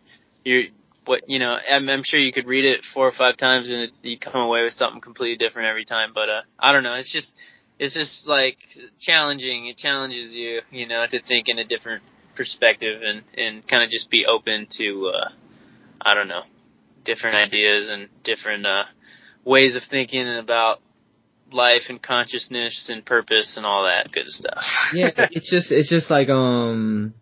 you 0.44 0.70
what 1.06 1.24
you 1.28 1.40
know. 1.40 1.58
I'm, 1.72 1.90
I'm 1.90 2.04
sure 2.06 2.20
you 2.20 2.32
could 2.32 2.46
read 2.46 2.66
it 2.66 2.86
four 2.94 3.08
or 3.08 3.12
five 3.12 3.36
times 3.36 3.68
and 3.68 3.82
it, 3.82 3.92
you 4.04 4.20
come 4.20 4.40
away 4.40 4.64
with 4.64 4.74
something 4.74 5.02
completely 5.02 5.44
different 5.44 5.68
every 5.68 5.86
time. 5.86 6.12
But 6.14 6.30
uh, 6.30 6.42
I 6.60 6.72
don't 6.72 6.84
know. 6.84 6.94
It's 6.94 7.12
just 7.12 7.34
it's 7.80 7.96
just 7.96 8.28
like 8.28 8.58
challenging. 9.00 9.66
It 9.66 9.78
challenges 9.78 10.34
you, 10.34 10.62
you 10.70 10.88
know, 10.88 11.04
to 11.10 11.20
think 11.24 11.50
in 11.50 11.58
a 11.58 11.66
different 11.66 12.04
perspective 12.36 13.02
and 13.04 13.24
and 13.36 13.68
kind 13.68 13.84
of 13.84 13.90
just 13.90 14.12
be 14.12 14.28
open 14.28 14.68
to 14.78 15.12
uh, 15.16 15.30
I 16.00 16.14
don't 16.14 16.28
know, 16.28 16.44
different 17.04 17.38
ideas 17.38 17.90
and 17.90 18.08
different 18.24 18.68
uh, 18.68 18.84
ways 19.44 19.74
of 19.74 19.82
thinking 19.90 20.28
about 20.38 20.80
life 21.52 21.84
and 21.90 22.02
consciousness 22.02 22.88
and 22.90 23.06
purpose 23.06 23.56
and 23.58 23.66
all 23.66 23.84
that 23.84 24.12
good 24.12 24.28
stuff. 24.28 24.64
yeah, 24.94 25.12
it's 25.32 25.50
just 25.50 25.72
it's 25.72 25.90
just 25.90 26.10
like 26.10 26.30
um 26.30 27.14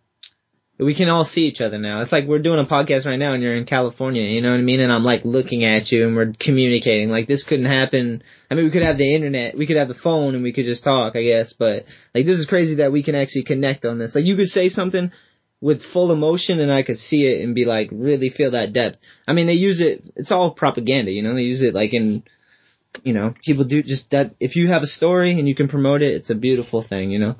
we 0.77 0.93
can 0.93 1.07
all 1.07 1.23
see 1.23 1.41
each 1.41 1.61
other 1.61 1.77
now. 1.77 2.01
It's 2.01 2.11
like 2.11 2.25
we're 2.27 2.41
doing 2.41 2.59
a 2.59 2.69
podcast 2.69 3.05
right 3.05 3.17
now 3.17 3.33
and 3.33 3.41
you're 3.41 3.55
in 3.55 3.65
California, 3.65 4.23
you 4.23 4.41
know 4.41 4.51
what 4.51 4.59
I 4.59 4.63
mean? 4.63 4.81
And 4.81 4.91
I'm 4.91 5.05
like 5.05 5.23
looking 5.23 5.63
at 5.63 5.89
you 5.89 6.05
and 6.05 6.15
we're 6.17 6.33
communicating. 6.37 7.09
Like 7.09 7.27
this 7.27 7.45
couldn't 7.45 7.65
happen. 7.65 8.23
I 8.51 8.55
mean, 8.55 8.65
we 8.65 8.71
could 8.71 8.81
have 8.81 8.97
the 8.97 9.15
internet, 9.15 9.57
we 9.57 9.67
could 9.67 9.77
have 9.77 9.87
the 9.87 9.93
phone 9.93 10.35
and 10.35 10.43
we 10.43 10.51
could 10.51 10.65
just 10.65 10.83
talk, 10.83 11.15
I 11.15 11.23
guess, 11.23 11.53
but 11.57 11.85
like 12.13 12.25
this 12.25 12.39
is 12.39 12.45
crazy 12.45 12.75
that 12.75 12.91
we 12.91 13.03
can 13.03 13.15
actually 13.15 13.43
connect 13.43 13.85
on 13.85 13.99
this. 13.99 14.15
Like 14.15 14.25
you 14.25 14.35
could 14.35 14.49
say 14.49 14.67
something 14.67 15.11
with 15.61 15.81
full 15.93 16.11
emotion 16.11 16.59
and 16.59 16.71
I 16.71 16.83
could 16.83 16.97
see 16.97 17.25
it 17.25 17.43
and 17.43 17.55
be 17.55 17.63
like 17.63 17.87
really 17.93 18.29
feel 18.29 18.51
that 18.51 18.73
depth. 18.73 18.97
I 19.25 19.31
mean, 19.31 19.47
they 19.47 19.53
use 19.53 19.79
it, 19.79 20.03
it's 20.17 20.31
all 20.31 20.51
propaganda, 20.51 21.11
you 21.11 21.23
know, 21.23 21.35
they 21.35 21.43
use 21.43 21.61
it 21.61 21.73
like 21.73 21.93
in, 21.93 22.23
you 23.03 23.13
know, 23.13 23.33
people 23.43 23.63
do 23.63 23.83
just 23.83 24.09
that, 24.11 24.35
if 24.39 24.55
you 24.55 24.67
have 24.69 24.83
a 24.83 24.87
story 24.87 25.31
and 25.37 25.47
you 25.47 25.55
can 25.55 25.67
promote 25.67 26.01
it, 26.01 26.13
it's 26.13 26.29
a 26.29 26.35
beautiful 26.35 26.83
thing, 26.83 27.11
you 27.11 27.19
know? 27.19 27.35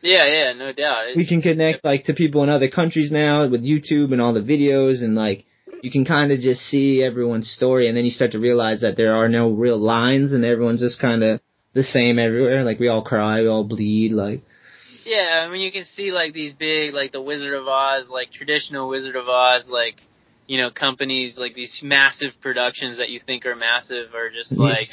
Yeah, 0.00 0.26
yeah, 0.26 0.52
no 0.52 0.72
doubt. 0.72 1.08
It, 1.08 1.16
we 1.16 1.26
can 1.26 1.42
connect 1.42 1.84
like 1.84 2.04
to 2.04 2.14
people 2.14 2.42
in 2.44 2.48
other 2.48 2.68
countries 2.68 3.10
now 3.10 3.48
with 3.48 3.64
YouTube 3.64 4.12
and 4.12 4.20
all 4.20 4.32
the 4.32 4.40
videos 4.40 5.02
and 5.02 5.14
like 5.14 5.44
you 5.82 5.90
can 5.90 6.04
kind 6.04 6.32
of 6.32 6.40
just 6.40 6.62
see 6.62 7.02
everyone's 7.02 7.50
story 7.50 7.88
and 7.88 7.96
then 7.96 8.04
you 8.04 8.10
start 8.10 8.32
to 8.32 8.38
realize 8.38 8.80
that 8.82 8.96
there 8.96 9.16
are 9.16 9.28
no 9.28 9.50
real 9.50 9.78
lines 9.78 10.32
and 10.32 10.44
everyone's 10.44 10.80
just 10.80 11.00
kind 11.00 11.22
of 11.22 11.40
the 11.74 11.82
same 11.82 12.18
everywhere. 12.18 12.64
Like 12.64 12.78
we 12.78 12.88
all 12.88 13.02
cry, 13.02 13.42
we 13.42 13.48
all 13.48 13.64
bleed, 13.64 14.12
like. 14.12 14.42
Yeah, 15.04 15.44
I 15.44 15.50
mean 15.50 15.62
you 15.62 15.72
can 15.72 15.84
see 15.84 16.12
like 16.12 16.32
these 16.32 16.52
big, 16.52 16.92
like 16.94 17.12
the 17.12 17.22
Wizard 17.22 17.54
of 17.54 17.66
Oz, 17.66 18.08
like 18.08 18.30
traditional 18.30 18.88
Wizard 18.88 19.16
of 19.16 19.28
Oz, 19.28 19.68
like 19.68 20.02
you 20.48 20.56
know 20.56 20.70
companies 20.70 21.38
like 21.38 21.54
these 21.54 21.80
massive 21.84 22.32
productions 22.40 22.98
that 22.98 23.10
you 23.10 23.20
think 23.24 23.46
are 23.46 23.54
massive 23.54 24.14
are 24.14 24.30
just 24.30 24.50
like 24.68 24.88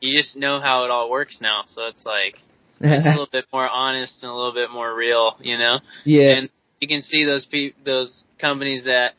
you 0.00 0.16
just 0.16 0.36
know 0.36 0.60
how 0.60 0.84
it 0.84 0.90
all 0.90 1.08
works 1.10 1.38
now. 1.40 1.62
So 1.66 1.86
it's 1.86 2.04
like 2.04 2.36
it's 2.80 3.06
a 3.06 3.08
little 3.08 3.28
bit 3.30 3.46
more 3.52 3.68
honest 3.68 4.22
and 4.22 4.30
a 4.30 4.34
little 4.34 4.52
bit 4.52 4.70
more 4.70 4.94
real, 4.94 5.36
you 5.40 5.56
know. 5.56 5.78
Yeah. 6.04 6.36
And 6.36 6.50
you 6.80 6.88
can 6.88 7.00
see 7.00 7.24
those 7.24 7.46
pe- 7.46 7.72
those 7.84 8.24
companies 8.38 8.84
that 8.84 9.12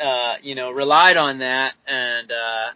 uh, 0.00 0.34
you 0.42 0.54
know 0.54 0.70
relied 0.70 1.16
on 1.16 1.38
that 1.38 1.74
and 1.86 2.30
uh, 2.30 2.72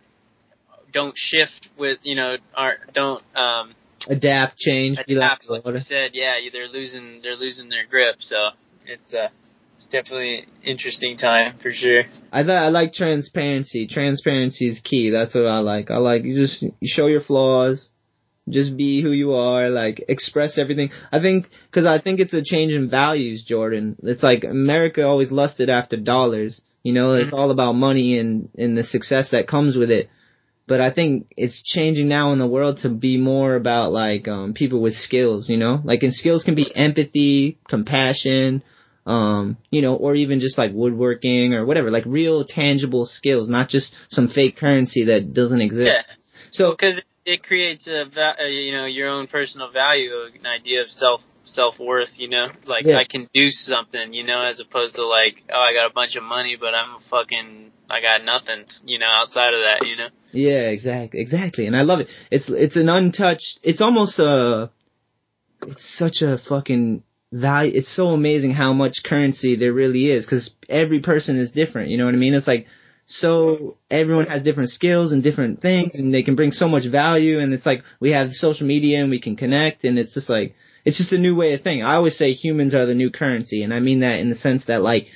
don't 0.92 1.14
shift 1.16 1.68
with 1.78 1.98
you 2.02 2.14
know 2.14 2.36
are 2.54 2.76
don't 2.94 3.22
um, 3.36 3.74
adapt, 4.08 4.58
change, 4.58 4.98
adapt. 5.06 5.48
Like 5.48 5.64
you 5.64 5.80
said, 5.80 6.10
yeah, 6.14 6.34
they're 6.52 6.68
losing 6.68 7.20
they're 7.22 7.36
losing 7.36 7.68
their 7.68 7.86
grip. 7.86 8.16
So 8.20 8.50
it's 8.86 9.12
uh 9.14 9.28
it's 9.82 9.90
definitely 9.90 10.38
an 10.38 10.46
interesting 10.62 11.16
time 11.16 11.58
for 11.58 11.72
sure. 11.72 12.04
I 12.32 12.40
I 12.40 12.68
like 12.68 12.92
transparency. 12.92 13.88
Transparency 13.88 14.68
is 14.68 14.80
key. 14.80 15.10
That's 15.10 15.34
what 15.34 15.46
I 15.46 15.58
like. 15.58 15.90
I 15.90 15.96
like 15.96 16.22
you 16.24 16.34
just 16.34 16.62
you 16.62 16.70
show 16.84 17.06
your 17.06 17.20
flaws 17.20 17.90
just 18.48 18.76
be 18.76 19.02
who 19.02 19.10
you 19.12 19.34
are, 19.34 19.70
like 19.70 20.04
express 20.08 20.58
everything. 20.58 20.90
I 21.12 21.20
think 21.20 21.46
because 21.70 21.86
I 21.86 22.00
think 22.00 22.18
it's 22.20 22.34
a 22.34 22.42
change 22.42 22.72
in 22.72 22.90
values, 22.90 23.44
Jordan. 23.44 23.96
It's 24.02 24.22
like 24.22 24.44
America 24.44 25.04
always 25.04 25.30
lusted 25.30 25.70
after 25.70 25.96
dollars. 25.96 26.60
You 26.82 26.92
know, 26.92 27.14
it's 27.14 27.32
all 27.32 27.52
about 27.52 27.74
money 27.74 28.18
and 28.18 28.48
and 28.58 28.76
the 28.76 28.82
success 28.84 29.30
that 29.30 29.46
comes 29.46 29.76
with 29.76 29.90
it. 29.90 30.10
But 30.66 30.80
I 30.80 30.90
think 30.90 31.32
it's 31.36 31.62
changing 31.62 32.08
now 32.08 32.32
in 32.32 32.38
the 32.38 32.46
world 32.46 32.78
to 32.78 32.88
be 32.88 33.16
more 33.16 33.54
about 33.54 33.92
like 33.92 34.26
um 34.26 34.54
people 34.54 34.80
with 34.80 34.94
skills. 34.94 35.48
You 35.48 35.58
know, 35.58 35.80
like 35.84 36.02
and 36.02 36.12
skills 36.12 36.42
can 36.42 36.56
be 36.56 36.74
empathy, 36.74 37.58
compassion. 37.68 38.62
Um, 39.04 39.56
you 39.70 39.82
know, 39.82 39.96
or 39.96 40.14
even 40.14 40.38
just 40.38 40.56
like 40.56 40.70
woodworking 40.72 41.54
or 41.54 41.66
whatever, 41.66 41.90
like 41.90 42.04
real 42.06 42.44
tangible 42.44 43.04
skills, 43.06 43.48
not 43.48 43.68
just 43.68 43.92
some 44.08 44.28
fake 44.28 44.56
currency 44.56 45.06
that 45.06 45.34
doesn't 45.34 45.60
exist. 45.60 45.90
Yeah. 45.92 46.02
So, 46.52 46.70
because 46.70 47.00
it 47.24 47.42
creates 47.42 47.86
a, 47.86 48.04
va- 48.04 48.36
you 48.48 48.76
know 48.76 48.84
your 48.86 49.08
own 49.08 49.26
personal 49.26 49.70
value, 49.72 50.12
an 50.38 50.46
idea 50.46 50.82
of 50.82 50.88
self 50.88 51.22
self 51.44 51.78
worth. 51.78 52.10
You 52.16 52.28
know, 52.28 52.48
like 52.66 52.84
Yeah. 52.84 52.96
I 52.98 53.04
can 53.04 53.28
do 53.34 53.50
something. 53.50 54.12
You 54.12 54.24
know, 54.24 54.42
as 54.42 54.60
opposed 54.60 54.94
to 54.96 55.06
like, 55.06 55.42
oh, 55.52 55.60
I 55.60 55.72
got 55.74 55.90
a 55.90 55.94
bunch 55.94 56.14
of 56.16 56.22
money, 56.22 56.56
but 56.58 56.74
I'm 56.74 56.96
a 56.96 57.00
fucking, 57.10 57.70
I 57.90 58.00
got 58.00 58.24
nothing. 58.24 58.66
You 58.84 58.98
know, 58.98 59.06
outside 59.06 59.54
of 59.54 59.60
that. 59.62 59.86
You 59.86 59.96
know. 59.96 60.08
Yeah, 60.32 60.68
exactly, 60.70 61.20
exactly, 61.20 61.66
and 61.66 61.76
I 61.76 61.82
love 61.82 62.00
it. 62.00 62.08
It's 62.30 62.48
it's 62.48 62.76
an 62.76 62.88
untouched. 62.88 63.60
It's 63.62 63.80
almost 63.80 64.18
a. 64.18 64.70
It's 65.66 65.96
such 65.96 66.22
a 66.22 66.38
fucking 66.38 67.04
value. 67.32 67.72
It's 67.74 67.94
so 67.94 68.08
amazing 68.08 68.52
how 68.52 68.72
much 68.72 69.02
currency 69.04 69.56
there 69.56 69.72
really 69.72 70.10
is 70.10 70.24
because 70.24 70.50
every 70.68 71.00
person 71.00 71.38
is 71.38 71.50
different. 71.50 71.88
You 71.90 71.98
know 71.98 72.04
what 72.04 72.14
I 72.14 72.18
mean? 72.18 72.34
It's 72.34 72.46
like 72.46 72.66
so 73.06 73.76
everyone 73.90 74.26
has 74.26 74.42
different 74.42 74.70
skills 74.70 75.12
and 75.12 75.22
different 75.22 75.60
things, 75.60 75.94
and 75.94 76.14
they 76.14 76.22
can 76.22 76.36
bring 76.36 76.52
so 76.52 76.68
much 76.68 76.86
value. 76.86 77.40
And 77.40 77.52
it's 77.52 77.66
like 77.66 77.82
we 78.00 78.12
have 78.12 78.30
social 78.32 78.66
media 78.66 79.00
and 79.00 79.10
we 79.10 79.20
can 79.20 79.36
connect, 79.36 79.84
and 79.84 79.98
it's 79.98 80.14
just 80.14 80.28
like 80.28 80.54
it's 80.84 80.98
just 80.98 81.12
a 81.12 81.18
new 81.18 81.34
way 81.34 81.54
of 81.54 81.62
thinking. 81.62 81.84
I 81.84 81.94
always 81.94 82.16
say 82.16 82.32
humans 82.32 82.74
are 82.74 82.86
the 82.86 82.94
new 82.94 83.10
currency, 83.10 83.62
and 83.62 83.74
I 83.74 83.80
mean 83.80 84.00
that 84.00 84.20
in 84.20 84.28
the 84.28 84.34
sense 84.36 84.66
that 84.66 84.82
like 84.82 85.06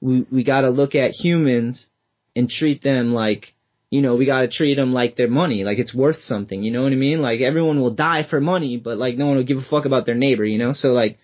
we 0.00 0.26
we 0.30 0.44
got 0.44 0.62
to 0.62 0.70
look 0.70 0.94
at 0.94 1.12
humans 1.12 1.88
and 2.34 2.50
treat 2.50 2.82
them 2.82 3.14
like 3.14 3.54
you 3.88 4.02
know, 4.02 4.16
we 4.16 4.26
gotta 4.26 4.48
treat 4.48 4.74
them 4.74 4.92
like 4.92 5.16
their 5.16 5.28
money, 5.28 5.64
like 5.64 5.78
it's 5.78 5.94
worth 5.94 6.20
something, 6.22 6.62
you 6.62 6.72
know 6.72 6.82
what 6.82 6.92
I 6.92 6.96
mean? 6.96 7.22
Like 7.22 7.40
everyone 7.40 7.80
will 7.80 7.94
die 7.94 8.26
for 8.28 8.40
money, 8.40 8.76
but 8.76 8.98
like 8.98 9.16
no 9.16 9.26
one 9.26 9.36
will 9.36 9.44
give 9.44 9.58
a 9.58 9.62
fuck 9.62 9.84
about 9.84 10.06
their 10.06 10.16
neighbor, 10.16 10.44
you 10.44 10.58
know? 10.58 10.72
So 10.72 10.92
like, 10.92 11.18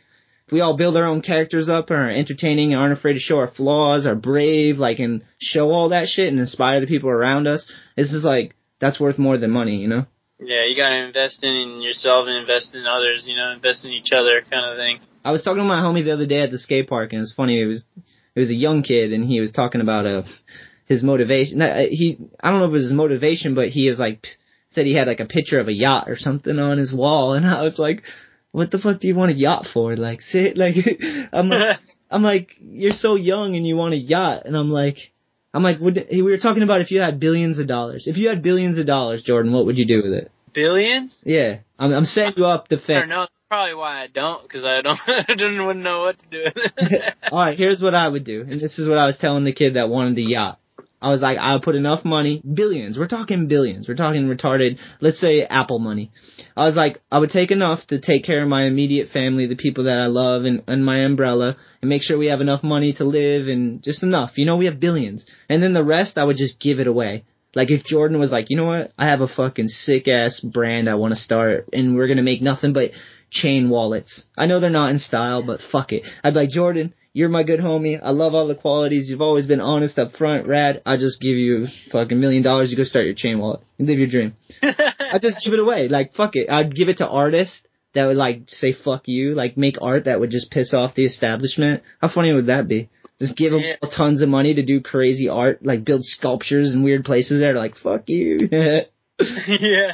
we 0.53 0.61
all 0.61 0.77
build 0.77 0.97
our 0.97 1.07
own 1.07 1.23
characters 1.23 1.69
up 1.69 1.91
and 1.91 1.99
are 1.99 2.11
entertaining 2.11 2.73
and 2.73 2.81
aren't 2.81 2.99
afraid 2.99 3.15
to 3.15 3.19
show 3.19 3.39
our 3.39 3.49
flaws, 3.51 4.07
are 4.07 4.15
brave, 4.15 4.77
like 4.79 4.99
and 4.99 5.23
show 5.39 5.71
all 5.71 5.89
that 5.89 6.09
shit 6.09 6.29
and 6.29 6.39
inspire 6.39 6.81
the 6.81 6.87
people 6.87 7.11
around 7.11 7.47
us, 7.49 7.71
this 7.97 8.13
is 8.13 8.25
like, 8.25 8.55
that's 8.81 9.01
worth 9.01 9.19
more 9.19 9.39
than 9.39 9.51
money, 9.51 9.77
you 9.77 9.89
know? 9.89 10.07
Yeah, 10.45 10.65
you 10.65 10.77
gotta 10.77 10.97
invest 11.07 11.45
in 11.45 11.81
yourself 11.83 12.27
and 12.27 12.37
invest 12.37 12.75
in 12.75 12.85
others. 12.85 13.27
You 13.29 13.37
know, 13.37 13.51
invest 13.53 13.85
in 13.85 13.93
each 13.93 14.11
other, 14.13 14.43
kind 14.51 14.67
of 14.67 14.77
thing. 14.77 15.01
I 15.25 15.31
was 15.31 15.43
talking 15.43 15.63
to 15.63 15.65
my 15.65 15.81
homie 15.81 16.05
the 16.05 16.13
other 16.13 16.27
day 16.27 16.43
at 16.43 16.51
the 16.51 16.59
skate 16.59 16.89
park, 16.89 17.13
and 17.13 17.19
it 17.19 17.23
was 17.23 17.33
funny. 17.33 17.63
It 17.63 17.67
was 17.67 17.85
it 18.35 18.41
was 18.41 18.51
a 18.51 18.55
young 18.55 18.83
kid, 18.83 19.13
and 19.13 19.25
he 19.25 19.41
was 19.41 19.53
talking 19.53 19.81
about 19.81 20.05
uh 20.07 20.23
his 20.87 21.03
motivation. 21.05 21.63
uh, 21.63 21.85
He 21.89 22.19
I 22.41 22.51
don't 22.51 22.59
know 22.59 22.67
if 22.67 22.71
it 22.71 22.73
was 22.73 22.85
his 22.85 22.93
motivation, 22.93 23.55
but 23.55 23.69
he 23.69 23.89
was 23.89 24.01
like 24.01 24.27
said 24.71 24.87
he 24.87 24.95
had 24.95 25.07
like 25.07 25.21
a 25.21 25.27
picture 25.27 25.61
of 25.61 25.69
a 25.69 25.73
yacht 25.73 26.09
or 26.09 26.17
something 26.17 26.59
on 26.59 26.79
his 26.79 26.93
wall, 26.93 27.35
and 27.35 27.47
I 27.47 27.63
was 27.63 27.79
like, 27.79 28.03
what 28.53 28.71
the 28.71 28.79
fuck 28.79 29.01
do 29.01 29.09
you 29.09 29.15
want 29.15 29.33
a 29.33 29.35
yacht 29.35 29.67
for? 29.73 29.97
Like, 29.97 30.21
sit 30.33 30.57
like 30.57 30.77
I'm 31.33 31.49
like, 31.49 31.79
I'm 32.11 32.23
like 32.23 32.49
you're 32.61 32.93
so 32.93 33.17
young 33.17 33.57
and 33.57 33.67
you 33.67 33.77
want 33.77 33.95
a 33.95 33.99
yacht, 33.99 34.43
and 34.45 34.57
I'm 34.57 34.71
like. 34.71 34.97
I'm 35.55 35.63
like, 35.63 35.81
would, 35.81 36.07
we 36.11 36.23
were 36.23 36.39
talking 36.39 36.63
about 36.63 36.81
if 36.81 36.91
you 36.91 37.03
had 37.03 37.21
billions 37.21 37.59
of 37.59 37.67
dollars. 37.67 38.07
If 38.07 38.17
you 38.17 38.31
had 38.31 38.43
billions 38.43 38.79
of 38.79 38.87
dollars, 38.87 39.23
Jordan, 39.23 39.53
what 39.53 39.67
would 39.67 39.77
you 39.77 39.85
do 39.85 40.03
with 40.03 40.15
it? 40.15 40.33
Billions? 40.55 41.15
Yeah, 41.25 41.59
I'm, 41.79 41.93
I'm 41.93 42.05
setting 42.07 42.33
you 42.39 42.47
up 42.47 42.69
to 42.69 42.77
I 42.77 42.81
fail. 42.81 43.01
don't 43.01 43.11
know. 43.11 43.21
That's 43.21 43.33
probably 43.51 43.75
why 43.75 44.03
I 44.03 44.07
don't, 44.07 44.43
because 44.43 44.65
I 44.65 44.81
don't, 44.81 44.99
I 45.07 45.35
don't 45.35 45.67
wouldn't 45.67 45.85
know 45.85 46.01
what 46.01 46.19
to 46.21 46.27
do 46.31 46.43
with 46.43 46.57
it. 46.57 47.15
All 47.31 47.39
right, 47.39 47.59
here's 47.59 47.83
what 47.83 47.95
I 47.95 48.09
would 48.09 48.25
do, 48.25 48.41
and 48.41 48.59
this 48.59 48.79
is 48.79 48.89
what 48.89 48.97
I 48.97 49.05
was 49.05 49.19
telling 49.19 49.45
the 49.45 49.53
kid 49.53 49.75
that 49.75 49.91
wanted 49.91 50.17
the 50.17 50.23
yacht. 50.23 50.59
I 51.03 51.09
was 51.09 51.21
like, 51.21 51.37
I'll 51.39 51.61
put 51.61 51.75
enough 51.75 52.05
money, 52.05 52.41
billions. 52.41 52.97
We're 52.97 53.09
talking 53.09 53.49
billions. 53.49 53.89
We're 53.89 53.97
talking 53.97 54.29
retarded. 54.29 54.79
Let's 55.01 55.21
say 55.21 55.43
Apple 55.43 55.81
money. 55.81 56.13
I 56.57 56.65
was 56.65 56.77
like, 56.77 57.03
I 57.11 57.19
would 57.19 57.31
take 57.31 57.51
enough 57.51 57.85
to 57.89 58.01
take 58.01 58.25
care 58.25 58.43
of 58.43 58.49
my 58.49 58.65
immediate 58.65 59.09
family, 59.09 59.47
the 59.47 59.57
people 59.57 59.85
that 59.85 59.99
I 59.99 60.07
love, 60.07 60.45
and, 60.45 60.63
and 60.69 60.85
my 60.85 60.99
umbrella, 60.99 61.57
and 61.81 61.89
make 61.89 62.03
sure 62.03 62.17
we 62.17 62.29
have 62.29 62.41
enough 62.41 62.63
money 62.63 62.93
to 62.95 63.05
live, 63.05 63.49
and 63.49 63.83
just 63.83 64.05
enough. 64.05 64.39
You 64.39 64.47
know, 64.47 64.57
we 64.57 64.67
have 64.67 64.79
billions, 64.79 65.27
and 65.49 65.61
then 65.63 65.73
the 65.73 65.83
rest, 65.83 66.17
I 66.17 66.25
would 66.25 66.37
just 66.37 66.61
give 66.61 66.79
it 66.79 66.87
away. 66.87 67.25
Like 67.55 67.71
if 67.71 67.85
Jordan 67.85 68.19
was 68.19 68.31
like, 68.31 68.47
you 68.49 68.57
know 68.57 68.65
what, 68.65 68.93
I 68.97 69.09
have 69.09 69.21
a 69.21 69.29
fucking 69.29 69.69
sick 69.69 70.09
ass 70.09 70.41
brand 70.41 70.89
I 70.89 70.95
want 70.95 71.15
to 71.15 71.21
start, 71.21 71.69
and 71.73 71.97
we're 71.97 72.09
gonna 72.09 72.23
make 72.23 72.41
nothing 72.41 72.73
but 72.73 72.93
chain 73.31 73.69
wallets. 73.69 74.25
I 74.39 74.47
know 74.47 74.61
they're 74.61 74.71
not 74.71 74.91
in 74.91 74.99
style, 74.99 75.43
but 75.43 75.61
fuck 75.61 75.93
it. 75.93 76.05
I'd 76.23 76.35
be 76.35 76.41
like, 76.41 76.51
Jordan, 76.51 76.95
you're 77.15 77.29
my 77.29 77.43
good 77.43 77.61
homie. 77.61 78.01
I 78.03 78.11
love 78.11 78.35
all 78.35 78.47
the 78.47 78.55
qualities. 78.55 79.09
You've 79.11 79.21
always 79.21 79.47
been 79.47 79.61
honest 79.61 79.99
up 79.99 80.17
front, 80.17 80.47
rad. 80.47 80.81
I 80.87 80.97
just 80.97 81.21
give 81.21 81.37
you 81.37 81.67
fucking 81.91 82.19
million 82.19 82.43
dollars. 82.43 82.71
You 82.71 82.77
go 82.77 82.85
start 82.85 83.05
your 83.05 83.15
chain 83.15 83.39
wallet. 83.39 83.61
You 83.79 83.87
live 83.87 83.99
your 83.99 84.09
dream. 84.09 84.35
I 84.63 85.19
just 85.21 85.37
give 85.45 85.53
it 85.53 85.61
away. 85.61 85.89
Like 85.89 86.15
fuck 86.15 86.37
it. 86.37 86.49
I'd 86.51 86.75
give 86.75 86.89
it 86.89 86.99
to 86.99 87.07
artists 87.09 87.67
that 87.95 88.07
would 88.07 88.17
like 88.17 88.45
say 88.49 88.73
fuck 88.73 89.07
you, 89.09 89.35
like 89.35 89.57
make 89.57 89.77
art 89.83 90.05
that 90.07 90.21
would 90.21 90.31
just 90.31 90.51
piss 90.51 90.73
off 90.73 90.95
the 90.95 91.05
establishment. 91.05 91.83
How 92.01 92.09
funny 92.09 92.33
would 92.33 92.47
that 92.47 92.67
be? 92.69 92.89
Just 93.21 93.37
give 93.37 93.53
them 93.53 93.61
Yeah. 93.61 93.77
tons 93.95 94.23
of 94.23 94.29
money 94.31 94.55
to 94.55 94.63
do 94.63 94.81
crazy 94.81 95.29
art, 95.29 95.65
like 95.65 95.85
build 95.85 96.05
sculptures 96.05 96.73
in 96.75 96.83
weird 96.83 97.05
places. 97.05 97.41
They're 97.41 97.55
like 97.55 97.77
fuck 97.77 98.05
you. 98.09 98.49
yeah. 98.51 99.93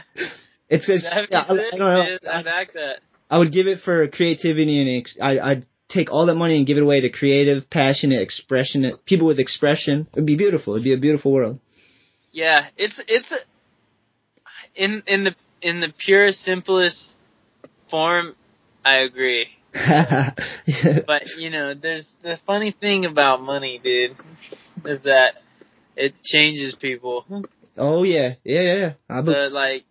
it's 0.69 0.87
just 0.87 1.05
yeah, 1.31 1.45
I, 1.49 1.53
I 1.53 1.57
don't 1.57 1.79
know. 1.79 2.19
I 2.33 2.43
that. 2.75 3.01
I 3.31 3.39
would 3.39 3.53
give 3.53 3.67
it 3.67 3.81
for 3.85 4.07
creativity 4.09 4.81
and 4.81 5.01
ex- 5.03 5.19
I, 5.21 5.39
I'd 5.39 5.65
take 5.89 6.11
all 6.11 6.27
that 6.27 6.35
money 6.35 6.57
and 6.57 6.67
give 6.67 6.77
it 6.77 6.83
away 6.83 7.01
to 7.01 7.09
creative, 7.09 7.69
passionate, 7.71 8.21
expressionate 8.21 9.05
people 9.05 9.27
with 9.27 9.39
expression. 9.41 10.07
It'd 10.13 10.27
be 10.27 10.37
beautiful. 10.37 10.75
It'd 10.75 10.85
be 10.85 10.93
a 10.93 10.99
beautiful 10.99 11.33
world. 11.33 11.59
Yeah, 12.33 12.67
it's 12.77 13.01
it's 13.09 13.33
a, 13.33 13.37
in 14.77 15.03
in 15.07 15.25
the 15.25 15.35
in 15.63 15.81
the 15.81 15.89
purest 15.99 16.41
simplest 16.41 17.15
form. 17.91 18.35
I 18.85 18.97
agree. 18.99 19.49
But 21.07 21.23
you 21.39 21.51
know, 21.51 21.75
there's 21.75 22.07
the 22.23 22.39
funny 22.47 22.73
thing 22.79 23.05
about 23.05 23.43
money, 23.43 23.81
dude, 23.83 24.17
is 24.85 25.03
that 25.03 25.35
it 25.97 26.15
changes 26.23 26.77
people. 26.81 27.25
oh 27.77 28.03
yeah, 28.03 28.35
yeah, 28.45 28.61
yeah. 28.61 28.75
yeah. 28.77 28.93
I 29.09 29.21
be- 29.23 29.33
The 29.33 29.49
like, 29.51 29.85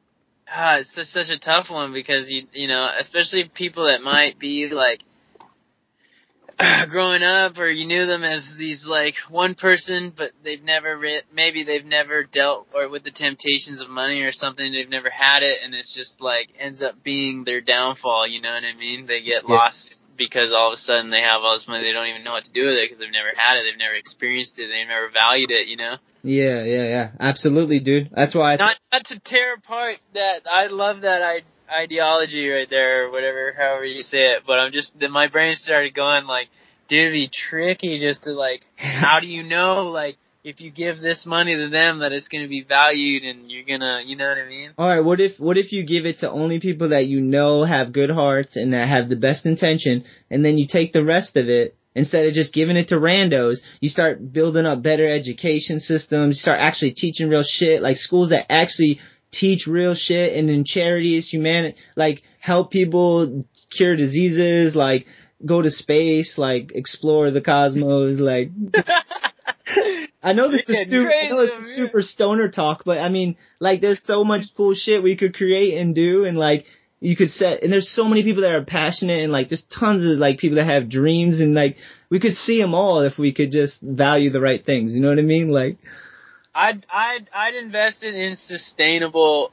ah, 0.49 0.77
it's 0.77 0.93
such 0.93 1.07
such 1.07 1.29
a 1.29 1.39
tough 1.39 1.69
one 1.69 1.93
because 1.93 2.29
you 2.29 2.43
you 2.53 2.67
know, 2.67 2.87
especially 2.99 3.49
people 3.53 3.87
that 3.87 4.01
might 4.01 4.39
be 4.39 4.69
like 4.71 5.01
growing 6.89 7.23
up 7.23 7.57
or 7.57 7.69
you 7.69 7.85
knew 7.85 8.05
them 8.07 8.23
as 8.23 8.47
these 8.57 8.85
like 8.87 9.13
one 9.29 9.53
person 9.55 10.11
but 10.15 10.31
they've 10.43 10.63
never 10.63 10.97
re- 10.97 11.21
maybe 11.33 11.63
they've 11.63 11.85
never 11.85 12.23
dealt 12.23 12.67
or 12.73 12.89
with 12.89 13.03
the 13.03 13.11
temptations 13.11 13.79
of 13.81 13.89
money 13.89 14.21
or 14.21 14.31
something 14.31 14.71
they've 14.71 14.89
never 14.89 15.09
had 15.09 15.43
it 15.43 15.59
and 15.63 15.75
it's 15.75 15.93
just 15.93 16.19
like 16.19 16.49
ends 16.59 16.81
up 16.81 17.03
being 17.03 17.43
their 17.43 17.61
downfall 17.61 18.25
you 18.27 18.41
know 18.41 18.51
what 18.51 18.63
i 18.63 18.75
mean 18.77 19.05
they 19.05 19.21
get 19.21 19.43
Yeah. 19.47 19.55
lost 19.55 19.95
because 20.17 20.51
all 20.51 20.69
of 20.69 20.73
a 20.73 20.77
sudden 20.77 21.11
they 21.11 21.21
have 21.21 21.41
all 21.41 21.55
this 21.55 21.67
money 21.67 21.83
they 21.83 21.93
don't 21.93 22.07
even 22.07 22.23
know 22.23 22.31
what 22.31 22.45
to 22.45 22.51
do 22.51 22.65
with 22.65 22.75
it 22.75 22.89
because 22.89 22.99
they've 22.99 23.11
never 23.11 23.29
had 23.37 23.57
it 23.57 23.63
they've 23.69 23.77
never 23.77 23.93
experienced 23.95 24.57
it 24.57 24.67
they've 24.67 24.87
never 24.87 25.09
valued 25.13 25.51
it 25.51 25.67
you 25.67 25.77
know 25.77 25.95
yeah, 26.23 26.63
yeah, 26.63 26.83
yeah. 26.83 27.09
Absolutely, 27.21 27.79
dude. 27.79 28.09
That's 28.11 28.35
why. 28.35 28.53
I 28.53 28.55
not 28.57 28.75
not 28.91 29.05
to 29.05 29.19
tear 29.19 29.53
apart 29.53 29.97
that 30.13 30.41
I 30.51 30.65
love 30.67 31.01
that 31.01 31.21
I, 31.21 31.41
ideology 31.69 32.47
right 32.47 32.69
there 32.69 33.05
or 33.05 33.11
whatever 33.11 33.53
however 33.57 33.85
you 33.85 34.03
say 34.03 34.33
it 34.33 34.43
but 34.45 34.59
I'm 34.59 34.71
just 34.71 34.97
then 34.99 35.11
my 35.11 35.27
brain 35.27 35.55
started 35.55 35.93
going 35.93 36.25
like 36.25 36.47
dude 36.87 36.99
it'd 36.99 37.13
be 37.13 37.29
tricky 37.29 37.99
just 37.99 38.23
to 38.23 38.31
like 38.31 38.61
how 38.75 39.19
do 39.19 39.27
you 39.27 39.43
know 39.43 39.89
like 39.89 40.17
if 40.47 40.61
you 40.61 40.71
give 40.71 41.01
this 41.01 41.25
money 41.25 41.57
to 41.57 41.67
them 41.69 41.99
that 41.99 42.13
it's 42.13 42.29
gonna 42.29 42.47
be 42.47 42.63
valued 42.63 43.23
and 43.23 43.51
you're 43.51 43.65
gonna 43.65 44.01
you 44.05 44.15
know 44.15 44.29
what 44.29 44.37
I 44.37 44.47
mean? 44.47 44.71
All 44.77 44.87
right, 44.87 45.03
what 45.03 45.19
if 45.19 45.37
what 45.39 45.57
if 45.57 45.73
you 45.73 45.85
give 45.85 46.05
it 46.05 46.19
to 46.19 46.31
only 46.31 46.61
people 46.61 46.89
that 46.89 47.05
you 47.05 47.19
know 47.19 47.65
have 47.65 47.91
good 47.91 48.09
hearts 48.09 48.55
and 48.55 48.71
that 48.73 48.87
have 48.87 49.09
the 49.09 49.17
best 49.17 49.45
intention, 49.45 50.05
and 50.31 50.45
then 50.45 50.57
you 50.57 50.65
take 50.65 50.93
the 50.93 51.03
rest 51.03 51.35
of 51.35 51.49
it 51.49 51.75
instead 51.95 52.27
of 52.27 52.33
just 52.33 52.53
giving 52.53 52.77
it 52.77 52.87
to 52.89 52.95
randos, 52.95 53.57
you 53.81 53.89
start 53.89 54.31
building 54.31 54.65
up 54.65 54.81
better 54.81 55.13
education 55.13 55.81
systems, 55.81 56.37
you 56.37 56.39
start 56.39 56.59
actually 56.61 56.91
teaching 56.91 57.27
real 57.27 57.43
shit, 57.43 57.81
like 57.81 57.97
schools 57.97 58.29
that 58.29 58.49
actually 58.49 58.99
teach 59.31 59.67
real 59.67 59.95
shit, 59.95 60.33
and 60.33 60.49
then 60.49 60.63
charities, 60.65 61.29
humanity, 61.29 61.77
like 61.95 62.21
help 62.39 62.71
people 62.71 63.45
cure 63.69 63.95
diseases, 63.95 64.75
like 64.75 65.05
go 65.45 65.61
to 65.61 65.69
space, 65.69 66.37
like 66.37 66.71
explore 66.73 67.31
the 67.31 67.41
cosmos, 67.41 68.19
like. 68.19 68.49
I 70.23 70.33
know 70.33 70.49
this 70.49 70.63
is 70.67 70.89
super, 70.89 71.11
I 71.11 71.29
know 71.29 71.41
it's 71.41 71.75
super 71.75 72.01
stoner 72.01 72.49
talk, 72.49 72.83
but 72.85 72.97
I 72.97 73.09
mean, 73.09 73.37
like, 73.59 73.81
there's 73.81 74.01
so 74.05 74.23
much 74.23 74.43
cool 74.55 74.73
shit 74.73 75.03
we 75.03 75.15
could 75.15 75.35
create 75.35 75.77
and 75.77 75.93
do, 75.93 76.25
and 76.25 76.37
like, 76.37 76.65
you 76.99 77.15
could 77.15 77.29
set, 77.29 77.61
and 77.63 77.71
there's 77.71 77.93
so 77.93 78.05
many 78.05 78.23
people 78.23 78.41
that 78.41 78.53
are 78.53 78.65
passionate, 78.65 79.19
and 79.19 79.31
like, 79.31 79.49
there's 79.49 79.63
tons 79.63 80.03
of 80.03 80.17
like 80.17 80.39
people 80.39 80.55
that 80.55 80.65
have 80.65 80.89
dreams, 80.89 81.39
and 81.39 81.53
like, 81.53 81.77
we 82.09 82.19
could 82.19 82.33
see 82.33 82.59
them 82.59 82.73
all 82.73 83.01
if 83.01 83.17
we 83.17 83.33
could 83.33 83.51
just 83.51 83.79
value 83.81 84.29
the 84.29 84.41
right 84.41 84.65
things. 84.65 84.93
You 84.93 85.01
know 85.01 85.09
what 85.09 85.19
I 85.19 85.23
mean? 85.23 85.49
Like, 85.49 85.77
I'd 86.57 86.85
I'd 86.91 87.29
I'd 87.33 87.55
invest 87.55 88.03
it 88.03 88.15
in 88.15 88.35
sustainable 88.35 89.51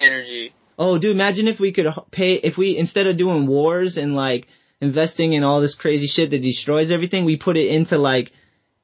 energy. 0.00 0.54
Oh, 0.78 0.98
dude, 0.98 1.14
imagine 1.14 1.46
if 1.46 1.60
we 1.60 1.72
could 1.72 1.86
pay, 2.10 2.34
if 2.36 2.56
we 2.56 2.78
instead 2.78 3.06
of 3.06 3.18
doing 3.18 3.46
wars 3.46 3.98
and 3.98 4.16
like 4.16 4.46
investing 4.80 5.34
in 5.34 5.44
all 5.44 5.60
this 5.60 5.74
crazy 5.74 6.06
shit 6.06 6.30
that 6.30 6.40
destroys 6.40 6.90
everything, 6.90 7.26
we 7.26 7.36
put 7.36 7.58
it 7.58 7.68
into 7.68 7.98
like 7.98 8.32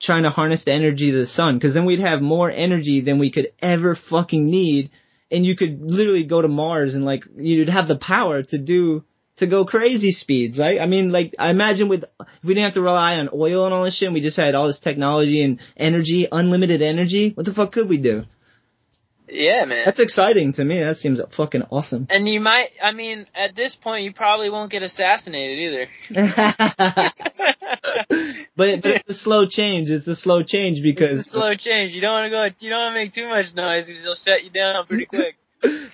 trying 0.03 0.24
to 0.24 0.31
harness 0.31 0.65
the 0.65 0.73
energy 0.73 1.09
of 1.09 1.16
the 1.16 1.27
sun, 1.27 1.57
because 1.57 1.73
then 1.73 1.87
we'd 1.87 2.01
have 2.01 2.20
more 2.20 2.51
energy 2.51 3.01
than 3.01 3.19
we 3.19 3.33
could 3.33 3.49
ever 3.62 3.97
fucking 4.11 4.45
need, 4.45 4.91
and 5.31 5.47
you 5.47 5.57
could 5.57 5.81
literally 5.81 6.27
go 6.27 6.43
to 6.43 6.49
Mars 6.49 6.95
and 6.95 7.07
like 7.07 7.24
you'd 7.37 7.70
have 7.70 7.89
the 7.89 7.97
power 7.97 8.43
to 8.43 8.59
do 8.59 9.03
to 9.37 9.47
go 9.47 9.65
crazy 9.65 10.13
speeds, 10.13 10.59
right? 10.59 10.81
I 10.81 10.87
mean, 10.87 11.13
like 11.13 11.35
I 11.39 11.51
imagine 11.51 11.89
with 11.89 12.05
if 12.05 12.27
we 12.45 12.55
didn't 12.55 12.67
have 12.67 12.75
to 12.75 12.83
rely 12.83 13.17
on 13.17 13.29
oil 13.33 13.65
and 13.65 13.75
all 13.75 13.85
this 13.85 13.97
shit, 13.97 14.07
and 14.07 14.15
we 14.15 14.21
just 14.21 14.37
had 14.37 14.55
all 14.55 14.67
this 14.67 14.81
technology 14.81 15.43
and 15.43 15.61
energy, 15.77 16.27
unlimited 16.31 16.83
energy. 16.83 17.33
What 17.35 17.47
the 17.47 17.55
fuck 17.55 17.73
could 17.73 17.89
we 17.89 17.99
do? 17.99 18.25
yeah 19.29 19.65
man 19.65 19.83
That's 19.85 19.99
exciting 19.99 20.53
to 20.55 20.65
me. 20.65 20.81
That 20.81 20.97
seems 20.99 21.21
fucking 21.37 21.63
awesome. 21.71 22.07
and 22.11 22.29
you 22.29 22.41
might 22.41 22.69
I 22.81 22.93
mean 22.93 23.27
at 23.35 23.57
this 23.57 23.75
point 23.75 24.05
you 24.05 24.13
probably 24.13 24.51
won't 24.51 24.71
get 24.71 24.85
assassinated 24.85 25.59
either 25.59 25.89
but, 28.57 28.83
but 28.83 28.91
it's 28.91 29.11
a 29.11 29.15
slow 29.15 29.47
change. 29.47 29.91
It's 29.91 30.07
a 30.07 30.17
slow 30.17 30.43
change 30.43 30.83
because 30.83 31.21
It's 31.21 31.29
a 31.29 31.33
slow 31.33 31.55
change. 31.55 31.93
You 31.93 32.01
don't 32.01 32.13
want 32.13 32.27
to 32.27 32.31
go. 32.31 32.45
You 32.61 32.71
don't 32.71 32.79
want 32.79 32.95
to 32.95 33.05
make 33.05 33.15
too 33.15 33.29
much 33.29 33.55
noise 33.55 33.87
because 33.87 34.03
they'll 34.03 34.15
shut 34.15 34.45
you 34.45 34.51
down 34.51 34.87
pretty 34.87 35.07
quick. 35.15 35.37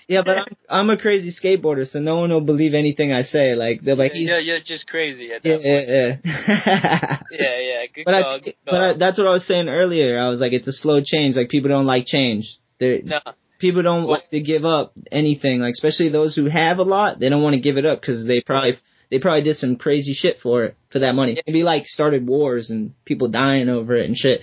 Yeah, 0.09 0.22
but 0.24 0.39
I'm, 0.39 0.56
I'm 0.68 0.90
a 0.90 0.97
crazy 0.97 1.30
skateboarder, 1.30 1.86
so 1.86 2.01
no 2.01 2.20
one 2.20 2.30
will 2.30 2.40
believe 2.40 2.74
anything 2.74 3.12
I 3.12 3.22
say. 3.22 3.55
Like 3.55 3.82
they're 3.82 3.97
like, 3.97 4.12
he's, 4.12 4.28
yeah, 4.28 4.39
you're 4.39 4.60
just 4.60 4.86
crazy 4.86 5.32
at 5.32 5.44
yeah, 5.44 5.55
point. 5.55 5.66
yeah, 5.66 6.16
yeah. 6.26 7.18
Yeah, 7.30 7.59
yeah. 7.60 7.82
Good 7.94 8.05
but 8.05 8.22
call. 8.22 8.34
I, 8.34 8.39
good 8.40 8.55
but 8.64 8.70
call. 8.70 8.90
I, 8.94 8.98
that's 8.98 9.18
what 9.18 9.26
I 9.26 9.30
was 9.30 9.47
saying 9.47 9.68
earlier. 9.68 10.18
I 10.18 10.28
was 10.28 10.40
like, 10.40 10.52
it's 10.52 10.68
a 10.68 10.72
slow 10.72 11.01
change. 11.05 11.36
Like 11.36 11.48
people 11.48 11.70
don't 11.70 11.86
like 11.86 12.06
change. 12.06 12.59
They're 12.78 13.02
no, 13.02 13.20
people 13.59 13.82
don't 13.82 14.05
like 14.05 14.28
to 14.30 14.40
give 14.40 14.64
up 14.64 14.93
anything. 15.10 15.60
Like 15.60 15.72
especially 15.72 16.09
those 16.09 16.34
who 16.34 16.47
have 16.47 16.78
a 16.78 16.82
lot, 16.82 17.20
they 17.20 17.28
don't 17.28 17.43
want 17.43 17.55
to 17.55 17.60
give 17.60 17.76
it 17.76 17.86
up 17.86 18.01
because 18.01 18.26
they 18.26 18.40
probably 18.40 18.78
they 19.10 19.18
probably 19.18 19.43
did 19.43 19.56
some 19.56 19.76
crazy 19.76 20.14
shit 20.14 20.40
for 20.43 20.64
it 20.64 20.76
for 20.90 21.01
that 21.01 21.14
money. 21.14 21.40
Maybe 21.47 21.62
like 21.62 21.86
started 21.86 22.26
wars 22.26 22.70
and 22.70 22.94
people 23.05 23.28
dying 23.28 23.68
over 23.68 23.97
it 23.97 24.06
and 24.06 24.16
shit. 24.16 24.40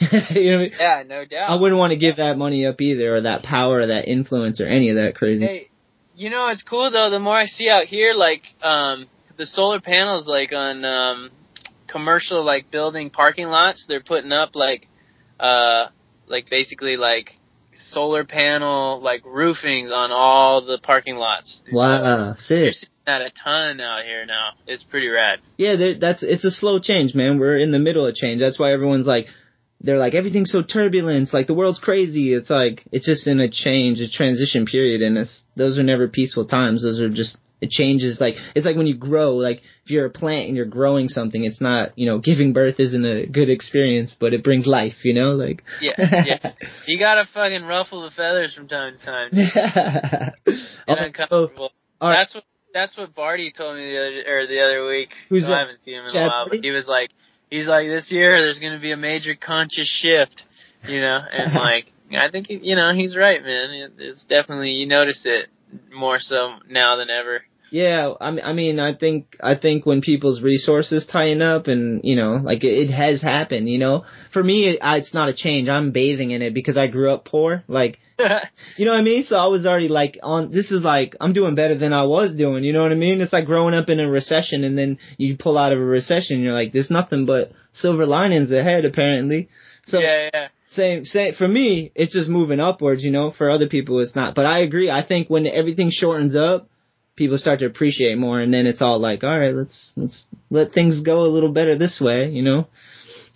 you 0.30 0.50
know 0.50 0.56
I 0.56 0.60
mean? 0.60 0.72
yeah, 0.78 1.02
no 1.06 1.24
doubt. 1.24 1.50
I 1.50 1.60
wouldn't 1.60 1.78
want 1.78 1.90
to 1.90 1.98
give 1.98 2.16
that 2.16 2.38
money 2.38 2.66
up 2.66 2.80
either, 2.80 3.16
or 3.16 3.20
that 3.22 3.42
power, 3.42 3.80
or 3.80 3.86
that 3.88 4.08
influence, 4.08 4.60
or 4.60 4.66
any 4.66 4.90
of 4.90 4.96
that 4.96 5.14
crazy. 5.14 5.44
Hey, 5.44 5.70
you 6.16 6.30
know 6.30 6.48
it's 6.48 6.62
cool 6.62 6.90
though. 6.90 7.10
The 7.10 7.20
more 7.20 7.36
I 7.36 7.46
see 7.46 7.68
out 7.68 7.84
here, 7.84 8.14
like 8.14 8.42
um, 8.62 9.06
the 9.36 9.46
solar 9.46 9.80
panels, 9.80 10.26
like 10.26 10.52
on 10.52 10.84
um, 10.84 11.30
commercial, 11.86 12.44
like 12.44 12.70
building 12.70 13.10
parking 13.10 13.48
lots, 13.48 13.84
they're 13.88 14.02
putting 14.02 14.32
up 14.32 14.54
like, 14.54 14.88
uh, 15.38 15.88
like 16.28 16.48
basically 16.48 16.96
like 16.96 17.36
solar 17.74 18.24
panel 18.24 19.00
like 19.00 19.22
roofings 19.24 19.90
on 19.90 20.10
all 20.12 20.64
the 20.64 20.78
parking 20.78 21.16
lots. 21.16 21.62
Wow, 21.72 22.34
sick. 22.38 22.74
seeing 22.74 22.90
that 23.06 23.22
a 23.22 23.30
ton 23.30 23.80
out 23.80 24.04
here 24.04 24.26
now. 24.26 24.50
It's 24.66 24.82
pretty 24.82 25.08
rad. 25.08 25.40
Yeah, 25.56 25.76
that's 26.00 26.22
it's 26.22 26.44
a 26.44 26.50
slow 26.50 26.78
change, 26.78 27.14
man. 27.14 27.38
We're 27.38 27.58
in 27.58 27.72
the 27.72 27.78
middle 27.78 28.06
of 28.06 28.14
change. 28.14 28.40
That's 28.40 28.58
why 28.58 28.72
everyone's 28.72 29.06
like, 29.06 29.26
they're 29.80 29.98
like 29.98 30.14
everything's 30.14 30.50
so 30.52 30.62
turbulent. 30.62 31.22
It's 31.22 31.32
like 31.32 31.46
the 31.46 31.54
world's 31.54 31.78
crazy. 31.78 32.34
It's 32.34 32.50
like 32.50 32.84
it's 32.92 33.06
just 33.06 33.26
in 33.26 33.40
a 33.40 33.50
change, 33.50 34.00
a 34.00 34.10
transition 34.10 34.66
period, 34.66 35.02
and 35.02 35.16
it's 35.18 35.42
those 35.56 35.78
are 35.78 35.82
never 35.82 36.08
peaceful 36.08 36.46
times. 36.46 36.82
Those 36.82 37.00
are 37.00 37.08
just 37.08 37.38
it 37.60 37.70
changes. 37.70 38.20
Like 38.20 38.36
it's 38.54 38.64
like 38.66 38.76
when 38.76 38.86
you 38.86 38.96
grow. 38.96 39.34
Like 39.36 39.58
if 39.84 39.90
you're 39.90 40.06
a 40.06 40.10
plant 40.10 40.48
and 40.48 40.56
you're 40.56 40.64
growing 40.66 41.08
something, 41.08 41.44
it's 41.44 41.60
not 41.60 41.96
you 41.98 42.06
know 42.06 42.18
giving 42.18 42.52
birth 42.52 42.78
isn't 42.78 43.04
a 43.04 43.26
good 43.26 43.50
experience, 43.50 44.14
but 44.18 44.32
it 44.34 44.44
brings 44.44 44.66
life. 44.66 45.04
You 45.04 45.14
know, 45.14 45.32
like 45.32 45.62
Yeah, 45.80 45.94
yeah. 45.98 46.52
You 46.86 46.98
gotta 46.98 47.26
fucking 47.32 47.64
ruffle 47.64 48.02
the 48.02 48.10
feathers 48.10 48.54
from 48.54 48.68
time 48.68 48.98
to 48.98 49.04
time. 49.04 49.28
yeah. 49.32 50.30
Get 50.46 50.54
Oh, 50.88 50.94
uncomfortable. 51.04 51.72
That's 52.00 52.34
what 52.34 52.44
that's 52.72 52.96
what 52.96 53.14
Barty 53.14 53.52
told 53.52 53.76
me 53.76 53.82
the 53.90 53.98
other 53.98 54.36
or 54.36 54.46
the 54.46 54.60
other 54.60 54.86
week. 54.86 55.10
Who's 55.28 55.42
that? 55.42 55.52
I 55.52 55.58
haven't 55.60 55.80
seen 55.80 55.94
him 55.94 56.04
in 56.04 56.12
Chad 56.12 56.22
a 56.22 56.28
while, 56.28 56.48
but 56.48 56.60
he 56.60 56.70
was 56.70 56.86
like, 56.86 57.10
he's 57.50 57.68
like, 57.68 57.88
this 57.88 58.10
year 58.10 58.40
there's 58.40 58.58
gonna 58.58 58.80
be 58.80 58.92
a 58.92 58.96
major 58.96 59.34
conscious 59.34 59.88
shift, 59.88 60.44
you 60.88 61.00
know, 61.00 61.18
and 61.30 61.54
like, 61.54 61.86
I 62.12 62.30
think 62.30 62.46
you 62.48 62.74
know 62.76 62.92
he's 62.94 63.16
right, 63.16 63.42
man. 63.42 63.70
It, 63.70 63.92
it's 63.98 64.24
definitely 64.24 64.70
you 64.70 64.86
notice 64.86 65.22
it 65.24 65.48
more 65.94 66.18
so 66.18 66.56
now 66.68 66.96
than 66.96 67.10
ever. 67.10 67.42
Yeah, 67.70 68.14
I 68.20 68.30
mean, 68.32 68.44
I 68.44 68.52
mean, 68.52 68.80
I 68.80 68.94
think, 68.94 69.36
I 69.40 69.54
think 69.54 69.86
when 69.86 70.00
people's 70.00 70.42
resources 70.42 71.06
tighten 71.06 71.40
up 71.40 71.68
and, 71.68 72.00
you 72.02 72.16
know, 72.16 72.40
like 72.42 72.64
it, 72.64 72.90
it 72.90 72.90
has 72.90 73.22
happened, 73.22 73.68
you 73.68 73.78
know, 73.78 74.04
for 74.32 74.42
me, 74.42 74.70
it, 74.70 74.80
I, 74.82 74.96
it's 74.96 75.14
not 75.14 75.28
a 75.28 75.32
change. 75.32 75.68
I'm 75.68 75.92
bathing 75.92 76.32
in 76.32 76.42
it 76.42 76.52
because 76.52 76.76
I 76.76 76.88
grew 76.88 77.12
up 77.12 77.24
poor. 77.24 77.62
Like, 77.68 78.00
you 78.76 78.84
know 78.84 78.90
what 78.90 79.00
I 79.00 79.02
mean? 79.02 79.24
So 79.24 79.36
I 79.36 79.46
was 79.46 79.66
already 79.66 79.88
like 79.88 80.18
on, 80.22 80.50
this 80.50 80.72
is 80.72 80.82
like, 80.82 81.14
I'm 81.20 81.32
doing 81.32 81.54
better 81.54 81.78
than 81.78 81.92
I 81.92 82.02
was 82.04 82.34
doing, 82.34 82.64
you 82.64 82.72
know 82.72 82.82
what 82.82 82.92
I 82.92 82.96
mean? 82.96 83.20
It's 83.20 83.32
like 83.32 83.46
growing 83.46 83.74
up 83.74 83.88
in 83.88 84.00
a 84.00 84.08
recession 84.08 84.64
and 84.64 84.76
then 84.76 84.98
you 85.16 85.36
pull 85.36 85.56
out 85.56 85.72
of 85.72 85.78
a 85.78 85.84
recession 85.84 86.36
and 86.36 86.44
you're 86.44 86.54
like, 86.54 86.72
there's 86.72 86.90
nothing 86.90 87.24
but 87.24 87.52
silver 87.72 88.04
linings 88.04 88.50
ahead 88.50 88.84
apparently. 88.84 89.48
So 89.86 90.00
yeah, 90.00 90.28
yeah. 90.34 90.48
same, 90.70 91.04
same, 91.04 91.34
for 91.34 91.46
me, 91.46 91.92
it's 91.94 92.12
just 92.12 92.28
moving 92.28 92.58
upwards, 92.58 93.04
you 93.04 93.12
know, 93.12 93.30
for 93.30 93.48
other 93.48 93.68
people 93.68 94.00
it's 94.00 94.16
not. 94.16 94.34
But 94.34 94.46
I 94.46 94.58
agree. 94.58 94.90
I 94.90 95.06
think 95.06 95.30
when 95.30 95.46
everything 95.46 95.90
shortens 95.90 96.34
up, 96.34 96.68
people 97.20 97.36
start 97.36 97.58
to 97.58 97.66
appreciate 97.66 98.16
more 98.16 98.40
and 98.40 98.52
then 98.52 98.66
it's 98.66 98.80
all 98.80 98.98
like, 98.98 99.22
all 99.22 99.38
right, 99.38 99.54
let's, 99.54 99.92
let's 99.94 100.24
let 100.48 100.72
things 100.72 101.02
go 101.02 101.20
a 101.20 101.28
little 101.28 101.52
better 101.52 101.76
this 101.76 102.00
way, 102.00 102.30
you 102.30 102.40
know? 102.40 102.66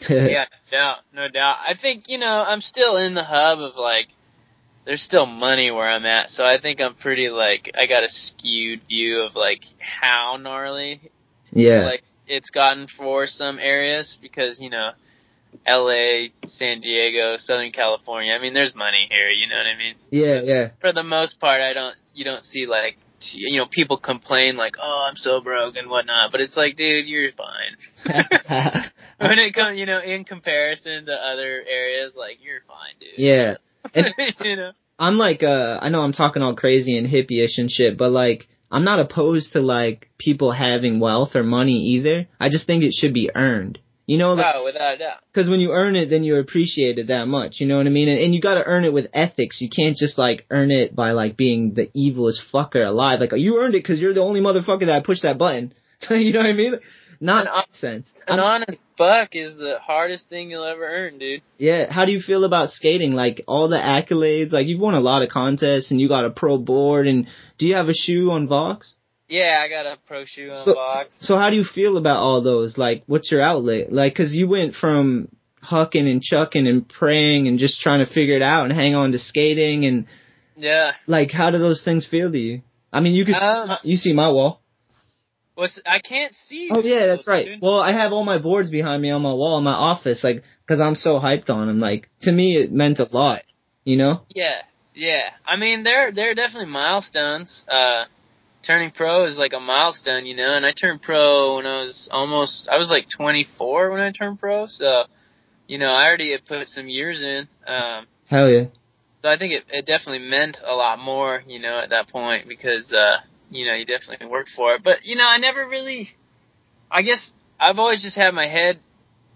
yeah, 0.08 0.46
no 0.72 0.78
doubt, 0.78 0.96
no 1.12 1.28
doubt. 1.28 1.56
I 1.68 1.74
think 1.80 2.08
you 2.08 2.18
know 2.18 2.26
I'm 2.26 2.62
still 2.62 2.96
in 2.96 3.14
the 3.14 3.22
hub 3.22 3.60
of 3.60 3.76
like, 3.76 4.08
there's 4.86 5.02
still 5.02 5.26
money 5.26 5.70
where 5.70 5.88
I'm 5.88 6.06
at, 6.06 6.30
so 6.30 6.44
I 6.44 6.58
think 6.60 6.80
I'm 6.80 6.94
pretty 6.94 7.28
like 7.28 7.70
I 7.78 7.86
got 7.86 8.02
a 8.02 8.08
skewed 8.08 8.80
view 8.88 9.20
of 9.20 9.36
like 9.36 9.60
how 9.78 10.36
gnarly 10.40 11.12
yeah. 11.52 11.84
like 11.84 12.02
it's 12.26 12.50
gotten 12.50 12.88
for 12.88 13.26
some 13.26 13.58
areas 13.58 14.18
because 14.20 14.58
you 14.58 14.70
know, 14.70 14.90
L.A., 15.64 16.32
San 16.46 16.80
Diego, 16.80 17.36
Southern 17.36 17.70
California. 17.70 18.32
I 18.32 18.40
mean, 18.40 18.52
there's 18.52 18.74
money 18.74 19.06
here. 19.08 19.28
You 19.28 19.46
know 19.48 19.56
what 19.56 19.66
I 19.66 19.78
mean? 19.78 19.94
Yeah, 20.10 20.40
yeah. 20.42 20.68
For 20.80 20.92
the 20.92 21.04
most 21.04 21.38
part, 21.38 21.60
I 21.60 21.72
don't. 21.72 21.94
You 22.14 22.24
don't 22.24 22.42
see 22.42 22.66
like 22.66 22.96
you 23.32 23.58
know 23.58 23.66
people 23.66 23.96
complain 23.96 24.56
like, 24.56 24.76
oh, 24.80 25.06
I'm 25.08 25.16
so 25.16 25.40
broke 25.40 25.76
and 25.76 25.88
whatnot. 25.88 26.32
But 26.32 26.40
it's 26.40 26.56
like, 26.56 26.76
dude, 26.76 27.06
you're 27.06 27.30
fine. 27.32 27.76
when 29.18 29.38
it 29.38 29.54
comes, 29.54 29.78
you 29.78 29.86
know, 29.86 30.00
in 30.00 30.24
comparison 30.24 31.06
to 31.06 31.12
other 31.12 31.62
areas, 31.68 32.12
like 32.16 32.38
you're 32.42 32.62
fine, 32.66 32.94
dude. 33.00 33.10
yeah. 33.16 33.54
And 33.94 34.14
you 34.40 34.56
know. 34.56 34.72
I'm 34.98 35.18
like, 35.18 35.42
uh, 35.42 35.78
I 35.82 35.88
know 35.90 36.00
I'm 36.00 36.12
talking 36.12 36.40
all 36.40 36.54
crazy 36.54 36.96
and 36.96 37.06
hippie-ish 37.06 37.58
and 37.58 37.70
shit, 37.70 37.98
but 37.98 38.10
like, 38.10 38.48
I'm 38.70 38.84
not 38.84 38.98
opposed 38.98 39.52
to 39.52 39.60
like 39.60 40.08
people 40.18 40.52
having 40.52 41.00
wealth 41.00 41.36
or 41.36 41.42
money 41.42 41.78
either. 41.94 42.26
I 42.40 42.48
just 42.48 42.66
think 42.66 42.82
it 42.82 42.94
should 42.94 43.12
be 43.12 43.30
earned. 43.34 43.78
You 44.06 44.18
know, 44.18 44.34
like, 44.34 44.54
Oh, 44.54 44.64
without 44.64 44.94
a 44.94 44.98
doubt. 44.98 45.20
Because 45.32 45.48
when 45.48 45.60
you 45.60 45.72
earn 45.72 45.96
it, 45.96 46.10
then 46.10 46.24
you 46.24 46.36
appreciate 46.36 46.98
it 46.98 47.06
that 47.06 47.26
much. 47.26 47.60
You 47.60 47.66
know 47.66 47.78
what 47.78 47.86
I 47.86 47.90
mean? 47.90 48.08
And, 48.08 48.18
and 48.20 48.34
you 48.34 48.40
got 48.40 48.54
to 48.54 48.64
earn 48.64 48.84
it 48.84 48.92
with 48.92 49.06
ethics. 49.14 49.60
You 49.60 49.70
can't 49.74 49.96
just 49.96 50.18
like 50.18 50.44
earn 50.50 50.70
it 50.70 50.94
by 50.94 51.12
like 51.12 51.36
being 51.36 51.72
the 51.74 51.86
evilest 51.96 52.40
fucker 52.52 52.86
alive. 52.86 53.20
Like 53.20 53.32
you 53.34 53.58
earned 53.60 53.74
it 53.74 53.82
because 53.82 54.00
you're 54.00 54.14
the 54.14 54.20
only 54.20 54.40
motherfucker 54.40 54.86
that 54.86 55.04
pushed 55.04 55.22
that 55.22 55.38
button. 55.38 55.72
you 56.10 56.32
know 56.32 56.40
what 56.40 56.48
I 56.48 56.52
mean? 56.52 56.74
Not 57.20 57.46
an, 57.46 57.52
nonsense. 57.54 58.12
An 58.28 58.40
honest 58.40 58.82
buck 58.98 59.30
is 59.32 59.56
the 59.56 59.78
hardest 59.80 60.28
thing 60.28 60.50
you'll 60.50 60.64
ever 60.64 60.84
earn, 60.84 61.18
dude. 61.18 61.40
Yeah. 61.56 61.90
How 61.90 62.04
do 62.04 62.12
you 62.12 62.20
feel 62.20 62.44
about 62.44 62.70
skating? 62.70 63.12
Like 63.12 63.42
all 63.48 63.68
the 63.68 63.76
accolades. 63.76 64.52
Like 64.52 64.66
you've 64.66 64.80
won 64.80 64.94
a 64.94 65.00
lot 65.00 65.22
of 65.22 65.30
contests 65.30 65.90
and 65.90 66.00
you 66.00 66.08
got 66.08 66.26
a 66.26 66.30
pro 66.30 66.58
board. 66.58 67.06
And 67.06 67.26
do 67.56 67.66
you 67.66 67.76
have 67.76 67.88
a 67.88 67.94
shoe 67.94 68.30
on 68.30 68.48
Vox? 68.48 68.96
Yeah, 69.28 69.60
I 69.62 69.68
got 69.68 69.86
a 69.86 69.96
pro 70.06 70.24
shoe 70.24 70.50
on 70.50 70.56
So, 70.64 70.76
so 71.20 71.38
how 71.38 71.50
do 71.50 71.56
you 71.56 71.64
feel 71.64 71.96
about 71.96 72.16
all 72.16 72.42
those? 72.42 72.76
Like, 72.76 73.04
what's 73.06 73.30
your 73.32 73.40
outlet? 73.40 73.92
Like, 73.92 74.14
cause 74.14 74.34
you 74.34 74.48
went 74.48 74.74
from 74.74 75.28
hucking 75.62 76.10
and 76.10 76.22
chucking 76.22 76.66
and 76.66 76.86
praying 76.88 77.48
and 77.48 77.58
just 77.58 77.80
trying 77.80 78.04
to 78.04 78.12
figure 78.12 78.36
it 78.36 78.42
out 78.42 78.64
and 78.64 78.72
hang 78.72 78.94
on 78.94 79.12
to 79.12 79.18
skating 79.18 79.86
and 79.86 80.06
Yeah. 80.56 80.92
like, 81.06 81.30
how 81.30 81.50
do 81.50 81.58
those 81.58 81.82
things 81.82 82.06
feel 82.06 82.30
to 82.30 82.38
you? 82.38 82.62
I 82.92 83.00
mean, 83.00 83.14
you 83.14 83.24
can 83.24 83.34
Um, 83.34 83.78
you 83.82 83.96
see 83.96 84.12
my 84.12 84.28
wall. 84.28 84.60
What's 85.54 85.78
I 85.86 86.00
can't 86.00 86.34
see. 86.34 86.68
Oh 86.72 86.82
yeah, 86.82 87.06
that's 87.06 87.26
right. 87.28 87.46
dude. 87.46 87.60
Well, 87.62 87.80
I 87.80 87.92
have 87.92 88.12
all 88.12 88.24
my 88.24 88.38
boards 88.38 88.70
behind 88.70 89.00
me 89.00 89.10
on 89.10 89.22
my 89.22 89.32
wall 89.32 89.56
in 89.58 89.64
my 89.64 89.72
office, 89.72 90.22
like, 90.24 90.42
cause 90.68 90.80
I'm 90.80 90.96
so 90.96 91.20
hyped 91.20 91.48
on 91.48 91.68
them. 91.68 91.78
Like, 91.80 92.08
to 92.22 92.32
me, 92.32 92.56
it 92.56 92.72
meant 92.72 92.98
a 92.98 93.08
lot. 93.10 93.42
You 93.84 93.96
know? 93.96 94.22
Yeah, 94.30 94.62
yeah. 94.94 95.30
I 95.46 95.56
mean, 95.56 95.82
they're 95.84 96.10
they're 96.12 96.34
definitely 96.34 96.70
milestones. 96.72 97.64
Uh, 97.70 98.04
turning 98.66 98.90
pro 98.90 99.24
is 99.24 99.36
like 99.36 99.52
a 99.52 99.60
milestone, 99.60 100.26
you 100.26 100.36
know. 100.36 100.56
And 100.56 100.64
I 100.64 100.72
turned 100.72 101.02
pro 101.02 101.56
when 101.56 101.66
I 101.66 101.80
was 101.80 102.08
almost. 102.10 102.68
I 102.70 102.78
was 102.78 102.90
like 102.90 103.06
24 103.14 103.90
when 103.90 104.00
I 104.00 104.10
turned 104.10 104.38
pro, 104.38 104.66
so 104.66 105.04
you 105.66 105.78
know, 105.78 105.90
I 105.90 106.06
already 106.06 106.32
had 106.32 106.44
put 106.44 106.68
some 106.68 106.88
years 106.88 107.22
in. 107.22 107.48
Um, 107.66 108.06
Hell 108.26 108.50
yeah. 108.50 108.64
so 109.22 109.28
I 109.28 109.38
think 109.38 109.52
it, 109.52 109.64
it 109.70 109.86
definitely 109.86 110.28
meant 110.28 110.58
a 110.64 110.74
lot 110.74 110.98
more, 110.98 111.42
you 111.46 111.58
know, 111.58 111.80
at 111.82 111.90
that 111.90 112.08
point 112.08 112.48
because 112.48 112.92
uh, 112.92 113.18
you 113.50 113.66
know, 113.66 113.74
you 113.74 113.86
definitely 113.86 114.26
worked 114.26 114.50
for 114.54 114.74
it. 114.74 114.82
But 114.82 115.04
you 115.04 115.16
know, 115.16 115.26
I 115.26 115.38
never 115.38 115.66
really. 115.66 116.10
I 116.90 117.02
guess 117.02 117.32
I've 117.58 117.78
always 117.78 118.02
just 118.02 118.16
had 118.16 118.32
my 118.34 118.46
head 118.46 118.78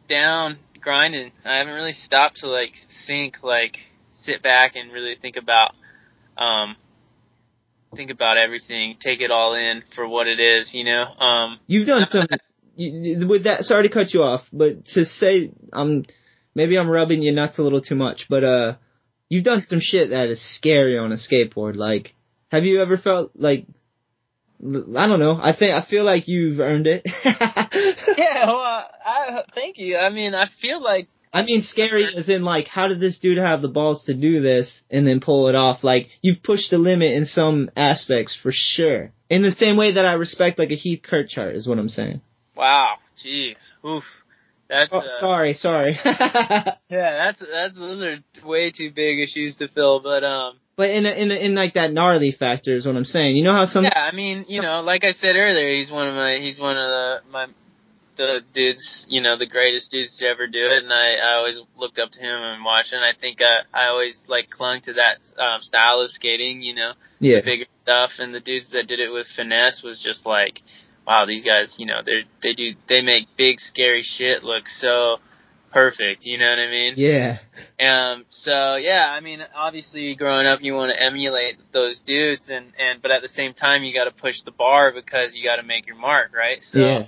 down 0.08 0.58
grinding. 0.80 1.32
I 1.44 1.58
haven't 1.58 1.74
really 1.74 1.92
stopped 1.92 2.38
to 2.38 2.48
like 2.48 2.72
think 3.06 3.42
like 3.42 3.76
sit 4.20 4.42
back 4.42 4.76
and 4.76 4.92
really 4.92 5.16
think 5.20 5.36
about 5.36 5.72
um 6.36 6.76
think 7.96 8.10
about 8.10 8.36
everything, 8.38 8.96
take 9.00 9.20
it 9.20 9.30
all 9.30 9.54
in 9.54 9.82
for 9.94 10.06
what 10.08 10.26
it 10.26 10.40
is, 10.40 10.74
you 10.74 10.84
know. 10.84 11.04
Um 11.04 11.58
You've 11.66 11.86
done 11.86 12.06
some 12.08 12.26
you, 12.76 13.18
you- 13.20 13.28
with 13.28 13.44
that. 13.44 13.64
Sorry 13.64 13.88
to 13.88 13.92
cut 13.94 14.12
you 14.14 14.22
off, 14.22 14.42
but 14.52 14.84
to 14.94 15.04
say 15.04 15.50
I'm 15.72 16.04
maybe 16.54 16.78
I'm 16.78 16.88
rubbing 16.88 17.22
you 17.22 17.32
nuts 17.32 17.58
a 17.58 17.62
little 17.62 17.80
too 17.82 17.94
much, 17.96 18.26
but 18.28 18.44
uh, 18.44 18.74
you've 19.28 19.44
done 19.44 19.62
some 19.62 19.80
shit 19.80 20.10
that 20.10 20.28
is 20.28 20.40
scary 20.56 20.98
on 20.98 21.12
a 21.12 21.16
skateboard. 21.16 21.76
Like, 21.76 22.14
have 22.50 22.64
you 22.64 22.80
ever 22.82 22.96
felt 22.96 23.32
like 23.34 23.66
I 24.60 25.06
don't 25.06 25.20
know. 25.20 25.38
I 25.40 25.54
think 25.56 25.72
I 25.72 25.82
feel 25.88 26.02
like 26.04 26.26
you've 26.26 26.58
earned 26.60 26.86
it. 26.88 27.02
Yeah, 28.18 28.46
well, 28.46 28.84
I 29.06 29.42
thank 29.54 29.78
you. 29.78 29.96
I 29.96 30.10
mean, 30.10 30.34
I 30.34 30.46
feel 30.60 30.82
like 30.82 31.08
I 31.32 31.42
mean, 31.42 31.62
scary 31.62 32.06
as 32.16 32.28
in 32.28 32.42
like, 32.42 32.66
how 32.68 32.88
did 32.88 33.00
this 33.00 33.18
dude 33.18 33.38
have 33.38 33.62
the 33.62 33.68
balls 33.68 34.04
to 34.04 34.14
do 34.14 34.40
this 34.40 34.82
and 34.90 35.06
then 35.06 35.20
pull 35.20 35.48
it 35.48 35.54
off? 35.54 35.84
Like, 35.84 36.08
you've 36.22 36.42
pushed 36.42 36.70
the 36.70 36.78
limit 36.78 37.12
in 37.12 37.26
some 37.26 37.70
aspects 37.76 38.38
for 38.40 38.50
sure. 38.52 39.12
In 39.28 39.42
the 39.42 39.52
same 39.52 39.76
way 39.76 39.92
that 39.92 40.06
I 40.06 40.12
respect 40.12 40.58
like 40.58 40.70
a 40.70 40.74
Heath 40.74 41.02
Kirchart 41.02 41.54
is 41.54 41.68
what 41.68 41.78
I'm 41.78 41.88
saying. 41.88 42.20
wow, 42.56 42.96
jeez. 43.24 43.56
Oof. 43.84 44.04
That's 44.68 44.90
Oh, 44.92 44.98
uh, 44.98 45.20
sorry, 45.20 45.54
sorry. 45.54 45.98
Yeah, 46.04 46.76
that's 46.90 47.42
that's 47.50 47.78
those 47.78 48.00
are 48.02 48.46
way 48.46 48.70
too 48.70 48.90
big 48.90 49.18
issues 49.20 49.56
to 49.56 49.68
fill, 49.68 50.00
but 50.00 50.24
um 50.24 50.58
but 50.76 50.90
in 50.90 51.06
a, 51.06 51.10
in 51.10 51.30
a, 51.30 51.34
in 51.34 51.54
like 51.54 51.74
that 51.74 51.92
gnarly 51.92 52.32
factor 52.32 52.74
is 52.74 52.86
what 52.86 52.96
I'm 52.96 53.04
saying. 53.04 53.36
You 53.36 53.44
know 53.44 53.52
how 53.52 53.66
some 53.66 53.84
Yeah, 53.84 53.98
I 53.98 54.14
mean, 54.14 54.44
you 54.48 54.62
know, 54.62 54.80
like 54.80 55.04
I 55.04 55.12
said 55.12 55.36
earlier, 55.36 55.76
he's 55.76 55.90
one 55.90 56.08
of 56.08 56.14
my 56.14 56.38
he's 56.40 56.58
one 56.58 56.76
of 56.76 56.88
the 56.88 57.20
my 57.30 57.46
the 58.18 58.40
dudes, 58.52 59.06
you 59.08 59.22
know, 59.22 59.38
the 59.38 59.46
greatest 59.46 59.90
dudes 59.90 60.18
to 60.18 60.26
ever 60.28 60.46
do 60.46 60.66
it, 60.66 60.82
and 60.82 60.92
I 60.92 61.14
I 61.14 61.34
always 61.36 61.58
looked 61.76 61.98
up 61.98 62.10
to 62.10 62.18
him 62.18 62.42
and 62.42 62.64
watched, 62.64 62.92
and 62.92 63.02
I 63.02 63.18
think 63.18 63.40
uh, 63.40 63.62
I 63.72 63.86
always 63.86 64.24
like 64.28 64.50
clung 64.50 64.82
to 64.82 64.92
that 64.94 65.42
um, 65.42 65.62
style 65.62 66.00
of 66.00 66.10
skating, 66.10 66.60
you 66.60 66.74
know, 66.74 66.92
yeah 67.20 67.36
the 67.36 67.42
bigger 67.42 67.64
stuff, 67.84 68.10
and 68.18 68.34
the 68.34 68.40
dudes 68.40 68.70
that 68.72 68.86
did 68.88 69.00
it 69.00 69.10
with 69.10 69.26
finesse 69.34 69.82
was 69.82 70.02
just 70.02 70.26
like, 70.26 70.60
wow, 71.06 71.24
these 71.24 71.44
guys, 71.44 71.76
you 71.78 71.86
know, 71.86 72.02
they 72.04 72.24
they 72.42 72.52
do 72.52 72.74
they 72.88 73.00
make 73.00 73.28
big 73.36 73.60
scary 73.60 74.02
shit 74.02 74.42
look 74.42 74.68
so 74.68 75.18
perfect, 75.70 76.24
you 76.24 76.38
know 76.38 76.48
what 76.48 76.58
I 76.58 76.70
mean? 76.70 76.94
yeah 76.96 77.38
Um, 77.78 78.24
so 78.30 78.74
yeah, 78.74 79.06
I 79.06 79.20
mean, 79.20 79.40
obviously 79.54 80.14
growing 80.16 80.46
up, 80.46 80.60
you 80.60 80.74
want 80.74 80.92
to 80.92 81.00
emulate 81.00 81.58
those 81.72 82.02
dudes 82.02 82.48
and, 82.48 82.72
and, 82.78 83.00
but 83.02 83.10
at 83.10 83.22
the 83.22 83.28
same 83.28 83.52
time, 83.54 83.84
you 83.84 83.94
got 83.94 84.04
to 84.04 84.10
push 84.10 84.40
the 84.44 84.50
bar 84.50 84.92
because 84.92 85.36
you 85.36 85.44
got 85.44 85.56
to 85.56 85.62
make 85.62 85.86
your 85.86 85.96
mark, 85.96 86.34
right? 86.34 86.62
So, 86.62 86.78
yeah 86.78 87.06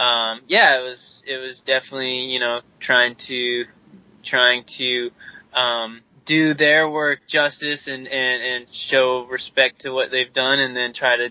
um, 0.00 0.40
yeah, 0.48 0.80
it 0.80 0.82
was, 0.82 1.22
it 1.26 1.36
was 1.36 1.60
definitely, 1.60 2.24
you 2.32 2.40
know, 2.40 2.60
trying 2.80 3.16
to, 3.28 3.64
trying 4.24 4.64
to, 4.78 5.10
um, 5.52 6.00
do 6.26 6.54
their 6.54 6.88
work 6.88 7.20
justice 7.28 7.86
and, 7.86 8.06
and, 8.06 8.42
and 8.42 8.68
show 8.68 9.26
respect 9.30 9.80
to 9.82 9.90
what 9.90 10.10
they've 10.10 10.32
done 10.32 10.58
and 10.58 10.76
then 10.76 10.92
try 10.92 11.16
to, 11.16 11.28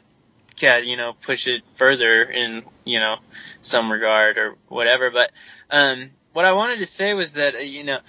yeah, 0.57 0.77
you 0.77 0.97
know, 0.97 1.13
push 1.25 1.47
it 1.47 1.63
further 1.77 2.23
in, 2.23 2.63
you 2.83 2.99
know, 2.99 3.15
some 3.61 3.91
regard 3.91 4.37
or 4.37 4.55
whatever. 4.67 5.09
But, 5.09 5.31
um, 5.69 6.11
what 6.33 6.45
I 6.45 6.51
wanted 6.51 6.79
to 6.79 6.85
say 6.85 7.13
was 7.13 7.33
that, 7.33 7.55
uh, 7.55 7.59
you 7.59 7.83
know, 7.83 7.99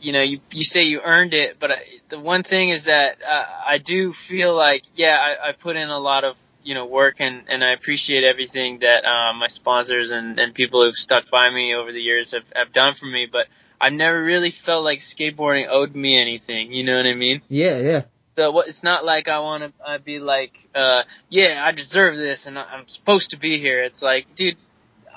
you 0.00 0.12
know, 0.12 0.22
you 0.22 0.40
you 0.52 0.64
say 0.64 0.82
you 0.82 1.00
earned 1.04 1.34
it, 1.34 1.56
but 1.58 1.72
I, 1.72 1.78
the 2.08 2.20
one 2.20 2.44
thing 2.44 2.70
is 2.70 2.84
that 2.84 3.18
uh, 3.22 3.44
I 3.66 3.78
do 3.78 4.12
feel 4.28 4.54
like, 4.56 4.82
yeah, 4.94 5.16
I, 5.18 5.48
I 5.48 5.52
put 5.52 5.76
in 5.76 5.88
a 5.88 5.98
lot 5.98 6.24
of 6.24 6.36
you 6.68 6.74
know 6.74 6.84
work, 6.84 7.16
and 7.18 7.44
and 7.48 7.64
I 7.64 7.70
appreciate 7.72 8.24
everything 8.24 8.80
that 8.80 9.08
um, 9.08 9.38
my 9.38 9.48
sponsors 9.48 10.10
and 10.10 10.38
and 10.38 10.54
people 10.54 10.84
who've 10.84 10.92
stuck 11.08 11.24
by 11.30 11.48
me 11.48 11.74
over 11.74 11.92
the 11.92 12.00
years 12.10 12.32
have 12.32 12.44
have 12.54 12.74
done 12.74 12.92
for 12.94 13.06
me. 13.06 13.26
But 13.30 13.46
I've 13.80 13.94
never 13.94 14.22
really 14.22 14.52
felt 14.66 14.84
like 14.84 14.98
skateboarding 14.98 15.66
owed 15.70 15.94
me 15.94 16.20
anything. 16.20 16.70
You 16.72 16.84
know 16.84 16.96
what 16.98 17.06
I 17.06 17.14
mean? 17.14 17.40
yeah 17.48 17.78
yeah 17.78 18.02
So 18.36 18.50
what? 18.52 18.68
It's 18.68 18.82
not 18.82 19.02
like 19.02 19.28
I 19.28 19.38
want 19.40 19.60
to 19.64 19.70
uh, 19.82 19.98
be 19.98 20.18
like, 20.18 20.52
uh, 20.74 21.04
yeah, 21.30 21.64
I 21.64 21.72
deserve 21.72 22.16
this, 22.16 22.44
and 22.46 22.58
I'm 22.58 22.86
supposed 22.86 23.30
to 23.30 23.38
be 23.38 23.58
here. 23.58 23.82
It's 23.82 24.02
like, 24.02 24.26
dude, 24.36 24.58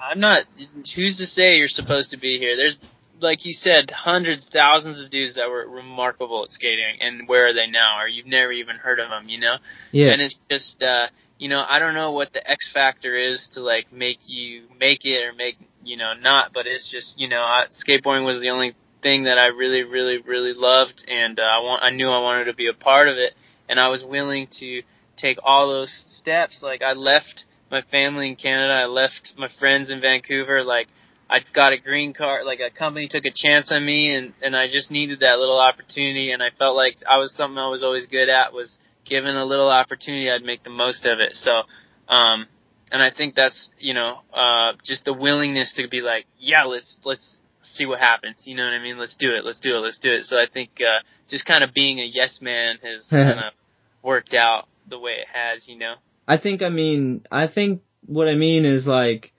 I'm 0.02 0.22
not. 0.22 0.45
Who's 0.95 1.18
to 1.18 1.26
say 1.26 1.57
you're 1.57 1.68
supposed 1.68 2.11
to 2.11 2.18
be 2.18 2.40
here? 2.40 2.56
There's, 2.56 2.78
like 3.19 3.45
you 3.45 3.53
said, 3.53 3.91
hundreds, 3.91 4.48
thousands 4.48 5.02
of 5.02 5.11
dudes 5.11 5.36
that 5.36 5.49
were 5.49 5.68
remarkable 5.68 6.44
at 6.45 6.52
skating, 6.52 6.98
and 7.02 7.28
where 7.28 7.48
are 7.48 7.53
they 7.53 7.68
now? 7.68 7.99
Or 7.99 8.07
you've 8.07 8.26
never 8.26 8.52
even 8.52 8.78
heard 8.78 8.99
of 8.99 9.10
them, 9.10 9.28
you 9.28 9.40
know? 9.40 9.57
yeah 9.91 10.11
And 10.11 10.22
it's 10.22 10.40
just, 10.49 10.82
uh, 10.82 11.07
you 11.42 11.50
know, 11.50 11.66
I 11.68 11.80
don't 11.80 11.96
know 11.96 12.12
what 12.12 12.34
the 12.34 12.48
X 12.48 12.72
factor 12.72 13.18
is 13.18 13.50
to 13.54 13.62
like 13.62 13.92
make 13.92 14.20
you 14.28 14.66
make 14.80 15.06
it 15.06 15.26
or 15.26 15.34
make 15.34 15.58
you 15.84 15.98
know 15.98 16.14
not, 16.14 16.54
but 16.54 16.68
it's 16.68 16.88
just, 16.88 17.20
you 17.20 17.28
know, 17.28 17.42
I, 17.42 17.66
skateboarding 17.72 18.28
was 18.28 18.40
the 18.42 18.52
only 18.52 18.76
thing 19.02 19.24
that 19.24 19.40
I 19.40 19.48
really, 19.48 19.82
really, 19.82 20.20
really 20.20 20.54
loved, 20.54 21.04
and 21.08 21.40
uh, 21.40 21.42
I 21.42 21.58
want, 21.64 21.82
I 21.82 21.90
knew 21.90 22.08
I 22.08 22.20
wanted 22.20 22.46
to 22.46 22.54
be 22.54 22.68
a 22.68 22.74
part 22.74 23.08
of 23.08 23.18
it, 23.18 23.34
and 23.68 23.80
I 23.80 23.88
was 23.88 24.04
willing 24.04 24.50
to 24.60 24.84
take 25.18 25.40
all 25.44 25.68
those 25.68 26.04
steps. 26.16 26.60
Like 26.62 26.84
I 26.84 26.94
left 26.94 27.46
my 27.72 27.82
family 27.90 28.30
in 28.30 28.36
Canada, 28.36 28.74
I 28.74 28.86
left 28.86 29.34
my 29.36 29.50
friends 29.60 29.90
in 29.90 30.00
Vancouver, 30.00 30.64
like. 30.64 30.88
I 31.34 31.40
got 31.54 31.72
a 31.72 31.78
green 31.78 32.12
card, 32.12 32.46
like 32.46 32.60
a 32.60 32.70
company 32.70 33.08
took 33.08 33.24
a 33.24 33.32
chance 33.34 33.72
on 33.72 33.86
me 33.86 34.14
and, 34.14 34.34
and 34.42 34.54
I 34.54 34.68
just 34.68 34.92
needed 34.92 35.22
that 35.22 35.40
little 35.40 35.62
opportunity 35.62 36.34
and 36.34 36.44
I 36.44 36.50
felt 36.60 36.76
like 36.76 36.98
I 37.10 37.20
was 37.20 37.34
something 37.34 37.58
I 37.58 37.70
was 37.70 37.84
always 37.84 38.06
good 38.06 38.28
at 38.28 38.52
was 38.52 38.78
given 39.12 39.36
a 39.36 39.44
little 39.44 39.70
opportunity, 39.70 40.32
I'd 40.32 40.42
make 40.42 40.64
the 40.64 40.70
most 40.70 41.06
of 41.06 41.20
it. 41.20 41.34
So, 41.34 41.52
um, 42.08 42.48
and 42.90 43.04
I 43.04 43.12
think 43.12 43.36
that's, 43.36 43.70
you 43.78 43.94
know, 43.94 44.20
uh, 44.34 44.74
just 44.86 45.04
the 45.04 45.12
willingness 45.12 45.74
to 45.74 45.90
be 45.90 46.00
like, 46.00 46.26
yeah, 46.40 46.64
let's, 46.64 46.98
let's 47.04 47.40
see 47.62 47.86
what 47.86 48.00
happens. 48.00 48.44
You 48.46 48.56
know 48.56 48.64
what 48.64 48.74
I 48.74 48.80
mean? 48.80 48.98
Let's 48.98 49.16
do 49.16 49.32
it. 49.32 49.44
Let's 49.44 49.60
do 49.60 49.76
it. 49.76 49.80
Let's 49.80 50.00
do 50.00 50.14
it. 50.14 50.24
So 50.24 50.38
I 50.38 50.46
think, 50.52 50.80
uh, 50.80 51.04
just 51.28 51.46
kind 51.46 51.62
of 51.62 51.74
being 51.74 52.00
a 52.00 52.06
yes 52.06 52.40
man 52.42 52.78
has 52.82 53.06
kind 53.10 53.32
of 53.32 53.54
worked 54.02 54.34
out 54.34 54.70
the 54.88 54.98
way 54.98 55.12
it 55.12 55.28
has, 55.34 55.68
you 55.68 55.78
know? 55.78 55.96
I 56.26 56.38
think 56.38 56.62
I 56.62 56.70
mean 56.70 57.26
I 57.30 57.48
think 57.48 57.82
what 58.06 58.30
I 58.30 58.36
mean 58.36 58.64
is 58.64 58.88
like 58.88 59.31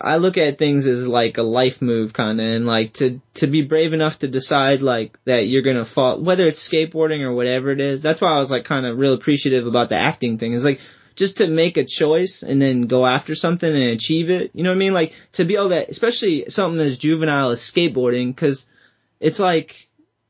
I 0.00 0.16
look 0.16 0.36
at 0.36 0.58
things 0.58 0.86
as 0.86 1.06
like 1.06 1.36
a 1.36 1.42
life 1.42 1.80
move 1.80 2.12
kind 2.12 2.40
of, 2.40 2.46
and 2.46 2.66
like 2.66 2.94
to 2.94 3.20
to 3.36 3.46
be 3.46 3.62
brave 3.62 3.92
enough 3.92 4.18
to 4.20 4.28
decide 4.28 4.82
like 4.82 5.18
that 5.24 5.46
you're 5.46 5.62
gonna 5.62 5.84
fall, 5.84 6.22
whether 6.22 6.44
it's 6.44 6.68
skateboarding 6.68 7.20
or 7.20 7.34
whatever 7.34 7.70
it 7.70 7.80
is. 7.80 8.02
That's 8.02 8.20
why 8.20 8.28
I 8.28 8.38
was 8.38 8.50
like 8.50 8.64
kind 8.64 8.86
of 8.86 8.98
real 8.98 9.14
appreciative 9.14 9.66
about 9.66 9.88
the 9.88 9.96
acting 9.96 10.38
thing. 10.38 10.54
Is 10.54 10.64
like 10.64 10.80
just 11.14 11.38
to 11.38 11.46
make 11.46 11.76
a 11.76 11.86
choice 11.86 12.42
and 12.46 12.60
then 12.60 12.88
go 12.88 13.06
after 13.06 13.34
something 13.34 13.68
and 13.68 13.90
achieve 13.90 14.28
it. 14.28 14.50
You 14.54 14.64
know 14.64 14.70
what 14.70 14.76
I 14.76 14.78
mean? 14.78 14.92
Like 14.92 15.12
to 15.34 15.44
be 15.44 15.54
able 15.54 15.70
to, 15.70 15.88
especially 15.88 16.44
something 16.48 16.80
as 16.80 16.98
juvenile 16.98 17.50
as 17.50 17.70
skateboarding, 17.74 18.34
because 18.34 18.64
it's 19.20 19.38
like 19.38 19.72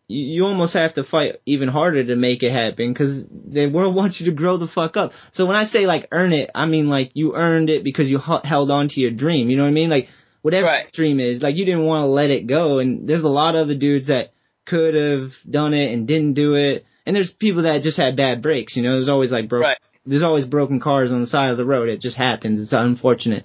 you, 0.08 0.26
you 0.26 0.44
almost 0.44 0.74
have 0.74 0.94
to 0.94 1.04
fight 1.04 1.40
even 1.46 1.68
harder 1.68 2.04
to 2.04 2.16
make 2.16 2.42
it 2.42 2.52
happen 2.52 2.92
because 2.92 3.24
the 3.28 3.66
world 3.68 3.94
wants 4.00 4.20
you 4.20 4.26
to 4.30 4.36
grow 4.36 4.56
the 4.56 4.68
fuck 4.68 4.96
up. 4.96 5.12
So 5.32 5.46
when 5.46 5.56
I 5.56 5.64
say 5.64 5.86
like 5.86 6.08
earn 6.12 6.32
it, 6.32 6.50
I 6.54 6.66
mean 6.66 6.88
like 6.88 7.10
you 7.14 7.34
earned 7.34 7.70
it 7.70 7.84
because 7.84 8.08
you 8.08 8.18
h- 8.18 8.44
held 8.44 8.70
on 8.70 8.88
to 8.90 9.00
your 9.00 9.10
dream. 9.10 9.50
You 9.50 9.56
know 9.56 9.64
what 9.64 9.70
I 9.70 9.72
mean? 9.72 9.90
Like 9.90 10.08
whatever 10.42 10.66
Right. 10.66 10.92
dream 10.92 11.20
is, 11.20 11.42
like 11.42 11.56
you 11.56 11.64
didn't 11.64 11.84
want 11.84 12.02
to 12.02 12.06
let 12.08 12.30
it 12.30 12.46
go. 12.46 12.78
And 12.78 13.08
there's 13.08 13.22
a 13.22 13.28
lot 13.28 13.54
of 13.54 13.62
other 13.62 13.76
dudes 13.76 14.06
that 14.08 14.32
could 14.64 14.94
have 14.94 15.30
done 15.48 15.74
it 15.74 15.92
and 15.92 16.06
didn't 16.06 16.34
do 16.34 16.54
it. 16.54 16.84
And 17.04 17.14
there's 17.14 17.30
people 17.32 17.62
that 17.62 17.82
just 17.82 17.96
had 17.96 18.16
bad 18.16 18.42
breaks. 18.42 18.76
You 18.76 18.82
know, 18.82 18.92
there's 18.92 19.08
always 19.08 19.30
like 19.30 19.48
broke. 19.48 19.62
Right. 19.64 19.78
There's 20.04 20.22
always 20.22 20.44
broken 20.44 20.80
cars 20.80 21.12
on 21.12 21.20
the 21.20 21.26
side 21.26 21.50
of 21.50 21.56
the 21.56 21.64
road. 21.64 21.88
It 21.88 22.00
just 22.00 22.16
happens. 22.16 22.60
It's 22.60 22.72
unfortunate. 22.72 23.44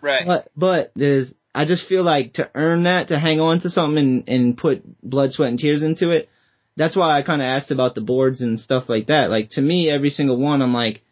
Right. 0.00 0.22
But 0.26 0.50
but 0.56 0.92
there's 0.96 1.34
I 1.54 1.64
just 1.64 1.86
feel 1.88 2.04
like 2.04 2.34
to 2.34 2.48
earn 2.54 2.84
that, 2.84 3.08
to 3.08 3.18
hang 3.18 3.40
on 3.40 3.60
to 3.60 3.70
something 3.70 3.98
and, 3.98 4.28
and 4.28 4.56
put 4.56 4.82
blood, 5.02 5.32
sweat, 5.32 5.48
and 5.50 5.58
tears 5.58 5.82
into 5.82 6.10
it. 6.10 6.28
That's 6.76 6.96
why 6.96 7.16
I 7.18 7.22
kind 7.22 7.42
of 7.42 7.46
asked 7.46 7.70
about 7.72 7.94
the 7.94 8.00
boards 8.00 8.40
and 8.40 8.58
stuff 8.60 8.88
like 8.88 9.08
that. 9.08 9.30
Like 9.30 9.50
to 9.50 9.60
me, 9.60 9.90
every 9.90 10.10
single 10.10 10.36
one, 10.38 10.62
I'm 10.62 10.72
like, 10.72 11.02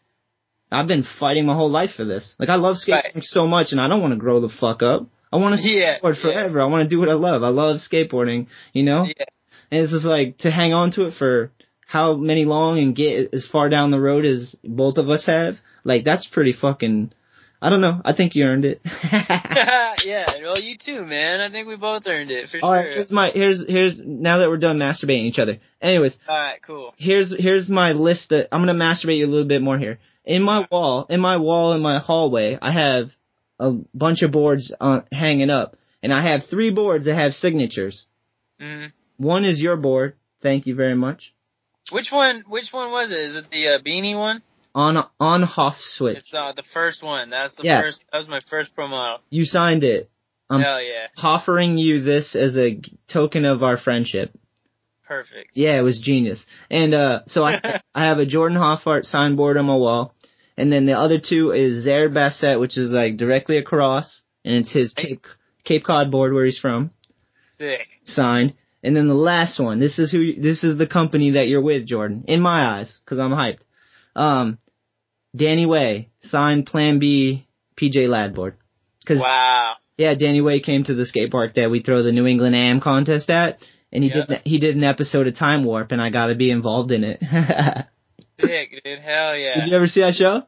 I've 0.70 0.86
been 0.86 1.04
fighting 1.18 1.46
my 1.46 1.54
whole 1.54 1.70
life 1.70 1.90
for 1.96 2.04
this. 2.04 2.34
Like 2.38 2.48
I 2.48 2.54
love 2.56 2.76
skateboarding 2.76 3.14
Right. 3.16 3.24
so 3.24 3.46
much, 3.46 3.72
and 3.72 3.80
I 3.80 3.88
don't 3.88 4.00
want 4.00 4.12
to 4.12 4.18
grow 4.18 4.40
the 4.40 4.48
fuck 4.48 4.82
up. 4.82 5.06
I 5.32 5.36
want 5.36 5.58
to 5.60 5.68
Yeah, 5.68 5.98
skateboard 5.98 6.16
yeah. 6.16 6.22
forever. 6.22 6.60
I 6.60 6.66
want 6.66 6.84
to 6.84 6.88
do 6.88 7.00
what 7.00 7.08
I 7.08 7.14
love. 7.14 7.42
I 7.42 7.48
love 7.48 7.78
skateboarding. 7.80 8.46
You 8.72 8.84
know. 8.84 9.04
Yeah. 9.04 9.24
And 9.70 9.82
it's 9.82 9.92
just 9.92 10.06
like 10.06 10.38
to 10.38 10.50
hang 10.50 10.72
on 10.72 10.92
to 10.92 11.06
it 11.06 11.14
for 11.18 11.50
how 11.86 12.14
many 12.14 12.44
long 12.44 12.78
and 12.78 12.94
get 12.96 13.34
as 13.34 13.46
far 13.46 13.68
down 13.68 13.90
the 13.90 14.00
road 14.00 14.24
as 14.24 14.54
both 14.64 14.96
of 14.98 15.10
us 15.10 15.26
have. 15.26 15.56
Like 15.84 16.04
that's 16.04 16.26
pretty 16.26 16.52
fucking. 16.52 17.12
I 17.60 17.70
don't 17.70 17.80
know. 17.80 18.00
I 18.04 18.12
think 18.12 18.34
you 18.36 18.44
earned 18.44 18.64
it. 18.64 18.80
yeah, 19.12 20.24
well, 20.42 20.60
you 20.60 20.76
too, 20.78 21.04
man. 21.04 21.40
I 21.40 21.50
think 21.50 21.66
we 21.66 21.76
both 21.76 22.06
earned 22.06 22.30
it 22.30 22.48
for 22.50 22.58
All 22.62 22.72
right, 22.72 22.84
sure. 22.84 22.94
here's 22.94 23.10
my 23.10 23.30
here's 23.34 23.64
here's 23.66 24.00
now 24.04 24.38
that 24.38 24.48
we're 24.48 24.58
done 24.58 24.78
masturbating 24.78 25.24
each 25.24 25.38
other. 25.40 25.58
Anyways, 25.82 26.16
All 26.28 26.36
right, 26.36 26.60
cool. 26.62 26.94
here's 26.96 27.34
here's 27.36 27.68
my 27.68 27.92
list 27.92 28.28
that 28.30 28.48
I'm 28.52 28.60
gonna 28.64 28.74
masturbate 28.74 29.18
you 29.18 29.26
a 29.26 29.28
little 29.28 29.48
bit 29.48 29.60
more 29.62 29.78
here. 29.78 29.98
In 30.24 30.42
my 30.42 30.66
wall, 30.70 31.06
in 31.08 31.20
my 31.20 31.36
wall 31.38 31.72
in 31.72 31.80
my 31.82 31.98
hallway, 31.98 32.58
I 32.60 32.70
have 32.72 33.10
a 33.58 33.72
bunch 33.92 34.22
of 34.22 34.30
boards 34.30 34.72
on, 34.80 35.04
hanging 35.10 35.50
up, 35.50 35.76
and 36.02 36.12
I 36.12 36.30
have 36.30 36.42
three 36.48 36.70
boards 36.70 37.06
that 37.06 37.14
have 37.16 37.32
signatures. 37.34 38.06
hmm 38.60 38.86
One 39.16 39.44
is 39.44 39.60
your 39.60 39.76
board. 39.76 40.14
Thank 40.42 40.66
you 40.66 40.76
very 40.76 40.94
much. 40.94 41.34
Which 41.90 42.12
one? 42.12 42.44
Which 42.46 42.68
one 42.72 42.92
was 42.92 43.10
it? 43.10 43.18
Is 43.18 43.34
it 43.36 43.50
the 43.50 43.68
uh, 43.68 43.78
beanie 43.84 44.16
one? 44.16 44.42
On 44.78 44.96
on 45.18 45.42
Hoff 45.42 45.74
switch. 45.80 46.18
It's 46.18 46.32
uh, 46.32 46.52
the 46.54 46.62
first 46.72 47.02
one. 47.02 47.30
That's 47.30 47.52
the 47.56 47.64
Yeah. 47.64 47.80
first. 47.82 48.04
That 48.12 48.18
was 48.18 48.28
my 48.28 48.38
first 48.48 48.70
promo. 48.76 49.18
You 49.28 49.44
signed 49.44 49.82
it. 49.82 50.08
I'm 50.48 50.60
Hell 50.62 50.80
yeah, 50.80 51.08
offering 51.16 51.78
you 51.78 52.02
this 52.02 52.36
as 52.36 52.56
a 52.56 52.80
token 53.12 53.44
of 53.44 53.62
our 53.64 53.76
friendship. 53.76 54.30
perfect. 55.06 55.50
Yeah, 55.54 55.76
it 55.78 55.82
was 55.82 55.98
genius. 56.00 56.44
And 56.70 56.94
uh 56.94 57.20
so 57.26 57.44
I 57.44 57.80
I 57.94 58.04
have 58.06 58.18
a 58.20 58.26
Jordan 58.26 58.56
Hoffart 58.58 59.04
signboard 59.04 59.56
on 59.56 59.66
my 59.66 59.74
wall. 59.74 60.14
And 60.56 60.72
then 60.72 60.86
the 60.86 60.92
other 61.04 61.18
two 61.18 61.50
is 61.52 61.84
Zered 61.86 62.14
Bassett, 62.14 62.60
which 62.60 62.76
is 62.78 62.90
like 62.92 63.16
directly 63.16 63.58
across, 63.58 64.22
and 64.44 64.54
it's 64.58 64.72
his 64.72 64.92
Cape 64.94 65.24
Cape 65.64 65.84
Cod 65.84 66.10
board 66.12 66.32
where 66.32 66.44
he's 66.44 66.58
from, 66.58 66.90
Sick. 67.58 67.80
signed. 68.04 68.54
And 68.84 68.96
then 68.96 69.08
the 69.08 69.14
last 69.32 69.58
one, 69.60 69.80
this 69.80 69.98
is 69.98 70.12
who 70.12 70.40
this 70.40 70.62
is 70.62 70.78
the 70.78 70.86
company 70.86 71.32
that 71.32 71.48
you're 71.48 71.60
with, 71.70 71.84
Jordan, 71.86 72.24
in 72.28 72.40
my 72.40 72.78
eyes, 72.78 72.98
because 73.04 73.18
I'm 73.18 73.32
hyped. 73.32 73.62
Um, 74.16 74.58
Danny 75.36 75.66
Way 75.66 76.08
signed 76.22 76.66
Plan 76.66 76.98
B 76.98 77.46
PJ 77.80 78.08
Ladd 78.08 78.34
board. 78.34 78.56
Cause 79.06 79.18
Wow. 79.18 79.74
yeah, 79.96 80.14
Danny 80.14 80.40
Way 80.40 80.60
came 80.60 80.84
to 80.84 80.94
the 80.94 81.06
skate 81.06 81.30
park 81.30 81.54
that 81.54 81.70
we 81.70 81.80
throw 81.82 82.02
the 82.02 82.12
New 82.12 82.26
England 82.26 82.54
AM 82.56 82.80
contest 82.80 83.30
at, 83.30 83.62
and 83.92 84.02
he 84.04 84.10
Yeah. 84.10 84.26
did 84.26 84.40
he 84.44 84.58
did 84.58 84.76
an 84.76 84.84
episode 84.84 85.26
of 85.26 85.36
Time 85.36 85.64
Warp, 85.64 85.92
and 85.92 86.00
I 86.02 86.10
got 86.10 86.26
to 86.26 86.34
be 86.34 86.50
involved 86.50 86.90
in 86.92 87.04
it. 87.04 87.20
Sick, 88.40 88.80
dude. 88.84 89.00
Hell 89.00 89.36
yeah. 89.36 89.60
Did 89.60 89.70
you 89.70 89.76
ever 89.76 89.86
see 89.88 90.00
that 90.00 90.14
show? 90.14 90.42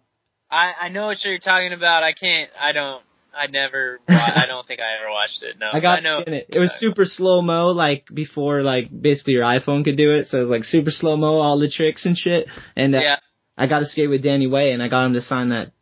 I 0.50 0.72
I 0.82 0.88
know 0.88 1.06
what 1.06 1.18
show 1.18 1.28
you're 1.28 1.38
talking 1.38 1.72
about. 1.72 2.02
I 2.02 2.12
can't. 2.12 2.50
I 2.60 2.72
don't. 2.72 3.02
I 3.32 3.46
never. 3.46 4.00
I 4.08 4.44
don't 4.48 4.66
think 4.66 4.80
I 4.80 4.96
ever 5.00 5.10
watched 5.10 5.42
it. 5.42 5.56
No. 5.58 5.68
I 5.72 5.80
got 5.80 5.98
I 5.98 6.00
know. 6.02 6.18
in 6.26 6.32
it. 6.34 6.46
It 6.50 6.58
was 6.58 6.72
super 6.78 7.04
slow 7.04 7.42
mo, 7.42 7.68
like 7.68 8.06
before, 8.12 8.62
like 8.62 8.88
basically 8.90 9.34
your 9.34 9.44
iPhone 9.44 9.84
could 9.84 9.96
do 9.96 10.12
it. 10.14 10.26
So 10.26 10.38
it 10.38 10.40
was 10.42 10.50
like 10.50 10.64
super 10.64 10.90
slow 10.90 11.16
mo, 11.16 11.38
all 11.38 11.58
the 11.58 11.70
tricks 11.70 12.04
and 12.06 12.16
shit. 12.16 12.46
And 12.76 12.94
uh, 12.94 13.00
Yeah. 13.00 13.16
I 13.56 13.66
got 13.66 13.80
to 13.80 13.86
skate 13.86 14.08
with 14.10 14.22
Danny 14.22 14.46
Way, 14.46 14.72
and 14.72 14.82
I 14.82 14.88
got 14.88 15.06
him 15.06 15.12
to 15.14 15.20
sign 15.22 15.50
that 15.50 15.72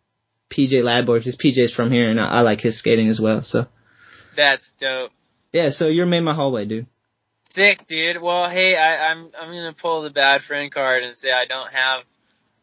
PJ 0.51 0.83
Ladd 0.83 1.07
board 1.07 1.23
because 1.23 1.37
PJ's 1.37 1.75
from 1.75 1.93
here, 1.93 2.11
and 2.11 2.21
I, 2.21 2.27
I 2.27 2.41
like 2.41 2.61
his 2.61 2.79
skating 2.79 3.09
as 3.09 3.21
well. 3.21 3.43
So 3.43 3.67
That's 4.37 4.71
dope. 4.81 5.11
yeah, 5.53 5.71
so 5.71 5.87
you're 5.87 6.07
made 6.07 6.21
my 6.21 6.35
hallway, 6.35 6.65
dude. 6.65 6.87
Sick, 7.51 7.87
dude. 7.89 8.21
Well, 8.21 8.49
hey, 8.51 8.77
I, 8.77 9.11
I'm 9.11 9.31
I'm 9.39 9.49
gonna 9.49 9.75
pull 9.81 10.03
the 10.03 10.11
bad 10.11 10.43
friend 10.43 10.71
card 10.73 11.03
and 11.03 11.17
say 11.17 11.31
I 11.31 11.47
don't 11.47 11.73
have. 11.73 12.03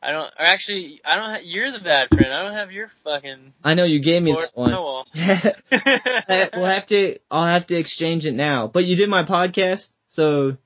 I 0.02 0.11
don't. 0.11 0.32
Or 0.40 0.45
actually, 0.45 1.02
I 1.03 1.15
don't. 1.15 1.30
Ha- 1.32 1.40
you're 1.44 1.72
the 1.72 1.80
bad 1.80 2.10
friend. 2.10 2.32
I 2.32 2.44
don't 2.44 2.53
have 2.53 2.72
your 2.72 2.88
fucking. 3.03 3.53
I 3.64 3.73
know 3.73 3.86
you 3.86 4.02
gave 4.02 4.22
me 4.22 4.34
that 4.34 4.56
one. 4.57 4.73
Oh, 4.73 5.03
on 5.03 5.06
we'll 6.56 6.65
have 6.69 6.86
to. 6.88 7.18
I'll 7.32 7.48
have 7.48 7.68
to 7.68 7.76
exchange 7.76 8.26
it 8.26 8.34
now. 8.34 8.68
But 8.72 8.86
you 8.86 8.95
did 8.95 9.10
my 9.10 9.23
podcast, 9.23 9.88
so 10.06 10.57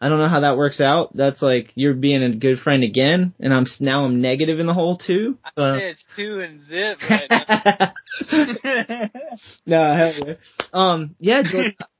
I 0.00 0.08
don't 0.08 0.18
know 0.18 0.28
how 0.28 0.40
that 0.40 0.56
works 0.56 0.80
out. 0.80 1.16
That's 1.16 1.42
like 1.42 1.72
you're 1.74 1.94
being 1.94 2.22
a 2.22 2.34
good 2.34 2.60
friend 2.60 2.84
again, 2.84 3.34
and 3.40 3.52
I'm 3.52 3.66
now 3.80 4.04
I'm 4.04 4.20
negative 4.20 4.60
in 4.60 4.66
the 4.66 4.74
hole 4.74 4.96
too. 4.96 5.38
So. 5.56 5.74
it's 5.74 6.04
two 6.14 6.40
and 6.40 6.62
zip. 6.62 6.98
Right 7.08 7.90
no, 9.66 9.96
hell 9.96 10.14
yeah. 10.14 10.34
Um, 10.72 11.16
yeah, 11.18 11.42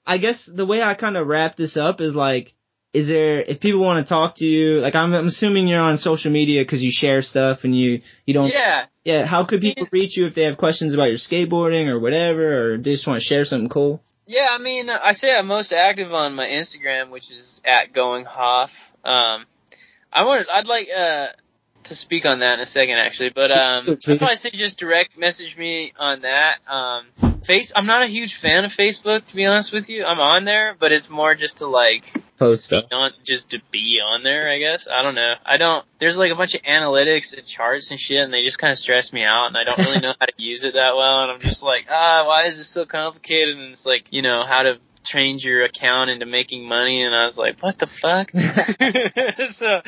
I 0.07 0.19
guess 0.19 0.49
the 0.53 0.65
way 0.65 0.81
I 0.81 0.95
kind 0.95 1.17
of 1.17 1.27
wrap 1.27 1.57
this 1.57 1.77
up 1.77 2.01
is 2.01 2.15
like, 2.15 2.55
is 2.95 3.09
there, 3.09 3.41
if 3.43 3.61
people 3.61 3.81
want 3.81 4.07
to 4.07 4.09
talk 4.09 4.37
to 4.37 4.45
you, 4.45 4.81
like 4.81 4.95
I'm, 4.95 5.13
I'm 5.13 5.27
assuming 5.27 5.69
you're 5.69 5.81
on 5.81 5.99
social 5.99 6.31
media 6.31 6.63
because 6.63 6.83
you 6.83 6.91
share 6.93 7.21
stuff 7.21 7.61
and 7.65 7.77
you, 7.77 8.01
you 8.25 8.33
don't, 8.33 8.49
yeah. 8.49 8.87
yeah, 9.05 9.27
how 9.27 9.45
could 9.45 9.61
people 9.61 9.87
reach 9.93 10.17
you 10.17 10.27
if 10.27 10.35
they 10.35 10.45
have 10.45 10.57
questions 10.57 10.95
about 10.95 11.09
your 11.09 11.19
skateboarding 11.19 11.89
or 11.89 12.01
whatever, 12.01 12.75
or 12.75 12.79
they 12.79 12.93
just 12.93 13.07
want 13.07 13.21
to 13.21 13.25
share 13.25 13.45
something 13.45 13.69
cool? 13.69 14.03
Yeah, 14.29 14.49
I 14.51 14.59
mean, 14.59 14.91
I 14.91 15.13
say 15.13 15.35
I'm 15.35 15.47
most 15.47 15.73
active 15.73 16.13
on 16.13 16.35
my 16.35 16.45
Instagram, 16.45 17.09
which 17.09 17.31
is 17.31 17.63
at 17.65 17.95
going 17.95 18.27
Hoff. 18.27 18.69
Um, 19.03 19.47
I 20.13 20.25
wanted, 20.25 20.49
I'd 20.53 20.67
like 20.67 20.89
uh 20.95 21.29
to 21.85 21.95
speak 21.95 22.27
on 22.27 22.41
that 22.41 22.59
in 22.59 22.61
a 22.61 22.67
second, 22.67 22.97
actually, 22.99 23.31
but 23.35 23.51
um, 23.51 23.89
I'd 24.07 24.19
probably 24.19 24.37
say 24.37 24.51
just 24.53 24.79
direct 24.79 25.17
message 25.17 25.57
me 25.57 25.95
on 25.99 26.21
that. 26.21 26.59
Um, 26.71 27.28
face, 27.47 27.73
I'm 27.75 27.87
not 27.87 28.03
a 28.03 28.09
huge 28.09 28.39
fan 28.41 28.65
of 28.65 28.73
Facebook, 28.73 29.27
to 29.27 29.35
be 29.35 29.45
honest 29.45 29.73
with 29.73 29.89
you. 29.89 30.05
I'm 30.05 30.21
on 30.21 30.45
there, 30.45 30.77
but 30.79 30.93
it's 30.93 31.11
more 31.11 31.35
just 31.35 31.59
to 31.59 31.67
like 31.67 32.05
Post 32.39 32.65
stuff. 32.65 32.85
not 32.91 33.13
just 33.25 33.51
to 33.51 33.59
be 33.73 34.01
on 34.05 34.23
there, 34.23 34.49
I 34.49 34.59
guess. 34.59 34.87
I 34.91 35.03
don't 35.03 35.15
know. 35.15 35.35
I 35.45 35.57
don't, 35.57 35.85
there's 35.99 36.17
like 36.17 36.31
a 36.33 36.37
bunch 36.37 36.55
of 36.55 36.63
analytics 36.63 37.37
and 37.37 37.47
charts 37.47 37.91
and 37.91 37.99
shit, 37.99 38.21
and 38.23 38.33
they 38.33 38.43
just 38.43 38.59
kind 38.59 38.71
of 38.73 38.79
stress 38.79 39.13
me 39.13 39.25
out, 39.25 39.49
and 39.49 39.57
I 39.57 39.65
don't 39.65 39.79
really 39.79 40.01
know 40.01 40.15
how 40.21 40.27
to 40.27 40.33
use 40.37 40.65
it 40.65 40.75
that 40.75 40.95
well, 40.95 41.23
and 41.23 41.33
I'm 41.33 41.41
just 41.41 41.63
like, 41.63 41.87
ah, 41.91 42.25
why 42.27 42.47
is 42.47 42.57
this 42.57 42.73
so 42.73 42.87
complicated? 42.87 43.57
And 43.57 43.73
it's 43.73 43.85
like, 43.85 44.07
you 44.11 44.23
know, 44.23 44.45
how 44.49 44.63
to 44.63 44.79
change 45.05 45.45
your 45.45 45.65
account 45.65 46.11
into 46.11 46.27
making 46.27 46.69
money, 46.69 47.03
and 47.03 47.15
I 47.15 47.25
was 47.25 47.37
like, 47.37 47.61
what 47.61 47.79
the 47.79 47.89
fuck? 48.01 48.31
so, 49.53 49.81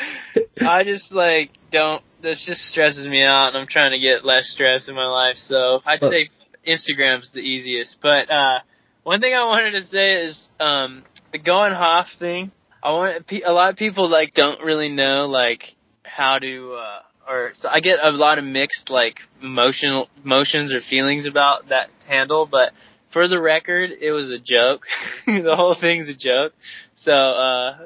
I 0.67 0.83
just 0.83 1.13
like, 1.13 1.51
don't, 1.71 2.03
this 2.21 2.45
just 2.45 2.63
stresses 2.63 3.07
me 3.07 3.23
out, 3.23 3.49
and 3.49 3.59
I'm 3.59 3.69
trying 3.69 3.93
to 3.93 3.99
get 3.99 4.25
less 4.25 4.49
stress 4.49 4.89
in 4.89 4.97
my 4.97 5.07
life, 5.07 5.37
so 5.37 5.81
I'd 5.87 6.01
say 6.01 6.29
Instagram's 6.67 7.31
the 7.33 7.41
easiest, 7.41 8.01
but, 8.01 8.31
uh, 8.31 8.61
one 9.03 9.21
thing 9.21 9.35
I 9.35 9.47
wanted 9.47 9.73
to 9.81 9.87
say 9.87 10.25
is, 10.25 10.49
um, 10.59 11.05
the 11.33 11.39
going 11.39 11.73
Hoff 11.73 12.09
thing. 12.19 12.53
I 12.83 12.93
want 12.93 13.31
a 13.47 13.53
lot 13.53 13.71
of 13.71 13.77
people 13.77 14.09
like 14.09 14.35
don't 14.35 14.63
really 14.63 14.89
know 14.89 15.27
like 15.27 15.77
how 16.03 16.39
to 16.39 16.75
uh 16.75 17.01
or 17.29 17.53
so 17.55 17.69
I 17.69 17.81
get 17.81 17.99
a 18.03 18.11
lot 18.11 18.39
of 18.39 18.45
mixed 18.45 18.91
like 18.91 19.19
emotional 19.43 20.09
emotions 20.25 20.73
or 20.73 20.81
feelings 20.81 21.27
about 21.27 21.69
that 21.69 21.91
handle, 22.07 22.47
but 22.47 22.73
for 23.13 23.29
the 23.29 23.41
record, 23.41 23.91
it 24.01 24.13
was 24.13 24.31
a 24.31 24.39
joke. 24.39 24.85
the 25.27 25.55
whole 25.57 25.75
thing's 25.75 26.09
a 26.09 26.15
joke. 26.15 26.53
So 26.95 27.13
uh 27.13 27.79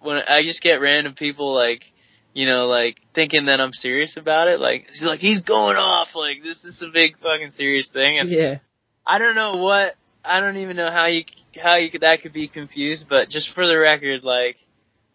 when 0.00 0.18
I 0.26 0.42
just 0.42 0.62
get 0.62 0.80
random 0.80 1.14
people 1.14 1.54
like 1.54 1.89
you 2.32 2.46
know, 2.46 2.66
like 2.66 2.96
thinking 3.14 3.46
that 3.46 3.60
I'm 3.60 3.72
serious 3.72 4.16
about 4.16 4.48
it, 4.48 4.60
like 4.60 4.86
he's 4.88 5.02
like 5.04 5.20
he's 5.20 5.40
going 5.40 5.76
off, 5.76 6.08
like 6.14 6.42
this 6.42 6.64
is 6.64 6.82
a 6.82 6.90
big 6.92 7.18
fucking 7.18 7.50
serious 7.50 7.88
thing, 7.92 8.18
and 8.18 8.28
Yeah. 8.28 8.58
I 9.06 9.18
don't 9.18 9.34
know 9.34 9.52
what 9.52 9.94
I 10.24 10.40
don't 10.40 10.58
even 10.58 10.76
know 10.76 10.90
how 10.90 11.06
you 11.06 11.24
how 11.60 11.76
you 11.76 11.90
could, 11.90 12.02
that 12.02 12.22
could 12.22 12.32
be 12.32 12.48
confused, 12.48 13.06
but 13.08 13.28
just 13.28 13.54
for 13.54 13.66
the 13.66 13.76
record, 13.78 14.22
like 14.22 14.56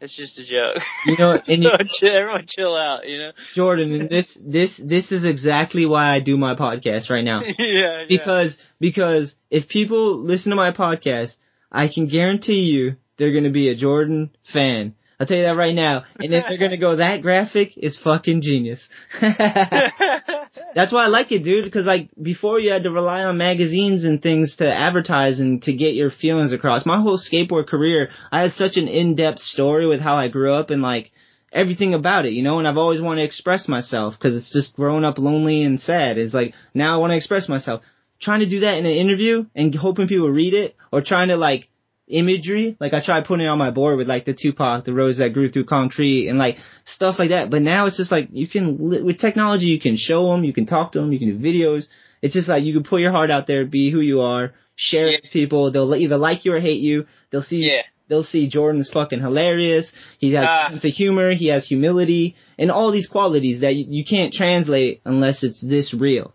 It's 0.02 0.16
just 0.16 0.38
a 0.40 0.46
joke. 0.46 0.78
You 1.06 1.16
know, 1.18 1.32
and 1.48 1.64
so 1.64 1.70
you- 1.80 1.90
chill, 2.00 2.16
everyone 2.16 2.46
chill 2.48 2.76
out. 2.76 3.08
You 3.08 3.18
know. 3.20 3.32
Jordan, 3.54 3.94
and 3.94 4.10
this 4.10 4.38
this 4.42 4.76
this 4.84 5.12
is 5.12 5.24
exactly 5.26 5.86
why 5.86 6.14
I 6.14 6.20
do 6.20 6.36
my 6.38 6.56
podcast 6.56 7.10
right 7.10 7.24
now. 7.24 7.42
yeah. 7.44 7.56
yeah. 7.60 8.06
Because 8.10 8.58
because 8.80 9.36
if 9.50 9.70
people 9.70 10.18
listen 10.20 10.50
to 10.50 10.56
my 10.58 10.72
podcast, 10.72 11.36
I 11.72 11.88
can 11.88 12.08
guarantee 12.08 12.64
you 12.76 12.98
they're 13.18 13.34
gonna 13.34 13.52
be 13.52 13.70
a 13.70 13.76
Jordan 13.76 14.32
fan. 14.52 14.96
I'll 15.20 15.26
tell 15.26 15.38
you 15.38 15.44
that 15.44 15.56
right 15.56 15.74
now. 15.74 16.04
And 16.20 16.34
if 16.34 16.46
they're 16.48 16.58
gonna 16.58 16.78
go 16.78 16.98
that 16.98 17.22
graphic 17.22 17.78
is 17.78 17.98
fucking 17.98 18.42
genius. 18.42 18.88
That's 19.22 20.92
why 20.92 21.06
I 21.06 21.08
like 21.08 21.32
it, 21.32 21.44
dude. 21.44 21.64
Because 21.64 21.86
like 21.86 22.10
before, 22.22 22.60
you 22.60 22.72
had 22.72 22.84
to 22.84 22.92
rely 22.92 23.24
on 23.24 23.38
magazines 23.38 24.04
and 24.04 24.22
things 24.22 24.58
to 24.58 24.68
advertise 24.68 25.40
and 25.40 25.62
to 25.64 25.74
get 25.74 25.94
your 25.96 26.10
feelings 26.10 26.52
across. 26.52 26.86
My 26.86 27.00
whole 27.00 27.18
skateboard 27.20 27.68
career, 27.68 28.10
I 28.32 28.42
had 28.42 28.52
such 28.52 28.76
an 28.76 28.88
in-depth 28.88 29.40
story 29.40 29.88
with 29.88 30.02
how 30.02 30.18
I 30.18 30.28
grew 30.28 30.54
up 30.54 30.70
and 30.70 30.82
like 30.82 31.12
everything 31.52 31.94
about 31.94 32.26
it, 32.26 32.34
you 32.34 32.44
know. 32.44 32.60
And 32.60 32.68
I've 32.68 32.78
always 32.78 33.02
wanted 33.02 33.22
to 33.22 33.26
express 33.26 33.70
myself 33.70 34.16
because 34.18 34.36
it's 34.36 34.52
just 34.52 34.76
growing 34.76 35.06
up 35.06 35.18
lonely 35.18 35.64
and 35.64 35.80
sad. 35.80 36.18
It's 36.18 36.34
like 36.34 36.54
now 36.74 36.94
I 36.94 36.98
want 36.98 37.12
to 37.12 37.18
express 37.18 37.48
myself. 37.48 37.82
Trying 38.20 38.42
to 38.42 38.50
do 38.50 38.62
that 38.62 38.78
in 38.78 38.86
an 38.86 38.92
interview 38.92 39.46
and 39.56 39.74
hoping 39.76 40.08
people 40.08 40.30
read 40.30 40.54
it, 40.54 40.76
or 40.92 41.02
trying 41.02 41.30
to 41.30 41.38
like 41.38 41.70
imagery. 42.08 42.78
Like 42.80 42.94
I 42.94 43.04
tried 43.04 43.26
putting 43.26 43.46
it 43.46 43.50
on 43.50 43.58
my 43.58 43.72
board 43.72 43.98
with 43.98 44.08
like 44.08 44.26
the 44.26 44.34
Tupac, 44.34 44.86
the 44.86 44.94
rose 44.94 45.18
that 45.18 45.34
grew 45.34 45.50
through 45.50 45.66
concrete, 45.66 46.28
and 46.28 46.38
like 46.38 46.58
stuff 46.86 47.20
like 47.20 47.30
that. 47.30 47.50
But 47.50 47.62
now 47.62 47.86
it's 47.86 47.98
just 47.98 48.12
like 48.12 48.30
you 48.32 48.48
can 48.48 48.78
with 48.78 49.20
technology, 49.20 49.68
you 49.68 49.80
can 49.80 49.98
show 49.98 50.32
them, 50.32 50.44
you 50.44 50.54
can 50.54 50.66
talk 50.66 50.92
to 50.94 51.00
them, 51.00 51.12
you 51.12 51.20
can 51.20 51.38
do 51.38 51.44
videos. 51.44 51.86
It's 52.22 52.34
just 52.34 52.50
like 52.50 52.64
you 52.64 52.74
can 52.74 52.84
put 52.84 53.02
your 53.02 53.12
heart 53.12 53.32
out 53.32 53.48
there, 53.48 53.66
be 53.66 53.92
who 53.92 54.00
you 54.00 54.22
are, 54.22 54.54
share 54.76 55.06
it 55.06 55.22
with 55.24 55.32
people. 55.32 55.72
They'll 55.72 55.96
either 55.96 56.18
like 56.18 56.46
you 56.46 56.54
or 56.54 56.60
hate 56.60 56.82
you. 56.82 57.06
They'll 57.32 57.44
see. 57.44 57.68
Yeah. 57.68 57.82
They'll 58.08 58.24
see 58.24 58.48
Jordan's 58.48 58.88
fucking 58.88 59.20
hilarious. 59.20 59.92
He 60.20 60.34
has 60.34 60.46
a 60.48 60.70
sense 60.70 60.86
of 60.86 60.92
humor. 60.92 61.34
He 61.34 61.48
has 61.48 61.66
humility 61.68 62.36
and 62.60 62.70
all 62.70 62.92
these 62.92 63.08
qualities 63.08 63.62
that 63.62 63.74
you, 63.74 63.86
you 63.90 64.06
can't 64.06 64.32
translate 64.32 65.02
unless 65.06 65.42
it's 65.42 65.60
this 65.60 65.92
real. 65.92 66.35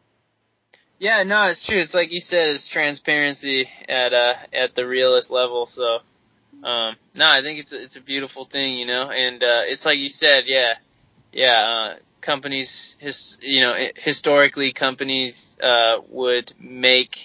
Yeah, 1.00 1.22
no, 1.22 1.46
it's 1.48 1.66
true. 1.66 1.80
It's 1.80 1.94
like 1.94 2.12
you 2.12 2.20
said, 2.20 2.50
it's 2.50 2.68
transparency 2.68 3.66
at 3.88 4.12
uh 4.12 4.34
at 4.52 4.74
the 4.76 4.86
realist 4.86 5.30
level. 5.30 5.66
So, 5.66 6.00
um, 6.68 6.94
no, 7.14 7.24
I 7.26 7.40
think 7.40 7.60
it's 7.60 7.72
a, 7.72 7.82
it's 7.82 7.96
a 7.96 8.02
beautiful 8.02 8.44
thing, 8.44 8.74
you 8.74 8.86
know. 8.86 9.10
And 9.10 9.42
uh, 9.42 9.62
it's 9.64 9.86
like 9.86 9.96
you 9.98 10.10
said, 10.10 10.44
yeah, 10.46 10.74
yeah. 11.32 11.94
Uh, 11.94 11.96
companies, 12.20 12.94
his, 12.98 13.38
you 13.40 13.62
know, 13.62 13.74
historically, 13.96 14.74
companies 14.74 15.56
uh 15.62 15.96
would 16.10 16.52
make 16.60 17.16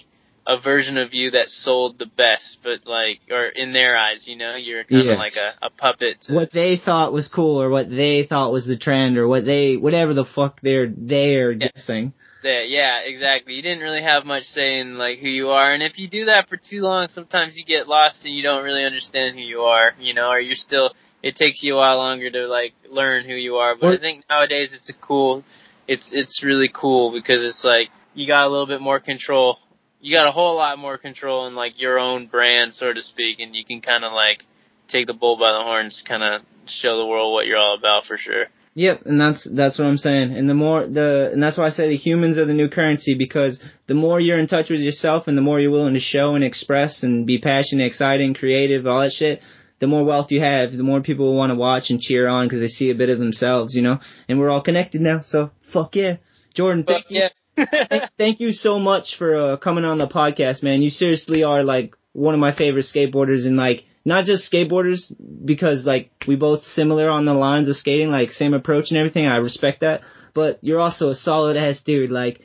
a 0.46 0.58
version 0.58 0.96
of 0.96 1.12
you 1.12 1.32
that 1.32 1.50
sold 1.50 1.98
the 1.98 2.06
best, 2.06 2.58
but 2.62 2.86
like, 2.86 3.20
or 3.30 3.46
in 3.46 3.72
their 3.72 3.96
eyes, 3.98 4.26
you 4.26 4.36
know, 4.36 4.54
you're 4.54 4.84
kind 4.84 5.00
of 5.02 5.06
Yeah. 5.06 5.16
like 5.16 5.36
a, 5.36 5.66
a 5.66 5.70
puppet. 5.70 6.20
To, 6.22 6.34
What 6.34 6.52
they 6.52 6.76
thought 6.76 7.12
was 7.12 7.28
cool 7.28 7.60
or 7.60 7.68
what 7.68 7.90
they 7.90 8.24
thought 8.24 8.52
was 8.52 8.64
the 8.64 8.78
trend 8.78 9.18
or 9.18 9.26
what 9.26 9.44
they, 9.44 9.76
whatever 9.76 10.14
the 10.14 10.24
fuck 10.24 10.60
they're, 10.62 10.86
they're 10.96 11.54
guessing. 11.54 12.12
That 12.46 12.68
yeah 12.68 13.00
exactly. 13.04 13.54
You 13.54 13.62
didn't 13.62 13.82
really 13.82 14.02
have 14.02 14.24
much 14.24 14.44
say 14.44 14.80
in 14.80 14.96
like 14.96 15.18
who 15.18 15.28
you 15.28 15.50
are. 15.50 15.72
And 15.72 15.82
if 15.82 15.98
you 15.98 16.08
do 16.08 16.26
that 16.26 16.48
for 16.48 16.56
too 16.56 16.80
long 16.80 17.08
sometimes 17.08 17.56
you 17.56 17.64
get 17.64 17.88
lost 17.88 18.24
and 18.24 18.34
you 18.34 18.42
don't 18.42 18.64
really 18.64 18.84
understand 18.84 19.36
who 19.36 19.42
you 19.42 19.60
are 19.60 19.92
you 20.00 20.14
know 20.14 20.28
or 20.28 20.40
you're 20.40 20.56
still 20.56 20.92
it 21.22 21.36
takes 21.36 21.62
you 21.62 21.74
a 21.74 21.78
while 21.78 21.96
longer 21.96 22.30
to 22.30 22.46
like 22.46 22.72
learn 22.90 23.24
who 23.24 23.34
you 23.34 23.56
are. 23.56 23.76
But 23.76 23.96
i 23.96 24.00
think 24.00 24.24
nowadays 24.30 24.72
it's 24.74 24.88
a 24.88 24.94
cool 24.94 25.44
it's 25.86 26.08
it's 26.12 26.42
really 26.42 26.70
cool 26.72 27.12
because 27.12 27.42
it's 27.42 27.64
like 27.64 27.88
you 28.14 28.26
got 28.26 28.46
a 28.46 28.50
little 28.50 28.66
bit 28.66 28.80
more 28.80 29.00
control. 29.00 29.58
You 30.00 30.14
got 30.14 30.26
a 30.26 30.32
whole 30.32 30.56
lot 30.56 30.78
more 30.78 30.98
control 30.98 31.46
in 31.46 31.54
like 31.54 31.80
your 31.80 31.98
own 31.98 32.28
brand 32.28 32.74
so 32.74 32.92
to 32.92 33.02
speak 33.02 33.40
and 33.40 33.54
you 33.54 33.64
can 33.64 33.80
kind 33.80 34.04
of 34.04 34.12
like 34.12 34.44
take 34.88 35.06
the 35.06 35.14
bull 35.14 35.36
by 35.36 35.52
the 35.52 35.62
horns 35.62 36.02
kind 36.06 36.22
of 36.22 36.42
show 36.66 36.96
the 36.98 37.06
world 37.06 37.32
what 37.32 37.46
you're 37.46 37.58
all 37.58 37.76
about 37.76 38.04
for 38.04 38.16
sure 38.16 38.46
Yep, 38.78 39.06
and 39.06 39.18
that's 39.18 39.48
that's 39.50 39.78
what 39.78 39.86
I'm 39.86 39.96
saying. 39.96 40.36
And 40.36 40.46
the 40.46 40.54
more 40.54 40.86
the 40.86 41.30
and 41.32 41.42
that's 41.42 41.56
why 41.56 41.64
I 41.64 41.70
say 41.70 41.88
the 41.88 41.96
humans 41.96 42.36
are 42.36 42.44
the 42.44 42.52
new 42.52 42.68
currency 42.68 43.14
because 43.14 43.58
the 43.86 43.94
more 43.94 44.20
you're 44.20 44.38
in 44.38 44.46
touch 44.48 44.68
with 44.68 44.80
yourself 44.80 45.28
and 45.28 45.36
the 45.36 45.40
more 45.40 45.58
you're 45.58 45.70
willing 45.70 45.94
to 45.94 46.00
show 46.00 46.34
and 46.34 46.44
express 46.44 47.02
and 47.02 47.26
be 47.26 47.38
passionate, 47.38 47.86
exciting, 47.86 48.34
creative, 48.34 48.86
all 48.86 49.00
that 49.00 49.12
shit, 49.12 49.40
the 49.78 49.86
more 49.86 50.04
wealth 50.04 50.30
you 50.30 50.42
have, 50.42 50.76
the 50.76 50.82
more 50.82 51.00
people 51.00 51.24
will 51.24 51.36
want 51.36 51.52
to 51.52 51.54
watch 51.54 51.88
and 51.88 52.02
cheer 52.02 52.28
on 52.28 52.44
because 52.44 52.60
they 52.60 52.68
see 52.68 52.90
a 52.90 52.94
bit 52.94 53.08
of 53.08 53.18
themselves, 53.18 53.74
you 53.74 53.80
know. 53.80 53.98
And 54.28 54.38
we're 54.38 54.50
all 54.50 54.60
connected 54.62 55.00
now, 55.00 55.22
so 55.24 55.52
fuck 55.72 55.96
yeah, 55.96 56.16
Jordan. 56.54 56.84
but 56.86 57.04
Thank 57.08 57.10
you. 57.10 57.20
yeah 57.20 57.28
thank, 57.88 58.02
thank 58.18 58.40
you 58.40 58.52
so 58.52 58.78
much 58.78 59.16
for 59.16 59.52
uh, 59.54 59.56
coming 59.56 59.86
on 59.86 59.96
the 59.96 60.06
podcast, 60.06 60.62
man. 60.62 60.82
You 60.82 60.90
seriously 60.90 61.44
are 61.44 61.64
like 61.64 61.94
one 62.12 62.34
of 62.34 62.40
my 62.40 62.54
favorite 62.54 62.84
skateboarders, 62.84 63.46
and 63.46 63.56
like 63.56 63.84
not 64.06 64.24
just 64.24 64.50
skateboarders 64.50 65.12
because 65.44 65.84
like 65.84 66.10
we 66.28 66.36
both 66.36 66.64
similar 66.64 67.10
on 67.10 67.24
the 67.24 67.34
lines 67.34 67.68
of 67.68 67.76
skating, 67.76 68.08
like 68.08 68.30
same 68.30 68.54
approach 68.54 68.90
and 68.90 68.98
everything. 68.98 69.26
I 69.26 69.38
respect 69.38 69.80
that, 69.80 70.02
but 70.32 70.60
you're 70.62 70.80
also 70.80 71.08
a 71.08 71.16
solid 71.16 71.56
ass 71.56 71.80
dude. 71.80 72.12
Like 72.12 72.40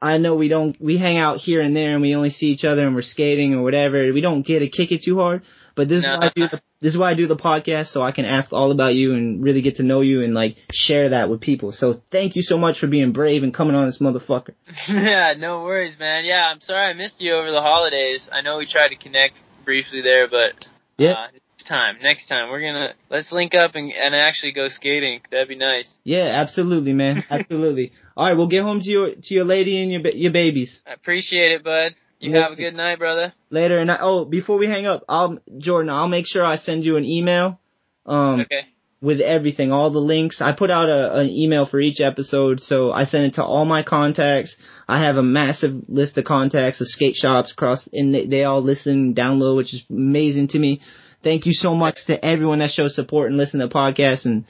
I 0.00 0.16
know 0.16 0.34
we 0.34 0.48
don't 0.48 0.80
we 0.80 0.96
hang 0.96 1.18
out 1.18 1.36
here 1.36 1.60
and 1.60 1.76
there, 1.76 1.92
and 1.92 2.00
we 2.00 2.16
only 2.16 2.30
see 2.30 2.46
each 2.46 2.64
other 2.64 2.86
and 2.86 2.94
we're 2.94 3.02
skating 3.02 3.52
or 3.54 3.62
whatever. 3.62 4.10
We 4.14 4.22
don't 4.22 4.46
get 4.46 4.60
to 4.60 4.68
kick 4.68 4.92
it 4.92 5.02
too 5.02 5.18
hard. 5.18 5.42
But 5.76 5.88
this 5.88 6.04
is 6.04 6.08
why 6.08 6.26
I 6.26 6.32
do 6.34 6.48
the, 6.48 6.62
this 6.80 6.92
is 6.94 6.98
why 6.98 7.10
I 7.10 7.14
do 7.14 7.26
the 7.26 7.36
podcast 7.36 7.88
so 7.88 8.00
I 8.00 8.12
can 8.12 8.24
ask 8.24 8.52
all 8.52 8.70
about 8.70 8.94
you 8.94 9.12
and 9.12 9.42
really 9.42 9.60
get 9.60 9.76
to 9.76 9.82
know 9.82 10.00
you 10.02 10.22
and 10.22 10.32
like 10.32 10.56
share 10.72 11.10
that 11.10 11.28
with 11.28 11.40
people. 11.40 11.72
So 11.72 12.00
thank 12.12 12.36
you 12.36 12.42
so 12.42 12.56
much 12.56 12.78
for 12.78 12.86
being 12.86 13.12
brave 13.12 13.42
and 13.42 13.52
coming 13.52 13.74
on 13.74 13.86
this 13.86 13.98
motherfucker. 14.00 14.54
yeah, 14.88 15.34
no 15.36 15.64
worries, 15.64 15.98
man. 15.98 16.24
Yeah, 16.24 16.44
I'm 16.46 16.60
sorry 16.60 16.86
I 16.86 16.92
missed 16.94 17.20
you 17.20 17.34
over 17.34 17.50
the 17.50 17.60
holidays. 17.60 18.28
I 18.32 18.40
know 18.40 18.58
we 18.58 18.66
tried 18.66 18.88
to 18.88 18.96
connect 18.96 19.34
briefly 19.64 20.00
there, 20.00 20.28
but 20.28 20.64
Yeah. 20.96 21.12
uh, 21.12 21.26
next 21.32 21.66
time, 21.68 21.96
next 22.02 22.26
time 22.28 22.50
we're 22.50 22.60
gonna 22.60 22.94
let's 23.10 23.32
link 23.32 23.54
up 23.54 23.74
and 23.74 23.92
and 23.92 24.14
actually 24.14 24.52
go 24.52 24.68
skating. 24.68 25.20
That'd 25.30 25.48
be 25.48 25.56
nice. 25.56 25.92
Yeah, 26.04 26.24
absolutely, 26.26 26.92
man. 26.92 27.24
Absolutely. 27.30 27.92
All 28.16 28.26
right, 28.28 28.36
we'll 28.36 28.48
get 28.48 28.62
home 28.62 28.80
to 28.80 28.90
your 28.90 29.10
to 29.10 29.34
your 29.34 29.44
lady 29.44 29.82
and 29.82 29.90
your 29.90 30.02
your 30.14 30.32
babies 30.32 30.80
I 30.86 30.92
appreciate 30.92 31.52
it, 31.52 31.64
bud. 31.64 31.94
You 32.20 32.34
have 32.40 32.52
a 32.52 32.56
good 32.56 32.74
night, 32.74 32.98
brother. 32.98 33.34
later. 33.50 33.78
And 33.80 33.90
I, 33.90 33.98
oh, 34.00 34.24
before 34.24 34.56
we 34.56 34.66
hang 34.66 34.86
up, 34.86 35.04
I'll 35.08 35.38
Jordan, 35.58 35.90
I'll 35.90 36.08
make 36.08 36.26
sure 36.26 36.44
I 36.44 36.56
send 36.56 36.84
you 36.84 36.96
an 36.96 37.04
email. 37.04 37.60
Um, 38.06 38.40
Okay. 38.40 38.62
With 39.04 39.20
everything, 39.20 39.70
all 39.70 39.90
the 39.90 39.98
links. 39.98 40.40
I 40.40 40.52
put 40.52 40.70
out 40.70 40.88
a, 40.88 41.18
an 41.18 41.28
email 41.28 41.66
for 41.66 41.78
each 41.78 42.00
episode, 42.00 42.60
so 42.60 42.90
I 42.90 43.04
send 43.04 43.26
it 43.26 43.34
to 43.34 43.44
all 43.44 43.66
my 43.66 43.82
contacts. 43.82 44.56
I 44.88 45.04
have 45.04 45.16
a 45.16 45.22
massive 45.22 45.82
list 45.88 46.16
of 46.16 46.24
contacts 46.24 46.80
of 46.80 46.88
skate 46.88 47.14
shops 47.14 47.52
across, 47.52 47.86
and 47.92 48.14
they, 48.14 48.26
they 48.26 48.44
all 48.44 48.62
listen, 48.62 49.14
download, 49.14 49.58
which 49.58 49.74
is 49.74 49.84
amazing 49.90 50.48
to 50.48 50.58
me. 50.58 50.80
Thank 51.22 51.44
you 51.44 51.52
so 51.52 51.74
much 51.74 52.06
to 52.06 52.24
everyone 52.24 52.60
that 52.60 52.70
shows 52.70 52.96
support 52.96 53.28
and 53.28 53.36
listen 53.36 53.60
to 53.60 53.68
podcasts. 53.68 54.24
And 54.24 54.46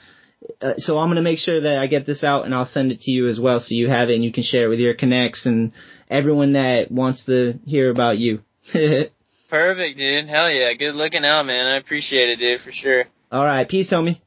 uh, 0.63 0.75
so 0.77 0.99
I'm 0.99 1.11
gonna 1.11 1.23
make 1.23 1.39
sure 1.39 1.61
that 1.61 1.79
I 1.79 1.89
get 1.89 2.07
this 2.07 2.23
out, 2.23 2.45
and 2.45 2.55
I'll 2.55 2.65
send 2.65 2.93
it 2.93 3.01
to 3.01 3.11
you 3.11 3.27
as 3.27 3.41
well, 3.41 3.59
so 3.59 3.75
you 3.75 3.91
have 3.91 4.09
it 4.09 4.15
and 4.15 4.25
you 4.25 4.33
can 4.33 4.45
share 4.45 4.67
it 4.67 4.69
with 4.69 4.79
your 4.79 4.95
connects 4.95 5.47
and 5.47 5.73
everyone 6.09 6.53
that 6.53 6.93
wants 6.93 7.27
to 7.27 7.59
hear 7.67 7.91
about 7.91 8.19
you. 8.19 8.41
Perfect, 9.51 9.99
dude. 9.99 10.29
Hell 10.29 10.51
yeah. 10.51 10.73
Good 10.75 10.95
looking 10.95 11.25
out, 11.25 11.45
man. 11.45 11.67
I 11.67 11.77
appreciate 11.77 12.29
it, 12.29 12.37
dude, 12.37 12.61
for 12.61 12.73
sure. 12.73 13.05
all 13.33 13.45
right, 13.45 13.69
peace, 13.69 13.93
homie. 13.93 14.21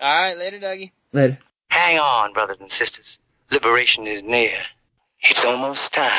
All 0.00 0.20
right, 0.22 0.36
later, 0.38 0.58
Dougie. 0.60 0.92
Later. 1.12 1.38
Hang 1.70 1.98
on, 1.98 2.32
brothers 2.32 2.58
and 2.60 2.70
sisters. 2.70 3.18
Liberation 3.50 4.06
is 4.06 4.22
near. 4.22 4.52
It's 5.20 5.44
almost 5.44 5.92
time. 5.92 6.10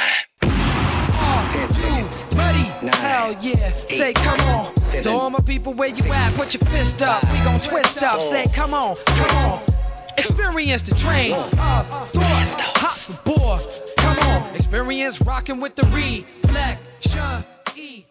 Ten 0.42 1.74
seconds. 1.74 2.26
Ready? 2.36 2.64
Nine, 2.86 2.94
Hell 2.94 3.36
yeah. 3.42 3.72
Say, 3.72 4.14
come 4.14 4.40
on. 4.42 4.76
seven, 4.78 5.04
to 5.04 5.18
all 5.18 5.30
my 5.30 5.40
people 5.40 5.74
where 5.74 5.90
you 5.90 5.96
six, 5.96 6.08
at, 6.14 6.34
put 6.34 6.54
your 6.54 6.70
fist 6.72 7.02
up. 7.02 7.24
We 7.32 7.38
gon' 7.40 7.60
twist 7.60 8.04
up. 8.04 8.22
Say, 8.22 8.46
come 8.54 8.74
on, 8.74 8.96
come 9.06 9.38
on. 9.38 9.62
Experience 10.18 10.82
the 10.82 10.96
train. 10.96 11.34
Up, 11.34 11.54
thought, 11.56 12.60
hop 12.76 13.26
aboard. 13.26 13.62
Come 13.98 14.20
on. 14.20 14.56
Experience 14.56 15.22
rocking 15.22 15.60
with 15.62 15.76
the 15.76 15.84
reflection. 15.84 17.46
E. 17.76 18.06